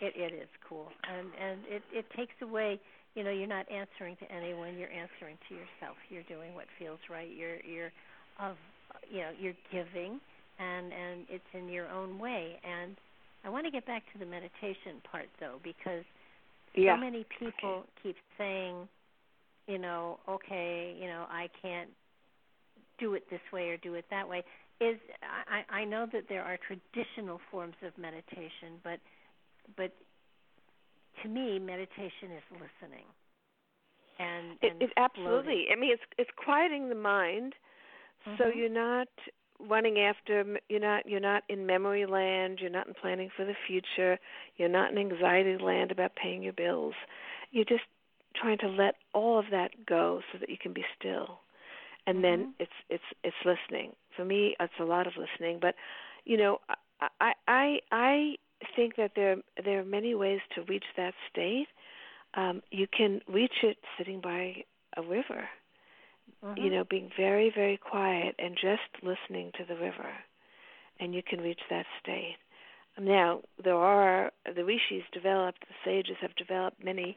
It 0.00 0.14
it 0.16 0.34
is 0.34 0.48
cool. 0.68 0.88
And 1.02 1.28
and 1.40 1.60
it 1.68 1.82
it 1.92 2.06
takes 2.16 2.34
away 2.42 2.80
you 3.14 3.24
know 3.24 3.30
you're 3.30 3.48
not 3.48 3.66
answering 3.70 4.16
to 4.16 4.30
anyone 4.30 4.78
you're 4.78 4.92
answering 4.92 5.38
to 5.48 5.54
yourself. 5.54 5.96
You're 6.10 6.28
doing 6.28 6.54
what 6.54 6.66
feels 6.78 7.00
right. 7.10 7.28
You're 7.30 7.60
you're 7.64 7.92
of 8.38 8.56
you 9.10 9.20
know 9.20 9.30
you're 9.38 9.58
giving 9.72 10.20
and 10.58 10.92
and 10.92 11.26
it's 11.28 11.50
in 11.54 11.68
your 11.68 11.88
own 11.88 12.18
way. 12.18 12.60
And 12.64 12.96
i 13.44 13.48
want 13.48 13.64
to 13.64 13.70
get 13.70 13.86
back 13.86 14.02
to 14.12 14.18
the 14.18 14.26
meditation 14.26 15.00
part 15.10 15.28
though 15.40 15.58
because 15.62 16.04
yeah. 16.74 16.94
so 16.94 17.00
many 17.00 17.24
people 17.38 17.86
okay. 17.86 17.88
keep 18.02 18.16
saying 18.36 18.88
you 19.68 19.78
know 19.78 20.18
okay 20.28 20.96
you 21.00 21.06
know 21.06 21.24
i 21.30 21.48
can't 21.62 21.90
do 22.98 23.14
it 23.14 23.30
this 23.30 23.40
way 23.52 23.68
or 23.68 23.76
do 23.76 23.94
it 23.94 24.04
that 24.10 24.28
way 24.28 24.42
is 24.80 24.96
i 25.48 25.80
i 25.80 25.84
know 25.84 26.06
that 26.12 26.24
there 26.28 26.42
are 26.42 26.58
traditional 26.66 27.40
forms 27.50 27.76
of 27.86 27.96
meditation 27.96 28.80
but 28.82 28.98
but 29.76 29.92
to 31.22 31.28
me, 31.28 31.58
meditation 31.58 32.32
is 32.36 32.42
listening. 32.52 33.04
And, 34.18 34.58
it, 34.62 34.72
it 34.80 34.90
absolutely. 34.96 35.66
I 35.72 35.78
mean, 35.78 35.92
it's 35.92 36.02
it's 36.18 36.30
quieting 36.36 36.88
the 36.88 36.94
mind, 36.96 37.54
mm-hmm. 38.26 38.36
so 38.42 38.48
you're 38.48 38.68
not 38.68 39.08
running 39.60 39.98
after. 40.00 40.44
You're 40.68 40.80
not 40.80 41.08
you're 41.08 41.20
not 41.20 41.44
in 41.48 41.66
memory 41.66 42.04
land. 42.04 42.58
You're 42.60 42.70
not 42.70 42.88
in 42.88 42.94
planning 42.94 43.30
for 43.36 43.44
the 43.44 43.54
future. 43.66 44.18
You're 44.56 44.68
not 44.68 44.90
in 44.90 44.98
anxiety 44.98 45.56
land 45.62 45.92
about 45.92 46.16
paying 46.16 46.42
your 46.42 46.52
bills. 46.52 46.94
You're 47.52 47.64
just 47.64 47.84
trying 48.40 48.58
to 48.58 48.68
let 48.68 48.96
all 49.14 49.38
of 49.38 49.46
that 49.50 49.70
go 49.86 50.20
so 50.32 50.38
that 50.38 50.48
you 50.48 50.56
can 50.60 50.72
be 50.72 50.84
still, 50.98 51.40
and 52.06 52.16
mm-hmm. 52.16 52.22
then 52.22 52.54
it's 52.58 52.72
it's 52.88 53.04
it's 53.24 53.36
listening. 53.44 53.92
For 54.16 54.24
me, 54.24 54.56
it's 54.58 54.72
a 54.80 54.84
lot 54.84 55.06
of 55.06 55.14
listening. 55.16 55.58
But 55.60 55.74
you 56.24 56.36
know, 56.36 56.58
I 57.20 57.32
I 57.46 57.78
I 57.90 58.34
think 58.76 58.96
that 58.96 59.12
there 59.14 59.36
there 59.64 59.80
are 59.80 59.84
many 59.84 60.14
ways 60.14 60.40
to 60.54 60.62
reach 60.62 60.84
that 60.96 61.14
state. 61.30 61.68
Um, 62.34 62.62
you 62.70 62.86
can 62.86 63.20
reach 63.28 63.62
it 63.62 63.78
sitting 63.96 64.20
by 64.20 64.64
a 64.96 65.02
river. 65.02 65.48
Mm-hmm. 66.44 66.60
You 66.60 66.70
know, 66.70 66.84
being 66.88 67.10
very 67.16 67.50
very 67.54 67.78
quiet 67.78 68.34
and 68.38 68.54
just 68.54 69.02
listening 69.02 69.52
to 69.58 69.64
the 69.64 69.74
river, 69.80 70.12
and 71.00 71.14
you 71.14 71.22
can 71.22 71.40
reach 71.40 71.60
that 71.70 71.86
state. 72.02 72.36
Now 73.00 73.42
there 73.62 73.76
are 73.76 74.32
the 74.44 74.64
rishis 74.64 75.04
developed, 75.12 75.60
the 75.60 75.74
sages 75.84 76.16
have 76.20 76.34
developed 76.36 76.82
many 76.82 77.16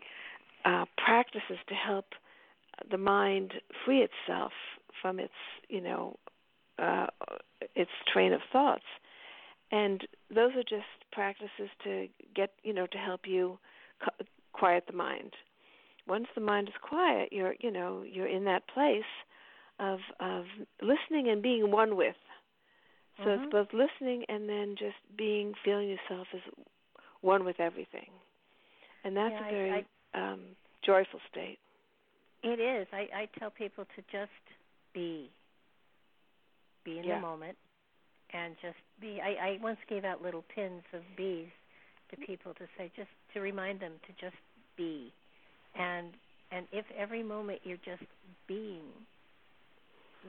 uh, 0.66 0.86
practices 0.98 1.58
to 1.68 1.76
help 1.76 2.06
the 2.90 2.98
mind 2.98 3.54
free 3.86 4.02
itself 4.02 4.52
from 5.02 5.20
its 5.20 5.34
you 5.70 5.82
know 5.82 6.18
uh, 6.80 7.08
its 7.76 7.92
train 8.12 8.34
of 8.34 8.42
thoughts 8.52 8.84
and 9.72 10.08
those 10.34 10.52
are 10.56 10.64
just 10.64 10.86
practices 11.12 11.70
to 11.84 12.08
get 12.36 12.52
you 12.64 12.74
know 12.74 12.88
to 12.88 12.98
help 12.98 13.22
you 13.26 13.58
quiet 14.54 14.84
the 14.88 14.94
mind 14.96 15.32
once 16.08 16.28
the 16.36 16.42
mind 16.42 16.68
is 16.68 16.74
quiet, 16.82 17.30
you're 17.32 17.56
you 17.60 17.72
know 17.72 18.04
you're 18.04 18.28
in 18.28 18.46
that 18.46 18.68
place 18.68 19.12
of 19.80 20.00
of 20.20 20.46
listening 20.82 21.30
and 21.30 21.42
being 21.42 21.72
one 21.72 21.96
with. 21.96 22.16
So 23.18 23.26
mm-hmm. 23.26 23.44
it's 23.44 23.52
both 23.52 23.68
listening 23.74 24.26
and 24.30 24.50
then 24.50 24.76
just 24.78 24.96
being 25.18 25.54
feeling 25.64 25.90
yourself 25.90 26.28
as 26.34 26.42
one 27.22 27.46
with 27.46 27.60
everything, 27.60 28.10
and 29.04 29.16
that's 29.16 29.34
yeah, 29.34 29.48
a 29.48 29.52
very 29.52 29.72
I, 29.72 29.76
I, 29.76 29.86
um, 30.14 30.40
joyful 30.86 31.20
state. 31.30 31.60
It 32.44 32.60
is. 32.60 32.88
I, 32.92 33.08
I 33.14 33.30
tell 33.40 33.52
people 33.52 33.86
to 33.96 34.02
just 34.12 34.32
be, 34.94 35.30
be 36.84 36.98
in 36.98 37.04
yeah. 37.04 37.16
the 37.16 37.22
moment, 37.22 37.58
and 38.34 38.56
just 38.62 38.78
be. 39.00 39.20
I, 39.24 39.48
I 39.48 39.60
once 39.62 39.78
gave 39.88 40.06
out 40.06 40.22
little 40.22 40.44
pins 40.54 40.84
of 40.94 41.02
bees 41.16 41.50
to 42.10 42.18
people 42.18 42.54
to 42.56 42.66
say 42.78 42.92
just 42.96 43.10
to 43.34 43.42
remind 43.42 43.80
them 43.80 43.94
to 44.08 44.14
just 44.20 44.42
be, 44.76 45.14
and 45.78 46.08
and 46.52 46.66
if 46.72 46.86
every 46.98 47.24
moment 47.24 47.60
you're 47.64 47.78
just 47.86 48.04
being 48.48 48.84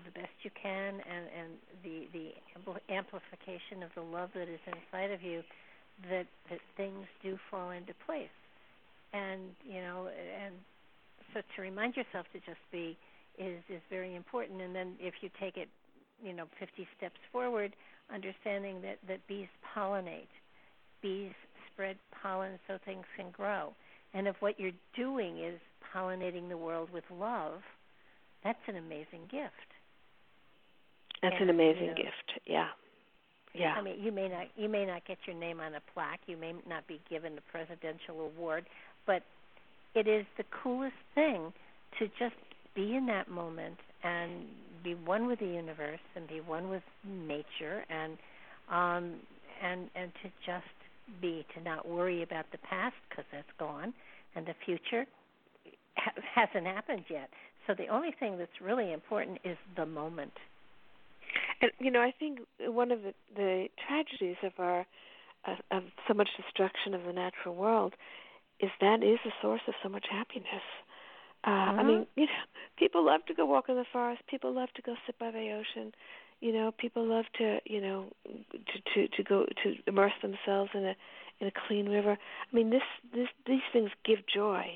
the 0.04 0.10
best 0.12 0.32
you 0.42 0.50
can, 0.60 0.94
and 0.94 1.26
and 1.36 1.50
the 1.82 2.06
the 2.12 2.32
amplification 2.92 3.82
of 3.82 3.90
the 3.94 4.02
love 4.02 4.30
that 4.34 4.48
is 4.48 4.60
inside 4.66 5.10
of 5.10 5.22
you, 5.22 5.42
that 6.10 6.26
that 6.50 6.60
things 6.76 7.06
do 7.22 7.38
fall 7.50 7.70
into 7.70 7.92
place, 8.06 8.36
and 9.12 9.42
you 9.64 9.80
know 9.80 10.08
and 10.08 10.54
so 11.34 11.40
to 11.56 11.62
remind 11.62 11.96
yourself 11.96 12.26
to 12.32 12.38
just 12.40 12.60
be 12.70 12.96
is 13.38 13.62
is 13.68 13.80
very 13.90 14.14
important. 14.14 14.60
And 14.60 14.74
then 14.74 14.94
if 15.00 15.14
you 15.20 15.30
take 15.40 15.56
it, 15.56 15.68
you 16.22 16.32
know, 16.32 16.44
50 16.58 16.86
steps 16.96 17.18
forward, 17.30 17.74
understanding 18.12 18.82
that 18.82 18.98
that 19.08 19.26
bees 19.26 19.48
pollinate, 19.74 20.32
bees 21.00 21.32
spread 21.72 21.96
pollen 22.22 22.58
so 22.66 22.78
things 22.84 23.04
can 23.16 23.30
grow. 23.30 23.72
And 24.14 24.28
if 24.28 24.36
what 24.40 24.60
you're 24.60 24.78
doing 24.94 25.38
is 25.38 25.58
pollinating 25.94 26.48
the 26.48 26.56
world 26.56 26.90
with 26.92 27.04
love, 27.10 27.60
that's 28.44 28.58
an 28.66 28.76
amazing 28.76 29.22
gift. 29.30 29.70
That's 31.22 31.36
and, 31.40 31.48
an 31.48 31.50
amazing 31.50 31.82
you 31.82 31.88
know, 31.88 31.96
gift. 31.96 32.40
Yeah. 32.46 32.68
Yeah. 33.54 33.74
I 33.74 33.82
mean, 33.82 34.02
you 34.02 34.12
may 34.12 34.28
not 34.28 34.46
you 34.56 34.68
may 34.68 34.84
not 34.86 35.06
get 35.06 35.18
your 35.26 35.36
name 35.36 35.60
on 35.60 35.74
a 35.74 35.80
plaque, 35.94 36.20
you 36.26 36.36
may 36.36 36.54
not 36.68 36.86
be 36.86 37.00
given 37.08 37.36
a 37.36 37.52
presidential 37.52 38.20
award, 38.20 38.64
but 39.06 39.22
it 39.94 40.06
is 40.06 40.24
the 40.36 40.44
coolest 40.62 40.94
thing 41.14 41.52
to 41.98 42.06
just 42.18 42.34
be 42.74 42.96
in 42.96 43.06
that 43.06 43.28
moment 43.28 43.76
and 44.02 44.44
be 44.82 44.94
one 44.94 45.26
with 45.26 45.38
the 45.38 45.46
universe 45.46 46.00
and 46.16 46.26
be 46.28 46.40
one 46.40 46.68
with 46.68 46.82
nature 47.06 47.84
and 47.90 48.16
um 48.70 49.14
and 49.62 49.88
and 49.94 50.10
to 50.22 50.30
just 50.44 50.64
be 51.20 51.44
to 51.54 51.62
not 51.62 51.86
worry 51.86 52.22
about 52.22 52.46
the 52.52 52.58
past 52.58 52.94
because 53.08 53.24
that's 53.32 53.52
gone 53.58 53.92
and 54.34 54.46
the 54.46 54.54
future 54.64 55.04
ha- 55.96 56.12
hasn't 56.34 56.66
happened 56.66 57.04
yet. 57.10 57.28
So 57.66 57.74
the 57.74 57.88
only 57.88 58.14
thing 58.18 58.38
that's 58.38 58.60
really 58.60 58.92
important 58.92 59.38
is 59.44 59.56
the 59.76 59.86
moment. 59.86 60.32
And 61.60 61.70
you 61.78 61.90
know 61.90 62.00
i 62.00 62.12
think 62.18 62.40
one 62.60 62.90
of 62.90 63.02
the, 63.02 63.14
the 63.36 63.66
tragedies 63.86 64.36
of 64.42 64.52
our 64.58 64.86
uh, 65.46 65.54
of 65.70 65.84
so 66.08 66.14
much 66.14 66.28
destruction 66.36 66.94
of 66.94 67.04
the 67.04 67.12
natural 67.12 67.54
world 67.54 67.94
is 68.62 68.70
that 68.80 69.02
is 69.02 69.18
a 69.26 69.32
source 69.42 69.60
of 69.66 69.74
so 69.82 69.88
much 69.88 70.06
happiness. 70.10 70.62
Uh, 71.44 71.50
mm-hmm. 71.50 71.80
I 71.80 71.82
mean, 71.82 72.06
you 72.16 72.26
know, 72.26 72.42
people 72.78 73.04
love 73.04 73.24
to 73.26 73.34
go 73.34 73.44
walk 73.44 73.68
in 73.68 73.74
the 73.74 73.84
forest. 73.92 74.22
People 74.30 74.54
love 74.54 74.68
to 74.76 74.82
go 74.82 74.94
sit 75.04 75.18
by 75.18 75.30
the 75.30 75.50
ocean. 75.50 75.92
You 76.40 76.52
know, 76.52 76.72
people 76.76 77.06
love 77.06 77.26
to, 77.38 77.58
you 77.66 77.80
know, 77.80 78.06
to 78.24 78.94
to 78.94 79.08
to 79.16 79.22
go 79.22 79.44
to 79.62 79.74
immerse 79.86 80.12
themselves 80.22 80.70
in 80.74 80.84
a 80.84 80.94
in 81.40 81.48
a 81.48 81.52
clean 81.68 81.88
river. 81.88 82.12
I 82.12 82.56
mean, 82.56 82.70
this 82.70 82.82
this 83.12 83.28
these 83.46 83.66
things 83.72 83.90
give 84.04 84.20
joy, 84.32 84.66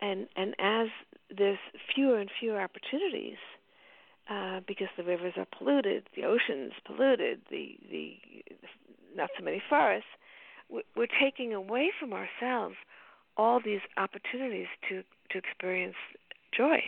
and 0.00 0.26
and 0.36 0.54
as 0.58 0.88
there's 1.36 1.58
fewer 1.94 2.18
and 2.18 2.30
fewer 2.40 2.60
opportunities, 2.60 3.36
uh, 4.30 4.60
because 4.66 4.88
the 4.96 5.04
rivers 5.04 5.34
are 5.36 5.46
polluted, 5.58 6.08
the 6.16 6.24
oceans 6.24 6.72
polluted, 6.86 7.40
the 7.50 7.76
the 7.90 8.16
not 9.14 9.28
so 9.38 9.44
many 9.44 9.62
forests, 9.68 10.08
we're 10.70 11.06
taking 11.20 11.52
away 11.52 11.90
from 11.98 12.12
ourselves 12.12 12.76
all 13.36 13.60
these 13.64 13.80
opportunities 13.96 14.68
to 14.88 15.02
to 15.30 15.38
experience 15.38 15.96
joy. 16.56 16.80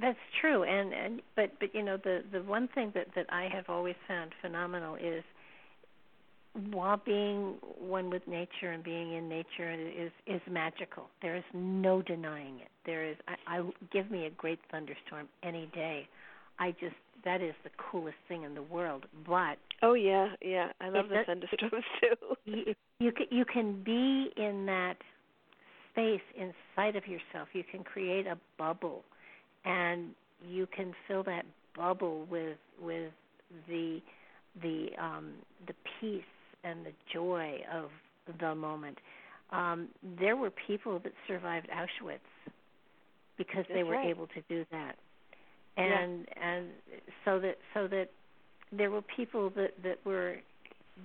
That's 0.00 0.18
true, 0.40 0.64
and 0.64 0.92
and 0.92 1.22
but 1.36 1.52
but 1.60 1.74
you 1.74 1.82
know 1.82 1.96
the 1.96 2.24
the 2.32 2.42
one 2.42 2.68
thing 2.74 2.92
that 2.94 3.08
that 3.14 3.26
I 3.28 3.48
have 3.52 3.66
always 3.68 3.94
found 4.08 4.32
phenomenal 4.42 4.96
is 4.96 5.22
while 6.70 7.00
being 7.04 7.54
one 7.78 8.10
with 8.10 8.26
nature 8.28 8.70
and 8.70 8.82
being 8.82 9.12
in 9.14 9.28
nature 9.28 9.70
is 9.72 10.10
is 10.26 10.40
magical. 10.50 11.08
There 11.22 11.36
is 11.36 11.44
no 11.52 12.02
denying 12.02 12.60
it. 12.60 12.68
There 12.86 13.04
is 13.04 13.16
I, 13.28 13.58
I 13.58 13.70
give 13.92 14.10
me 14.10 14.26
a 14.26 14.30
great 14.30 14.58
thunderstorm 14.70 15.28
any 15.42 15.66
day. 15.74 16.08
I 16.58 16.72
just 16.72 16.96
that 17.24 17.40
is 17.40 17.54
the 17.64 17.70
coolest 17.90 18.16
thing 18.28 18.42
in 18.42 18.54
the 18.54 18.62
world. 18.62 19.06
But 19.26 19.58
oh 19.82 19.94
yeah, 19.94 20.28
yeah, 20.42 20.68
I 20.80 20.88
love 20.88 21.08
the 21.08 21.22
thunderstorms 21.26 21.84
too. 22.00 22.34
you, 22.44 22.74
you 23.00 23.12
can 23.12 23.26
you 23.30 23.44
can 23.44 23.82
be 23.82 24.30
in 24.36 24.66
that 24.66 24.96
space 25.92 26.20
inside 26.36 26.96
of 26.96 27.06
yourself. 27.06 27.48
You 27.52 27.64
can 27.70 27.84
create 27.84 28.26
a 28.26 28.38
bubble, 28.58 29.02
and 29.64 30.10
you 30.46 30.66
can 30.74 30.92
fill 31.08 31.22
that 31.24 31.44
bubble 31.76 32.26
with 32.30 32.58
with 32.80 33.12
the 33.68 34.00
the 34.62 34.88
um, 35.00 35.32
the 35.66 35.74
peace 36.00 36.22
and 36.62 36.84
the 36.84 36.92
joy 37.12 37.58
of 37.72 37.90
the 38.40 38.54
moment. 38.54 38.98
Um, 39.50 39.88
there 40.18 40.36
were 40.36 40.50
people 40.50 40.98
that 41.00 41.12
survived 41.28 41.68
Auschwitz 41.68 42.18
because 43.36 43.64
That's 43.68 43.74
they 43.74 43.82
were 43.82 43.94
right. 43.94 44.08
able 44.08 44.26
to 44.28 44.40
do 44.48 44.64
that 44.70 44.96
and 45.76 46.26
yeah. 46.28 46.48
and 46.48 46.66
so 47.24 47.38
that 47.40 47.56
so 47.72 47.88
that 47.88 48.08
there 48.72 48.90
were 48.90 49.02
people 49.02 49.50
that 49.50 49.70
that 49.82 49.98
were 50.04 50.36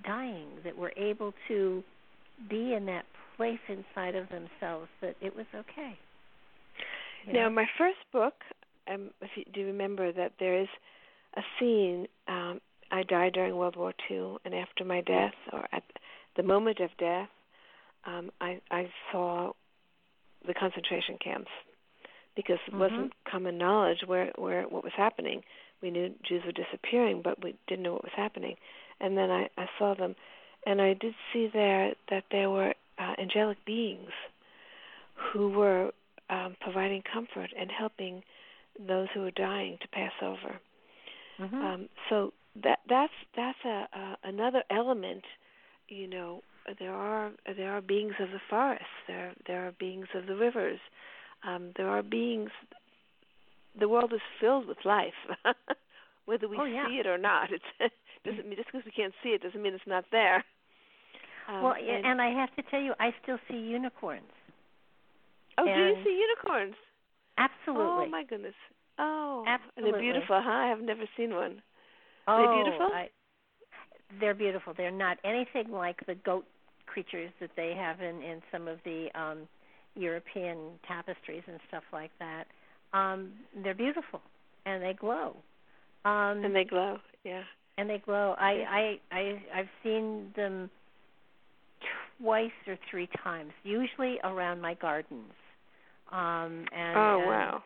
dying 0.04 0.48
that 0.64 0.76
were 0.76 0.92
able 0.96 1.32
to 1.48 1.82
be 2.48 2.74
in 2.74 2.86
that 2.86 3.04
place 3.36 3.58
inside 3.68 4.14
of 4.14 4.28
themselves 4.28 4.88
that 5.00 5.16
it 5.20 5.34
was 5.34 5.46
okay. 5.54 5.98
You 7.26 7.32
now, 7.32 7.48
know? 7.48 7.50
my 7.50 7.66
first 7.76 7.98
book, 8.12 8.34
um, 8.92 9.10
if 9.20 9.30
you 9.36 9.44
do 9.52 9.66
remember 9.66 10.12
that 10.12 10.32
there 10.38 10.60
is 10.60 10.68
a 11.36 11.42
scene. 11.58 12.06
Um, 12.28 12.60
I 12.92 13.02
died 13.04 13.34
during 13.34 13.56
World 13.56 13.76
War 13.76 13.92
II, 14.10 14.36
and 14.44 14.54
after 14.54 14.84
my 14.84 15.00
death, 15.00 15.34
or 15.52 15.66
at 15.72 15.84
the 16.36 16.42
moment 16.42 16.80
of 16.80 16.90
death, 16.98 17.28
um, 18.04 18.30
I, 18.40 18.60
I 18.70 18.88
saw 19.12 19.52
the 20.46 20.54
concentration 20.54 21.16
camps 21.22 21.50
because 22.46 22.60
it 22.66 22.70
mm-hmm. 22.70 22.80
wasn't 22.80 23.12
common 23.30 23.58
knowledge 23.58 23.98
where 24.06 24.32
where 24.36 24.62
what 24.64 24.84
was 24.84 24.92
happening. 24.96 25.42
We 25.82 25.90
knew 25.90 26.14
Jews 26.28 26.42
were 26.44 26.52
disappearing, 26.52 27.22
but 27.22 27.42
we 27.42 27.54
didn't 27.66 27.84
know 27.84 27.94
what 27.94 28.04
was 28.04 28.12
happening. 28.14 28.56
And 29.00 29.16
then 29.16 29.30
I, 29.30 29.48
I 29.56 29.66
saw 29.78 29.94
them, 29.94 30.14
and 30.66 30.80
I 30.80 30.92
did 30.92 31.14
see 31.32 31.48
there 31.52 31.94
that 32.10 32.24
there 32.30 32.50
were 32.50 32.74
uh, 32.98 33.14
angelic 33.18 33.64
beings 33.64 34.10
who 35.32 35.48
were 35.48 35.92
um, 36.28 36.56
providing 36.60 37.02
comfort 37.02 37.50
and 37.58 37.70
helping 37.70 38.22
those 38.78 39.08
who 39.14 39.20
were 39.20 39.30
dying 39.30 39.78
to 39.80 39.88
pass 39.88 40.12
over. 40.22 40.60
Mm-hmm. 41.40 41.56
Um, 41.56 41.88
so 42.08 42.32
that 42.62 42.80
that's 42.88 43.12
that's 43.36 43.58
a, 43.64 43.88
a 43.92 44.16
another 44.24 44.62
element. 44.70 45.24
You 45.88 46.08
know, 46.08 46.42
there 46.78 46.92
are 46.92 47.32
there 47.56 47.72
are 47.72 47.80
beings 47.80 48.14
of 48.20 48.30
the 48.30 48.40
forest. 48.48 48.84
There 49.06 49.32
there 49.46 49.66
are 49.66 49.72
beings 49.72 50.08
of 50.14 50.26
the 50.26 50.36
rivers. 50.36 50.78
Um, 51.46 51.72
there 51.76 51.88
are 51.88 52.02
beings. 52.02 52.50
The 53.78 53.88
world 53.88 54.12
is 54.12 54.20
filled 54.40 54.66
with 54.66 54.78
life, 54.84 55.14
whether 56.26 56.48
we 56.48 56.58
oh, 56.58 56.64
yeah. 56.64 56.86
see 56.86 56.94
it 56.94 57.06
or 57.06 57.18
not. 57.18 57.48
It 57.52 57.62
doesn't 58.24 58.46
mean 58.46 58.56
just 58.56 58.68
because 58.70 58.84
we 58.84 58.92
can't 58.92 59.14
see 59.22 59.30
it 59.30 59.42
doesn't 59.42 59.62
mean 59.62 59.74
it's 59.74 59.86
not 59.86 60.04
there. 60.12 60.44
Um, 61.48 61.62
well, 61.62 61.74
and, 61.74 62.04
and, 62.04 62.20
I 62.20 62.30
have 62.30 62.54
to 62.56 62.62
tell 62.70 62.80
you, 62.80 62.92
I 63.00 63.10
still 63.22 63.38
see 63.48 63.56
unicorns. 63.56 64.30
Oh, 65.58 65.66
and 65.66 65.74
do 65.74 65.80
you 65.80 66.04
see 66.04 66.20
unicorns? 66.20 66.74
Absolutely. 67.38 68.06
Oh 68.06 68.08
my 68.10 68.24
goodness. 68.24 68.54
Oh, 68.98 69.44
absolutely. 69.46 69.92
They're 69.92 70.00
beautiful, 70.00 70.40
huh? 70.44 70.50
I 70.50 70.68
have 70.68 70.80
never 70.80 71.04
seen 71.16 71.34
one. 71.34 71.62
Oh, 72.28 72.32
Are 72.32 72.46
they 72.46 72.62
beautiful? 72.62 72.86
I, 72.92 73.08
they're 74.20 74.34
beautiful. 74.34 74.74
They're 74.76 74.90
not 74.90 75.18
anything 75.24 75.72
like 75.72 76.04
the 76.06 76.14
goat 76.14 76.44
creatures 76.86 77.30
that 77.40 77.50
they 77.56 77.74
have 77.76 78.00
in 78.00 78.20
in 78.22 78.42
some 78.50 78.66
of 78.66 78.78
the 78.84 79.06
um 79.14 79.48
European 80.00 80.58
tapestries 80.86 81.42
and 81.46 81.58
stuff 81.68 81.84
like 81.92 82.10
that. 82.18 82.44
Um, 82.92 83.32
they're 83.62 83.74
beautiful 83.74 84.20
and 84.66 84.82
they 84.82 84.94
glow. 84.94 85.36
Um, 86.04 86.44
and 86.44 86.54
they 86.54 86.64
glow, 86.64 86.96
yeah. 87.24 87.42
And 87.76 87.88
they 87.88 87.98
glow. 87.98 88.34
I 88.38 88.98
I 89.10 89.16
I 89.16 89.42
I've 89.54 89.68
seen 89.82 90.32
them 90.34 90.70
twice 92.20 92.50
or 92.66 92.78
three 92.90 93.08
times, 93.22 93.52
usually 93.64 94.18
around 94.24 94.60
my 94.60 94.74
gardens. 94.74 95.32
Um, 96.10 96.66
and 96.74 96.96
oh 96.96 97.18
and 97.20 97.26
wow! 97.28 97.62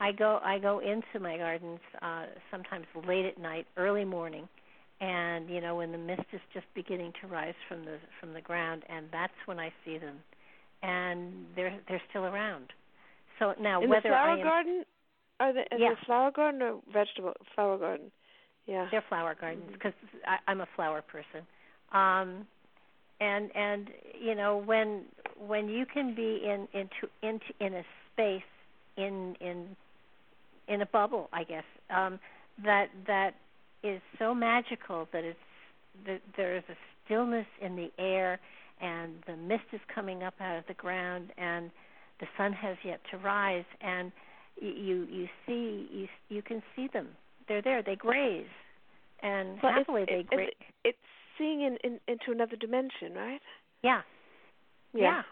I 0.00 0.12
go 0.12 0.40
I 0.44 0.58
go 0.58 0.80
into 0.80 1.20
my 1.20 1.36
gardens 1.38 1.80
uh, 2.02 2.26
sometimes 2.50 2.86
late 3.06 3.26
at 3.26 3.38
night, 3.38 3.66
early 3.76 4.04
morning, 4.04 4.48
and 5.00 5.48
you 5.48 5.60
know 5.60 5.76
when 5.76 5.92
the 5.92 5.98
mist 5.98 6.26
is 6.32 6.40
just 6.52 6.66
beginning 6.74 7.12
to 7.20 7.28
rise 7.28 7.54
from 7.68 7.84
the 7.84 7.98
from 8.20 8.34
the 8.34 8.40
ground, 8.40 8.82
and 8.88 9.06
that's 9.12 9.32
when 9.46 9.58
I 9.58 9.72
see 9.84 9.98
them 9.98 10.16
and 10.82 11.46
they're 11.54 11.78
they're 11.88 12.02
still 12.10 12.24
around. 12.24 12.72
So 13.38 13.54
now 13.60 13.82
in 13.82 13.88
whether 13.88 14.02
the 14.02 14.08
flower 14.08 14.30
am, 14.30 14.42
garden, 14.42 14.84
are 15.40 15.52
they 15.52 15.66
in 15.72 15.80
Yeah. 15.80 15.90
the 15.90 16.06
flower 16.06 16.30
garden 16.30 16.62
or 16.62 16.80
vegetable 16.92 17.34
flower 17.54 17.78
garden? 17.78 18.10
Yeah. 18.66 18.86
they're 18.92 19.04
flower 19.08 19.34
gardens 19.38 19.64
because 19.72 19.92
I'm 20.46 20.60
a 20.60 20.68
flower 20.76 21.02
person. 21.02 21.46
Um, 21.92 22.46
and 23.20 23.50
and 23.56 23.90
you 24.20 24.34
know 24.34 24.56
when 24.56 25.02
when 25.38 25.68
you 25.68 25.84
can 25.86 26.14
be 26.14 26.42
in 26.44 26.68
into 26.72 27.08
into 27.22 27.46
in 27.60 27.74
a 27.74 27.84
space 28.12 28.42
in 28.96 29.36
in 29.40 29.76
in 30.68 30.82
a 30.82 30.86
bubble, 30.86 31.28
I 31.32 31.44
guess 31.44 31.64
um, 31.90 32.18
that 32.64 32.86
that 33.06 33.34
is 33.82 34.00
so 34.18 34.34
magical 34.34 35.08
that 35.12 35.24
it's 35.24 35.38
that 36.06 36.20
there 36.36 36.56
is 36.56 36.62
a 36.68 36.74
stillness 37.04 37.46
in 37.60 37.76
the 37.76 37.90
air 37.98 38.38
and 38.82 39.12
the 39.26 39.36
mist 39.36 39.64
is 39.72 39.80
coming 39.94 40.22
up 40.22 40.34
out 40.40 40.58
of 40.58 40.64
the 40.68 40.74
ground 40.74 41.30
and 41.38 41.70
the 42.20 42.26
sun 42.36 42.52
has 42.52 42.76
yet 42.84 43.00
to 43.10 43.16
rise 43.18 43.64
and 43.80 44.12
you 44.60 45.06
you 45.10 45.26
see 45.46 45.88
you 45.90 46.08
you 46.28 46.42
can 46.42 46.62
see 46.76 46.88
them 46.92 47.08
they're 47.48 47.62
there 47.62 47.82
they 47.82 47.96
graze 47.96 48.44
and 49.22 49.48
Well, 49.62 49.72
it's- 49.72 49.78
happily 49.78 50.04
they 50.06 50.22
graze 50.24 50.48
it- 50.50 50.56
it's 50.84 50.98
seeing 51.38 51.62
in, 51.62 51.76
in 51.82 51.98
into 52.08 52.30
another 52.30 52.56
dimension, 52.56 53.14
right? 53.14 53.40
yeah 53.82 54.02
Yeah. 54.92 55.22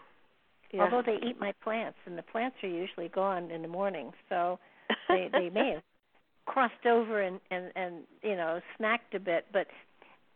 Yeah. 0.72 0.82
although 0.82 1.02
they 1.04 1.18
eat 1.26 1.38
my 1.40 1.52
plants 1.62 1.98
and 2.06 2.16
the 2.16 2.22
plants 2.22 2.56
are 2.62 2.68
usually 2.68 3.08
gone 3.08 3.50
in 3.50 3.62
the 3.62 3.68
morning 3.68 4.12
so 4.28 4.58
they 5.08 5.28
they 5.32 5.50
may 5.50 5.72
have 5.74 5.82
crossed 6.46 6.86
over 6.86 7.20
and 7.20 7.40
and 7.50 7.70
and 7.76 7.94
you 8.22 8.36
know 8.36 8.60
snacked 8.78 9.12
a 9.14 9.18
bit 9.20 9.46
but 9.52 9.66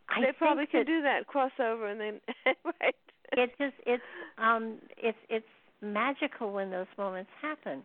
I 0.09 0.21
they 0.21 0.31
probably 0.37 0.67
can 0.67 0.81
that 0.81 0.85
do 0.87 1.01
that 1.01 1.25
cross 1.27 1.51
over 1.59 1.87
and 1.87 1.99
then 1.99 2.21
right. 2.81 2.95
It 3.35 3.51
just 3.57 3.75
it's 3.85 4.03
um 4.37 4.77
it's 4.97 5.17
it's 5.29 5.45
magical 5.81 6.51
when 6.51 6.69
those 6.71 6.87
moments 6.97 7.29
happen. 7.41 7.83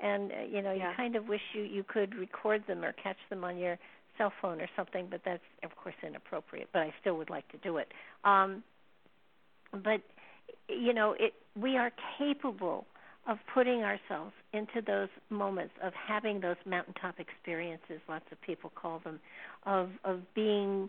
And 0.00 0.30
uh, 0.32 0.34
you 0.50 0.62
know 0.62 0.72
Yeah. 0.72 0.90
you 0.90 0.96
kind 0.96 1.16
of 1.16 1.28
wish 1.28 1.40
you 1.54 1.62
you 1.62 1.84
could 1.86 2.14
record 2.14 2.64
them 2.66 2.84
or 2.84 2.92
catch 2.92 3.16
them 3.30 3.44
on 3.44 3.56
your 3.56 3.78
cell 4.18 4.32
phone 4.40 4.60
or 4.60 4.68
something 4.76 5.08
but 5.10 5.20
that's 5.24 5.42
of 5.62 5.76
course 5.76 5.94
inappropriate 6.06 6.68
but 6.72 6.80
I 6.80 6.94
still 7.00 7.16
would 7.18 7.30
like 7.30 7.46
to 7.52 7.58
do 7.58 7.76
it. 7.78 7.88
Um 8.24 8.62
but 9.72 10.00
you 10.68 10.92
know 10.94 11.14
it 11.18 11.34
we 11.60 11.76
are 11.76 11.90
capable 12.18 12.86
of 13.28 13.38
putting 13.52 13.82
ourselves 13.82 14.32
into 14.52 14.80
those 14.86 15.08
moments 15.30 15.74
of 15.82 15.92
having 15.94 16.40
those 16.40 16.56
mountaintop 16.64 17.18
experiences 17.18 18.00
lots 18.08 18.24
of 18.30 18.40
people 18.42 18.70
call 18.74 19.00
them 19.04 19.18
of 19.64 19.90
of 20.04 20.20
being 20.34 20.88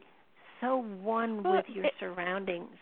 so 0.62 0.78
one 1.02 1.44
Well, 1.44 1.56
with 1.58 1.66
your 1.70 1.86
it- 1.86 1.94
surroundings 2.00 2.78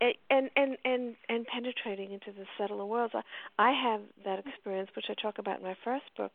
and 0.00 0.50
and 0.56 0.76
and 0.84 1.16
and 1.28 1.46
penetrating 1.46 2.12
into 2.12 2.32
the 2.32 2.44
subtler 2.58 2.84
worlds. 2.86 3.14
I, 3.14 3.22
I 3.58 3.72
have 3.72 4.00
that 4.24 4.40
experience, 4.46 4.90
which 4.94 5.06
I 5.08 5.14
talk 5.14 5.38
about 5.38 5.58
in 5.58 5.64
my 5.64 5.76
first 5.84 6.04
book, 6.16 6.32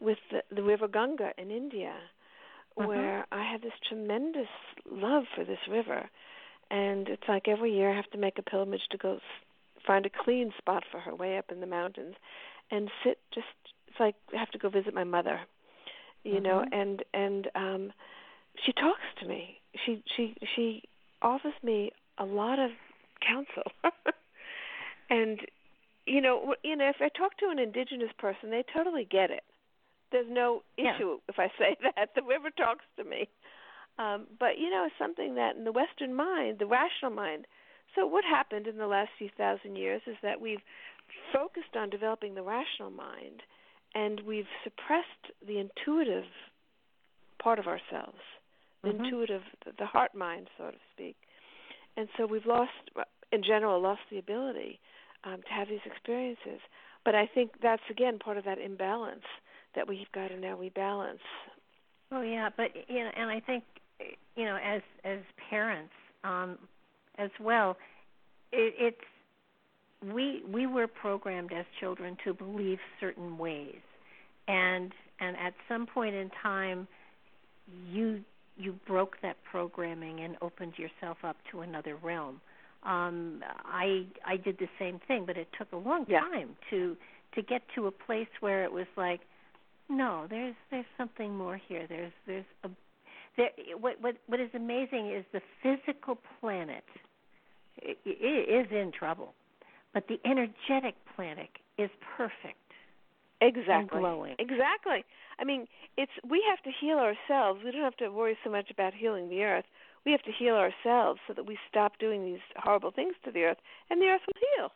with 0.00 0.18
the, 0.30 0.42
the 0.54 0.62
River 0.62 0.88
Ganga 0.88 1.30
in 1.38 1.50
India, 1.50 1.94
Mhm. 2.78 2.86
where 2.86 3.26
I 3.32 3.50
have 3.50 3.62
this 3.62 3.72
tremendous 3.88 4.48
love 4.90 5.24
for 5.34 5.44
this 5.44 5.58
river, 5.70 6.08
and 6.70 7.08
it's 7.08 7.22
like 7.28 7.48
every 7.48 7.72
year 7.74 7.90
I 7.92 7.96
have 7.96 8.10
to 8.12 8.18
make 8.18 8.38
a 8.38 8.42
pilgrimage 8.42 8.86
to 8.90 8.98
go 8.98 9.14
s- 9.16 9.20
find 9.86 10.04
a 10.06 10.10
clean 10.10 10.52
spot 10.58 10.84
for 10.90 11.00
her 11.00 11.14
way 11.14 11.38
up 11.38 11.50
in 11.50 11.60
the 11.60 11.66
mountains, 11.66 12.14
and 12.70 12.90
sit 13.04 13.18
just. 13.34 13.46
It's 13.88 13.98
like 13.98 14.16
I 14.34 14.38
have 14.38 14.50
to 14.50 14.58
go 14.58 14.68
visit 14.68 14.92
my 14.94 15.04
mother, 15.04 15.40
you 16.24 16.40
know, 16.40 16.62
Mhm. 16.62 16.72
and 16.72 17.04
and 17.14 17.50
um, 17.54 17.92
she 18.64 18.72
talks 18.72 19.00
to 19.20 19.26
me. 19.26 19.60
She 19.84 20.02
she 20.14 20.36
she 20.54 20.82
offers 21.22 21.54
me 21.62 21.92
a 22.18 22.24
lot 22.24 22.58
of 22.58 22.70
counsel. 23.26 23.70
and 25.10 25.40
you 26.06 26.20
know, 26.22 26.54
you 26.64 26.74
know, 26.74 26.88
if 26.88 26.96
I 27.00 27.08
talk 27.16 27.36
to 27.38 27.50
an 27.50 27.58
indigenous 27.58 28.12
person, 28.18 28.50
they 28.50 28.64
totally 28.74 29.06
get 29.10 29.30
it. 29.30 29.44
There's 30.10 30.26
no 30.28 30.62
Yeah. 30.76 30.96
issue 30.96 31.18
if 31.28 31.38
I 31.38 31.48
say 31.58 31.76
that. 31.82 32.10
The 32.14 32.22
river 32.22 32.50
talks 32.50 32.84
to 32.96 33.04
me. 33.04 33.28
Um, 33.98 34.26
but 34.38 34.58
you 34.58 34.70
know, 34.70 34.84
it's 34.86 34.94
something 34.98 35.34
that 35.34 35.56
in 35.56 35.64
the 35.64 35.72
Western 35.72 36.14
mind, 36.14 36.58
the 36.58 36.66
rational 36.66 37.10
mind. 37.10 37.46
So 37.94 38.06
what 38.06 38.24
happened 38.24 38.66
in 38.66 38.78
the 38.78 38.86
last 38.86 39.10
few 39.18 39.28
thousand 39.36 39.76
years 39.76 40.02
is 40.06 40.16
that 40.22 40.40
we've 40.40 40.62
focused 41.32 41.74
on 41.74 41.90
developing 41.90 42.34
the 42.34 42.42
rational 42.42 42.90
mind, 42.90 43.42
and 43.94 44.20
we've 44.20 44.46
suppressed 44.62 45.32
the 45.46 45.58
intuitive 45.58 46.24
part 47.42 47.58
of 47.58 47.66
ourselves, 47.66 48.20
the 48.82 48.90
Mhm. 48.90 49.04
intuitive, 49.04 49.42
the 49.78 49.86
heart 49.86 50.14
mind, 50.14 50.48
so 50.58 50.70
to 50.70 50.78
speak. 50.92 51.16
And 51.98 52.08
so 52.16 52.26
we've 52.26 52.46
lost, 52.46 52.70
in 53.32 53.42
general, 53.42 53.82
lost 53.82 54.02
the 54.08 54.18
ability 54.18 54.78
um, 55.24 55.42
to 55.42 55.48
have 55.48 55.68
these 55.68 55.80
experiences. 55.84 56.60
But 57.04 57.16
I 57.16 57.26
think 57.26 57.50
that's 57.60 57.82
again 57.90 58.20
part 58.20 58.36
of 58.36 58.44
that 58.44 58.58
imbalance 58.58 59.24
that 59.74 59.88
we've 59.88 60.10
got 60.14 60.28
to 60.28 60.38
now 60.38 60.56
rebalance. 60.56 61.18
Oh 62.12 62.22
yeah, 62.22 62.50
but 62.56 62.68
you 62.86 63.02
know, 63.02 63.10
and 63.16 63.28
I 63.28 63.40
think 63.40 63.64
you 64.36 64.44
know, 64.44 64.56
as 64.64 64.80
as 65.04 65.18
parents 65.50 65.92
um, 66.22 66.56
as 67.18 67.30
well, 67.40 67.76
it, 68.52 68.74
it's 68.78 70.14
we 70.14 70.42
we 70.48 70.66
were 70.66 70.86
programmed 70.86 71.52
as 71.52 71.66
children 71.80 72.16
to 72.24 72.32
believe 72.32 72.78
certain 73.00 73.38
ways, 73.38 73.80
and 74.46 74.92
and 75.18 75.36
at 75.36 75.54
some 75.68 75.84
point 75.84 76.14
in 76.14 76.30
time, 76.42 76.86
you 77.90 78.20
you 78.58 78.72
broke 78.86 79.16
that 79.22 79.36
programming 79.50 80.20
and 80.20 80.36
opened 80.42 80.74
yourself 80.78 81.18
up 81.24 81.36
to 81.50 81.60
another 81.60 81.96
realm. 82.02 82.40
Um, 82.82 83.42
I 83.64 84.06
I 84.24 84.36
did 84.36 84.58
the 84.58 84.68
same 84.78 85.00
thing, 85.08 85.24
but 85.26 85.36
it 85.36 85.48
took 85.56 85.72
a 85.72 85.76
long 85.76 86.04
Yeah. 86.08 86.20
time 86.20 86.56
to 86.70 86.96
to 87.34 87.42
get 87.42 87.62
to 87.74 87.86
a 87.86 87.90
place 87.90 88.28
where 88.40 88.64
it 88.64 88.72
was 88.72 88.86
like, 88.96 89.20
no, 89.88 90.26
there's 90.28 90.54
there's 90.70 90.86
something 90.96 91.36
more 91.36 91.56
here. 91.56 91.86
There's 91.88 92.12
there's 92.26 92.44
a 92.64 92.70
there. 93.36 93.50
What 93.80 94.00
what 94.00 94.16
what 94.26 94.40
is 94.40 94.50
amazing 94.54 95.10
is 95.10 95.24
the 95.32 95.42
physical 95.62 96.18
planet 96.40 96.84
i 97.84 97.94
i 98.06 98.60
is 98.60 98.66
in 98.70 98.92
trouble, 98.92 99.34
but 99.94 100.06
the 100.08 100.20
energetic 100.24 100.94
planet 101.14 101.50
is 101.78 101.90
perfect. 102.16 102.67
Exactly. 103.40 104.02
Exactly. 104.38 105.04
I 105.38 105.44
mean, 105.44 105.66
it's 105.96 106.12
we 106.28 106.44
have 106.48 106.62
to 106.64 106.70
heal 106.80 106.98
ourselves. 106.98 107.60
We 107.64 107.70
don't 107.70 107.82
have 107.82 107.96
to 107.98 108.08
worry 108.08 108.36
so 108.42 108.50
much 108.50 108.70
about 108.70 108.94
healing 108.94 109.28
the 109.28 109.42
earth. 109.42 109.64
We 110.04 110.12
have 110.12 110.22
to 110.22 110.32
heal 110.32 110.54
ourselves 110.54 111.20
so 111.26 111.34
that 111.34 111.46
we 111.46 111.58
stop 111.68 111.98
doing 111.98 112.24
these 112.24 112.42
horrible 112.56 112.90
things 112.90 113.14
to 113.24 113.30
the 113.30 113.44
earth, 113.44 113.58
and 113.90 114.00
the 114.00 114.06
earth 114.06 114.22
will 114.26 114.40
heal. 114.56 114.70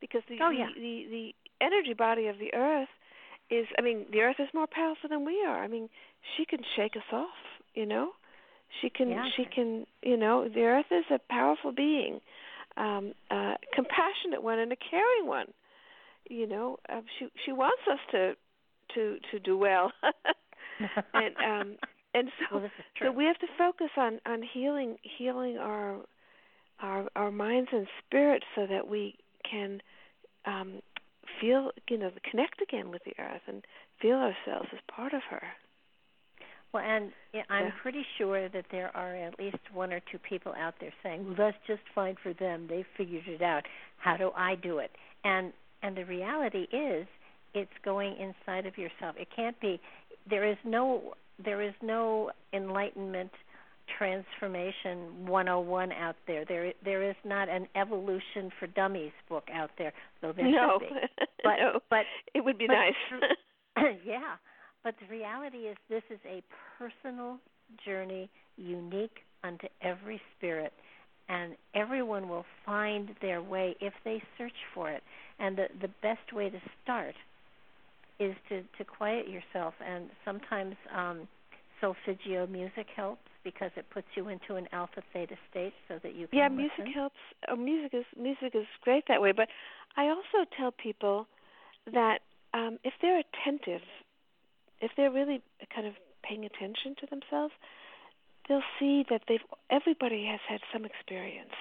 Because 0.00 0.22
the 0.28 0.38
Oh, 0.40 0.50
yeah. 0.50 0.66
the, 0.74 0.80
the 0.80 1.06
the 1.10 1.34
energy 1.60 1.92
body 1.92 2.28
of 2.28 2.38
the 2.38 2.54
earth 2.54 2.88
is. 3.50 3.66
I 3.78 3.82
mean, 3.82 4.06
the 4.10 4.20
earth 4.20 4.36
is 4.38 4.48
more 4.54 4.66
powerful 4.70 5.08
than 5.08 5.24
we 5.24 5.44
are. 5.46 5.62
I 5.62 5.68
mean, 5.68 5.88
she 6.36 6.44
can 6.46 6.60
shake 6.76 6.96
us 6.96 7.12
off. 7.12 7.28
You 7.74 7.84
know, 7.84 8.12
she 8.80 8.88
can. 8.88 9.10
Yeah. 9.10 9.26
She 9.36 9.44
can. 9.44 9.86
You 10.02 10.16
know, 10.16 10.48
the 10.48 10.62
earth 10.62 10.90
is 10.90 11.04
a 11.10 11.18
powerful 11.30 11.72
being, 11.72 12.20
um, 12.78 13.12
uh, 13.30 13.54
compassionate 13.74 14.42
one 14.42 14.58
and 14.58 14.72
a 14.72 14.76
caring 14.76 15.26
one 15.26 15.52
you 16.28 16.46
know 16.46 16.78
uh, 16.88 17.00
she 17.18 17.28
she 17.44 17.52
wants 17.52 17.82
us 17.90 17.98
to 18.10 18.34
to 18.94 19.18
to 19.30 19.38
do 19.38 19.56
well 19.56 19.92
and 21.14 21.34
um 21.36 21.76
and 22.14 22.28
so 22.38 22.56
well, 22.56 22.62
this 22.62 22.70
is 22.78 22.84
true. 22.96 23.08
so 23.08 23.12
we 23.12 23.24
have 23.24 23.38
to 23.38 23.46
focus 23.58 23.90
on 23.96 24.20
on 24.26 24.42
healing 24.42 24.96
healing 25.18 25.56
our 25.58 25.98
our 26.80 27.08
our 27.16 27.30
minds 27.30 27.68
and 27.72 27.86
spirits 28.06 28.44
so 28.54 28.66
that 28.66 28.88
we 28.88 29.16
can 29.48 29.80
um 30.46 30.80
feel 31.40 31.70
you 31.88 31.98
know 31.98 32.10
connect 32.30 32.60
again 32.62 32.90
with 32.90 33.02
the 33.04 33.12
earth 33.18 33.42
and 33.46 33.64
feel 34.00 34.16
ourselves 34.16 34.68
as 34.72 34.80
part 34.94 35.12
of 35.14 35.22
her 35.30 35.42
Well, 36.72 36.84
and 36.84 37.12
I'm 37.48 37.72
pretty 37.82 38.04
sure 38.16 38.48
that 38.48 38.66
there 38.70 38.94
are 38.96 39.14
at 39.16 39.38
least 39.38 39.58
one 39.72 39.92
or 39.92 40.00
two 40.12 40.18
people 40.18 40.52
out 40.56 40.74
there 40.80 40.92
saying, 41.02 41.26
"Well, 41.26 41.34
that's 41.36 41.56
just 41.66 41.82
fine 41.94 42.16
for 42.22 42.32
them. 42.32 42.68
They 42.68 42.84
figured 42.96 43.26
it 43.26 43.42
out. 43.42 43.64
How 43.98 44.16
do 44.16 44.30
I 44.36 44.54
do 44.54 44.78
it?" 44.78 44.90
And 45.24 45.52
and 45.82 45.96
the 45.96 46.04
reality 46.04 46.66
is, 46.72 47.06
it's 47.54 47.70
going 47.84 48.16
inside 48.16 48.66
of 48.66 48.78
yourself. 48.78 49.16
It 49.18 49.28
can't 49.34 49.58
be. 49.60 49.80
There 50.28 50.48
is 50.48 50.56
no. 50.64 51.14
There 51.42 51.62
is 51.62 51.72
no 51.82 52.30
enlightenment 52.52 53.30
transformation 53.98 55.26
101 55.26 55.92
out 55.92 56.16
there. 56.26 56.44
There 56.44 56.72
there 56.84 57.08
is 57.08 57.16
not 57.24 57.48
an 57.48 57.66
evolution 57.74 58.50
for 58.58 58.66
dummies 58.68 59.12
book 59.28 59.48
out 59.52 59.70
there, 59.78 59.92
though 60.22 60.32
there 60.32 60.50
no 60.50 60.78
should 60.80 60.88
be. 60.88 60.94
But 61.42 61.56
no 61.58 61.80
but 61.88 62.04
it 62.34 62.44
would 62.44 62.58
be 62.58 62.66
but 62.66 62.74
nice 62.74 63.22
yeah, 64.04 64.36
but 64.84 64.94
the 65.00 65.12
reality 65.14 65.58
is 65.58 65.76
this 65.88 66.02
is 66.10 66.18
a 66.26 66.42
personal 66.78 67.38
journey, 67.84 68.28
unique 68.56 69.18
unto 69.42 69.66
every 69.80 70.20
spirit, 70.36 70.72
and 71.28 71.56
everyone 71.74 72.28
will 72.28 72.44
find 72.66 73.10
their 73.22 73.40
way 73.40 73.76
if 73.80 73.94
they 74.04 74.22
search 74.36 74.52
for 74.74 74.90
it. 74.90 75.02
And 75.40 75.56
the 75.56 75.68
the 75.80 75.88
best 76.02 76.32
way 76.32 76.50
to 76.50 76.60
start 76.82 77.14
is 78.18 78.34
to 78.48 78.62
to 78.78 78.84
quiet 78.84 79.26
yourself. 79.28 79.74
And 79.84 80.10
sometimes 80.24 80.76
um 80.94 81.26
solfeggio 81.80 82.46
music 82.46 82.86
helps 82.94 83.22
because 83.42 83.70
it 83.76 83.86
puts 83.90 84.06
you 84.14 84.28
into 84.28 84.56
an 84.56 84.68
alpha 84.72 85.02
theta 85.14 85.34
state 85.50 85.72
so 85.88 85.98
that 86.02 86.14
you 86.14 86.26
can 86.28 86.38
yeah 86.38 86.48
listen. 86.48 86.58
music 86.58 86.94
helps. 86.94 87.16
Oh, 87.48 87.56
music 87.56 87.94
is 87.94 88.04
music 88.18 88.54
is 88.54 88.66
great 88.82 89.04
that 89.08 89.20
way. 89.22 89.32
But 89.32 89.48
i 89.96 90.04
also 90.08 90.46
tell 90.56 90.70
people 90.72 91.26
that 91.92 92.18
um 92.52 92.78
if 92.84 92.92
they're 93.00 93.20
attentive 93.20 93.82
if 94.80 94.90
they're 94.96 95.10
really 95.10 95.40
kind 95.74 95.86
of 95.86 95.94
paying 96.22 96.44
attention 96.44 96.94
to 97.00 97.06
themselves 97.06 97.52
they'll 98.48 98.62
see 98.78 99.04
that 99.08 99.22
they've 99.28 99.40
everybody 99.70 100.26
has 100.26 100.40
had 100.48 100.60
some 100.72 100.84
experience. 100.84 101.56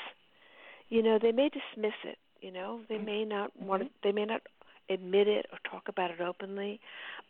You 0.89 1.03
know 1.03 1.17
they 1.21 1.31
may 1.31 1.49
dismiss 1.49 1.93
it 2.03 2.17
you 2.41 2.51
know 2.51 2.81
they 2.89 2.97
may 2.97 3.25
not 3.25 3.51
mm-hmm. 3.57 3.67
want 3.67 3.83
to, 3.83 3.89
they 4.03 4.11
may 4.11 4.25
not 4.25 4.41
admit 4.89 5.27
it 5.27 5.45
or 5.51 5.59
talk 5.69 5.87
about 5.87 6.11
it 6.11 6.19
openly 6.21 6.79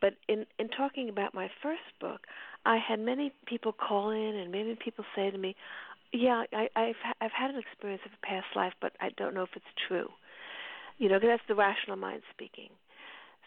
but 0.02 0.14
in 0.28 0.46
in 0.58 0.70
talking 0.70 1.10
about 1.10 1.34
my 1.34 1.50
first 1.62 1.82
book 2.00 2.22
i 2.66 2.78
had 2.78 3.00
many 3.00 3.32
people 3.46 3.74
call 3.74 4.10
in 4.12 4.36
and 4.36 4.52
many 4.52 4.76
people 4.76 5.04
say 5.16 5.30
to 5.30 5.38
me 5.38 5.56
yeah 6.14 6.44
i 6.54 6.68
i've 6.76 6.96
i've 7.22 7.32
had 7.32 7.50
an 7.52 7.60
experience 7.60 8.02
of 8.06 8.12
a 8.12 8.26
past 8.26 8.48
life 8.56 8.74
but 8.82 8.94
i 9.02 9.10
don't 9.18 9.34
know 9.34 9.44
if 9.44 9.50
it's 9.56 9.66
true 9.88 10.08
you 10.98 11.10
know 11.10 11.20
cause 11.20 11.28
that's 11.28 11.44
the 11.48 11.56
rational 11.56 11.98
mind 11.98 12.22
speaking 12.34 12.70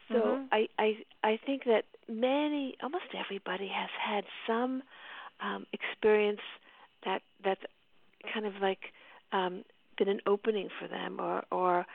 so 0.09 0.15
Mhm. 0.15 0.49
i 0.53 0.69
i 0.79 1.05
i 1.25 1.39
think 1.47 1.65
that 1.65 1.85
many 2.09 2.77
almost 2.83 3.15
everybody 3.15 3.69
has 3.69 3.91
had 3.99 4.25
some 4.47 4.83
um 5.41 5.67
experience 5.73 6.41
that 7.05 7.23
that's 7.43 7.63
kind 8.33 8.47
of 8.47 8.55
like 8.61 8.93
um 9.33 9.65
been 9.99 10.09
an 10.09 10.21
opening 10.27 10.69
for 10.81 10.89
them 10.89 11.19
or 11.21 11.45
or 11.51 11.87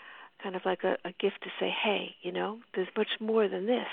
kind 0.42 0.56
of 0.56 0.62
like 0.66 0.84
a, 0.84 0.94
a 1.06 1.12
gift 1.20 1.42
to 1.44 1.50
say 1.60 1.70
hey 1.84 2.16
you 2.22 2.32
know 2.32 2.60
there's 2.76 2.88
much 2.98 3.10
more 3.20 3.48
than 3.48 3.66
this 3.66 3.88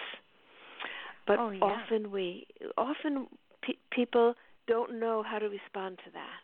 but 1.27 1.39
Oh, 1.39 1.51
yeah. 1.51 1.63
often 1.63 2.11
we 2.11 2.47
often 2.77 3.27
pe- 3.63 3.79
people 3.91 4.35
don't 4.67 4.99
know 4.99 5.23
how 5.23 5.39
to 5.39 5.49
respond 5.49 5.99
to 6.05 6.11
that 6.13 6.41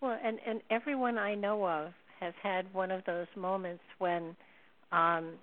Well, 0.00 0.18
and 0.22 0.38
and 0.46 0.60
everyone 0.70 1.18
I 1.18 1.34
know 1.34 1.66
of 1.66 1.92
has 2.20 2.34
had 2.42 2.72
one 2.72 2.90
of 2.90 3.04
those 3.04 3.26
moments 3.36 3.82
when, 3.98 4.36
um, 4.92 5.34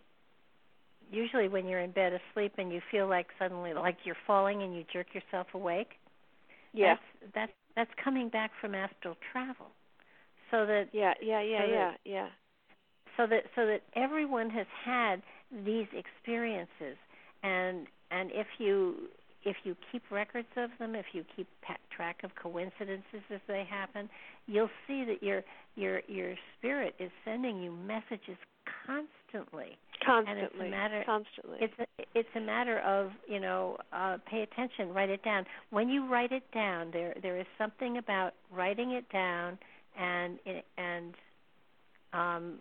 usually 1.12 1.48
when 1.48 1.68
you're 1.68 1.80
in 1.82 1.92
bed 1.92 2.14
asleep 2.14 2.54
and 2.58 2.72
you 2.72 2.82
feel 2.92 3.08
like 3.08 3.28
suddenly 3.40 3.74
like 3.74 3.98
you're 4.06 4.18
falling 4.26 4.64
and 4.64 4.76
you 4.76 4.84
jerk 4.92 5.08
yourself 5.14 5.48
awake. 5.54 5.94
yeah 6.74 6.96
That's 6.96 7.34
that's 7.36 7.52
that's 7.76 7.92
coming 8.04 8.30
back 8.30 8.52
from 8.62 8.76
astral 8.76 9.16
travel. 9.32 9.68
So 10.54 10.68
that 10.68 10.90
yeah 10.94 11.14
yeah 11.22 11.42
yeah 11.42 11.60
so 11.60 11.68
that- 11.68 11.74
yeah 11.74 11.92
yeah. 12.06 12.28
So 13.18 13.28
that 13.28 13.44
so 13.56 13.66
that 13.66 13.82
everyone 13.96 14.50
has 14.52 14.68
had 14.86 15.22
these 15.66 15.88
experiences. 15.94 16.98
And 17.42 17.88
and 18.12 18.30
if 18.32 18.48
you 18.60 19.10
if 19.44 19.58
you 19.64 19.76
keep 19.92 20.04
records 20.12 20.48
of 20.56 20.70
them 20.80 20.96
if 20.96 21.08
you 21.14 21.26
keep 21.36 21.48
track 21.96 22.18
of 22.24 22.32
coincidences 22.42 23.22
as 23.30 23.42
they 23.48 23.66
happen 23.70 24.10
you'll 24.48 24.70
see 24.88 25.04
that 25.04 25.22
your 25.22 25.44
your 25.76 26.02
your 26.08 26.34
spirit 26.58 26.96
is 27.00 27.12
sending 27.26 27.62
you 27.62 27.72
messages 27.72 28.38
constantly. 28.86 29.78
Constantly 30.06 30.70
matter- 30.70 31.04
constantly. 31.06 31.58
it's 31.62 31.74
a, 31.80 31.86
it's 32.16 32.30
a 32.36 32.40
matter 32.40 32.80
of 32.80 33.12
you 33.28 33.40
know 33.40 33.78
uh 33.92 34.18
pay 34.30 34.44
attention 34.44 34.94
write 34.94 35.10
it 35.10 35.24
down. 35.24 35.46
When 35.72 35.90
you 35.90 36.08
write 36.08 36.32
it 36.32 36.50
down 36.54 36.92
there 36.92 37.16
there 37.22 37.38
is 37.38 37.48
something 37.58 37.98
about 37.98 38.34
writing 38.52 38.92
it 38.92 39.10
down 39.12 39.58
and 40.00 40.40
and 40.78 41.14
um 42.14 42.58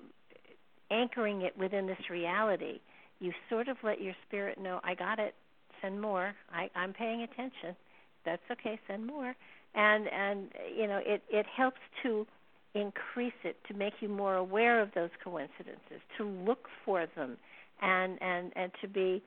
anchoring 0.90 1.42
it 1.42 1.56
within 1.56 1.86
this 1.86 2.10
reality 2.10 2.80
you 3.20 3.32
sort 3.48 3.68
of 3.68 3.76
let 3.82 4.00
your 4.00 4.14
spirit 4.26 4.60
know 4.60 4.80
i 4.84 4.94
got 4.94 5.18
it. 5.18 5.34
Send 5.80 6.00
more. 6.00 6.34
I 6.52 6.68
i'm 6.76 6.92
paying 6.92 7.22
attention. 7.22 7.74
That's 8.24 8.42
okay. 8.50 8.78
Send 8.86 9.06
more. 9.06 9.34
And 9.74 10.06
and 10.08 10.48
you 10.76 10.86
know 10.86 11.00
it 11.04 11.22
it 11.30 11.46
helps 11.46 11.80
to 12.02 12.26
increase 12.74 13.32
it 13.44 13.56
to 13.68 13.74
make 13.74 13.94
you 14.00 14.08
more 14.08 14.36
aware 14.36 14.80
of 14.80 14.90
those 14.94 15.10
coincidences 15.22 16.00
to 16.18 16.24
look 16.24 16.68
for 16.84 17.06
them 17.16 17.36
and 17.80 18.18
and 18.20 18.52
and 18.56 18.72
to 18.80 18.88
be 18.88 19.22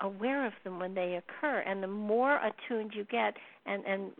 aware 0.00 0.46
of 0.46 0.52
them 0.64 0.78
when 0.78 0.94
they 0.94 1.20
occur. 1.20 1.60
And 1.60 1.82
the 1.82 1.88
more 1.88 2.38
attuned 2.38 2.92
you 2.94 3.04
get 3.04 3.34
and 3.66 3.84
and 3.84 4.12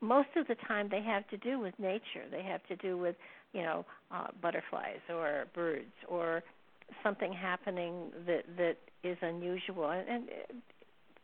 most 0.00 0.28
of 0.36 0.46
the 0.46 0.56
time 0.66 0.88
they 0.90 1.02
have 1.02 1.28
to 1.28 1.36
do 1.36 1.58
with 1.58 1.74
nature. 1.78 2.24
They 2.30 2.42
have 2.42 2.64
to 2.68 2.76
do 2.76 2.96
with 2.96 3.16
you 3.52 3.62
know 3.62 3.84
uh, 4.10 4.28
butterflies 4.40 5.00
or 5.08 5.46
birds 5.54 5.92
or 6.08 6.42
something 7.02 7.32
happening 7.32 8.10
that 8.26 8.44
that 8.56 8.76
is 9.02 9.16
unusual. 9.22 9.90
And, 9.90 10.08
and 10.08 10.28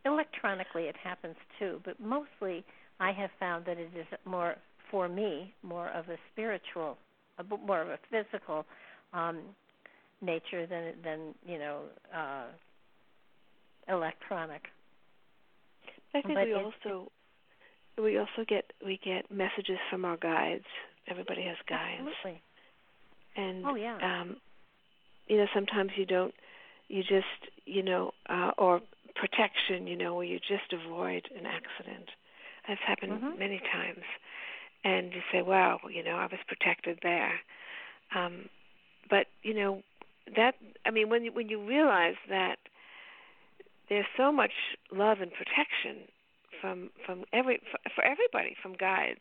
electronically 0.06 0.82
it 0.82 0.96
happens 1.02 1.34
too 1.58 1.80
but 1.82 1.98
mostly 1.98 2.62
i 3.00 3.10
have 3.10 3.30
found 3.40 3.64
that 3.64 3.78
it 3.78 3.88
is 3.98 4.04
more 4.26 4.54
for 4.90 5.08
me 5.08 5.50
more 5.62 5.88
of 5.88 6.06
a 6.10 6.16
spiritual 6.30 6.98
a 7.38 7.44
more 7.66 7.80
of 7.80 7.88
a 7.88 7.98
physical 8.10 8.66
um 9.14 9.40
nature 10.20 10.66
than 10.66 10.92
than 11.02 11.34
you 11.46 11.58
know 11.58 11.80
uh 12.14 12.44
electronic. 13.88 14.62
I 16.14 16.22
think 16.22 16.34
But 16.34 16.46
we 16.46 16.54
also 16.54 17.10
we 18.02 18.18
also 18.18 18.44
get 18.46 18.72
we 18.84 18.98
get 19.04 19.30
messages 19.30 19.78
from 19.90 20.04
our 20.04 20.16
guides. 20.16 20.64
Everybody 21.08 21.42
has 21.42 21.56
guides, 21.68 22.00
absolutely 22.00 22.40
and 23.36 23.64
oh 23.66 23.74
yeah 23.74 23.98
um, 24.20 24.36
you 25.26 25.36
know 25.36 25.46
sometimes 25.54 25.90
you 25.96 26.06
don't 26.06 26.34
you 26.88 27.02
just 27.02 27.50
you 27.66 27.82
know 27.82 28.12
uh, 28.28 28.52
or 28.58 28.80
protection 29.14 29.86
you 29.86 29.96
know 29.96 30.14
where 30.14 30.24
you 30.26 30.38
just 30.38 30.72
avoid 30.72 31.28
an 31.38 31.46
accident. 31.46 32.08
That's 32.66 32.80
happened 32.86 33.12
Mhm. 33.22 33.38
many 33.38 33.58
times, 33.58 34.04
and 34.84 35.12
you 35.12 35.22
say, 35.30 35.42
"Wow, 35.42 35.80
you 35.90 36.02
know 36.02 36.16
I 36.16 36.26
was 36.26 36.40
protected 36.46 36.98
there." 37.02 37.40
Um, 38.14 38.48
but 39.10 39.26
you 39.42 39.54
know 39.54 39.82
that 40.36 40.54
I 40.86 40.90
mean 40.90 41.08
when 41.08 41.24
you, 41.24 41.32
when 41.32 41.48
you 41.48 41.60
realize 41.60 42.16
that 42.28 42.58
there's 43.88 44.06
so 44.16 44.32
much 44.32 44.52
love 44.90 45.20
and 45.20 45.32
protection 45.32 46.08
from 46.64 46.88
from 47.04 47.24
every 47.34 47.60
for, 47.70 47.78
for 47.94 48.04
everybody 48.04 48.56
from 48.62 48.72
guides, 48.72 49.20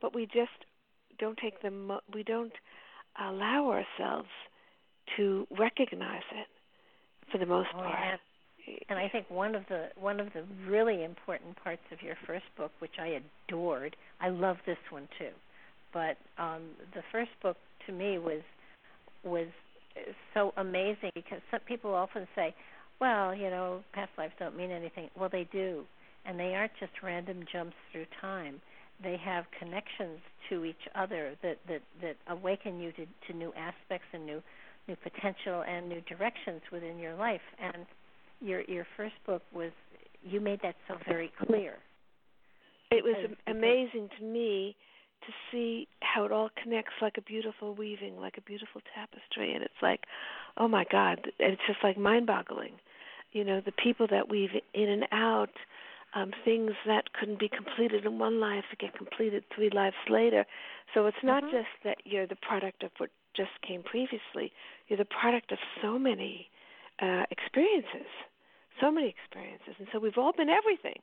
but 0.00 0.14
we 0.14 0.24
just 0.24 0.64
don't 1.18 1.36
take 1.36 1.60
the 1.60 1.70
mo- 1.70 2.00
We 2.14 2.22
don't 2.22 2.52
allow 3.20 3.68
ourselves 3.70 4.28
to 5.16 5.46
recognize 5.58 6.22
it 6.32 6.46
for 7.30 7.36
the 7.38 7.44
most 7.46 7.68
Oh, 7.74 7.82
part. 7.82 7.98
yeah. 8.00 8.16
And 8.88 8.98
I 8.98 9.08
think 9.08 9.28
one 9.30 9.54
of 9.54 9.64
the 9.68 9.88
one 9.98 10.20
of 10.20 10.28
the 10.32 10.44
really 10.66 11.04
important 11.04 11.56
parts 11.62 11.82
of 11.92 12.00
your 12.02 12.14
first 12.26 12.44
book, 12.56 12.72
which 12.78 12.96
I 12.98 13.20
adored, 13.48 13.94
I 14.20 14.28
love 14.30 14.56
this 14.64 14.78
one 14.90 15.08
too. 15.18 15.34
But 15.92 16.16
um, 16.38 16.62
the 16.94 17.02
first 17.12 17.30
book 17.42 17.56
to 17.86 17.92
me 17.92 18.18
was 18.18 18.42
was 19.24 19.48
so 20.34 20.52
amazing 20.56 21.10
because 21.14 21.40
some 21.50 21.60
people 21.66 21.94
often 21.94 22.26
say, 22.34 22.54
"Well, 23.00 23.34
you 23.34 23.50
know, 23.50 23.82
past 23.92 24.12
lives 24.16 24.32
don't 24.38 24.56
mean 24.56 24.70
anything." 24.70 25.10
Well, 25.18 25.28
they 25.30 25.46
do, 25.52 25.84
and 26.24 26.38
they 26.38 26.54
aren't 26.54 26.72
just 26.78 26.92
random 27.02 27.44
jumps 27.52 27.76
through 27.92 28.06
time. 28.20 28.60
They 29.02 29.16
have 29.24 29.44
connections 29.58 30.20
to 30.48 30.64
each 30.64 30.88
other 30.94 31.34
that 31.42 31.58
that 31.68 31.82
that 32.02 32.16
awaken 32.28 32.80
you 32.80 32.92
to 32.92 33.06
to 33.28 33.36
new 33.36 33.52
aspects 33.56 34.06
and 34.12 34.26
new 34.26 34.42
new 34.88 34.96
potential 34.96 35.62
and 35.66 35.88
new 35.88 36.00
directions 36.02 36.60
within 36.72 36.98
your 36.98 37.14
life. 37.14 37.40
And 37.58 37.86
your 38.40 38.62
your 38.62 38.86
first 38.96 39.14
book 39.26 39.42
was 39.54 39.70
you 40.22 40.40
made 40.40 40.60
that 40.62 40.76
so 40.86 40.96
very 41.08 41.32
clear. 41.46 41.74
It 42.90 43.04
was 43.04 43.16
am- 43.24 43.56
amazing 43.56 44.08
to 44.18 44.24
me 44.24 44.76
to 45.26 45.32
see 45.50 45.86
how 46.00 46.24
it 46.24 46.32
all 46.32 46.50
connects 46.62 46.94
like 47.00 47.14
a 47.18 47.22
beautiful 47.22 47.74
weaving, 47.74 48.16
like 48.18 48.36
a 48.38 48.40
beautiful 48.40 48.80
tapestry, 48.94 49.54
and 49.54 49.62
it's 49.62 49.82
like, 49.82 50.00
oh 50.56 50.66
my 50.66 50.84
God, 50.90 51.20
it's 51.38 51.60
just 51.66 51.78
like 51.82 51.98
mind-boggling. 51.98 52.72
You 53.32 53.44
know, 53.44 53.60
the 53.64 53.72
people 53.72 54.06
that 54.10 54.28
weave 54.28 54.50
in 54.74 54.88
and 54.88 55.04
out, 55.12 55.50
um, 56.14 56.32
things 56.44 56.72
that 56.86 57.12
couldn't 57.12 57.38
be 57.38 57.48
completed 57.48 58.04
in 58.04 58.18
one 58.18 58.40
life 58.40 58.64
get 58.78 58.94
completed 58.94 59.44
three 59.54 59.70
lives 59.70 59.96
later. 60.08 60.44
So 60.94 61.06
it's 61.06 61.22
not 61.22 61.44
Mhm. 61.44 61.50
just 61.50 61.68
that 61.84 61.98
you're 62.04 62.26
the 62.26 62.36
product 62.36 62.82
of 62.82 62.90
what 62.98 63.10
just 63.36 63.50
came 63.66 63.82
previously. 63.82 64.52
You're 64.88 64.98
the 64.98 65.04
product 65.04 65.52
of 65.52 65.58
so 65.80 65.98
many 65.98 66.50
uh, 67.00 67.24
experiences, 67.30 68.08
so 68.80 68.90
many 68.90 69.08
experiences, 69.08 69.74
and 69.78 69.88
so 69.92 69.98
we've 70.00 70.18
all 70.18 70.32
been 70.32 70.48
everything. 70.50 71.00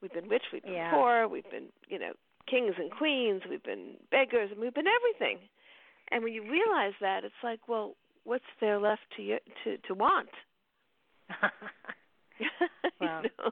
We've 0.00 0.12
been 0.12 0.28
rich, 0.28 0.42
we've 0.52 0.62
been 0.62 0.72
Yeah. 0.74 0.90
poor, 0.90 1.28
we've 1.28 1.48
been, 1.50 1.68
you 1.88 1.98
know, 1.98 2.12
kings 2.46 2.74
and 2.78 2.90
queens, 2.90 3.42
we've 3.48 3.62
been 3.62 3.96
beggars, 4.10 4.50
and 4.50 4.60
we've 4.60 4.74
been 4.74 4.86
everything. 4.88 5.38
And 6.10 6.22
when 6.24 6.32
you 6.34 6.42
realize 6.42 6.92
that, 7.00 7.24
it's 7.24 7.34
like, 7.42 7.68
well, 7.68 7.96
what's 8.24 8.44
there 8.60 8.78
left 8.78 9.02
to 9.16 9.22
you, 9.22 9.38
to 9.64 9.78
to 9.78 9.94
want? 9.94 10.28
you 12.38 12.46
Well, 13.00 13.22
know? 13.32 13.50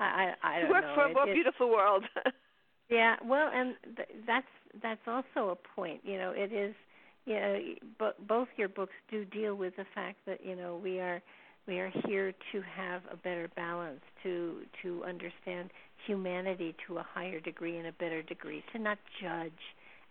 I 0.00 0.34
I, 0.42 0.56
I 0.56 0.60
don't 0.60 0.70
work 0.70 0.82
know. 0.82 0.94
for 0.94 1.04
a 1.06 1.10
It- 1.10 1.14
more 1.14 1.26
beautiful 1.26 1.70
world. 1.70 2.04
Yeah, 2.88 3.16
well, 3.24 3.50
and 3.52 3.74
th- 3.96 4.08
that's 4.26 4.46
that's 4.80 5.00
also 5.08 5.50
a 5.50 5.56
point. 5.74 6.00
You 6.04 6.18
know, 6.18 6.30
it 6.36 6.52
is. 6.52 6.74
You 7.24 7.34
know, 7.34 7.58
but 7.98 8.24
both 8.28 8.46
your 8.56 8.68
books 8.68 8.92
do 9.10 9.24
deal 9.24 9.56
with 9.56 9.74
the 9.76 9.86
fact 9.92 10.18
that 10.26 10.44
you 10.44 10.54
know 10.54 10.80
we 10.82 11.00
are 11.00 11.20
We 11.66 11.80
are 11.80 11.90
here 12.06 12.32
to 12.52 12.62
have 12.62 13.02
a 13.10 13.16
better 13.16 13.48
balance, 13.56 14.02
to 14.22 14.62
to 14.82 15.02
understand 15.04 15.70
humanity 16.06 16.76
to 16.86 16.98
a 16.98 17.02
higher 17.02 17.40
degree 17.40 17.76
and 17.78 17.88
a 17.88 17.92
better 17.92 18.22
degree, 18.22 18.62
to 18.72 18.78
not 18.78 18.98
judge, 19.20 19.62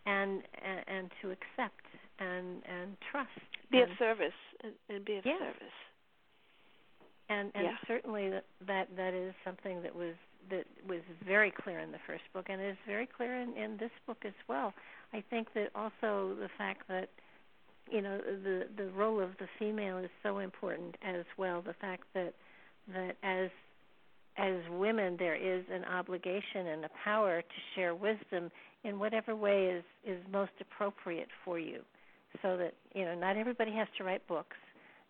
and 0.05 0.43
and, 0.69 0.79
and 0.87 1.11
to 1.21 1.31
accept 1.31 1.85
and 2.19 2.61
and 2.67 2.97
trust. 3.09 3.29
Be 3.71 3.79
and, 3.79 3.91
of 3.91 3.97
service 3.97 4.39
and, 4.63 4.73
and 4.89 5.05
be 5.05 5.15
of 5.15 5.25
yes. 5.25 5.39
service. 5.39 5.77
And 7.29 7.51
and 7.55 7.65
yeah. 7.65 7.75
certainly 7.87 8.29
that, 8.29 8.45
that 8.67 8.87
that 8.97 9.13
is 9.13 9.33
something 9.43 9.81
that 9.81 9.95
was 9.95 10.13
that 10.49 10.65
was 10.87 11.01
very 11.25 11.51
clear 11.51 11.79
in 11.79 11.91
the 11.91 11.97
first 12.05 12.23
book 12.33 12.45
and 12.49 12.61
is 12.61 12.77
very 12.85 13.07
clear 13.07 13.39
in, 13.39 13.53
in 13.57 13.77
this 13.77 13.91
book 14.05 14.17
as 14.25 14.33
well. 14.47 14.73
I 15.13 15.23
think 15.29 15.53
that 15.55 15.69
also 15.73 16.35
the 16.39 16.49
fact 16.57 16.87
that 16.87 17.09
you 17.91 18.01
know 18.01 18.19
the 18.19 18.67
the 18.77 18.89
role 18.91 19.19
of 19.19 19.31
the 19.39 19.47
female 19.57 19.97
is 19.97 20.09
so 20.23 20.39
important 20.39 20.95
as 21.03 21.25
well. 21.37 21.61
The 21.61 21.73
fact 21.73 22.03
that 22.13 22.33
that 22.93 23.15
as 23.23 23.49
as 24.37 24.55
women 24.69 25.15
there 25.17 25.35
is 25.35 25.63
an 25.71 25.85
obligation 25.85 26.67
and 26.67 26.85
a 26.85 26.89
power 27.03 27.41
to 27.41 27.55
share 27.73 27.95
wisdom 27.95 28.51
in 28.83 28.99
whatever 28.99 29.35
way 29.35 29.67
is 29.67 29.83
is 30.05 30.19
most 30.31 30.51
appropriate 30.61 31.29
for 31.43 31.57
you 31.57 31.81
so 32.41 32.57
that 32.57 32.73
you 32.93 33.05
know 33.05 33.15
not 33.15 33.37
everybody 33.37 33.71
has 33.71 33.87
to 33.97 34.03
write 34.03 34.25
books 34.27 34.57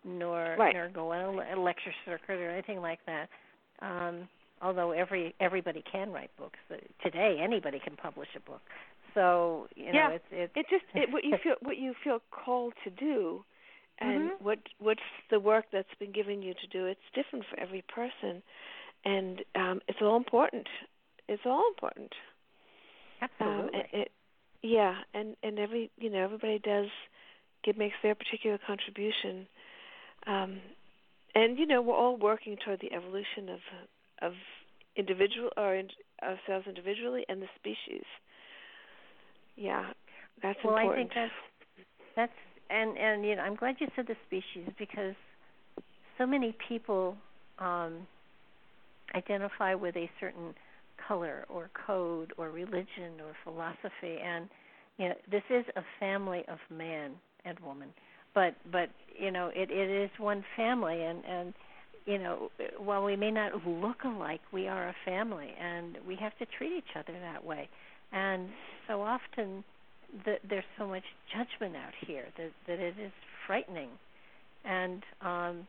nor 0.06 0.56
right. 0.58 0.74
nor 0.74 0.88
go 0.88 1.12
on 1.12 1.40
a 1.40 1.60
lecture 1.60 1.92
circuit 2.04 2.38
or 2.40 2.50
anything 2.50 2.80
like 2.80 3.00
that. 3.06 3.28
Um 3.82 4.28
although 4.62 4.92
every 4.92 5.34
everybody 5.40 5.82
can 5.90 6.10
write 6.10 6.30
books 6.38 6.58
today 7.02 7.38
anybody 7.42 7.80
can 7.82 7.96
publish 7.96 8.28
a 8.36 8.40
book. 8.40 8.62
So 9.14 9.66
you 9.74 9.86
know 9.86 9.92
yeah. 9.92 10.10
it's 10.10 10.24
it's 10.30 10.52
it 10.54 10.66
just 10.70 10.84
it, 10.94 11.12
what 11.12 11.24
you 11.24 11.36
feel 11.42 11.54
what 11.60 11.76
you 11.76 11.94
feel 12.04 12.20
called 12.30 12.74
to 12.84 12.90
do 12.90 13.44
and 13.98 14.30
mm-hmm. 14.30 14.44
what 14.44 14.58
what's 14.78 15.00
the 15.30 15.40
work 15.40 15.66
that's 15.72 15.94
been 15.98 16.12
given 16.12 16.42
you 16.42 16.54
to 16.54 16.66
do 16.68 16.86
it's 16.86 17.00
different 17.14 17.44
for 17.50 17.58
every 17.58 17.82
person. 17.82 18.42
And 19.04 19.42
um 19.54 19.80
it's 19.88 19.98
all 20.00 20.16
important. 20.16 20.68
It's 21.28 21.42
all 21.44 21.64
important. 21.68 22.12
Absolutely. 23.20 23.62
Um, 23.62 23.70
it, 23.74 23.86
it, 23.92 24.12
yeah. 24.62 24.94
And 25.14 25.36
and 25.42 25.58
every 25.58 25.90
you 25.98 26.10
know 26.10 26.22
everybody 26.22 26.58
does 26.58 26.88
give 27.64 27.76
makes 27.76 27.96
their 28.02 28.14
particular 28.14 28.58
contribution 28.64 29.46
um 30.26 30.58
and 31.34 31.58
you 31.58 31.66
know 31.66 31.82
we're 31.82 31.94
all 31.94 32.16
working 32.16 32.56
toward 32.64 32.80
the 32.80 32.92
evolution 32.92 33.48
of 33.48 33.60
of 34.22 34.32
individual 34.96 35.50
or 35.56 35.74
in, 35.74 35.88
ourselves 36.22 36.66
individually 36.66 37.24
and 37.28 37.40
the 37.40 37.46
species. 37.56 38.04
Yeah, 39.56 39.90
that's 40.42 40.58
well, 40.64 40.76
important. 40.76 41.10
I 41.12 41.14
think 41.14 41.30
that's 42.16 42.16
that's 42.16 42.32
and 42.70 42.96
and 42.98 43.24
you 43.24 43.36
know 43.36 43.42
I'm 43.42 43.56
glad 43.56 43.76
you 43.78 43.88
said 43.94 44.06
the 44.06 44.16
species 44.26 44.72
because 44.78 45.14
so 46.18 46.26
many 46.26 46.56
people 46.68 47.16
um, 47.58 48.06
identify 49.14 49.74
with 49.74 49.96
a 49.96 50.10
certain 50.18 50.54
color 51.06 51.44
or 51.48 51.70
code 51.86 52.32
or 52.38 52.50
religion 52.50 53.20
or 53.20 53.32
philosophy 53.44 54.18
and 54.24 54.48
you 54.98 55.08
know 55.10 55.14
this 55.30 55.42
is 55.50 55.64
a 55.76 55.82
family 56.00 56.42
of 56.48 56.58
man 56.74 57.12
and 57.44 57.58
woman 57.60 57.88
but 58.36 58.54
but 58.70 58.90
you 59.18 59.32
know 59.32 59.50
it 59.56 59.72
it 59.72 59.90
is 59.90 60.10
one 60.18 60.44
family 60.56 61.02
and 61.02 61.24
and 61.24 61.54
you 62.06 62.18
know, 62.18 62.50
while 62.78 63.04
we 63.04 63.16
may 63.16 63.32
not 63.32 63.66
look 63.66 64.04
alike, 64.04 64.40
we 64.52 64.68
are 64.68 64.88
a 64.88 64.94
family, 65.04 65.52
and 65.60 65.98
we 66.06 66.16
have 66.16 66.38
to 66.38 66.46
treat 66.56 66.72
each 66.72 66.96
other 66.96 67.18
that 67.20 67.44
way. 67.44 67.68
And 68.12 68.48
so 68.86 69.02
often, 69.02 69.64
the, 70.24 70.36
there's 70.48 70.64
so 70.78 70.86
much 70.86 71.02
judgment 71.32 71.74
out 71.76 71.92
here 72.06 72.26
that 72.38 72.52
that 72.68 72.78
it 72.78 72.94
is 72.98 73.10
frightening, 73.46 73.88
and 74.64 75.02
um, 75.20 75.66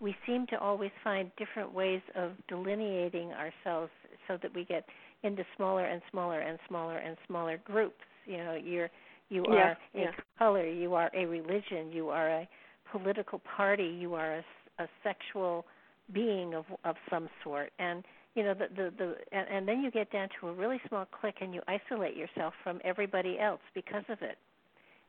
we 0.00 0.14
seem 0.26 0.46
to 0.48 0.58
always 0.60 0.92
find 1.02 1.32
different 1.36 1.74
ways 1.74 2.00
of 2.14 2.32
delineating 2.48 3.32
ourselves 3.32 3.90
so 4.28 4.38
that 4.40 4.54
we 4.54 4.64
get 4.64 4.84
into 5.24 5.44
smaller 5.56 5.84
and 5.84 6.00
smaller 6.10 6.38
and 6.38 6.58
smaller 6.68 6.98
and 6.98 7.16
smaller 7.26 7.58
groups. 7.64 8.04
You 8.26 8.36
know, 8.38 8.54
you're 8.54 8.90
you 9.30 9.44
yeah, 9.48 9.54
are 9.54 9.78
yeah. 9.94 10.08
a 10.08 10.38
color, 10.38 10.68
you 10.68 10.94
are 10.94 11.10
a 11.14 11.24
religion, 11.24 11.90
you 11.92 12.10
are 12.10 12.28
a 12.28 12.48
political 12.92 13.40
party, 13.56 13.96
you 13.98 14.14
are 14.14 14.38
a, 14.38 14.44
a 14.82 14.88
sexual 15.02 15.64
being 16.12 16.54
of 16.54 16.64
of 16.84 16.96
some 17.08 17.28
sort. 17.42 17.72
And 17.78 18.04
you 18.34 18.42
know 18.42 18.54
the 18.54 18.66
the 18.74 18.92
the 18.98 19.14
and, 19.32 19.48
and 19.48 19.68
then 19.68 19.80
you 19.80 19.90
get 19.90 20.12
down 20.12 20.28
to 20.40 20.48
a 20.48 20.52
really 20.52 20.80
small 20.88 21.06
clique 21.20 21.36
and 21.40 21.54
you 21.54 21.62
isolate 21.68 22.16
yourself 22.16 22.54
from 22.62 22.80
everybody 22.84 23.38
else 23.38 23.60
because 23.74 24.04
of 24.08 24.18
it. 24.20 24.36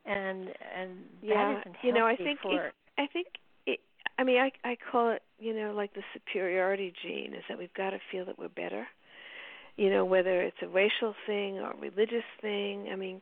And 0.06 0.50
and 0.76 0.92
yeah 1.22 1.54
that 1.54 1.62
isn't 1.62 1.76
you 1.84 1.94
know 1.94 2.08
i 2.08 2.16
think 2.16 2.40
for 2.42 2.66
it, 2.66 2.74
i 2.98 3.06
think 3.06 3.28
it, 3.68 3.80
i 4.18 4.24
mean 4.24 4.38
i 4.38 4.52
i 4.68 4.76
call 4.92 5.12
it 5.12 5.22
you 5.38 5.54
know 5.54 5.74
like 5.76 5.94
the 5.94 6.02
superiority 6.12 6.92
gene 7.04 7.36
is 7.36 7.44
that 7.48 7.60
we've 7.60 7.74
got 7.76 7.92
to 7.92 8.00
feel 8.12 8.26
that 8.26 8.40
we're 8.40 8.50
better. 8.50 8.88
You 9.78 9.92
know 9.92 10.04
whether 10.04 10.42
it's 10.42 10.58
a 10.64 10.68
racial 10.68 11.14
thing 11.28 11.60
or 11.60 11.72
a 11.72 11.78
religious 11.78 12.26
thing 12.42 12.90
i 12.92 12.96
mean 12.96 13.22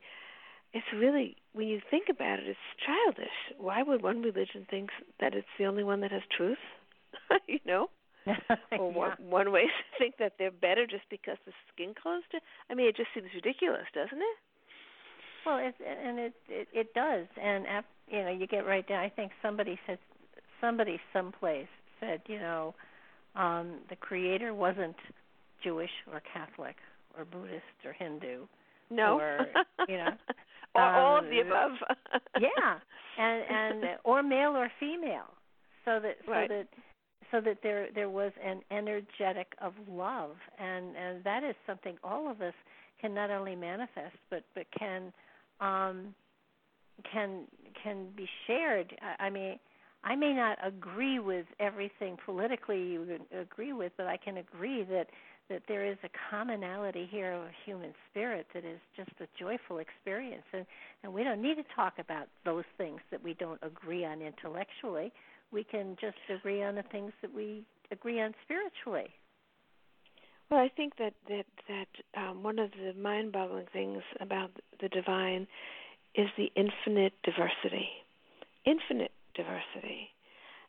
it's 0.73 0.85
really 0.95 1.35
when 1.53 1.67
you 1.67 1.81
think 1.89 2.07
about 2.09 2.39
it 2.39 2.47
it's 2.47 2.59
childish 2.85 3.33
why 3.57 3.81
would 3.81 4.01
one 4.01 4.21
religion 4.21 4.65
think 4.69 4.89
that 5.19 5.33
it's 5.33 5.47
the 5.57 5.65
only 5.65 5.83
one 5.83 6.01
that 6.01 6.11
has 6.11 6.21
truth 6.35 6.57
you 7.47 7.59
know. 7.65 7.89
or 8.77 8.91
one, 8.91 9.11
yeah. 9.19 9.25
one 9.29 9.51
way 9.51 9.61
to 9.63 9.97
think 9.97 10.15
that 10.19 10.33
they're 10.37 10.51
better 10.51 10.85
just 10.85 11.03
because 11.09 11.37
the 11.45 11.51
skin 11.73 11.93
color's 12.01 12.23
different. 12.25 12.43
I 12.69 12.75
mean, 12.75 12.87
it 12.87 12.95
just 12.95 13.09
seems 13.13 13.27
ridiculous, 13.33 13.85
doesn't 13.93 14.17
it? 14.17 14.37
Well, 15.45 15.57
it 15.57 15.73
and 15.79 16.19
it 16.19 16.33
it, 16.49 16.67
it 16.73 16.93
does, 16.93 17.25
and 17.41 17.65
ap, 17.65 17.85
you 18.11 18.21
know, 18.21 18.29
you 18.29 18.45
get 18.45 18.65
right 18.65 18.87
down. 18.87 18.99
I 18.99 19.09
think 19.09 19.31
somebody 19.41 19.79
said, 19.87 19.97
somebody 20.59 20.99
someplace 21.13 21.67
said, 21.99 22.21
you 22.27 22.39
know, 22.39 22.75
um, 23.35 23.79
the 23.89 23.95
creator 23.95 24.53
wasn't 24.53 24.97
Jewish 25.63 25.89
or 26.11 26.21
Catholic 26.33 26.75
or 27.17 27.25
Buddhist 27.25 27.63
or 27.85 27.93
Hindu. 27.93 28.45
No. 28.91 29.19
Or 29.19 29.47
you 29.87 29.97
know. 29.97 30.09
Or 30.75 30.81
um, 30.81 30.95
all 30.95 31.19
of 31.19 31.25
the 31.25 31.39
above. 31.39 31.71
yeah, 32.39 32.79
and 33.17 33.43
and 33.49 33.97
or 34.03 34.23
male 34.23 34.51
or 34.51 34.71
female, 34.79 35.33
so 35.85 35.99
that 35.99 36.17
so 36.25 36.31
right. 36.31 36.49
that 36.49 36.67
so 37.31 37.41
that 37.41 37.57
there 37.63 37.87
there 37.93 38.09
was 38.09 38.31
an 38.43 38.61
energetic 38.71 39.53
of 39.61 39.73
love 39.89 40.35
and 40.59 40.95
and 40.95 41.23
that 41.23 41.43
is 41.43 41.55
something 41.67 41.97
all 42.03 42.29
of 42.29 42.41
us 42.41 42.53
can 42.99 43.13
not 43.13 43.29
only 43.29 43.55
manifest 43.55 44.15
but 44.29 44.43
but 44.55 44.65
can 44.77 45.13
um 45.61 46.13
can 47.11 47.45
can 47.83 48.07
be 48.15 48.27
shared 48.47 48.95
i, 49.01 49.25
I 49.25 49.29
mean 49.29 49.59
I 50.03 50.15
may 50.15 50.33
not 50.33 50.57
agree 50.65 51.19
with 51.19 51.45
everything 51.59 52.17
politically 52.25 52.81
you 52.81 53.19
agree 53.37 53.73
with, 53.73 53.91
but 53.97 54.07
I 54.07 54.17
can 54.17 54.37
agree 54.37 54.83
that 54.83 55.07
that 55.49 55.63
there 55.67 55.85
is 55.85 55.97
a 56.03 56.09
commonality 56.29 57.07
here 57.09 57.33
of 57.33 57.43
human 57.65 57.93
spirit 58.09 58.47
that 58.53 58.63
is 58.63 58.79
just 58.95 59.11
a 59.19 59.27
joyful 59.37 59.79
experience, 59.79 60.45
and 60.53 60.65
and 61.03 61.13
we 61.13 61.23
don't 61.23 61.41
need 61.41 61.55
to 61.55 61.65
talk 61.75 61.93
about 61.99 62.27
those 62.45 62.65
things 62.77 62.99
that 63.11 63.23
we 63.23 63.33
don't 63.33 63.59
agree 63.63 64.05
on 64.05 64.21
intellectually 64.21 65.11
we 65.51 65.63
can 65.63 65.97
just 65.99 66.17
agree 66.29 66.63
on 66.63 66.75
the 66.75 66.83
things 66.83 67.11
that 67.21 67.33
we 67.33 67.63
agree 67.91 68.21
on 68.21 68.33
spiritually. 68.43 69.09
Well, 70.49 70.59
I 70.59 70.69
think 70.69 70.97
that 70.97 71.13
that 71.27 71.45
that 71.67 72.19
um, 72.19 72.43
one 72.43 72.59
of 72.59 72.71
the 72.71 72.93
mind-boggling 72.99 73.67
things 73.71 74.01
about 74.19 74.51
the 74.81 74.89
divine 74.89 75.47
is 76.15 76.27
the 76.37 76.51
infinite 76.55 77.13
diversity. 77.23 77.89
Infinite 78.65 79.11
diversity. 79.35 80.09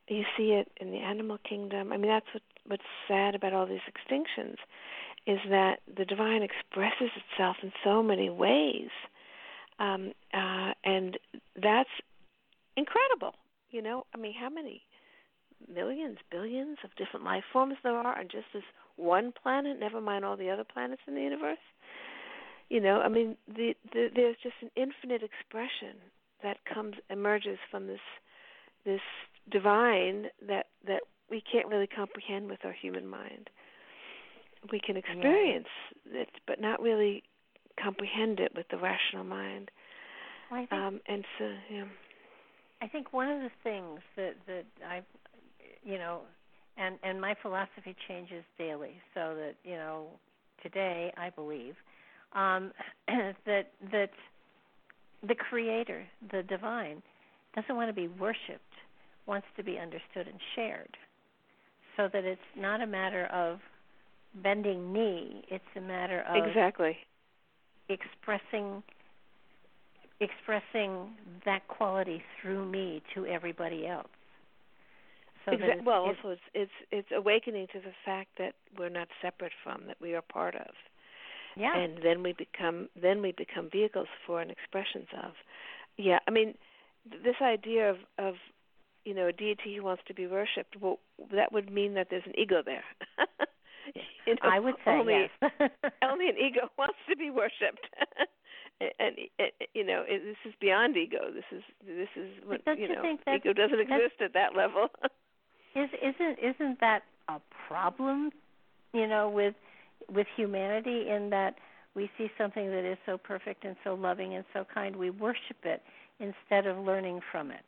You 0.09 0.25
see 0.37 0.53
it 0.53 0.69
in 0.81 0.91
the 0.91 0.99
animal 0.99 1.39
kingdom. 1.49 1.93
I 1.93 1.97
mean, 1.97 2.11
that's 2.11 2.27
what 2.35 2.43
what's 2.67 2.83
sad 3.09 3.35
about 3.35 3.53
all 3.53 3.67
these 3.67 3.79
extinctions 3.89 4.57
is 5.27 5.39
that 5.51 5.81
the 5.97 6.05
divine 6.05 6.43
expresses 6.43 7.11
itself 7.17 7.57
in 7.63 7.73
so 7.85 8.03
many 8.03 8.31
ways, 8.31 8.89
um, 9.79 10.13
uh, 10.33 10.73
and 10.85 11.19
that's 11.61 11.91
incredible. 12.77 13.35
You 13.71 13.83
know, 13.83 14.07
I 14.15 14.19
mean, 14.19 14.35
how 14.39 14.49
many 14.49 14.83
millions, 15.73 16.19
billions 16.31 16.79
of 16.85 16.91
different 16.97 17.25
life 17.25 17.45
forms 17.53 17.75
there 17.83 17.97
are 17.97 18.19
on 18.19 18.25
just 18.25 18.47
this 18.53 18.63
one 18.97 19.33
planet? 19.43 19.79
Never 19.79 20.01
mind 20.01 20.25
all 20.25 20.37
the 20.37 20.51
other 20.51 20.65
planets 20.65 21.03
in 21.07 21.15
the 21.15 21.21
universe. 21.21 21.59
You 22.69 22.81
know, 22.81 23.01
I 23.01 23.09
mean, 23.09 23.37
the, 23.49 23.75
the, 23.93 24.09
there's 24.15 24.37
just 24.43 24.55
an 24.63 24.71
infinite 24.77 25.23
expression 25.23 25.97
that 26.43 26.59
comes 26.73 26.95
emerges 27.11 27.59
from 27.71 27.87
this 27.87 28.01
this 28.85 29.01
divine 29.51 30.27
that 30.47 30.67
that 30.87 31.03
we 31.31 31.43
can't 31.51 31.69
really 31.69 31.87
comprehend 31.87 32.49
with 32.49 32.61
our 32.65 32.73
human 32.73 33.07
mind. 33.07 33.51
We 34.71 34.81
can 34.81 34.97
experience 34.97 35.69
right. 36.07 36.23
it, 36.23 36.29
but 36.47 36.61
not 36.61 36.83
really 36.83 37.23
comprehend 37.83 38.41
it 38.41 38.53
with 38.55 38.67
the 38.71 38.77
rational 38.77 39.25
mind. 39.25 39.71
Well, 40.51 40.61
I 40.61 40.67
think, 40.67 40.83
um, 40.83 41.01
and 41.07 41.25
so, 41.39 41.45
yeah. 41.73 41.85
I 42.83 42.89
think 42.89 43.13
one 43.13 43.29
of 43.29 43.41
the 43.41 43.51
things 43.63 44.01
that 44.17 44.35
that 44.47 44.65
I, 44.87 45.01
you 45.85 45.99
know, 45.99 46.23
and 46.77 46.99
and 47.03 47.21
my 47.21 47.35
philosophy 47.41 47.95
changes 48.09 48.45
daily, 48.59 48.97
so 49.15 49.35
that 49.37 49.55
you 49.65 49.77
know, 49.77 50.09
today 50.63 51.13
I 51.17 51.31
believe 51.31 51.75
um, 52.35 52.73
that 53.09 53.71
that 53.93 54.11
the 55.27 55.35
Creator, 55.35 56.05
the 56.33 56.43
Divine, 56.43 57.03
doesn't 57.55 57.75
want 57.75 57.89
to 57.89 57.95
be 57.95 58.09
worshipped, 58.09 58.75
wants 59.27 59.47
to 59.57 59.63
be 59.63 59.79
understood 59.79 60.27
and 60.27 60.41
shared. 60.55 60.97
So 61.97 62.09
that 62.13 62.25
it's 62.25 62.41
not 62.57 62.81
a 62.81 62.87
matter 62.87 63.27
of 63.27 63.59
bending 64.43 64.93
knee 64.93 65.45
it's 65.49 65.65
a 65.77 65.81
matter 65.81 66.23
of 66.29 66.47
exactly. 66.47 66.97
expressing 67.89 68.83
expressing 70.21 71.11
that 71.45 71.67
quality 71.69 72.23
through 72.41 72.71
me 72.71 73.03
to 73.15 73.25
everybody 73.25 73.87
else. 73.87 74.07
So 75.47 75.53
exactly. 75.53 75.79
it's, 75.79 75.87
well 75.87 76.11
it's, 76.11 76.19
also 76.23 76.33
it's 76.33 76.43
it's 76.55 76.71
it's 76.91 77.09
awakening 77.17 77.67
to 77.73 77.81
the 77.81 77.93
fact 78.05 78.29
that 78.39 78.53
we're 78.79 78.91
not 78.91 79.09
separate 79.23 79.53
from 79.65 79.83
that 79.87 79.97
we 80.01 80.15
are 80.15 80.23
part 80.23 80.55
of. 80.55 80.75
Yeah. 81.57 81.77
And 81.77 81.99
then 82.03 82.23
we 82.23 82.33
become 82.35 82.89
then 83.01 83.23
we 83.23 83.33
become 83.33 83.69
vehicles 83.73 84.09
for 84.27 84.41
and 84.41 84.51
expressions 84.51 85.09
of 85.25 85.33
yeah 86.01 86.19
i 86.27 86.31
mean 86.31 86.55
this 87.25 87.37
idea 87.43 87.91
of 87.91 87.97
of 88.19 88.35
you 89.05 89.15
know 89.15 89.29
a 89.29 89.33
deity 89.33 89.77
who 89.77 89.83
wants 89.83 90.03
to 90.07 90.15
be 90.15 90.27
worshipped 90.27 90.77
well 90.81 90.99
that 91.33 91.53
would 91.53 91.73
mean 91.73 91.95
that 91.95 92.09
there's 92.11 92.27
an 92.27 92.39
ego 92.39 92.63
there. 92.65 92.85
You 94.27 94.35
know, 94.35 94.41
i 94.45 94.61
would 94.61 94.75
say 94.85 94.93
only, 94.93 95.29
yes. 95.41 95.51
only 96.05 96.29
an 96.29 96.37
ego 96.37 96.69
wants 96.79 96.99
to 97.09 97.17
be 97.17 97.31
worshipped. 97.31 97.89
And, 98.81 98.91
and 99.01 99.17
you 99.75 99.85
know 99.85 100.05
it, 100.07 100.23
this 100.25 100.37
is 100.45 100.55
beyond 100.61 100.97
ego. 100.97 101.33
This 101.35 101.45
is 101.51 101.63
this 101.85 102.09
is 102.15 102.29
what 102.45 102.61
you 102.79 102.87
you 102.87 102.95
know 102.95 103.03
ego 103.35 103.53
doesn't 103.53 103.81
exist 103.81 104.21
at 104.23 104.35
that 104.35 104.55
level. 104.55 104.89
Is 105.75 105.89
isn't 106.01 106.39
isn't 106.39 106.81
that 106.81 107.03
a 107.29 107.41
problem 107.67 108.31
you 108.93 109.07
know 109.07 109.29
with 109.29 109.55
with 110.13 110.27
humanity 110.37 111.09
in 111.09 111.31
that 111.31 111.57
we 111.95 112.11
see 112.17 112.31
something 112.39 112.71
that 112.71 112.85
is 112.85 112.99
so 113.07 113.19
perfect 113.19 113.65
and 113.65 113.77
so 113.85 113.95
loving 113.95 114.35
and 114.35 114.45
so 114.53 114.65
kind 114.73 114.97
we 114.97 115.11
worship 115.11 115.57
it 115.65 115.83
instead 116.19 116.67
of 116.67 116.79
learning 116.79 117.21
from 117.33 117.51
it 117.51 117.65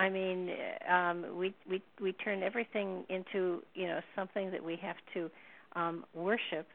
i 0.00 0.08
mean 0.08 0.50
um 0.88 1.36
we 1.36 1.54
we 1.68 1.82
we 2.00 2.12
turn 2.12 2.42
everything 2.42 3.04
into 3.08 3.62
you 3.74 3.86
know 3.86 4.00
something 4.16 4.50
that 4.50 4.62
we 4.64 4.76
have 4.76 4.96
to 5.14 5.30
um 5.76 6.04
worship 6.14 6.66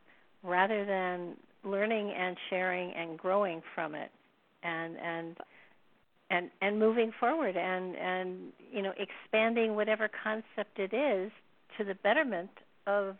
rather 0.43 0.85
than 0.85 1.35
learning 1.64 2.14
and 2.15 2.38
sharing 2.49 2.91
and 2.93 3.18
growing 3.18 3.61
from 3.73 3.95
it 3.95 4.11
and 4.64 4.95
and 4.97 5.38
and 6.30 6.49
and 6.61 6.80
moving 6.80 7.11
forward 7.19 7.56
and 7.57 7.95
and 7.95 8.38
you 8.72 8.81
know 8.81 8.93
expanding 8.97 9.76
whatever 9.76 10.10
concept 10.23 10.77
it 10.77 10.93
is 10.93 11.31
to 11.77 11.84
the 11.84 11.95
betterment 12.03 12.49
of 12.88 13.15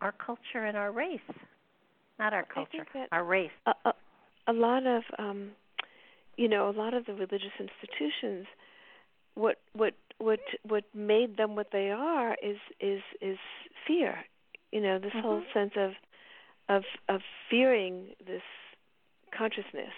our 0.00 0.14
culture 0.24 0.64
and 0.64 0.76
our 0.76 0.92
race 0.92 1.20
not 2.18 2.32
our 2.32 2.44
culture 2.44 2.86
our 3.12 3.24
race. 3.24 3.50
a, 3.66 3.72
a, 3.84 3.92
a 4.48 4.52
lot 4.52 4.86
of 4.86 5.02
um 5.18 5.50
you 6.36 6.48
know 6.48 6.70
a 6.70 6.74
lot 6.76 6.94
of 6.94 7.04
the 7.06 7.12
religious 7.12 7.56
institutions 7.58 8.46
what 9.38 9.56
what 9.72 9.94
what 10.18 10.40
what 10.64 10.84
made 10.94 11.36
them 11.36 11.54
what 11.54 11.68
they 11.72 11.90
are 11.90 12.36
is 12.42 12.56
is 12.80 13.00
is 13.20 13.38
fear 13.86 14.18
you 14.72 14.80
know 14.80 14.98
this 14.98 15.12
mm-hmm. 15.12 15.20
whole 15.20 15.42
sense 15.54 15.72
of 15.76 15.92
of 16.68 16.82
of 17.08 17.20
fearing 17.48 18.08
this 18.26 18.42
consciousness 19.36 19.94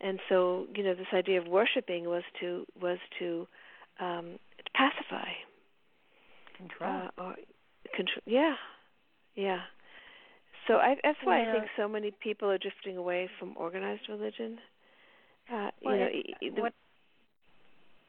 and 0.00 0.20
so 0.28 0.66
you 0.74 0.84
know 0.84 0.94
this 0.94 1.12
idea 1.12 1.40
of 1.40 1.48
worshiping 1.48 2.04
was 2.04 2.22
to 2.40 2.64
was 2.80 2.98
to 3.18 3.46
um 3.98 4.38
to 4.58 4.64
pacify 4.74 5.30
control 6.56 6.90
uh, 6.90 7.22
or 7.22 7.34
control 7.96 8.22
yeah 8.24 8.54
yeah 9.34 9.60
so 10.68 10.74
I, 10.74 10.94
that's 11.02 11.18
why 11.24 11.42
yeah. 11.42 11.50
I 11.50 11.52
think 11.52 11.64
so 11.76 11.88
many 11.88 12.10
people 12.10 12.50
are 12.50 12.56
drifting 12.56 12.96
away 12.96 13.28
from 13.38 13.54
organized 13.58 14.08
religion. 14.08 14.58
Uh, 15.52 15.68
well, 15.84 15.94
you 15.94 16.00
know, 16.00 16.08
it, 16.10 16.54
the, 16.54 16.62
what 16.62 16.72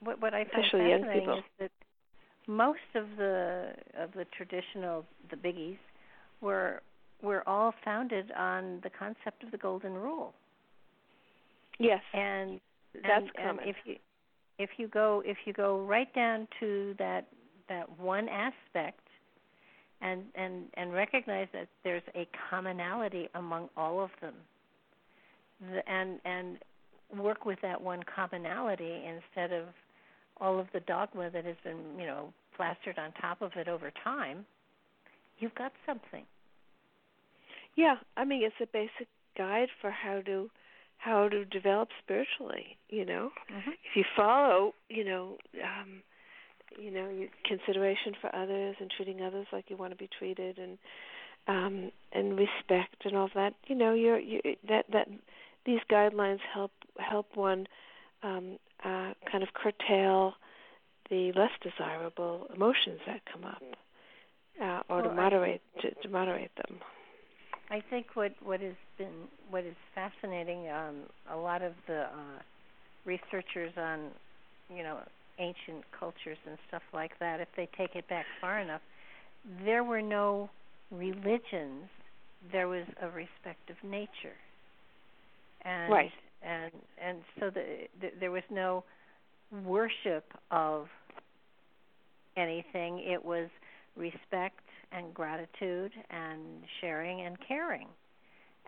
what 0.02 0.22
what 0.22 0.34
I 0.34 0.44
find 0.46 0.66
especially 0.66 0.92
fascinating 0.92 1.30
is 1.30 1.44
that 1.60 1.72
most 2.48 2.80
of 2.96 3.06
the 3.18 3.74
of 3.98 4.12
the 4.14 4.26
traditional 4.38 5.06
the 5.30 5.36
biggies 5.36 5.78
were 6.42 6.82
were 7.22 7.48
all 7.48 7.74
founded 7.84 8.32
on 8.38 8.80
the 8.84 8.90
concept 8.90 9.44
of 9.44 9.52
the 9.52 9.58
golden 9.58 9.94
rule. 9.94 10.34
Yes, 11.80 12.02
and 12.14 12.60
that's 12.94 13.26
and, 13.26 13.34
common. 13.36 13.60
And 13.60 13.70
if 13.70 13.76
you 13.86 13.96
if 14.58 14.70
you 14.78 14.88
go 14.88 15.22
if 15.26 15.38
you 15.46 15.54
go 15.54 15.82
right 15.82 16.14
down 16.14 16.48
to 16.60 16.96
that 17.00 17.28
that 17.68 18.00
one 18.00 18.30
aspect 18.30 19.02
and 20.02 20.24
and 20.36 20.66
and 20.76 20.94
recognize 20.94 21.48
that 21.54 21.68
there's 21.84 22.04
a 22.16 22.28
commonality 22.50 23.28
among 23.36 23.70
all 23.76 24.02
of 24.02 24.12
them 24.22 24.36
the, 25.62 25.90
and 25.90 26.20
and 26.26 26.58
work 27.18 27.46
with 27.46 27.60
that 27.62 27.82
one 27.82 28.04
commonality 28.04 29.04
instead 29.06 29.52
of 29.52 29.66
all 30.42 30.60
of 30.60 30.68
the 30.74 30.80
dogma 30.82 31.30
that 31.30 31.46
has 31.46 31.56
been 31.64 31.78
you 31.98 32.06
know 32.06 32.34
plastered 32.56 32.98
on 32.98 33.12
top 33.22 33.42
of 33.42 33.52
it 33.56 33.68
over 33.68 33.92
time 34.04 34.46
you've 35.40 35.56
got 35.56 35.72
something 35.86 36.24
yeah 37.76 37.96
i 38.18 38.24
mean 38.24 38.44
it's 38.44 38.56
a 38.62 38.68
basic 38.72 39.08
guide 39.38 39.68
for 39.82 39.92
how 39.92 40.22
to 40.22 40.50
how 40.98 41.28
to 41.28 41.46
develop 41.46 41.90
spiritually 42.04 42.78
you 42.90 43.06
know 43.06 43.30
mm-hmm. 43.52 43.72
if 43.72 43.96
you 43.96 44.04
follow 44.16 44.74
you 44.90 45.04
know 45.04 45.38
um 45.64 46.02
you 46.80 46.92
know 46.92 47.10
your 47.10 47.30
consideration 47.46 48.14
for 48.20 48.34
others 48.36 48.76
and 48.80 48.92
treating 48.96 49.22
others 49.22 49.48
like 49.52 49.66
you 49.70 49.78
want 49.78 49.92
to 49.92 49.98
be 49.98 50.10
treated 50.18 50.58
and 50.58 50.78
um 51.48 51.92
and 52.14 52.38
respect 52.38 53.06
and 53.06 53.16
all 53.16 53.30
that 53.36 53.54
you 53.68 53.76
know 53.76 53.94
you're 53.94 54.20
you 54.20 54.40
that 54.68 54.86
that 54.92 55.08
these 55.66 55.80
guidelines 55.92 56.40
help 56.54 56.72
help 56.98 57.28
one 57.36 57.68
um 58.24 58.58
uh 58.86 59.14
kind 59.30 59.44
of 59.44 59.50
curtail 59.54 60.34
the 61.10 61.32
less 61.36 61.52
desirable 61.62 62.48
emotions 62.56 63.00
that 63.06 63.22
come 63.32 63.44
up 63.44 63.62
uh 64.62 64.82
or 64.90 65.02
well, 65.02 65.10
to 65.10 65.16
moderate 65.16 65.62
to, 65.82 65.92
to 66.02 66.10
moderate 66.10 66.52
them 66.56 66.80
I 67.70 67.82
think 67.90 68.08
what 68.14 68.34
what 68.44 68.62
has 68.62 68.76
been 68.98 69.28
what 69.50 69.64
is 69.64 69.76
fascinating 69.94 70.70
um 70.70 70.96
a 71.32 71.36
lot 71.36 71.62
of 71.62 71.74
the 71.88 72.04
uh 72.04 72.40
researchers 73.06 73.72
on 73.78 74.12
you 74.70 74.84
know 74.84 75.00
ancient 75.40 75.84
cultures 75.98 76.38
and 76.48 76.58
stuff 76.68 76.82
like 76.94 77.12
that, 77.20 77.40
if 77.40 77.48
they 77.56 77.68
take 77.78 77.96
it 77.96 78.08
back 78.08 78.26
far 78.40 78.60
enough, 78.60 78.82
there 79.64 79.84
were 79.84 80.02
no 80.02 80.50
religions. 80.92 81.90
There 82.52 82.68
was 82.68 82.86
a 83.02 83.08
respect 83.08 83.70
of 83.70 83.76
nature, 83.84 84.38
and 85.64 85.92
right. 85.92 86.12
And 86.46 86.72
and 87.04 87.18
so 87.40 87.50
the, 87.50 87.64
the, 88.00 88.08
there 88.20 88.32
was 88.32 88.44
no 88.50 88.84
worship 89.66 90.26
of 90.52 90.88
anything. 92.38 93.00
It 93.00 93.24
was 93.24 93.50
respect 93.96 94.62
and 94.92 95.14
gratitude 95.14 95.92
and 96.10 96.42
sharing 96.82 97.22
and 97.22 97.38
caring, 97.48 97.88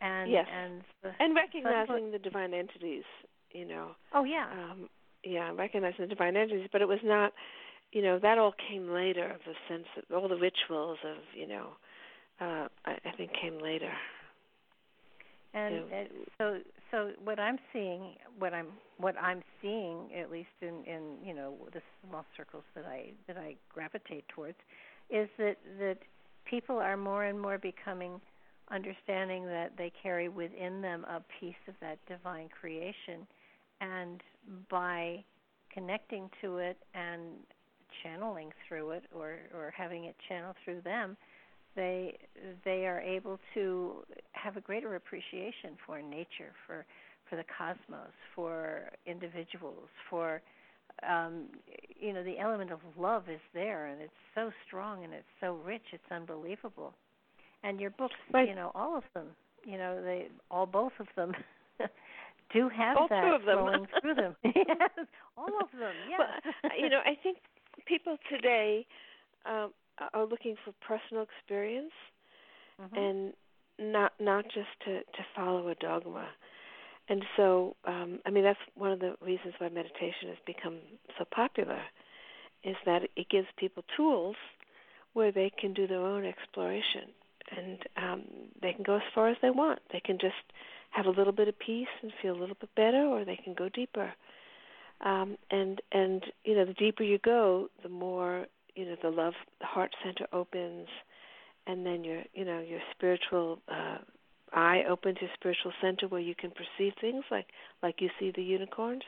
and 0.01 0.31
yes, 0.31 0.45
and 0.51 0.81
the, 1.03 1.11
and 1.19 1.35
recognizing 1.35 2.11
the 2.11 2.19
divine 2.19 2.53
entities. 2.53 3.03
You 3.51 3.65
know. 3.65 3.91
Oh 4.13 4.23
yeah. 4.23 4.47
Um, 4.51 4.89
yeah, 5.23 5.51
recognizing 5.53 6.01
the 6.01 6.07
divine 6.07 6.37
entities, 6.37 6.69
but 6.71 6.81
it 6.81 6.87
was 6.87 6.99
not, 7.03 7.33
you 7.91 8.01
know, 8.01 8.19
that 8.19 8.37
all 8.37 8.53
came 8.69 8.89
later. 8.89 9.35
The 9.45 9.53
sense 9.67 9.87
of 9.97 10.15
all 10.15 10.29
the 10.29 10.35
rituals 10.35 10.99
of, 11.03 11.17
you 11.35 11.47
know, 11.47 11.67
uh, 12.39 12.67
I, 12.85 12.97
I 13.05 13.11
think 13.17 13.31
came 13.41 13.59
later. 13.59 13.91
And, 15.53 15.75
you 15.75 15.81
know. 15.81 15.87
and 15.93 16.07
so, 16.37 16.57
so 16.91 17.11
what 17.23 17.39
I'm 17.39 17.57
seeing, 17.73 18.15
what 18.37 18.53
I'm, 18.53 18.67
what 18.97 19.15
I'm 19.17 19.41
seeing, 19.61 20.09
at 20.19 20.31
least 20.31 20.49
in, 20.61 20.83
in 20.85 21.17
you 21.23 21.33
know 21.33 21.55
the 21.73 21.81
small 22.07 22.25
circles 22.35 22.63
that 22.75 22.85
I 22.85 23.11
that 23.27 23.37
I 23.37 23.55
gravitate 23.73 24.27
towards, 24.29 24.57
is 25.09 25.29
that 25.37 25.57
that 25.79 25.97
people 26.45 26.77
are 26.77 26.97
more 26.97 27.23
and 27.25 27.39
more 27.39 27.57
becoming 27.57 28.19
understanding 28.69 29.45
that 29.45 29.71
they 29.77 29.91
carry 30.01 30.29
within 30.29 30.81
them 30.81 31.05
a 31.05 31.21
piece 31.39 31.55
of 31.67 31.73
that 31.81 31.97
divine 32.07 32.49
creation 32.49 33.25
and 33.79 34.21
by 34.69 35.23
connecting 35.73 36.29
to 36.41 36.57
it 36.57 36.77
and 36.93 37.21
channeling 38.03 38.51
through 38.67 38.91
it 38.91 39.03
or 39.15 39.37
or 39.53 39.73
having 39.75 40.05
it 40.05 40.15
channel 40.27 40.53
through 40.63 40.81
them 40.81 41.15
they 41.77 42.17
they 42.65 42.85
are 42.85 42.99
able 42.99 43.39
to 43.53 44.03
have 44.33 44.57
a 44.57 44.61
greater 44.61 44.95
appreciation 44.95 45.77
for 45.85 46.01
nature 46.01 46.51
for 46.65 46.85
for 47.29 47.37
the 47.37 47.45
cosmos 47.57 48.11
for 48.35 48.89
individuals 49.05 49.87
for 50.09 50.41
um 51.07 51.45
you 51.97 52.11
know 52.11 52.23
the 52.23 52.37
element 52.37 52.71
of 52.71 52.79
love 52.99 53.23
is 53.29 53.39
there 53.53 53.85
and 53.85 54.01
it's 54.01 54.11
so 54.35 54.51
strong 54.67 55.05
and 55.05 55.13
it's 55.13 55.23
so 55.39 55.59
rich 55.65 55.83
it's 55.93 56.11
unbelievable 56.11 56.93
and 57.63 57.79
your 57.79 57.91
books 57.91 58.15
right. 58.33 58.49
you 58.49 58.55
know 58.55 58.71
all 58.75 58.97
of 58.97 59.03
them 59.13 59.27
you 59.65 59.77
know 59.77 60.01
they 60.03 60.27
all 60.51 60.65
both 60.65 60.93
of 60.99 61.07
them 61.15 61.31
do 62.53 62.69
have 62.69 62.97
all 62.97 63.07
that 63.09 63.21
two 63.21 63.35
of 63.35 63.45
them. 63.45 63.57
flowing 63.57 63.87
through 64.01 64.15
them. 64.15 64.35
yes, 64.43 65.07
all 65.37 65.51
of 65.61 65.69
them. 65.77 65.93
Yes. 66.09 66.19
Well, 66.63 66.71
you 66.79 66.89
know, 66.89 66.99
I 67.05 67.17
think 67.21 67.37
people 67.85 68.17
today 68.29 68.85
um, 69.45 69.71
are 70.13 70.25
looking 70.25 70.55
for 70.63 70.73
personal 70.85 71.23
experience 71.23 71.93
mm-hmm. 72.81 72.97
and 72.97 73.33
not 73.79 74.13
not 74.19 74.45
just 74.45 74.69
to 74.85 74.99
to 74.99 75.25
follow 75.35 75.67
a 75.69 75.75
dogma. 75.75 76.27
And 77.09 77.23
so, 77.37 77.75
um, 77.85 78.19
I 78.25 78.31
mean, 78.31 78.43
that's 78.43 78.59
one 78.75 78.91
of 78.91 78.99
the 78.99 79.15
reasons 79.21 79.53
why 79.59 79.69
meditation 79.69 80.27
has 80.27 80.37
become 80.45 80.75
so 81.17 81.23
popular. 81.31 81.81
is 82.63 82.75
that 82.85 83.03
it 83.15 83.29
gives 83.29 83.47
people 83.55 83.83
tools 83.95 84.35
where 85.13 85.31
they 85.31 85.49
can 85.57 85.73
do 85.73 85.87
their 85.87 86.01
own 86.01 86.25
exploration 86.25 87.13
and 87.55 87.79
um, 87.95 88.21
they 88.61 88.73
can 88.73 88.83
go 88.83 88.95
as 88.95 89.01
far 89.15 89.29
as 89.29 89.37
they 89.41 89.49
want. 89.49 89.79
They 89.91 90.01
can 90.01 90.17
just 90.19 90.35
have 90.89 91.05
a 91.05 91.09
little 91.09 91.33
bit 91.33 91.47
of 91.47 91.57
peace 91.57 91.87
and 92.01 92.11
feel 92.21 92.35
a 92.35 92.39
little 92.39 92.57
bit 92.59 92.73
better, 92.75 93.05
or 93.05 93.23
they 93.23 93.37
can 93.37 93.53
go 93.53 93.69
deeper. 93.69 94.13
Um, 95.01 95.37
and 95.51 95.81
and 95.91 96.23
you 96.43 96.55
know, 96.55 96.65
the 96.65 96.73
deeper 96.73 97.03
you 97.03 97.19
go, 97.19 97.69
the 97.83 97.89
more 97.89 98.47
you 98.77 98.85
know 98.85 98.95
the 99.01 99.09
love, 99.09 99.33
the 99.59 99.65
heart 99.65 99.91
center 100.03 100.27
opens, 100.31 100.87
and 101.65 101.85
then 101.85 102.03
your 102.03 102.21
you 102.33 102.45
know 102.45 102.59
your 102.59 102.79
spiritual 102.95 103.59
uh, 103.67 103.97
eye 104.53 104.83
opens, 104.87 105.17
your 105.19 105.31
spiritual 105.33 105.73
center 105.81 106.07
where 106.07 106.21
you 106.21 106.35
can 106.35 106.51
perceive 106.51 106.93
things 107.01 107.23
like 107.31 107.47
like 107.81 107.95
you 107.99 108.09
see 108.19 108.31
the 108.35 108.43
unicorns. 108.43 109.03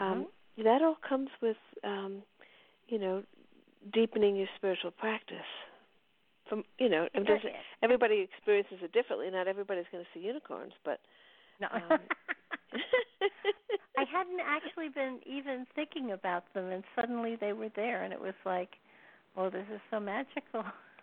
Um, 0.00 0.26
mm-hmm. 0.58 0.64
That 0.64 0.82
all 0.82 0.96
comes 1.06 1.28
with 1.42 1.56
um, 1.82 2.22
you 2.88 2.98
know 2.98 3.22
deepening 3.92 4.36
your 4.36 4.48
spiritual 4.56 4.92
practice 4.92 5.36
from 6.48 6.64
you 6.78 6.88
know, 6.88 7.08
and 7.14 7.26
there's, 7.26 7.42
everybody 7.82 8.20
experiences 8.20 8.78
it 8.82 8.92
differently. 8.92 9.30
Not 9.30 9.48
everybody's 9.48 9.86
going 9.90 10.04
to 10.04 10.10
see 10.18 10.24
unicorns, 10.24 10.72
but 10.84 11.00
no. 11.60 11.68
Um, 11.72 11.98
I 13.96 14.04
hadn't 14.10 14.40
actually 14.44 14.88
been 14.88 15.20
even 15.26 15.66
thinking 15.74 16.12
about 16.12 16.52
them, 16.54 16.70
and 16.70 16.84
suddenly 16.96 17.36
they 17.40 17.52
were 17.52 17.70
there, 17.76 18.02
and 18.02 18.12
it 18.12 18.20
was 18.20 18.34
like, 18.44 18.70
"Oh, 19.36 19.50
this 19.50 19.66
is 19.72 19.80
so 19.90 20.00
magical." 20.00 20.64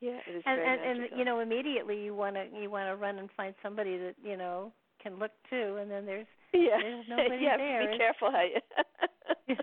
yeah, 0.00 0.18
it 0.26 0.36
is 0.36 0.42
and, 0.46 0.56
very 0.56 0.68
and, 0.68 0.80
magical. 0.80 1.08
and 1.10 1.18
you 1.18 1.24
know, 1.24 1.40
immediately 1.40 2.02
you 2.02 2.14
want 2.14 2.36
to 2.36 2.46
you 2.60 2.70
want 2.70 2.88
to 2.88 2.96
run 2.96 3.18
and 3.18 3.28
find 3.36 3.54
somebody 3.62 3.98
that 3.98 4.14
you 4.22 4.36
know 4.36 4.72
can 5.02 5.18
look 5.18 5.32
too, 5.50 5.78
and 5.80 5.90
then 5.90 6.06
there's 6.06 6.26
yeah, 6.52 6.78
there's 6.80 7.04
nobody 7.08 7.42
yeah, 7.44 7.56
there. 7.56 7.90
Be 7.90 7.98
careful 7.98 8.30
how 8.30 8.42
you. 8.42 8.60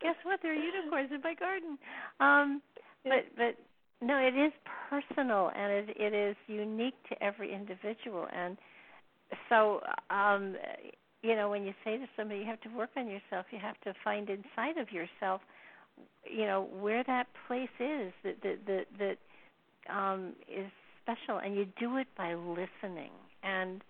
Guess 0.00 0.16
what? 0.24 0.40
There 0.42 0.52
are 0.52 0.54
unicorns 0.54 1.10
in 1.12 1.20
my 1.22 1.34
garden. 1.34 1.78
Um, 2.20 2.60
but 3.04 3.24
but 3.36 3.56
no, 4.04 4.18
it 4.18 4.34
is 4.34 4.52
personal 4.90 5.50
and 5.54 5.72
it 5.72 5.96
it 5.96 6.14
is 6.14 6.36
unique 6.46 6.94
to 7.08 7.22
every 7.22 7.52
individual 7.54 8.26
and 8.34 8.56
so 9.48 9.80
um 10.10 10.56
you 11.22 11.34
know 11.34 11.48
when 11.48 11.64
you 11.64 11.72
say 11.84 11.96
to 11.96 12.06
somebody 12.16 12.40
you 12.40 12.46
have 12.46 12.60
to 12.60 12.68
work 12.76 12.90
on 12.96 13.08
yourself 13.08 13.46
you 13.50 13.58
have 13.58 13.80
to 13.80 13.94
find 14.02 14.28
inside 14.28 14.78
of 14.78 14.92
yourself 14.92 15.40
you 16.24 16.46
know 16.46 16.68
where 16.80 17.04
that 17.04 17.26
place 17.46 17.68
is 17.80 18.12
that 18.24 18.42
that 18.42 18.58
that, 18.66 18.86
that 18.98 19.94
um 19.94 20.32
is 20.48 20.70
special 21.02 21.38
and 21.38 21.54
you 21.54 21.66
do 21.78 21.96
it 21.96 22.06
by 22.16 22.34
listening 22.34 23.10
and 23.42 23.82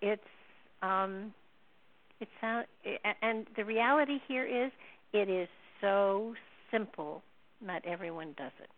it's 0.00 0.22
um 0.82 1.32
it 2.20 2.28
sound 2.40 2.66
and 3.20 3.46
the 3.56 3.64
reality 3.64 4.18
here 4.28 4.44
is 4.44 4.70
it 5.12 5.28
is 5.28 5.48
so 5.80 6.34
simple 6.70 7.22
not 7.64 7.84
everyone 7.86 8.34
does 8.36 8.52
it. 8.60 8.70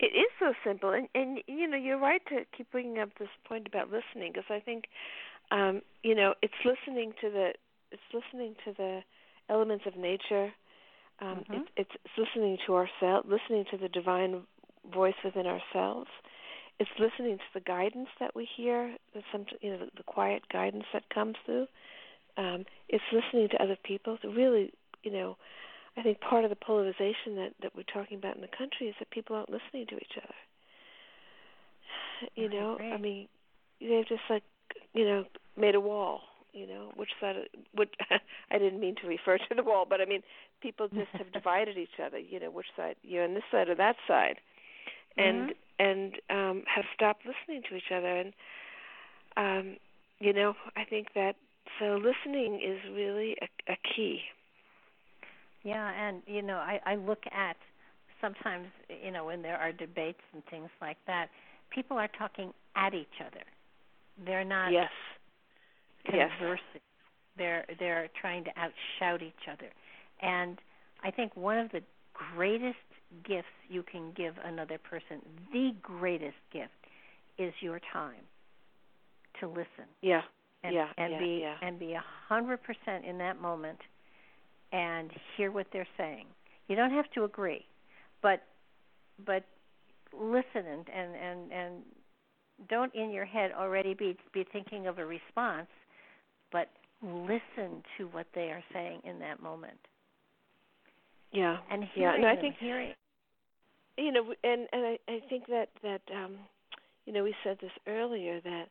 It 0.00 0.16
is 0.16 0.30
so 0.38 0.52
simple, 0.64 0.90
and 0.90 1.08
and 1.14 1.40
you 1.46 1.68
know 1.68 1.76
you're 1.76 1.98
right 1.98 2.22
to 2.28 2.44
keep 2.56 2.70
bringing 2.70 2.98
up 2.98 3.10
this 3.18 3.28
point 3.46 3.66
about 3.66 3.90
listening 3.90 4.32
because 4.32 4.48
I 4.48 4.60
think, 4.60 4.84
um, 5.50 5.82
you 6.02 6.14
know, 6.14 6.34
it's 6.42 6.54
listening 6.64 7.12
to 7.20 7.30
the 7.30 7.52
it's 7.90 8.02
listening 8.14 8.54
to 8.64 8.72
the 8.76 9.00
elements 9.48 9.84
of 9.86 9.96
nature. 9.96 10.52
Um, 11.20 11.28
mm-hmm. 11.38 11.54
it, 11.54 11.62
it's, 11.76 11.90
it's 12.04 12.14
listening 12.16 12.58
to 12.66 12.74
ourselves, 12.74 13.28
listening 13.28 13.64
to 13.70 13.76
the 13.76 13.88
divine 13.88 14.42
voice 14.92 15.14
within 15.24 15.46
ourselves. 15.46 16.08
It's 16.78 16.90
listening 16.98 17.38
to 17.38 17.44
the 17.54 17.60
guidance 17.60 18.08
that 18.20 18.36
we 18.36 18.48
hear, 18.56 18.94
the 19.14 19.22
some 19.32 19.46
you 19.60 19.72
know 19.72 19.78
the, 19.78 19.90
the 19.96 20.04
quiet 20.04 20.42
guidance 20.52 20.84
that 20.92 21.10
comes 21.12 21.34
through. 21.44 21.66
Um, 22.36 22.64
it's 22.88 23.02
listening 23.12 23.48
to 23.48 23.62
other 23.62 23.76
people. 23.82 24.16
To 24.18 24.28
really, 24.28 24.72
you 25.02 25.10
know, 25.10 25.36
I 25.96 26.02
think 26.02 26.20
part 26.20 26.44
of 26.44 26.50
the 26.50 26.56
polarization 26.56 27.34
that 27.34 27.50
that 27.62 27.74
we're 27.74 27.82
talking 27.82 28.16
about 28.18 28.36
in 28.36 28.42
the 28.42 28.56
country 28.56 28.86
is 28.86 28.94
that 29.00 29.10
people 29.10 29.34
aren't 29.34 29.50
listening 29.50 29.86
to 29.88 29.96
each 29.96 30.16
other. 30.16 30.34
You 32.36 32.46
I 32.46 32.52
know, 32.52 32.74
agree. 32.74 32.92
I 32.92 32.96
mean, 32.98 33.28
they've 33.80 34.08
just 34.08 34.22
like, 34.30 34.42
you 34.94 35.04
know, 35.04 35.24
made 35.56 35.74
a 35.74 35.80
wall. 35.80 36.20
You 36.52 36.66
know, 36.66 36.92
which 36.96 37.10
side? 37.20 37.36
Of, 37.36 37.44
which 37.74 37.92
I 38.50 38.58
didn't 38.58 38.80
mean 38.80 38.94
to 39.02 39.08
refer 39.08 39.38
to 39.38 39.54
the 39.54 39.62
wall, 39.62 39.86
but 39.88 40.00
I 40.00 40.04
mean, 40.04 40.22
people 40.62 40.88
just 40.88 41.10
have 41.12 41.32
divided 41.32 41.76
each 41.76 42.00
other. 42.04 42.18
You 42.18 42.40
know, 42.40 42.50
which 42.50 42.66
side 42.76 42.96
you're 43.02 43.24
on 43.24 43.34
this 43.34 43.44
side 43.50 43.68
or 43.68 43.74
that 43.74 43.96
side, 44.06 44.36
and 45.16 45.50
mm-hmm. 45.50 45.84
and 45.84 46.14
um, 46.30 46.62
have 46.74 46.84
stopped 46.94 47.22
listening 47.26 47.62
to 47.68 47.76
each 47.76 47.92
other. 47.94 48.16
And 48.16 48.32
um, 49.36 49.76
you 50.18 50.32
know, 50.32 50.54
I 50.76 50.84
think 50.84 51.08
that 51.14 51.36
so 51.78 51.96
listening 51.96 52.60
is 52.64 52.78
really 52.92 53.36
a, 53.40 53.72
a 53.72 53.76
key. 53.94 54.20
Yeah, 55.62 55.90
and 55.90 56.22
you 56.26 56.42
know, 56.42 56.56
I 56.56 56.80
I 56.84 56.94
look 56.94 57.24
at 57.30 57.56
sometimes 58.20 58.68
you 59.04 59.10
know 59.10 59.24
when 59.24 59.42
there 59.42 59.56
are 59.56 59.72
debates 59.72 60.22
and 60.32 60.42
things 60.46 60.70
like 60.80 60.96
that, 61.06 61.28
people 61.70 61.98
are 61.98 62.08
talking 62.18 62.52
at 62.74 62.94
each 62.94 63.20
other. 63.20 63.44
They're 64.24 64.44
not 64.44 64.72
yes 64.72 64.90
conversing. 66.10 66.58
Yes. 66.74 66.82
They're 67.36 67.64
they're 67.78 68.08
trying 68.20 68.44
to 68.44 68.50
outshout 68.50 69.22
each 69.22 69.48
other. 69.50 69.70
And 70.20 70.58
I 71.04 71.10
think 71.10 71.36
one 71.36 71.58
of 71.58 71.70
the 71.70 71.82
greatest 72.34 72.76
gifts 73.24 73.46
you 73.68 73.84
can 73.84 74.12
give 74.16 74.34
another 74.44 74.78
person, 74.78 75.20
the 75.52 75.72
greatest 75.80 76.36
gift, 76.52 76.72
is 77.38 77.52
your 77.60 77.80
time 77.92 78.24
to 79.40 79.48
listen. 79.48 79.86
Yeah. 80.02 80.22
And, 80.64 80.74
yeah. 80.74 80.88
And 80.96 81.12
yeah, 81.12 81.18
be 81.18 81.38
yeah. 81.42 81.54
and 81.62 81.78
be 81.78 81.92
a 81.92 82.02
hundred 82.28 82.58
percent 82.62 83.04
in 83.04 83.18
that 83.18 83.40
moment 83.40 83.78
and 84.72 85.10
hear 85.36 85.52
what 85.52 85.66
they're 85.72 85.86
saying. 85.96 86.26
You 86.66 86.76
don't 86.76 86.90
have 86.90 87.08
to 87.14 87.24
agree, 87.24 87.64
but 88.22 88.42
but 89.24 89.44
listen 90.12 90.66
and 90.66 90.88
and 90.88 91.14
and, 91.14 91.52
and 91.52 91.74
don't 92.68 92.92
in 92.94 93.10
your 93.10 93.24
head 93.24 93.52
already 93.56 93.94
be 93.94 94.16
be 94.34 94.44
thinking 94.52 94.88
of 94.88 94.98
a 94.98 95.06
response, 95.06 95.68
but 96.52 96.68
listen 97.02 97.82
to 97.96 98.04
what 98.10 98.26
they 98.34 98.50
are 98.50 98.62
saying 98.72 99.00
in 99.04 99.18
that 99.20 99.42
moment. 99.42 99.78
Yeah. 101.32 101.58
And 101.70 101.84
yeah. 101.94 102.14
and 102.14 102.26
I 102.26 102.36
think 102.36 102.56
hearing. 102.58 102.92
You 103.96 104.12
know, 104.12 104.34
and 104.44 104.66
and 104.72 104.86
I 104.86 104.98
I 105.08 105.20
think 105.28 105.46
that 105.48 105.68
that 105.82 106.02
um, 106.14 106.36
you 107.04 107.12
know 107.12 107.24
we 107.24 107.34
said 107.44 107.58
this 107.60 107.72
earlier 107.86 108.40
that 108.40 108.66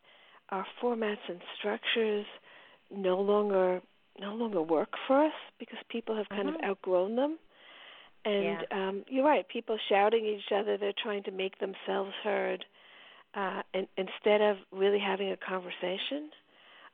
our 0.49 0.65
formats 0.81 1.17
and 1.27 1.39
structures 1.59 2.25
no 2.89 3.19
longer 3.19 3.81
no 4.19 4.33
longer 4.33 4.61
work 4.61 4.93
for 5.07 5.25
us 5.25 5.33
because 5.59 5.77
people 5.89 6.15
have 6.15 6.29
kind 6.29 6.47
mm-hmm. 6.47 6.63
of 6.63 6.69
outgrown 6.69 7.15
them. 7.15 7.37
And 8.25 8.57
yeah. 8.71 8.87
um, 8.87 9.03
you're 9.07 9.25
right. 9.25 9.47
People 9.47 9.77
shouting 9.89 10.25
at 10.25 10.39
each 10.39 10.51
other. 10.53 10.77
They're 10.77 10.91
trying 11.01 11.23
to 11.23 11.31
make 11.31 11.59
themselves 11.59 12.11
heard, 12.23 12.65
uh, 13.35 13.61
and 13.73 13.87
instead 13.95 14.41
of 14.41 14.57
really 14.71 14.99
having 14.99 15.31
a 15.31 15.37
conversation 15.37 16.31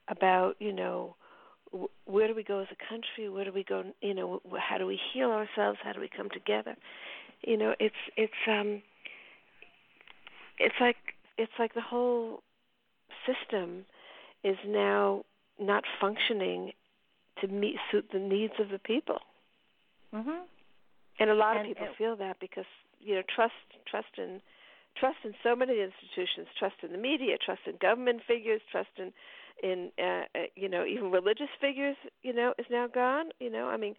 about, 0.07 0.55
you 0.59 0.73
know, 0.73 1.15
where 2.05 2.27
do 2.27 2.35
we 2.35 2.43
go 2.43 2.59
as 2.59 2.67
a 2.71 2.89
country? 2.89 3.29
Where 3.29 3.45
do 3.45 3.51
we 3.51 3.63
go? 3.63 3.83
You 4.01 4.13
know, 4.13 4.41
how 4.59 4.77
do 4.77 4.85
we 4.85 4.99
heal 5.13 5.31
ourselves? 5.31 5.79
How 5.83 5.93
do 5.93 5.99
we 5.99 6.09
come 6.09 6.29
together? 6.29 6.75
You 7.41 7.57
know, 7.57 7.73
it's 7.79 7.95
it's 8.15 8.33
um, 8.47 8.81
it's 10.59 10.75
like 10.79 10.97
it's 11.37 11.51
like 11.57 11.73
the 11.73 11.81
whole 11.81 12.41
system 13.25 13.85
is 14.43 14.57
now 14.67 15.23
not 15.59 15.83
functioning 15.99 16.71
to 17.41 17.47
meet 17.47 17.77
suit 17.91 18.09
the 18.13 18.19
needs 18.19 18.53
of 18.59 18.69
the 18.69 18.79
people. 18.79 19.19
Mhm. 20.13 20.45
And 21.19 21.29
a 21.29 21.33
lot 21.35 21.57
And 21.57 21.61
of 21.61 21.67
people 21.75 21.87
it, 21.87 21.97
feel 21.97 22.15
that 22.17 22.39
because 22.39 22.65
you 22.99 23.15
know 23.15 23.23
trust 23.35 23.53
trust 23.85 24.17
in 24.17 24.41
trust 24.95 25.17
in 25.23 25.33
so 25.41 25.55
many 25.55 25.81
institutions, 25.81 26.47
trust 26.57 26.75
in 26.83 26.91
the 26.91 26.97
media, 26.99 27.37
trust 27.37 27.61
in 27.65 27.77
government 27.77 28.21
figures, 28.27 28.61
trust 28.71 28.89
in 28.97 29.11
in 29.63 29.89
uh, 29.97 30.03
uh, 30.03 30.39
you 30.55 30.69
know 30.69 30.85
even 30.85 31.09
religious 31.09 31.49
figures. 31.59 31.95
You 32.21 32.33
know 32.33 32.53
is 32.59 32.65
now 32.69 32.87
gone. 32.87 33.29
You 33.39 33.49
know 33.49 33.67
I 33.67 33.77
mean, 33.77 33.95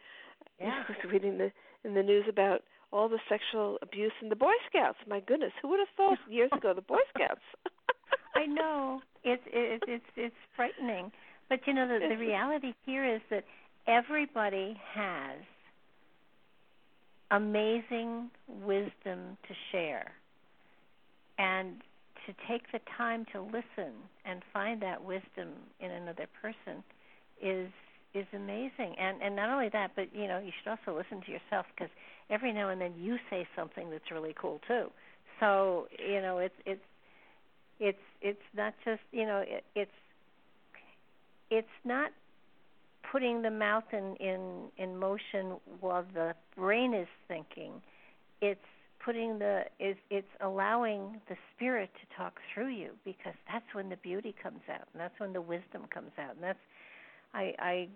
yeah. 0.61 0.85
I 0.89 0.93
was 0.93 1.13
reading 1.13 1.39
the 1.39 1.51
in 1.85 1.95
the 1.95 2.03
news 2.03 2.27
about 2.29 2.61
all 2.93 3.09
the 3.09 3.19
sexual 3.29 3.79
abuse 3.83 4.13
in 4.23 4.29
the 4.29 4.37
Boy 4.37 4.53
Scouts. 4.71 4.99
My 5.09 5.21
goodness, 5.21 5.53
who 5.61 5.69
would 5.69 5.81
have 5.81 5.89
thought 5.97 6.19
years 6.31 6.51
ago 6.57 6.73
the 6.75 6.83
Boy 6.83 7.01
Scouts? 7.15 7.41
I 8.37 8.47
know 8.47 9.01
it's 9.25 9.43
it's 9.47 9.85
it's 9.89 10.05
it's 10.17 10.37
frightening, 10.55 11.11
but 11.49 11.61
you 11.67 11.73
know 11.73 11.89
the 11.89 12.07
the 12.09 12.17
reality 12.17 12.75
here 12.85 13.05
is 13.05 13.23
that 13.31 13.45
everybody 13.87 14.79
has 14.95 15.39
amazing 17.31 18.31
wisdom 18.49 19.39
to 19.49 19.55
share, 19.73 20.13
and 21.39 21.77
to 22.27 22.35
take 22.49 22.71
the 22.73 22.81
time 22.97 23.27
to 23.33 23.41
listen 23.41 23.93
and 24.25 24.43
find 24.53 24.81
that 24.83 25.05
wisdom 25.05 25.51
in 25.81 25.91
another 25.91 26.27
person 26.41 26.83
is 27.43 27.71
is 28.15 28.27
amazing. 28.33 28.95
And 28.99 29.21
and 29.23 29.37
not 29.37 29.51
only 29.51 29.69
that, 29.71 29.93
but 29.97 30.15
you 30.15 30.29
know 30.29 30.39
you 30.39 30.53
should 30.63 30.71
also 30.71 30.97
listen 30.97 31.21
to 31.27 31.33
yourself 31.33 31.67
because 31.75 31.91
every 32.31 32.53
now 32.53 32.71
and 32.71 32.81
then 32.81 32.95
you 32.97 33.19
say 33.31 33.47
something 33.57 33.91
that's 33.91 34.11
really 34.11 34.35
cool 34.41 34.61
too. 34.67 34.87
So 35.41 35.89
you 35.99 36.21
know 36.21 36.39
it's 36.39 36.55
it's 36.65 36.85
it's 37.81 37.99
it's 38.23 38.47
not 38.57 38.75
just 38.85 39.03
you 39.13 39.27
know 39.27 39.45
it, 39.47 39.65
it's 39.75 39.91
it's 41.51 41.69
not 41.85 42.11
putting 43.11 43.43
the 43.43 43.51
mouth 43.51 43.85
in 43.93 44.17
in 44.17 44.71
in 44.79 44.97
motion 44.97 45.57
while 45.81 46.05
the 46.15 46.35
brain 46.57 46.95
is 46.95 47.09
thinking 47.29 47.73
it's 48.41 48.61
putting 49.05 49.39
the 49.39 49.63
is 49.79 49.97
it's 50.11 50.27
allowing 50.41 51.21
the 51.29 51.37
spirit 51.55 51.91
to 52.01 52.17
talk 52.17 52.39
through 52.53 52.69
you 52.69 52.91
because 53.05 53.35
that's 53.53 53.67
when 53.73 53.89
the 53.89 53.97
beauty 53.97 54.35
comes 54.43 54.61
out 54.73 54.89
and 54.93 55.01
that's 55.01 55.19
when 55.19 55.33
the 55.33 55.41
wisdom 55.41 55.83
comes 55.93 56.13
out 56.19 56.35
and 56.35 56.43
that's 56.43 56.59
I 57.35 57.53
I 57.59 57.89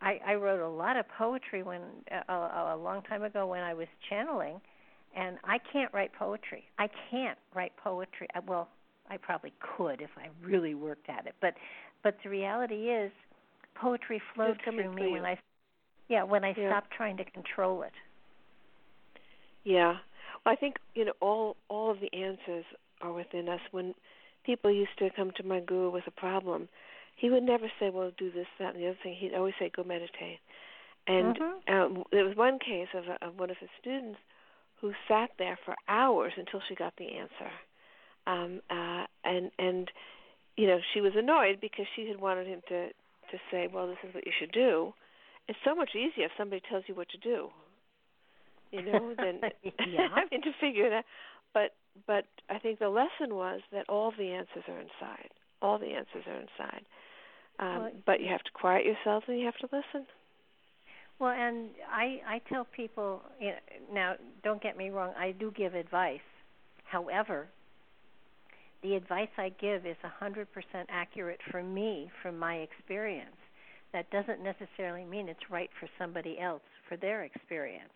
I, 0.00 0.20
I 0.26 0.34
wrote 0.34 0.60
a 0.60 0.68
lot 0.68 0.96
of 0.96 1.04
poetry 1.18 1.62
when 1.62 1.82
a, 2.28 2.32
a 2.32 2.78
long 2.80 3.02
time 3.02 3.24
ago 3.24 3.46
when 3.46 3.62
I 3.62 3.74
was 3.74 3.88
channeling, 4.08 4.60
and 5.14 5.38
I 5.44 5.58
can't 5.72 5.92
write 5.92 6.12
poetry. 6.14 6.64
I 6.78 6.88
can't 7.10 7.38
write 7.54 7.72
poetry. 7.76 8.28
Uh, 8.34 8.40
well, 8.46 8.68
I 9.10 9.16
probably 9.16 9.52
could 9.76 10.00
if 10.00 10.10
I 10.16 10.28
really 10.46 10.74
worked 10.74 11.08
at 11.08 11.26
it, 11.26 11.34
but 11.40 11.54
but 12.02 12.16
the 12.22 12.30
reality 12.30 12.90
is, 12.90 13.10
poetry 13.74 14.22
flowed 14.34 14.60
through 14.62 14.94
me 14.94 15.12
when 15.12 15.24
I 15.24 15.38
yeah 16.08 16.22
when 16.22 16.44
I 16.44 16.54
yeah. 16.56 16.70
stopped 16.70 16.92
trying 16.96 17.16
to 17.16 17.24
control 17.24 17.82
it. 17.82 17.92
Yeah, 19.64 19.96
I 20.46 20.56
think 20.56 20.76
you 20.94 21.04
know 21.04 21.12
all 21.20 21.56
all 21.68 21.90
of 21.90 21.98
the 22.00 22.12
answers 22.12 22.64
are 23.02 23.12
within 23.12 23.48
us. 23.48 23.60
When 23.72 23.94
people 24.44 24.70
used 24.70 24.96
to 24.98 25.10
come 25.14 25.32
to 25.36 25.42
my 25.42 25.60
guru 25.60 25.90
with 25.90 26.06
a 26.06 26.12
problem, 26.12 26.68
he 27.16 27.30
would 27.30 27.42
never 27.42 27.70
say, 27.80 27.90
"Well, 27.90 28.12
do 28.16 28.30
this, 28.30 28.46
that, 28.58 28.74
and 28.74 28.82
the 28.82 28.88
other 28.88 28.98
thing." 29.02 29.16
He'd 29.18 29.34
always 29.34 29.54
say, 29.58 29.70
"Go 29.74 29.82
meditate." 29.82 30.38
And 31.06 31.36
mm-hmm. 31.36 31.74
um, 31.74 32.04
there 32.10 32.24
was 32.24 32.36
one 32.36 32.58
case 32.58 32.88
of, 32.94 33.04
a, 33.06 33.24
of 33.24 33.38
one 33.38 33.50
of 33.50 33.56
his 33.58 33.68
students 33.80 34.18
who 34.80 34.92
sat 35.08 35.30
there 35.38 35.58
for 35.64 35.76
hours 35.88 36.32
until 36.36 36.60
she 36.68 36.74
got 36.74 36.94
the 36.96 37.16
answer, 37.16 37.50
um, 38.26 38.60
uh, 38.70 39.06
and 39.24 39.50
and 39.58 39.90
you 40.56 40.66
know 40.66 40.78
she 40.94 41.00
was 41.00 41.12
annoyed 41.16 41.58
because 41.60 41.86
she 41.94 42.08
had 42.08 42.20
wanted 42.20 42.46
him 42.46 42.60
to 42.68 42.88
to 42.88 43.38
say, 43.50 43.68
"Well, 43.72 43.88
this 43.88 43.98
is 44.06 44.14
what 44.14 44.26
you 44.26 44.32
should 44.38 44.52
do." 44.52 44.94
It's 45.48 45.58
so 45.64 45.74
much 45.74 45.90
easier 45.94 46.26
if 46.26 46.32
somebody 46.36 46.60
tells 46.68 46.84
you 46.88 46.94
what 46.94 47.08
to 47.10 47.18
do, 47.18 47.50
you 48.72 48.82
know, 48.82 49.14
than 49.16 49.40
yeah. 49.62 50.08
having 50.14 50.42
to 50.42 50.52
figure 50.60 50.86
it 50.86 50.92
out. 50.92 51.04
But 51.54 51.74
but 52.06 52.24
I 52.50 52.58
think 52.58 52.78
the 52.78 52.88
lesson 52.88 53.34
was 53.34 53.60
that 53.72 53.88
all 53.88 54.12
the 54.16 54.30
answers 54.30 54.64
are 54.68 54.78
inside. 54.78 55.30
All 55.62 55.78
the 55.78 55.86
answers 55.86 56.24
are 56.26 56.40
inside. 56.40 56.84
Um, 57.58 57.82
well, 57.82 57.90
but 58.04 58.20
you 58.20 58.28
have 58.28 58.42
to 58.42 58.50
quiet 58.52 58.84
yourself 58.84 59.24
and 59.28 59.38
you 59.38 59.46
have 59.46 59.56
to 59.58 59.68
listen. 59.74 60.06
Well, 61.18 61.30
and 61.30 61.70
I 61.90 62.20
I 62.26 62.42
tell 62.50 62.66
people 62.76 63.22
you 63.40 63.48
know, 63.48 63.56
now 63.92 64.14
don't 64.44 64.62
get 64.62 64.76
me 64.76 64.90
wrong, 64.90 65.12
I 65.18 65.32
do 65.32 65.50
give 65.56 65.74
advice. 65.74 66.20
However, 66.84 67.48
the 68.82 68.94
advice 68.94 69.28
I 69.38 69.48
give 69.60 69.86
is 69.86 69.96
100% 70.22 70.46
accurate 70.88 71.40
for 71.50 71.62
me 71.62 72.10
from 72.22 72.38
my 72.38 72.56
experience. 72.56 73.36
That 73.92 74.08
doesn't 74.10 74.42
necessarily 74.42 75.04
mean 75.04 75.28
it's 75.28 75.50
right 75.50 75.70
for 75.80 75.88
somebody 75.98 76.38
else 76.38 76.62
for 76.88 76.96
their 76.96 77.24
experience. 77.24 77.90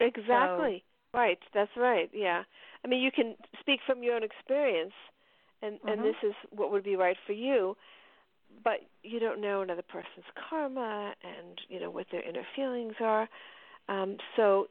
Exactly. 0.00 0.84
So, 1.12 1.18
right. 1.18 1.38
That's 1.54 1.70
right. 1.76 2.10
Yeah. 2.12 2.42
I 2.84 2.88
mean, 2.88 3.02
you 3.02 3.10
can 3.10 3.34
speak 3.60 3.80
from 3.86 4.02
your 4.02 4.14
own 4.14 4.22
experience 4.22 4.92
and 5.62 5.76
mm-hmm. 5.76 5.88
and 5.88 6.04
this 6.04 6.16
is 6.22 6.34
what 6.50 6.70
would 6.70 6.84
be 6.84 6.96
right 6.96 7.16
for 7.26 7.32
you 7.32 7.76
but 8.64 8.80
you 9.02 9.18
don't 9.18 9.40
know 9.40 9.60
another 9.60 9.82
person's 9.82 10.26
karma 10.48 11.14
and 11.22 11.60
you 11.68 11.80
know 11.80 11.90
what 11.90 12.06
their 12.10 12.26
inner 12.26 12.46
feelings 12.54 12.94
are 13.00 13.28
um 13.88 14.16
so 14.36 14.66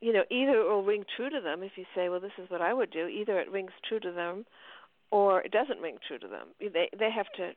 you 0.00 0.12
know 0.12 0.22
either 0.30 0.60
it 0.60 0.68
will 0.68 0.84
ring 0.84 1.04
true 1.16 1.30
to 1.30 1.40
them 1.40 1.62
if 1.62 1.72
you 1.76 1.84
say 1.94 2.08
well 2.08 2.20
this 2.20 2.32
is 2.42 2.50
what 2.50 2.62
i 2.62 2.72
would 2.72 2.90
do 2.90 3.06
either 3.06 3.38
it 3.38 3.50
rings 3.50 3.72
true 3.88 4.00
to 4.00 4.12
them 4.12 4.44
or 5.10 5.40
it 5.42 5.52
doesn't 5.52 5.80
ring 5.80 5.96
true 6.06 6.18
to 6.18 6.28
them 6.28 6.48
they 6.60 6.88
they 6.98 7.10
have 7.10 7.26
to 7.36 7.50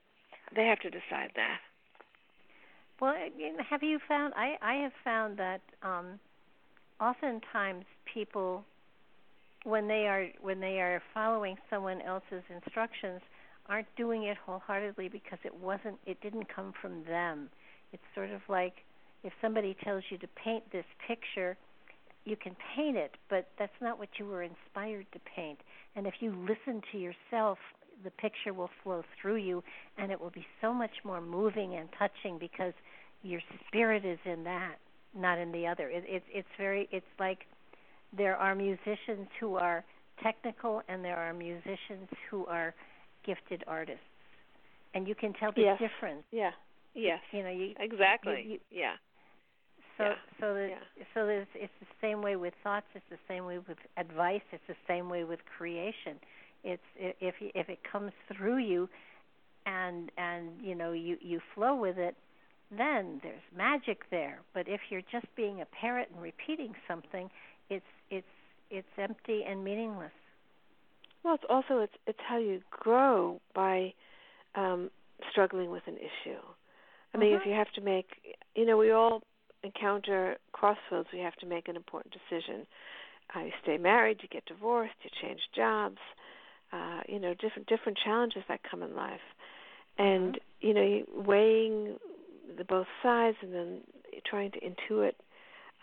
they 0.55 0.65
have 0.65 0.79
to 0.79 0.89
decide 0.89 1.31
that 1.35 1.59
well 2.99 3.15
have 3.69 3.83
you 3.83 3.99
found 4.07 4.33
i 4.35 4.55
i 4.61 4.75
have 4.75 4.93
found 5.03 5.37
that 5.37 5.61
um 5.81 6.19
oftentimes 6.99 7.85
people 8.11 8.63
when 9.63 9.87
they 9.87 10.07
are 10.07 10.27
when 10.41 10.59
they 10.59 10.79
are 10.81 11.01
following 11.13 11.55
someone 11.69 12.01
else's 12.01 12.43
instructions 12.49 13.21
aren't 13.67 13.87
doing 13.95 14.23
it 14.23 14.37
wholeheartedly 14.45 15.09
because 15.09 15.39
it 15.45 15.53
wasn't 15.55 15.97
it 16.05 16.19
didn't 16.21 16.53
come 16.53 16.73
from 16.81 17.03
them. 17.05 17.49
It's 17.91 18.03
sort 18.13 18.31
of 18.31 18.41
like 18.49 18.73
if 19.23 19.31
somebody 19.41 19.75
tells 19.83 20.03
you 20.09 20.17
to 20.19 20.27
paint 20.43 20.63
this 20.71 20.85
picture 21.07 21.57
you 22.25 22.35
can 22.35 22.55
paint 22.75 22.97
it 22.97 23.11
but 23.29 23.47
that's 23.57 23.71
not 23.81 23.99
what 23.99 24.09
you 24.17 24.25
were 24.25 24.43
inspired 24.43 25.05
to 25.13 25.19
paint. 25.35 25.59
And 25.95 26.07
if 26.07 26.15
you 26.19 26.31
listen 26.31 26.81
to 26.91 26.97
yourself 26.97 27.57
the 28.03 28.11
picture 28.11 28.53
will 28.53 28.69
flow 28.83 29.03
through 29.21 29.37
you 29.37 29.63
and 29.97 30.11
it 30.11 30.19
will 30.19 30.31
be 30.31 30.45
so 30.61 30.73
much 30.73 30.91
more 31.05 31.21
moving 31.21 31.75
and 31.75 31.87
touching 31.97 32.37
because 32.37 32.73
your 33.21 33.39
spirit 33.69 34.03
is 34.03 34.19
in 34.25 34.43
that 34.43 34.75
not 35.15 35.37
in 35.37 35.51
the 35.51 35.67
other. 35.67 35.89
It, 35.89 36.03
it 36.07 36.23
it's 36.31 36.47
very 36.57 36.87
it's 36.91 37.05
like 37.19 37.39
there 38.15 38.35
are 38.35 38.55
musicians 38.55 39.27
who 39.39 39.55
are 39.55 39.83
technical 40.21 40.81
and 40.87 41.03
there 41.03 41.17
are 41.17 41.33
musicians 41.33 42.09
who 42.29 42.45
are 42.45 42.73
gifted 43.25 43.63
artists. 43.67 44.01
And 44.93 45.07
you 45.07 45.15
can 45.15 45.33
tell 45.33 45.51
the 45.51 45.61
yes. 45.61 45.79
difference. 45.79 46.23
Yeah. 46.31 46.51
Yes. 46.93 47.19
you 47.31 47.43
know 47.43 47.49
you 47.49 47.73
exactly. 47.79 48.43
you, 48.45 48.51
you, 48.51 48.59
yeah. 48.71 48.93
So 49.97 50.03
yeah. 50.03 50.13
so 50.39 50.53
the, 50.53 50.67
yeah. 50.69 51.03
so 51.13 51.25
there's 51.25 51.47
it's 51.55 51.73
the 51.79 51.87
same 52.01 52.21
way 52.21 52.35
with 52.35 52.53
thoughts 52.63 52.85
it's 52.93 53.05
the 53.09 53.17
same 53.27 53.45
way 53.45 53.57
with 53.57 53.77
advice 53.97 54.41
it's 54.51 54.63
the 54.67 54.75
same 54.87 55.09
way 55.09 55.23
with 55.23 55.39
creation. 55.57 56.17
It's 56.63 56.83
if 56.97 57.35
if 57.39 57.69
it 57.69 57.79
comes 57.89 58.11
through 58.31 58.57
you 58.57 58.87
and 59.65 60.11
and 60.17 60.49
you 60.61 60.75
know 60.75 60.91
you 60.91 61.17
you 61.21 61.39
flow 61.55 61.75
with 61.75 61.97
it 61.97 62.15
then 62.77 63.19
there's 63.23 63.41
magic 63.55 64.09
there 64.09 64.39
but 64.53 64.67
if 64.67 64.81
you're 64.89 65.01
just 65.11 65.27
being 65.35 65.61
a 65.61 65.65
parrot 65.65 66.09
and 66.13 66.21
repeating 66.21 66.73
something 66.87 67.29
it's 67.69 67.85
it's 68.09 68.27
it's 68.69 68.87
empty 68.97 69.43
and 69.47 69.63
meaningless. 69.63 70.11
Well, 71.23 71.35
it's 71.35 71.43
also 71.49 71.79
it's 71.79 71.93
it's 72.07 72.19
how 72.27 72.37
you 72.37 72.61
grow 72.69 73.39
by 73.53 73.93
um, 74.55 74.89
struggling 75.31 75.69
with 75.69 75.83
an 75.87 75.97
issue. 75.97 76.39
I 77.13 77.17
mean, 77.17 77.33
mm-hmm. 77.33 77.41
if 77.41 77.47
you 77.47 77.53
have 77.53 77.71
to 77.75 77.81
make, 77.81 78.07
you 78.55 78.65
know, 78.65 78.77
we 78.77 78.91
all 78.91 79.21
encounter 79.63 80.37
crossroads. 80.51 81.07
We 81.13 81.19
have 81.19 81.35
to 81.35 81.45
make 81.45 81.67
an 81.67 81.75
important 81.75 82.13
decision. 82.13 82.65
Uh, 83.33 83.45
you 83.45 83.51
stay 83.61 83.77
married, 83.77 84.17
you 84.21 84.27
get 84.27 84.45
divorced, 84.45 84.95
you 85.03 85.09
change 85.21 85.39
jobs. 85.55 85.99
Uh, 86.73 87.01
you 87.07 87.19
know, 87.19 87.35
different 87.35 87.67
different 87.67 87.99
challenges 88.03 88.41
that 88.49 88.59
come 88.69 88.81
in 88.81 88.95
life, 88.95 89.21
and 89.99 90.33
mm-hmm. 90.33 90.67
you 90.67 90.73
know, 90.73 91.03
weighing 91.23 91.95
the 92.57 92.63
both 92.63 92.87
sides 93.01 93.37
and 93.41 93.53
then 93.53 93.81
trying 94.25 94.51
to 94.51 94.59
intuit 94.59 95.13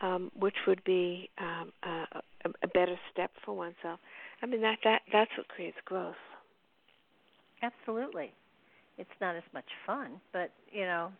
um, 0.01 0.31
which 0.39 0.55
would 0.67 0.83
be 0.85 1.29
um, 1.39 1.73
a, 1.85 2.21
a 2.63 2.69
better 2.69 2.97
step 3.13 3.31
for 3.45 3.55
oneself. 3.55 4.01
I 4.43 4.47
mean 4.47 4.63
that 4.63 4.79
that 4.85 5.03
that's 5.13 5.31
what 5.37 5.49
creates 5.49 5.77
growth. 5.85 6.15
Absolutely, 7.63 8.33
it's 8.99 9.11
not 9.21 9.37
as 9.37 9.43
much 9.53 9.69
fun, 9.87 10.21
but 10.33 10.51
you 10.71 10.83
know. 10.83 11.11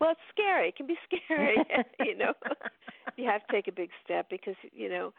Well, 0.00 0.10
it's 0.10 0.20
scary. 0.30 0.68
It 0.68 0.76
can 0.76 0.86
be 0.86 0.96
scary. 1.24 1.56
you 2.00 2.16
know, 2.18 2.32
you 3.16 3.26
have 3.28 3.46
to 3.46 3.52
take 3.52 3.68
a 3.68 3.72
big 3.72 3.90
step 4.04 4.28
because 4.28 4.56
you 4.72 4.88
know 4.88 5.12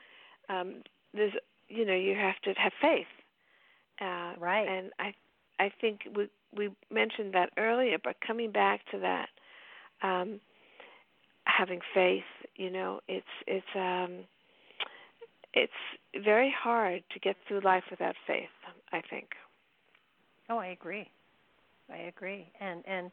um, 0.50 0.84
there's 1.14 1.34
you 1.70 1.86
know 1.86 1.96
you 1.96 2.16
have 2.16 2.36
to 2.44 2.60
have 2.62 2.74
faith. 2.82 3.08
Uh, 4.00 4.34
right. 4.38 4.68
And 4.68 4.92
I 5.00 5.14
I 5.60 5.72
think 5.80 6.02
we 6.16 6.28
we 6.56 6.70
mentioned 6.92 7.34
that 7.34 7.52
earlier, 7.58 7.98
but 8.04 8.18
coming 8.26 8.52
back 8.52 8.82
to 8.92 9.00
that, 9.00 9.30
um, 10.04 10.40
having 11.46 11.80
faith. 11.94 12.24
You 12.56 12.72
know, 12.72 13.00
it's 13.08 13.26
it's 13.46 13.66
um, 13.76 14.26
it's 15.54 16.24
very 16.24 16.54
hard 16.58 17.04
to 17.14 17.20
get 17.20 17.36
through 17.48 17.62
life 17.62 17.84
without 17.90 18.16
faith. 18.26 18.50
I 18.92 19.02
think. 19.10 19.30
Oh, 20.50 20.58
I 20.58 20.68
agree. 20.68 21.10
I 21.92 21.98
agree, 21.98 22.52
and 22.60 22.84
and 22.88 23.12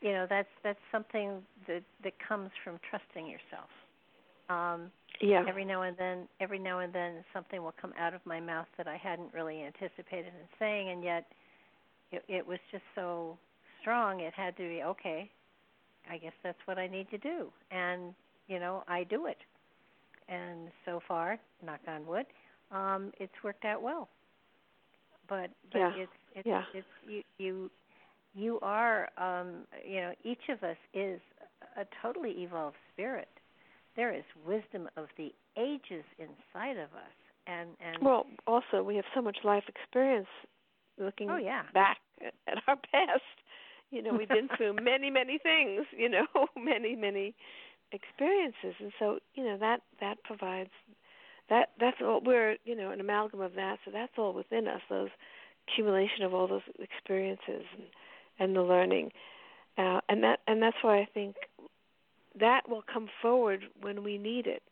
you 0.00 0.12
know 0.12 0.26
that's 0.28 0.48
that's 0.62 0.78
something 0.92 1.42
that 1.66 1.82
that 2.02 2.14
comes 2.26 2.50
from 2.64 2.78
trusting 2.90 3.26
yourself. 3.26 3.70
Um, 4.48 4.90
yeah. 5.20 5.44
Every 5.48 5.64
now 5.64 5.82
and 5.82 5.96
then, 5.96 6.28
every 6.40 6.58
now 6.58 6.80
and 6.80 6.92
then, 6.92 7.24
something 7.32 7.62
will 7.62 7.74
come 7.80 7.92
out 7.98 8.12
of 8.14 8.20
my 8.26 8.38
mouth 8.38 8.66
that 8.76 8.86
I 8.86 8.96
hadn't 8.96 9.32
really 9.32 9.62
anticipated 9.62 10.26
in 10.26 10.48
saying, 10.58 10.90
and 10.90 11.02
yet 11.02 11.24
it, 12.12 12.22
it 12.28 12.46
was 12.46 12.58
just 12.70 12.84
so 12.94 13.38
strong. 13.80 14.20
It 14.20 14.34
had 14.34 14.56
to 14.58 14.62
be 14.62 14.82
okay. 14.82 15.30
I 16.10 16.18
guess 16.18 16.32
that's 16.42 16.58
what 16.66 16.78
I 16.78 16.86
need 16.86 17.10
to 17.10 17.18
do. 17.18 17.48
And, 17.70 18.14
you 18.48 18.58
know, 18.58 18.84
I 18.88 19.04
do 19.04 19.26
it. 19.26 19.38
And 20.28 20.68
so 20.84 21.00
far, 21.06 21.38
knock 21.64 21.80
on 21.86 22.06
wood, 22.06 22.26
um, 22.72 23.12
it's 23.18 23.32
worked 23.44 23.64
out 23.64 23.82
well. 23.82 24.08
But, 25.28 25.50
but 25.72 25.78
yeah. 25.78 25.92
it's 25.96 26.12
it's 26.34 26.46
yeah. 26.46 26.62
it's 26.72 26.86
you 27.08 27.22
you 27.38 27.70
you 28.34 28.60
are 28.62 29.08
um 29.18 29.66
you 29.84 30.00
know, 30.00 30.12
each 30.24 30.48
of 30.48 30.62
us 30.62 30.76
is 30.94 31.20
a 31.76 31.84
totally 32.02 32.30
evolved 32.38 32.76
spirit. 32.92 33.28
There 33.96 34.14
is 34.14 34.24
wisdom 34.46 34.88
of 34.96 35.06
the 35.16 35.32
ages 35.56 36.04
inside 36.18 36.76
of 36.76 36.90
us. 36.94 37.16
And 37.46 37.70
and 37.80 37.96
Well, 38.02 38.26
also 38.46 38.82
we 38.82 38.96
have 38.96 39.04
so 39.14 39.22
much 39.22 39.38
life 39.42 39.64
experience 39.68 40.28
looking 40.98 41.30
oh, 41.30 41.36
yeah. 41.36 41.62
back 41.74 41.98
at 42.46 42.58
our 42.66 42.76
past 42.76 43.22
you 43.90 44.02
know, 44.02 44.14
we've 44.14 44.28
been 44.28 44.48
through 44.56 44.74
many, 44.82 45.10
many 45.10 45.38
things, 45.38 45.86
you 45.96 46.08
know, 46.08 46.26
many, 46.56 46.96
many 46.96 47.34
experiences, 47.92 48.74
and 48.80 48.92
so 48.98 49.18
you 49.34 49.44
know 49.44 49.56
that 49.58 49.80
that 50.00 50.22
provides 50.24 50.70
that 51.48 51.70
that's 51.78 51.98
all 52.02 52.20
we're 52.24 52.56
you 52.64 52.74
know 52.74 52.90
an 52.90 53.00
amalgam 53.00 53.40
of 53.40 53.54
that. 53.54 53.78
So 53.84 53.90
that's 53.92 54.12
all 54.18 54.32
within 54.32 54.66
us. 54.66 54.80
Those 54.88 55.10
accumulation 55.68 56.22
of 56.24 56.34
all 56.34 56.48
those 56.48 56.62
experiences 56.78 57.64
and 57.76 57.84
and 58.38 58.56
the 58.56 58.62
learning, 58.62 59.12
uh, 59.78 60.00
and 60.08 60.22
that 60.24 60.40
and 60.46 60.62
that's 60.62 60.76
why 60.82 60.98
I 60.98 61.08
think 61.12 61.36
that 62.38 62.68
will 62.68 62.82
come 62.82 63.08
forward 63.22 63.64
when 63.80 64.02
we 64.02 64.18
need 64.18 64.46
it. 64.46 64.62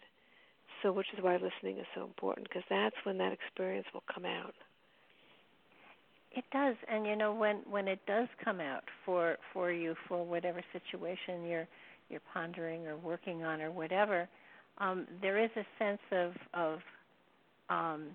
So, 0.83 0.93
which 0.93 1.07
is 1.17 1.23
why 1.23 1.35
listening 1.35 1.79
is 1.79 1.87
so 1.95 2.05
important 2.05 2.47
because 2.49 2.65
that's 2.69 2.97
when 3.05 3.17
that 3.19 3.33
experience 3.33 3.87
will 3.95 4.05
come 4.13 4.27
out. 4.27 4.55
It 6.37 6.45
does, 6.53 6.75
and 6.89 7.07
you 7.07 7.15
know 7.15 7.33
when 7.33 7.59
when 7.71 7.87
it 7.87 8.01
does 8.07 8.29
come 8.45 8.61
out 8.61 8.85
for 9.05 9.37
for 9.53 9.71
you 9.71 9.95
for 10.09 10.25
whatever 10.25 10.63
situation 10.73 11.45
you're 11.45 11.69
you're 12.11 12.21
pondering 12.33 12.87
or 12.87 12.97
working 12.97 13.45
on 13.45 13.63
or 13.63 13.71
whatever, 13.71 14.29
um, 14.79 15.07
there 15.23 15.43
is 15.43 15.51
a 15.57 15.65
sense 15.79 16.01
of 16.11 16.33
of 16.53 16.79
um, 17.71 18.09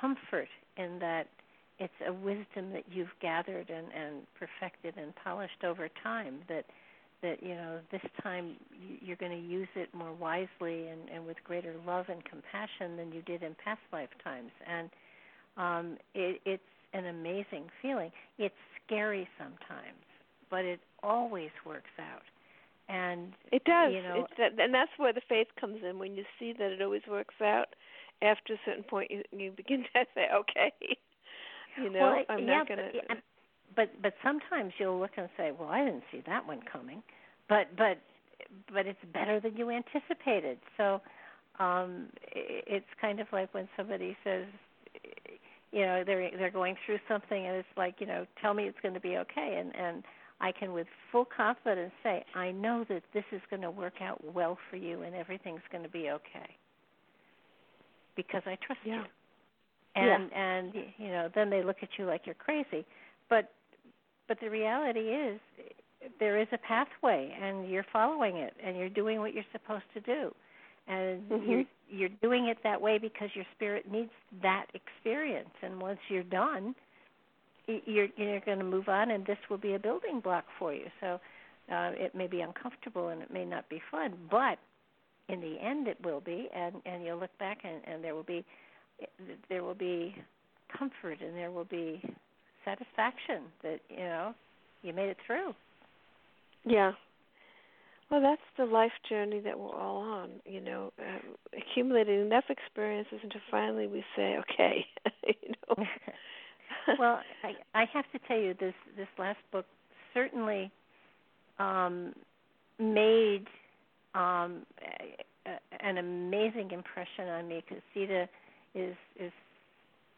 comfort 0.00 0.48
in 0.76 0.98
that 0.98 1.26
it's 1.78 1.92
a 2.06 2.12
wisdom 2.12 2.72
that 2.72 2.84
you've 2.90 3.08
gathered 3.20 3.70
and, 3.70 3.86
and 3.92 4.22
perfected 4.38 4.94
and 4.96 5.14
polished 5.16 5.64
over 5.64 5.88
time 6.02 6.36
that 6.48 6.66
that 7.22 7.42
you 7.42 7.54
know 7.54 7.78
this 7.90 8.02
time 8.22 8.56
you're 9.00 9.16
going 9.16 9.32
to 9.32 9.48
use 9.48 9.68
it 9.74 9.88
more 9.94 10.12
wisely 10.12 10.88
and, 10.88 11.08
and 11.12 11.26
with 11.26 11.38
greater 11.44 11.74
love 11.86 12.06
and 12.10 12.22
compassion 12.24 12.96
than 12.98 13.10
you 13.10 13.22
did 13.22 13.42
in 13.42 13.56
past 13.64 13.80
lifetimes. 13.90 14.50
And 14.68 14.90
um, 15.56 15.96
it, 16.14 16.40
it's 16.44 16.62
an 16.94 17.06
amazing 17.06 17.66
feeling. 17.82 18.10
It's 18.38 18.54
scary 18.86 19.28
sometimes 19.36 20.04
but 20.54 20.64
it 20.64 20.78
always 21.02 21.50
works 21.66 21.90
out. 21.98 22.22
And 22.88 23.32
it 23.50 23.64
does. 23.64 23.92
you 23.92 24.02
know 24.02 24.26
it's, 24.38 24.54
and 24.58 24.72
that's 24.72 24.90
where 24.98 25.12
the 25.12 25.22
faith 25.26 25.48
comes 25.58 25.78
in 25.88 25.98
when 25.98 26.14
you 26.14 26.24
see 26.38 26.52
that 26.52 26.70
it 26.70 26.82
always 26.82 27.02
works 27.08 27.34
out 27.42 27.74
after 28.22 28.52
a 28.52 28.56
certain 28.64 28.84
point 28.84 29.10
you, 29.10 29.22
you 29.32 29.50
begin 29.50 29.84
to 29.94 30.04
say 30.14 30.26
okay 30.34 30.70
you 31.82 31.90
know 31.90 32.00
well, 32.00 32.24
i'm 32.28 32.40
yeah, 32.40 32.58
not 32.58 32.68
going 32.68 32.78
to 32.78 33.16
but 33.74 33.88
but 34.02 34.12
sometimes 34.22 34.74
you'll 34.78 35.00
look 35.00 35.12
and 35.16 35.30
say, 35.36 35.50
"Well, 35.58 35.70
I 35.70 35.82
didn't 35.84 36.04
see 36.12 36.22
that 36.26 36.46
one 36.46 36.60
coming," 36.70 37.02
but 37.48 37.74
but 37.74 37.98
but 38.70 38.86
it's 38.86 39.02
better 39.14 39.40
than 39.40 39.56
you 39.56 39.70
anticipated. 39.70 40.58
So 40.76 41.00
um 41.58 42.10
it's 42.30 42.86
kind 43.00 43.18
of 43.18 43.26
like 43.32 43.52
when 43.54 43.66
somebody 43.78 44.14
says, 44.22 44.44
you 45.74 45.84
know, 45.84 46.04
they're 46.06 46.30
they're 46.38 46.50
going 46.50 46.76
through 46.86 46.98
something 47.08 47.46
and 47.46 47.56
it's 47.56 47.76
like, 47.76 47.96
you 47.98 48.06
know, 48.06 48.26
tell 48.40 48.54
me 48.54 48.64
it's 48.64 48.78
going 48.80 48.94
to 48.94 49.00
be 49.00 49.16
okay, 49.16 49.58
and 49.60 49.74
and 49.74 50.04
I 50.40 50.52
can 50.52 50.72
with 50.72 50.86
full 51.10 51.24
confidence 51.24 51.92
say, 52.02 52.24
I 52.34 52.52
know 52.52 52.84
that 52.88 53.02
this 53.12 53.24
is 53.32 53.40
going 53.50 53.62
to 53.62 53.70
work 53.70 53.94
out 54.00 54.22
well 54.34 54.58
for 54.70 54.76
you 54.76 55.02
and 55.02 55.14
everything's 55.14 55.62
going 55.70 55.84
to 55.84 55.90
be 55.90 56.10
okay 56.10 56.56
because 58.16 58.42
I 58.46 58.56
trust 58.64 58.80
yeah. 58.84 58.96
you. 58.96 59.02
And 59.96 60.30
yeah. 60.30 60.40
and 60.40 60.74
you 60.98 61.08
know, 61.08 61.28
then 61.34 61.50
they 61.50 61.62
look 61.62 61.78
at 61.82 61.88
you 61.98 62.04
like 62.04 62.22
you're 62.26 62.34
crazy. 62.34 62.84
But 63.28 63.52
but 64.28 64.38
the 64.40 64.50
reality 64.50 65.00
is 65.00 65.40
there 66.20 66.40
is 66.40 66.48
a 66.52 66.58
pathway 66.58 67.34
and 67.40 67.68
you're 67.68 67.86
following 67.92 68.36
it 68.36 68.54
and 68.64 68.76
you're 68.76 68.88
doing 68.88 69.20
what 69.20 69.34
you're 69.34 69.44
supposed 69.52 69.84
to 69.94 70.00
do 70.00 70.34
and 70.86 71.22
mm-hmm. 71.28 71.50
you're 71.50 71.64
you're 71.90 72.08
doing 72.22 72.46
it 72.46 72.58
that 72.62 72.80
way 72.80 72.98
because 72.98 73.28
your 73.34 73.44
spirit 73.54 73.90
needs 73.90 74.10
that 74.42 74.66
experience 74.74 75.50
and 75.62 75.80
once 75.80 75.98
you're 76.08 76.22
done 76.22 76.74
you're 77.66 78.08
you're 78.16 78.40
going 78.40 78.58
to 78.58 78.64
move 78.64 78.88
on 78.88 79.10
and 79.10 79.26
this 79.26 79.38
will 79.48 79.58
be 79.58 79.74
a 79.74 79.78
building 79.78 80.20
block 80.20 80.44
for 80.58 80.72
you 80.74 80.86
so 81.00 81.20
uh, 81.72 81.90
it 81.94 82.14
may 82.14 82.26
be 82.26 82.40
uncomfortable 82.40 83.08
and 83.08 83.22
it 83.22 83.32
may 83.32 83.44
not 83.44 83.68
be 83.68 83.80
fun 83.90 84.14
but 84.30 84.58
in 85.28 85.40
the 85.40 85.56
end 85.60 85.88
it 85.88 85.96
will 86.04 86.20
be 86.20 86.48
and 86.54 86.76
and 86.84 87.04
you'll 87.04 87.18
look 87.18 87.36
back 87.38 87.58
and 87.64 87.80
and 87.86 88.04
there 88.04 88.14
will 88.14 88.22
be 88.22 88.44
there 89.48 89.62
will 89.62 89.74
be 89.74 90.14
comfort 90.76 91.18
and 91.20 91.36
there 91.36 91.50
will 91.50 91.64
be 91.64 92.02
satisfaction 92.64 93.42
that 93.62 93.80
you 93.88 93.98
know 93.98 94.34
you 94.82 94.92
made 94.92 95.08
it 95.08 95.16
through. 95.26 95.54
Yeah. 96.64 96.92
Well, 98.10 98.20
that's 98.20 98.42
the 98.56 98.66
life 98.66 98.92
journey 99.08 99.40
that 99.40 99.58
we're 99.58 99.74
all 99.74 99.98
on. 99.98 100.30
You 100.44 100.60
know, 100.60 100.92
uh, 100.98 101.58
accumulating 101.58 102.20
enough 102.20 102.44
experiences 102.48 103.18
until 103.22 103.40
finally 103.50 103.86
we 103.86 104.04
say, 104.16 104.36
okay. 104.38 104.86
you 105.26 105.52
know. 105.68 105.84
well, 106.98 107.20
I, 107.42 107.80
I 107.80 107.84
have 107.92 108.04
to 108.12 108.18
tell 108.28 108.38
you 108.38 108.54
this 108.58 108.74
this 108.96 109.08
last 109.18 109.38
book 109.52 109.66
certainly 110.12 110.70
um, 111.58 112.14
made 112.78 113.46
um, 114.14 114.62
an 115.80 115.98
amazing 115.98 116.70
impression 116.70 117.28
on 117.28 117.48
me 117.48 117.62
because 117.66 117.82
Sita 117.92 118.28
is 118.74 118.94
is 119.18 119.32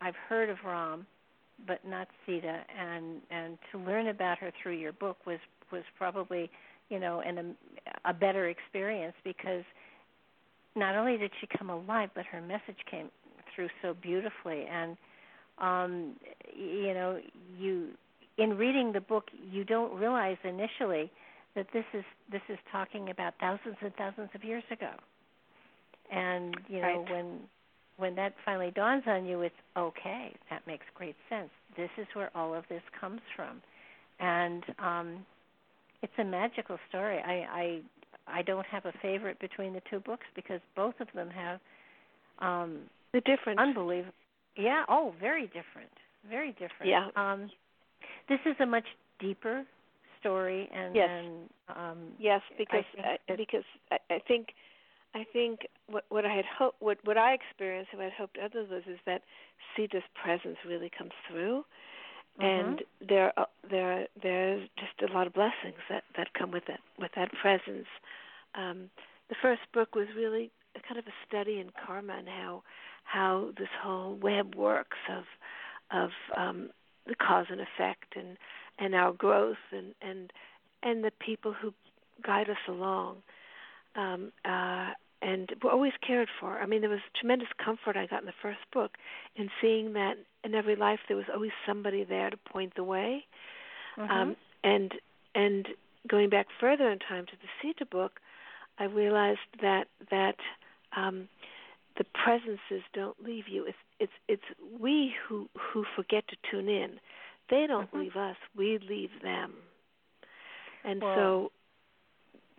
I've 0.00 0.16
heard 0.28 0.50
of 0.50 0.58
Ram 0.66 1.06
but 1.66 1.86
not 1.86 2.08
Sita, 2.26 2.60
and 2.78 3.22
and 3.30 3.58
to 3.72 3.78
learn 3.78 4.08
about 4.08 4.38
her 4.38 4.52
through 4.62 4.76
your 4.76 4.92
book 4.92 5.16
was 5.26 5.38
was 5.72 5.82
probably 5.96 6.50
you 6.88 6.98
know 6.98 7.20
an 7.20 7.56
a, 8.04 8.10
a 8.10 8.14
better 8.14 8.48
experience 8.48 9.14
because 9.24 9.64
not 10.74 10.94
only 10.94 11.16
did 11.16 11.30
she 11.40 11.46
come 11.58 11.70
alive, 11.70 12.10
but 12.14 12.26
her 12.26 12.40
message 12.40 12.78
came 12.90 13.08
through 13.54 13.68
so 13.80 13.94
beautifully, 13.94 14.66
and 14.70 14.96
um, 15.58 16.16
you 16.54 16.94
know 16.94 17.20
you 17.58 17.88
in 18.38 18.56
reading 18.56 18.92
the 18.92 19.00
book 19.00 19.24
you 19.50 19.64
don't 19.64 19.98
realize 19.98 20.36
initially 20.44 21.10
that 21.54 21.66
this 21.72 21.84
is 21.94 22.04
this 22.30 22.42
is 22.48 22.58
talking 22.70 23.10
about 23.10 23.34
thousands 23.40 23.76
and 23.80 23.94
thousands 23.96 24.28
of 24.34 24.44
years 24.44 24.64
ago 24.70 24.90
and 26.12 26.56
you 26.68 26.80
know 26.80 27.00
right. 27.00 27.10
when 27.10 27.40
when 27.98 28.14
that 28.16 28.34
finally 28.44 28.70
dawns 28.74 29.04
on 29.06 29.24
you, 29.24 29.40
it's 29.40 29.54
okay. 29.76 30.34
That 30.50 30.66
makes 30.66 30.84
great 30.94 31.16
sense. 31.30 31.48
This 31.78 31.88
is 31.96 32.06
where 32.12 32.30
all 32.34 32.54
of 32.54 32.64
this 32.68 32.82
comes 33.00 33.20
from, 33.34 33.62
and 34.20 34.62
um, 34.78 35.26
it's 36.06 36.18
a 36.18 36.24
magical 36.24 36.78
story. 36.88 37.18
I, 37.18 37.34
I 37.62 37.80
I 38.38 38.42
don't 38.42 38.66
have 38.66 38.84
a 38.86 38.92
favorite 39.02 39.38
between 39.40 39.72
the 39.72 39.82
two 39.90 40.00
books 40.00 40.26
because 40.34 40.60
both 40.74 40.94
of 41.00 41.08
them 41.14 41.28
have 41.30 41.58
um, 42.38 42.78
the 43.12 43.20
different 43.22 43.58
Unbelievable. 43.58 44.14
Yeah. 44.56 44.84
Oh, 44.88 45.14
very 45.20 45.46
different. 45.46 45.90
Very 46.28 46.52
different. 46.52 46.86
Yeah. 46.86 47.08
Um, 47.16 47.50
this 48.28 48.38
is 48.46 48.54
a 48.60 48.66
much 48.66 48.86
deeper 49.20 49.64
story, 50.20 50.68
and 50.72 50.94
yes, 50.94 51.08
and, 51.10 51.50
um, 51.76 51.98
yes, 52.18 52.40
because 52.56 52.84
I 52.98 53.32
I, 53.32 53.36
because 53.36 53.64
I, 53.90 53.96
I 54.10 54.18
think 54.28 54.48
I 55.14 55.24
think 55.32 55.66
what 55.88 56.04
what 56.08 56.24
I 56.24 56.32
had 56.34 56.44
hoped, 56.58 56.80
what 56.80 56.98
what 57.04 57.18
I 57.18 57.34
experienced, 57.34 57.90
and 57.92 58.00
what 58.00 58.12
I 58.12 58.14
hoped 58.16 58.38
others 58.38 58.68
was, 58.70 58.82
is 58.86 58.98
that 59.06 59.22
Sita's 59.76 60.06
presence 60.22 60.58
really 60.66 60.90
comes 60.96 61.12
through, 61.28 61.64
mm-hmm. 62.40 62.68
and 62.68 62.82
there 63.06 63.32
uh, 63.38 63.44
there 63.70 64.06
there's 64.22 64.68
just 64.76 65.10
a 65.10 65.12
lot 65.12 65.26
of 65.26 65.32
blessings 65.32 65.80
that 65.88 66.04
that 66.16 66.34
come 66.34 66.50
with 66.50 66.64
that 66.66 66.80
with 66.98 67.12
that 67.16 67.30
presence. 67.32 67.86
Um, 68.54 68.90
the 69.28 69.36
first 69.40 69.62
book 69.72 69.94
was 69.94 70.08
really 70.16 70.50
a 70.76 70.80
kind 70.86 70.98
of 70.98 71.06
a 71.06 71.14
study 71.26 71.58
in 71.58 71.70
karma 71.86 72.14
and 72.18 72.28
how 72.28 72.62
how 73.04 73.50
this 73.58 73.68
whole 73.82 74.14
web 74.14 74.54
works 74.54 74.98
of 75.10 75.24
of 75.90 76.10
um, 76.36 76.70
the 77.06 77.14
cause 77.14 77.46
and 77.50 77.60
effect 77.60 78.16
and 78.16 78.36
and 78.78 78.94
our 78.94 79.12
growth 79.12 79.56
and 79.72 79.94
and 80.02 80.32
and 80.82 81.04
the 81.04 81.12
people 81.24 81.52
who 81.52 81.72
guide 82.24 82.50
us 82.50 82.56
along. 82.68 83.16
Um, 83.94 84.32
uh, 84.44 84.90
and 85.22 85.52
were 85.62 85.70
always 85.70 85.92
cared 86.06 86.28
for. 86.40 86.58
I 86.58 86.66
mean, 86.66 86.80
there 86.80 86.90
was 86.90 87.00
tremendous 87.18 87.48
comfort 87.62 87.96
I 87.96 88.06
got 88.06 88.20
in 88.20 88.26
the 88.26 88.32
first 88.42 88.60
book 88.72 88.92
in 89.34 89.50
seeing 89.60 89.94
that 89.94 90.14
in 90.44 90.54
every 90.54 90.76
life 90.76 91.00
there 91.08 91.16
was 91.16 91.26
always 91.32 91.52
somebody 91.66 92.04
there 92.04 92.30
to 92.30 92.36
point 92.36 92.74
the 92.76 92.84
way. 92.84 93.24
Mm-hmm. 93.98 94.10
Um, 94.10 94.36
and 94.62 94.92
and 95.34 95.68
going 96.08 96.30
back 96.30 96.46
further 96.60 96.90
in 96.90 96.98
time 96.98 97.26
to 97.26 97.32
the 97.32 97.48
Sita 97.60 97.86
book, 97.86 98.20
I 98.78 98.84
realized 98.84 99.40
that 99.60 99.86
that 100.10 100.36
um, 100.96 101.28
the 101.96 102.04
presences 102.04 102.84
don't 102.92 103.22
leave 103.22 103.48
you. 103.48 103.66
It's 103.66 103.78
it's 103.98 104.12
it's 104.28 104.80
we 104.80 105.14
who 105.26 105.48
who 105.72 105.84
forget 105.94 106.24
to 106.28 106.36
tune 106.50 106.68
in. 106.68 107.00
They 107.48 107.66
don't 107.66 107.86
mm-hmm. 107.86 108.00
leave 108.00 108.16
us. 108.16 108.36
We 108.56 108.78
leave 108.78 109.10
them. 109.22 109.54
And 110.84 111.00
well, 111.00 111.14
so 111.16 111.52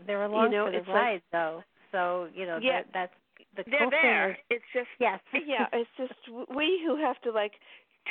they're 0.06 0.24
along 0.24 0.52
you 0.52 0.58
know, 0.58 0.66
for 0.66 0.72
the 0.72 0.78
it's 0.78 0.88
ride, 0.88 1.14
like, 1.14 1.24
though. 1.32 1.64
So 1.98 2.28
you 2.34 2.46
know 2.46 2.60
yeah, 2.62 2.84
that 2.94 2.94
that's 2.94 3.14
the 3.56 3.64
they're 3.66 3.80
cool 3.80 3.90
there. 3.90 4.38
thing 4.50 4.58
is 4.58 4.62
it's 4.62 4.70
just 4.74 4.94
yes, 5.00 5.20
yeah. 5.48 5.66
It's 5.74 5.90
just 5.98 6.14
we 6.56 6.80
who 6.86 6.96
have 7.02 7.20
to 7.22 7.32
like 7.32 7.54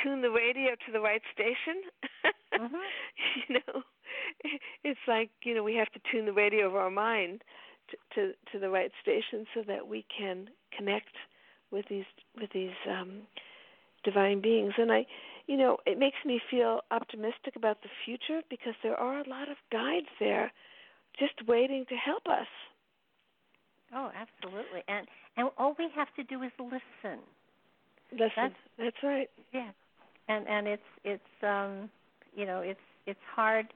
tune 0.03 0.21
the 0.21 0.29
radio 0.29 0.71
to 0.85 0.91
the 0.91 0.99
right 0.99 1.21
station. 1.33 1.87
mm-hmm. 2.53 2.75
You 3.47 3.55
know, 3.55 3.81
it's 4.83 4.99
like 5.07 5.29
you 5.43 5.55
know 5.55 5.63
we 5.63 5.75
have 5.75 5.91
to 5.93 5.99
tune 6.11 6.25
the 6.25 6.33
radio 6.33 6.67
of 6.67 6.75
our 6.75 6.91
mind 6.91 7.43
to, 7.89 7.97
to 8.15 8.33
to 8.51 8.59
the 8.59 8.69
right 8.69 8.91
station 9.01 9.45
so 9.55 9.63
that 9.67 9.87
we 9.87 10.05
can 10.15 10.49
connect 10.75 11.15
with 11.71 11.85
these 11.89 12.09
with 12.39 12.51
these 12.53 12.75
um 12.89 13.21
divine 14.03 14.41
beings. 14.41 14.73
And 14.77 14.91
I, 14.91 15.05
you 15.47 15.57
know, 15.57 15.77
it 15.85 15.97
makes 15.97 16.17
me 16.25 16.41
feel 16.51 16.81
optimistic 16.91 17.55
about 17.55 17.81
the 17.83 17.89
future 18.05 18.41
because 18.49 18.73
there 18.83 18.95
are 18.95 19.19
a 19.19 19.29
lot 19.29 19.49
of 19.49 19.57
guides 19.71 20.11
there 20.19 20.51
just 21.19 21.47
waiting 21.47 21.85
to 21.89 21.95
help 21.95 22.27
us. 22.27 22.47
Oh, 23.93 24.11
absolutely. 24.15 24.83
And 24.87 25.07
and 25.37 25.49
all 25.57 25.75
we 25.77 25.87
have 25.95 26.07
to 26.15 26.23
do 26.23 26.43
is 26.43 26.51
listen. 26.59 27.19
Listen. 28.11 28.29
That's, 28.35 28.55
that's 28.77 28.97
right. 29.03 29.29
Yeah. 29.53 29.69
And 30.27 30.47
and 30.47 30.67
it's 30.67 30.81
it's 31.03 31.43
um 31.43 31.89
you 32.35 32.45
know, 32.45 32.61
it's 32.61 32.79
it's 33.05 33.19
hard 33.35 33.67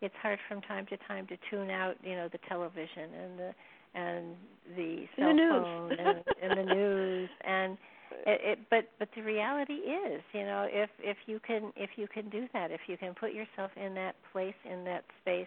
it's 0.00 0.14
hard 0.20 0.38
from 0.48 0.60
time 0.62 0.86
to 0.86 0.96
time 1.08 1.26
to 1.28 1.36
tune 1.50 1.70
out, 1.70 1.96
you 2.02 2.14
know, 2.14 2.28
the 2.30 2.38
television 2.48 3.14
and 3.22 3.38
the 3.38 3.54
and 3.94 4.34
the 4.76 5.06
cell 5.16 5.34
the 5.34 5.48
phone 5.50 5.92
and, 5.92 6.24
and 6.42 6.58
the 6.58 6.74
news 6.74 7.30
and 7.44 7.78
it, 8.26 8.40
it 8.42 8.58
but 8.70 8.88
but 8.98 9.08
the 9.14 9.22
reality 9.22 9.74
is 9.74 10.22
you 10.32 10.42
know 10.42 10.66
if 10.70 10.90
if 11.00 11.16
you 11.26 11.40
can 11.44 11.72
if 11.76 11.90
you 11.96 12.06
can 12.06 12.28
do 12.28 12.46
that 12.52 12.70
if 12.70 12.80
you 12.86 12.96
can 12.96 13.14
put 13.14 13.32
yourself 13.32 13.70
in 13.76 13.94
that 13.94 14.14
place 14.32 14.54
in 14.70 14.84
that 14.84 15.04
space 15.20 15.46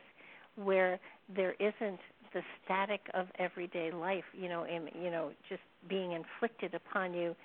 where 0.55 0.99
there 1.35 1.53
isn't 1.59 1.99
the 2.33 2.41
static 2.63 3.01
of 3.13 3.27
everyday 3.39 3.91
life 3.91 4.23
you 4.33 4.49
know 4.49 4.63
in, 4.63 4.89
you 5.01 5.09
know 5.11 5.31
just 5.49 5.61
being 5.89 6.11
inflicted 6.11 6.73
upon 6.73 7.13
you. 7.13 7.35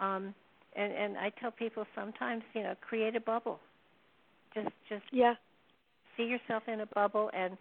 Um 0.00 0.34
and 0.74 0.92
and 0.92 1.18
I 1.18 1.30
tell 1.40 1.50
people 1.50 1.84
sometimes 1.94 2.42
you 2.54 2.62
know 2.62 2.74
create 2.80 3.16
a 3.16 3.20
bubble. 3.20 3.60
Just 4.54 4.68
just 4.88 5.04
yeah. 5.12 5.34
see 6.16 6.24
yourself 6.24 6.64
in 6.66 6.80
a 6.80 6.86
bubble 6.86 7.30
and 7.34 7.56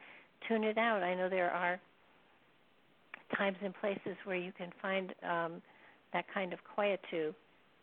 tune 0.47 0.63
it 0.63 0.77
out. 0.77 1.03
I 1.03 1.15
know 1.15 1.29
there 1.29 1.51
are 1.51 1.79
times 3.37 3.57
and 3.63 3.73
places 3.79 4.17
where 4.25 4.37
you 4.37 4.51
can 4.51 4.71
find 4.81 5.13
um 5.23 5.61
that 6.13 6.25
kind 6.33 6.53
of 6.53 6.59
quietude 6.75 7.33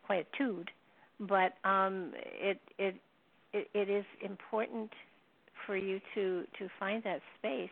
quietude 0.07 0.71
but 1.21 1.55
um 1.65 2.13
it 2.15 2.61
it 2.79 2.97
it, 3.53 3.69
it 3.75 3.89
is 3.89 4.05
important 4.23 4.91
for 5.67 5.77
you 5.77 6.01
to 6.15 6.45
to 6.59 6.69
find 6.79 7.03
that 7.05 7.21
space 7.39 7.71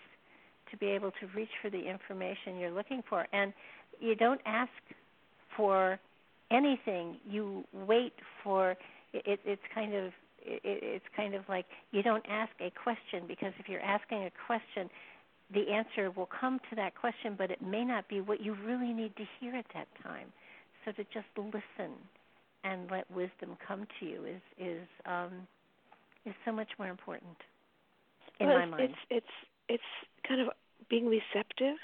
to 0.70 0.76
be 0.76 0.86
able 0.86 1.10
to 1.12 1.26
reach 1.34 1.50
for 1.62 1.70
the 1.70 1.88
information 1.88 2.58
you're 2.58 2.70
looking 2.70 3.02
for. 3.08 3.26
And 3.32 3.52
you 4.00 4.14
don't 4.14 4.40
ask 4.46 4.70
for 5.56 5.98
anything. 6.50 7.16
You 7.28 7.64
wait 7.72 8.14
for 8.42 8.76
it 9.12 9.40
it's 9.44 9.62
kind 9.74 9.94
of 9.94 10.12
it, 10.42 10.60
it's 10.64 11.04
kind 11.16 11.34
of 11.34 11.42
like 11.48 11.66
you 11.92 12.02
don't 12.02 12.24
ask 12.28 12.52
a 12.60 12.70
question 12.70 13.26
because 13.26 13.52
if 13.58 13.68
you're 13.68 13.80
asking 13.80 14.24
a 14.24 14.30
question 14.46 14.90
the 15.54 15.70
answer 15.70 16.10
will 16.10 16.28
come 16.40 16.58
to 16.70 16.76
that 16.76 16.94
question 16.94 17.34
but 17.36 17.50
it 17.50 17.62
may 17.62 17.84
not 17.84 18.08
be 18.08 18.20
what 18.20 18.40
you 18.40 18.56
really 18.64 18.92
need 18.92 19.16
to 19.16 19.24
hear 19.40 19.54
at 19.54 19.66
that 19.74 19.88
time. 20.02 20.26
So 20.84 20.92
to 20.92 21.04
just 21.04 21.26
listen 21.36 21.94
and 22.64 22.90
let 22.90 23.10
wisdom 23.10 23.56
come 23.66 23.86
to 24.00 24.06
you 24.06 24.24
is 24.24 24.42
is 24.58 24.86
um 25.06 25.46
is 26.24 26.34
so 26.44 26.52
much 26.52 26.68
more 26.78 26.88
important 26.88 27.36
in 28.40 28.48
well, 28.48 28.58
my 28.58 28.66
mind. 28.66 28.82
it's 28.82 28.98
it's 29.10 29.34
it's 29.68 29.82
kind 30.26 30.40
of 30.40 30.48
being 30.88 31.06
receptive 31.06 31.76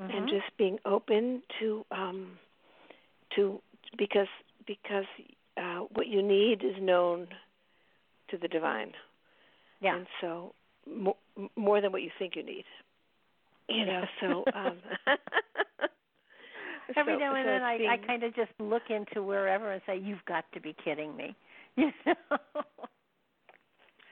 mm-hmm. 0.00 0.10
and 0.10 0.28
just 0.28 0.56
being 0.58 0.78
open 0.84 1.42
to 1.60 1.84
um 1.90 2.38
to 3.36 3.60
because 3.98 4.28
because 4.66 5.04
uh 5.56 5.80
what 5.94 6.06
you 6.06 6.22
need 6.22 6.62
is 6.64 6.76
known 6.80 7.28
to 8.30 8.38
the 8.38 8.48
divine. 8.48 8.92
Yeah. 9.80 9.96
And 9.96 10.06
so 10.20 10.54
more, 10.86 11.16
more 11.56 11.80
than 11.80 11.90
what 11.92 12.02
you 12.02 12.10
think 12.18 12.36
you 12.36 12.44
need. 12.44 12.64
You 13.68 13.86
know 13.86 14.04
so 14.20 14.44
um 14.54 14.78
every 16.96 17.14
so, 17.14 17.18
now 17.18 17.34
and 17.34 17.44
so 17.44 17.50
then 17.50 17.62
I 17.62 17.78
being... 17.78 17.90
I 17.90 17.96
kind 17.96 18.22
of 18.22 18.34
just 18.34 18.50
look 18.58 18.82
into 18.90 19.22
wherever 19.22 19.72
and 19.72 19.82
say 19.86 19.98
you've 19.98 20.24
got 20.26 20.44
to 20.54 20.60
be 20.60 20.74
kidding 20.84 21.16
me. 21.16 21.34
You 21.76 21.92
know? 22.04 22.14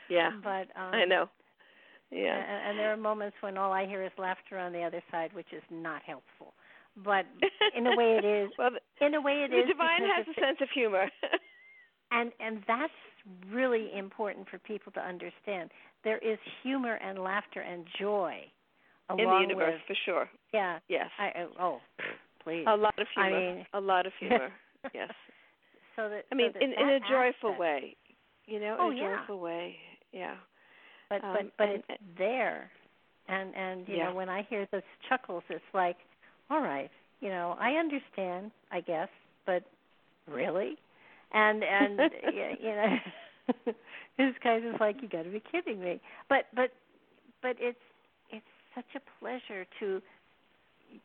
Yeah. 0.09 0.31
But 0.43 0.69
um 0.81 0.94
I 0.94 1.05
know 1.05 1.28
yeah. 2.10 2.36
And, 2.36 2.70
and 2.70 2.78
there 2.78 2.93
are 2.93 2.97
moments 2.97 3.36
when 3.40 3.56
all 3.56 3.72
I 3.72 3.86
hear 3.86 4.05
is 4.05 4.12
laughter 4.18 4.59
on 4.59 4.72
the 4.72 4.82
other 4.82 5.02
side, 5.10 5.32
which 5.35 5.52
is 5.52 5.62
not 5.70 6.02
helpful. 6.02 6.55
But 6.97 7.26
in 7.76 7.86
a 7.86 7.97
way, 7.97 8.18
it 8.22 8.24
is. 8.24 8.51
well, 8.59 8.70
in 9.01 9.14
a 9.14 9.20
way, 9.20 9.44
it 9.44 9.51
the 9.51 9.59
is. 9.59 9.66
The 9.66 9.72
divine 9.72 10.02
has 10.16 10.26
a 10.26 10.40
sense 10.40 10.59
of 10.60 10.68
humor. 10.74 11.06
and 12.10 12.32
and 12.40 12.62
that's 12.66 12.93
really 13.51 13.90
important 13.97 14.48
for 14.48 14.59
people 14.59 14.93
to 14.93 15.01
understand. 15.01 15.70
There 16.05 16.18
is 16.18 16.39
humor 16.62 16.94
and 16.94 17.18
laughter 17.18 17.60
and 17.60 17.85
joy 17.98 18.40
in 19.10 19.16
the 19.16 19.39
universe 19.40 19.80
with, 19.89 19.97
for 19.97 19.97
sure. 20.05 20.28
Yeah. 20.52 20.78
Yes. 20.89 21.09
I, 21.18 21.47
oh, 21.60 21.78
please. 22.43 22.64
A 22.68 22.76
lot 22.76 22.98
of 22.98 23.06
humor. 23.14 23.36
I 23.36 23.55
mean, 23.55 23.66
a 23.72 23.80
lot 23.80 24.06
of 24.06 24.12
humor. 24.18 24.51
yes. 24.94 25.10
So 25.97 26.09
that 26.09 26.24
I 26.30 26.35
mean, 26.35 26.52
so 26.52 26.59
that 26.59 26.64
in, 26.64 26.72
in 26.72 26.89
a 26.94 27.01
joyful 27.01 27.51
aspect, 27.51 27.60
way. 27.60 27.97
You 28.47 28.60
know, 28.60 28.76
oh, 28.78 28.90
in 28.90 28.98
a 28.98 29.01
yeah. 29.01 29.16
joyful 29.18 29.40
way. 29.40 29.76
Yeah. 30.12 30.35
But 31.09 31.24
um, 31.24 31.35
but 31.35 31.52
but 31.56 31.68
and, 31.68 31.82
it's 31.89 32.02
there, 32.18 32.70
and 33.28 33.55
and 33.55 33.89
you 33.89 33.97
yeah. 33.97 34.09
know 34.09 34.14
when 34.14 34.28
I 34.28 34.47
hear 34.48 34.66
those 34.70 34.82
chuckles, 35.09 35.43
it's 35.48 35.62
like, 35.72 35.97
all 36.51 36.60
right, 36.60 36.90
you 37.20 37.28
know 37.28 37.56
I 37.59 37.72
understand, 37.72 38.51
I 38.70 38.80
guess, 38.80 39.09
but 39.47 39.62
really, 40.30 40.76
and 41.32 41.62
and 41.64 41.98
you 42.60 42.68
know, 42.70 42.97
it's 44.18 44.39
kind 44.43 44.66
of 44.66 44.80
like 44.80 44.97
you 45.02 45.09
got 45.09 45.22
to 45.22 45.30
be 45.30 45.43
kidding 45.51 45.80
me. 45.80 46.01
But 46.28 46.47
but 46.55 46.70
but 47.43 47.56
it's 47.59 47.78
it's 48.30 48.44
such 48.74 48.85
a 48.97 49.01
pleasure 49.20 49.66
to 49.80 50.02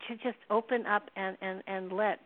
to 0.07 0.15
just 0.15 0.37
open 0.49 0.85
up 0.85 1.03
and 1.15 1.37
and 1.41 1.63
and 1.67 1.91
let 1.91 2.19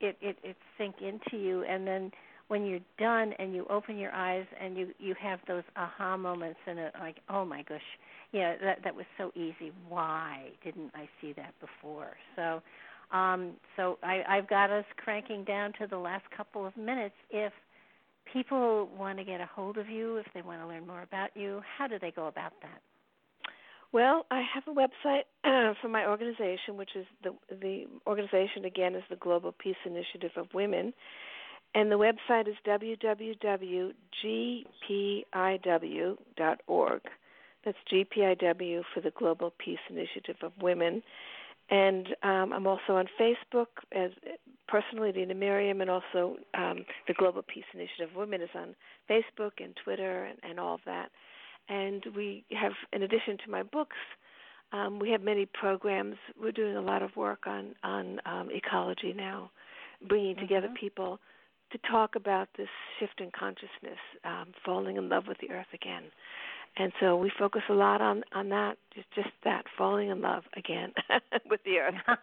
it 0.00 0.16
it 0.20 0.36
it 0.42 0.56
sink 0.78 0.96
into 1.00 1.36
you, 1.36 1.64
and 1.64 1.86
then 1.86 2.12
when 2.52 2.66
you're 2.66 2.80
done 2.98 3.32
and 3.38 3.54
you 3.54 3.66
open 3.70 3.96
your 3.96 4.12
eyes 4.12 4.44
and 4.60 4.76
you 4.76 4.88
you 4.98 5.14
have 5.18 5.38
those 5.48 5.62
aha 5.74 6.18
moments 6.18 6.58
and 6.66 6.78
it 6.78 6.92
like 7.00 7.16
oh 7.30 7.46
my 7.46 7.62
gosh 7.62 7.80
yeah 8.32 8.56
that 8.62 8.84
that 8.84 8.94
was 8.94 9.06
so 9.16 9.32
easy. 9.34 9.72
Why 9.88 10.50
didn't 10.62 10.90
i 10.94 11.08
see 11.18 11.32
that 11.32 11.54
before? 11.60 12.10
So 12.36 12.60
um 13.10 13.52
so 13.74 13.98
i 14.02 14.20
i've 14.28 14.50
got 14.50 14.68
us 14.70 14.84
cranking 14.98 15.44
down 15.44 15.72
to 15.80 15.86
the 15.86 15.96
last 15.96 16.24
couple 16.36 16.66
of 16.66 16.76
minutes. 16.76 17.14
If 17.30 17.54
people 18.30 18.90
want 18.98 19.16
to 19.16 19.24
get 19.24 19.40
a 19.40 19.46
hold 19.46 19.78
of 19.78 19.88
you 19.88 20.18
if 20.18 20.26
they 20.34 20.42
want 20.42 20.60
to 20.60 20.66
learn 20.66 20.86
more 20.86 21.00
about 21.00 21.30
you 21.34 21.62
how 21.78 21.86
do 21.86 21.98
they 21.98 22.10
go 22.10 22.26
about 22.26 22.52
that? 22.60 22.82
Well, 23.92 24.24
I 24.30 24.42
have 24.54 24.64
a 24.66 24.74
website 24.74 25.24
uh, 25.44 25.74
for 25.80 25.88
my 25.88 26.06
organization, 26.06 26.76
which 26.76 26.96
is 26.96 27.06
the 27.24 27.30
the 27.50 27.84
organization 28.06 28.66
again 28.66 28.94
is 28.94 29.04
the 29.08 29.16
Global 29.16 29.52
Peace 29.52 29.82
Initiative 29.86 30.32
of 30.36 30.46
Women, 30.52 30.92
and 31.74 31.90
the 31.90 31.96
website 31.96 32.48
is 32.48 32.56
www.gpiw.org. 32.66 33.92
That's 37.64 37.78
GPIW 37.92 38.82
for 38.92 39.00
the 39.00 39.12
Global 39.16 39.52
Peace 39.58 39.78
Initiative 39.88 40.36
of 40.42 40.52
Women. 40.60 41.02
And 41.70 42.08
um, 42.22 42.52
I'm 42.52 42.66
also 42.66 42.96
on 42.96 43.06
Facebook 43.18 43.68
as 43.92 44.10
personally 44.68 45.12
Dena 45.12 45.34
Merriam, 45.34 45.80
and 45.80 45.88
also 45.88 46.36
um, 46.54 46.84
the 47.06 47.14
Global 47.14 47.42
Peace 47.42 47.64
Initiative 47.72 48.10
of 48.10 48.16
Women 48.16 48.42
is 48.42 48.50
on 48.54 48.74
Facebook 49.08 49.52
and 49.58 49.74
Twitter 49.82 50.24
and, 50.24 50.38
and 50.42 50.60
all 50.60 50.74
of 50.74 50.80
that. 50.86 51.10
And 51.68 52.04
we 52.16 52.44
have, 52.50 52.72
in 52.92 53.04
addition 53.04 53.38
to 53.44 53.50
my 53.50 53.62
books, 53.62 53.96
um, 54.72 54.98
we 54.98 55.10
have 55.10 55.22
many 55.22 55.46
programs. 55.46 56.16
We're 56.40 56.52
doing 56.52 56.76
a 56.76 56.82
lot 56.82 57.02
of 57.02 57.14
work 57.16 57.46
on 57.46 57.74
on 57.84 58.20
um, 58.26 58.48
ecology 58.50 59.14
now, 59.16 59.50
bringing 60.08 60.36
together 60.36 60.66
mm-hmm. 60.66 60.76
people 60.76 61.20
to 61.72 61.78
talk 61.90 62.14
about 62.16 62.48
this 62.56 62.68
shift 62.98 63.20
in 63.20 63.30
consciousness, 63.36 63.98
um, 64.24 64.52
falling 64.64 64.96
in 64.96 65.08
love 65.08 65.24
with 65.26 65.38
the 65.38 65.50
earth 65.50 65.72
again. 65.74 66.04
And 66.76 66.92
so 67.00 67.16
we 67.16 67.30
focus 67.38 67.62
a 67.68 67.74
lot 67.74 68.00
on 68.00 68.22
on 68.32 68.48
that, 68.48 68.78
just 68.94 69.10
just 69.14 69.28
that, 69.44 69.64
falling 69.76 70.08
in 70.08 70.22
love 70.22 70.44
again 70.56 70.92
with 71.50 71.60
the 71.64 71.78
earth. 71.78 71.94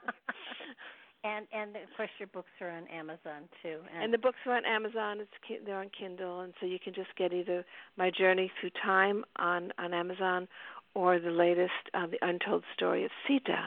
and 1.23 1.45
and 1.53 1.75
of 1.75 1.89
course 1.95 2.09
your 2.17 2.27
books 2.27 2.49
are 2.59 2.69
on 2.69 2.87
Amazon 2.87 3.47
too. 3.61 3.77
And, 3.93 4.05
and 4.05 4.13
the 4.13 4.17
books 4.17 4.39
are 4.47 4.55
on 4.55 4.65
Amazon. 4.65 5.19
It's 5.19 5.65
they're 5.65 5.79
on 5.79 5.91
Kindle, 5.97 6.41
and 6.41 6.53
so 6.59 6.65
you 6.65 6.79
can 6.83 6.93
just 6.95 7.15
get 7.15 7.31
either 7.31 7.63
my 7.95 8.09
journey 8.09 8.51
through 8.59 8.71
time 8.83 9.23
on 9.35 9.71
on 9.77 9.93
Amazon, 9.93 10.47
or 10.95 11.19
the 11.19 11.31
latest, 11.31 11.71
uh, 11.93 12.07
the 12.07 12.17
untold 12.21 12.63
story 12.73 13.05
of 13.05 13.11
Sita. 13.27 13.65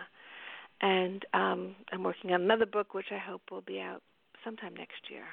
And 0.81 1.25
um, 1.33 1.77
I'm 1.93 2.03
working 2.03 2.33
on 2.33 2.43
another 2.43 2.67
book, 2.67 2.93
which 2.93 3.13
I 3.13 3.19
hope 3.19 3.43
will 3.51 3.61
be 3.61 3.81
out 3.81 4.03
sometime 4.45 4.75
next 4.75 5.11
year. 5.11 5.25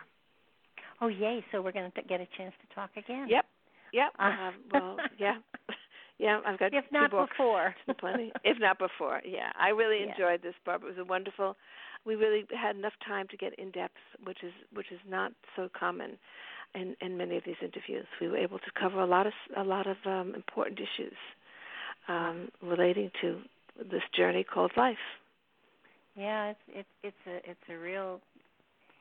Oh, 1.02 1.08
yay! 1.08 1.44
So 1.52 1.62
we're 1.62 1.72
going 1.72 1.92
to 1.92 2.02
get 2.04 2.20
a 2.22 2.28
chance 2.38 2.54
to 2.68 2.76
talk 2.76 2.92
again. 2.98 3.28
Yep. 3.30 3.46
Yep. 3.94 4.12
Uh, 4.20 4.24
uh, 4.24 4.52
well, 4.74 4.98
yeah. 5.18 5.36
yeah, 6.18 6.40
I've 6.46 6.60
got 6.60 6.74
if 6.74 6.84
two 6.86 6.90
not 6.92 7.12
books. 7.12 7.32
before. 7.38 7.74
plenty. 8.00 8.32
If 8.44 8.58
not 8.60 8.78
before, 8.80 9.22
yeah. 9.26 9.52
I 9.60 9.70
really 9.70 10.04
Yeah. 10.06 10.12
enjoyed 10.12 10.42
this, 10.44 10.56
Barbara. 10.66 10.90
It 10.90 10.98
was 10.98 11.06
a 11.06 11.10
wonderful. 11.10 11.56
We 12.06 12.16
really 12.16 12.46
had 12.56 12.76
enough 12.76 12.94
time 13.06 13.28
to 13.30 13.38
get 13.38 13.54
in 13.60 13.72
depth, 13.72 13.98
which 14.24 14.44
is 14.44 14.54
which 14.74 14.92
is 14.92 15.00
not 15.08 15.32
so 15.56 15.70
common 15.78 16.18
in 16.76 16.96
in 17.02 17.18
many 17.18 17.38
of 17.38 17.44
these 17.46 17.62
interviews. 17.62 18.06
We 18.22 18.28
were 18.28 18.38
able 18.38 18.60
to 18.60 18.72
cover 18.80 19.00
a 19.00 19.06
lot 19.08 19.26
of 19.28 19.34
a 19.58 19.64
lot 19.64 19.88
of 19.88 19.98
um, 20.06 20.36
important 20.36 20.80
issues 20.80 21.18
um, 22.08 22.50
relating 22.62 23.12
to 23.22 23.40
this 23.92 24.04
journey 24.16 24.44
called 24.44 24.72
life. 24.78 24.98
Yeah, 26.16 26.50
it's 26.52 26.60
it's 26.70 26.90
it's 27.04 27.28
a 27.28 27.50
it's 27.52 27.70
a 27.70 27.78
real 27.78 28.20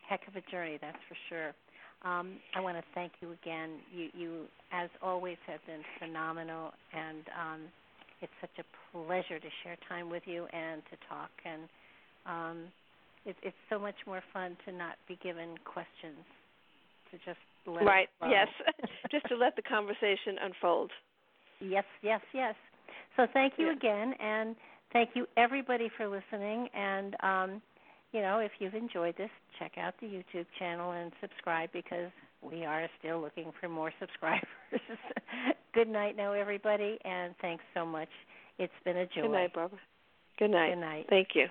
heck 0.08 0.26
of 0.28 0.36
a 0.36 0.40
journey, 0.50 0.78
that's 0.80 0.98
for 1.08 1.16
sure. 1.28 1.52
Um, 2.04 2.36
I 2.54 2.60
want 2.60 2.76
to 2.76 2.84
thank 2.94 3.12
you 3.20 3.32
again. 3.42 3.70
You, 3.92 4.08
you, 4.14 4.44
as 4.72 4.88
always, 5.02 5.36
have 5.46 5.60
been 5.66 5.82
phenomenal, 5.98 6.72
and 6.92 7.24
um, 7.34 7.60
it's 8.20 8.32
such 8.40 8.58
a 8.58 8.96
pleasure 8.96 9.38
to 9.38 9.48
share 9.64 9.76
time 9.88 10.08
with 10.08 10.22
you 10.26 10.46
and 10.52 10.82
to 10.90 10.96
talk. 11.08 11.30
And 11.44 11.62
um, 12.26 12.64
it, 13.26 13.36
it's 13.42 13.56
so 13.68 13.78
much 13.78 13.96
more 14.06 14.22
fun 14.32 14.56
to 14.66 14.72
not 14.72 14.94
be 15.08 15.18
given 15.22 15.56
questions, 15.64 16.22
to 17.10 17.18
just 17.24 17.40
let 17.66 17.84
right. 17.84 18.08
Yes, 18.22 18.48
just 19.10 19.26
to 19.28 19.36
let 19.36 19.56
the 19.56 19.62
conversation 19.62 20.38
unfold. 20.40 20.90
Yes, 21.60 21.84
yes, 22.02 22.20
yes. 22.32 22.54
So 23.16 23.26
thank 23.32 23.54
you 23.58 23.66
yeah. 23.66 23.72
again, 23.72 24.14
and 24.20 24.56
thank 24.92 25.10
you 25.14 25.26
everybody 25.36 25.90
for 25.96 26.06
listening. 26.06 26.68
And 26.74 27.16
um, 27.22 27.62
you 28.12 28.20
know, 28.20 28.38
if 28.38 28.52
you've 28.58 28.74
enjoyed 28.74 29.16
this, 29.16 29.30
check 29.58 29.72
out 29.78 29.94
the 30.00 30.06
YouTube 30.06 30.46
channel 30.58 30.92
and 30.92 31.12
subscribe 31.20 31.70
because 31.72 32.10
we 32.42 32.64
are 32.64 32.88
still 32.98 33.20
looking 33.20 33.52
for 33.60 33.68
more 33.68 33.92
subscribers. 34.00 34.48
Good 35.74 35.88
night 35.88 36.16
now, 36.16 36.32
everybody, 36.32 36.98
and 37.04 37.34
thanks 37.40 37.64
so 37.74 37.84
much. 37.84 38.08
It's 38.58 38.72
been 38.84 38.96
a 38.96 39.06
joy. 39.06 39.22
Good 39.22 39.30
night, 39.30 39.54
Barbara. 39.54 39.78
Good 40.38 40.50
night. 40.50 40.70
Good 40.70 40.80
night. 40.80 41.06
Thank 41.08 41.28
you. 41.34 41.46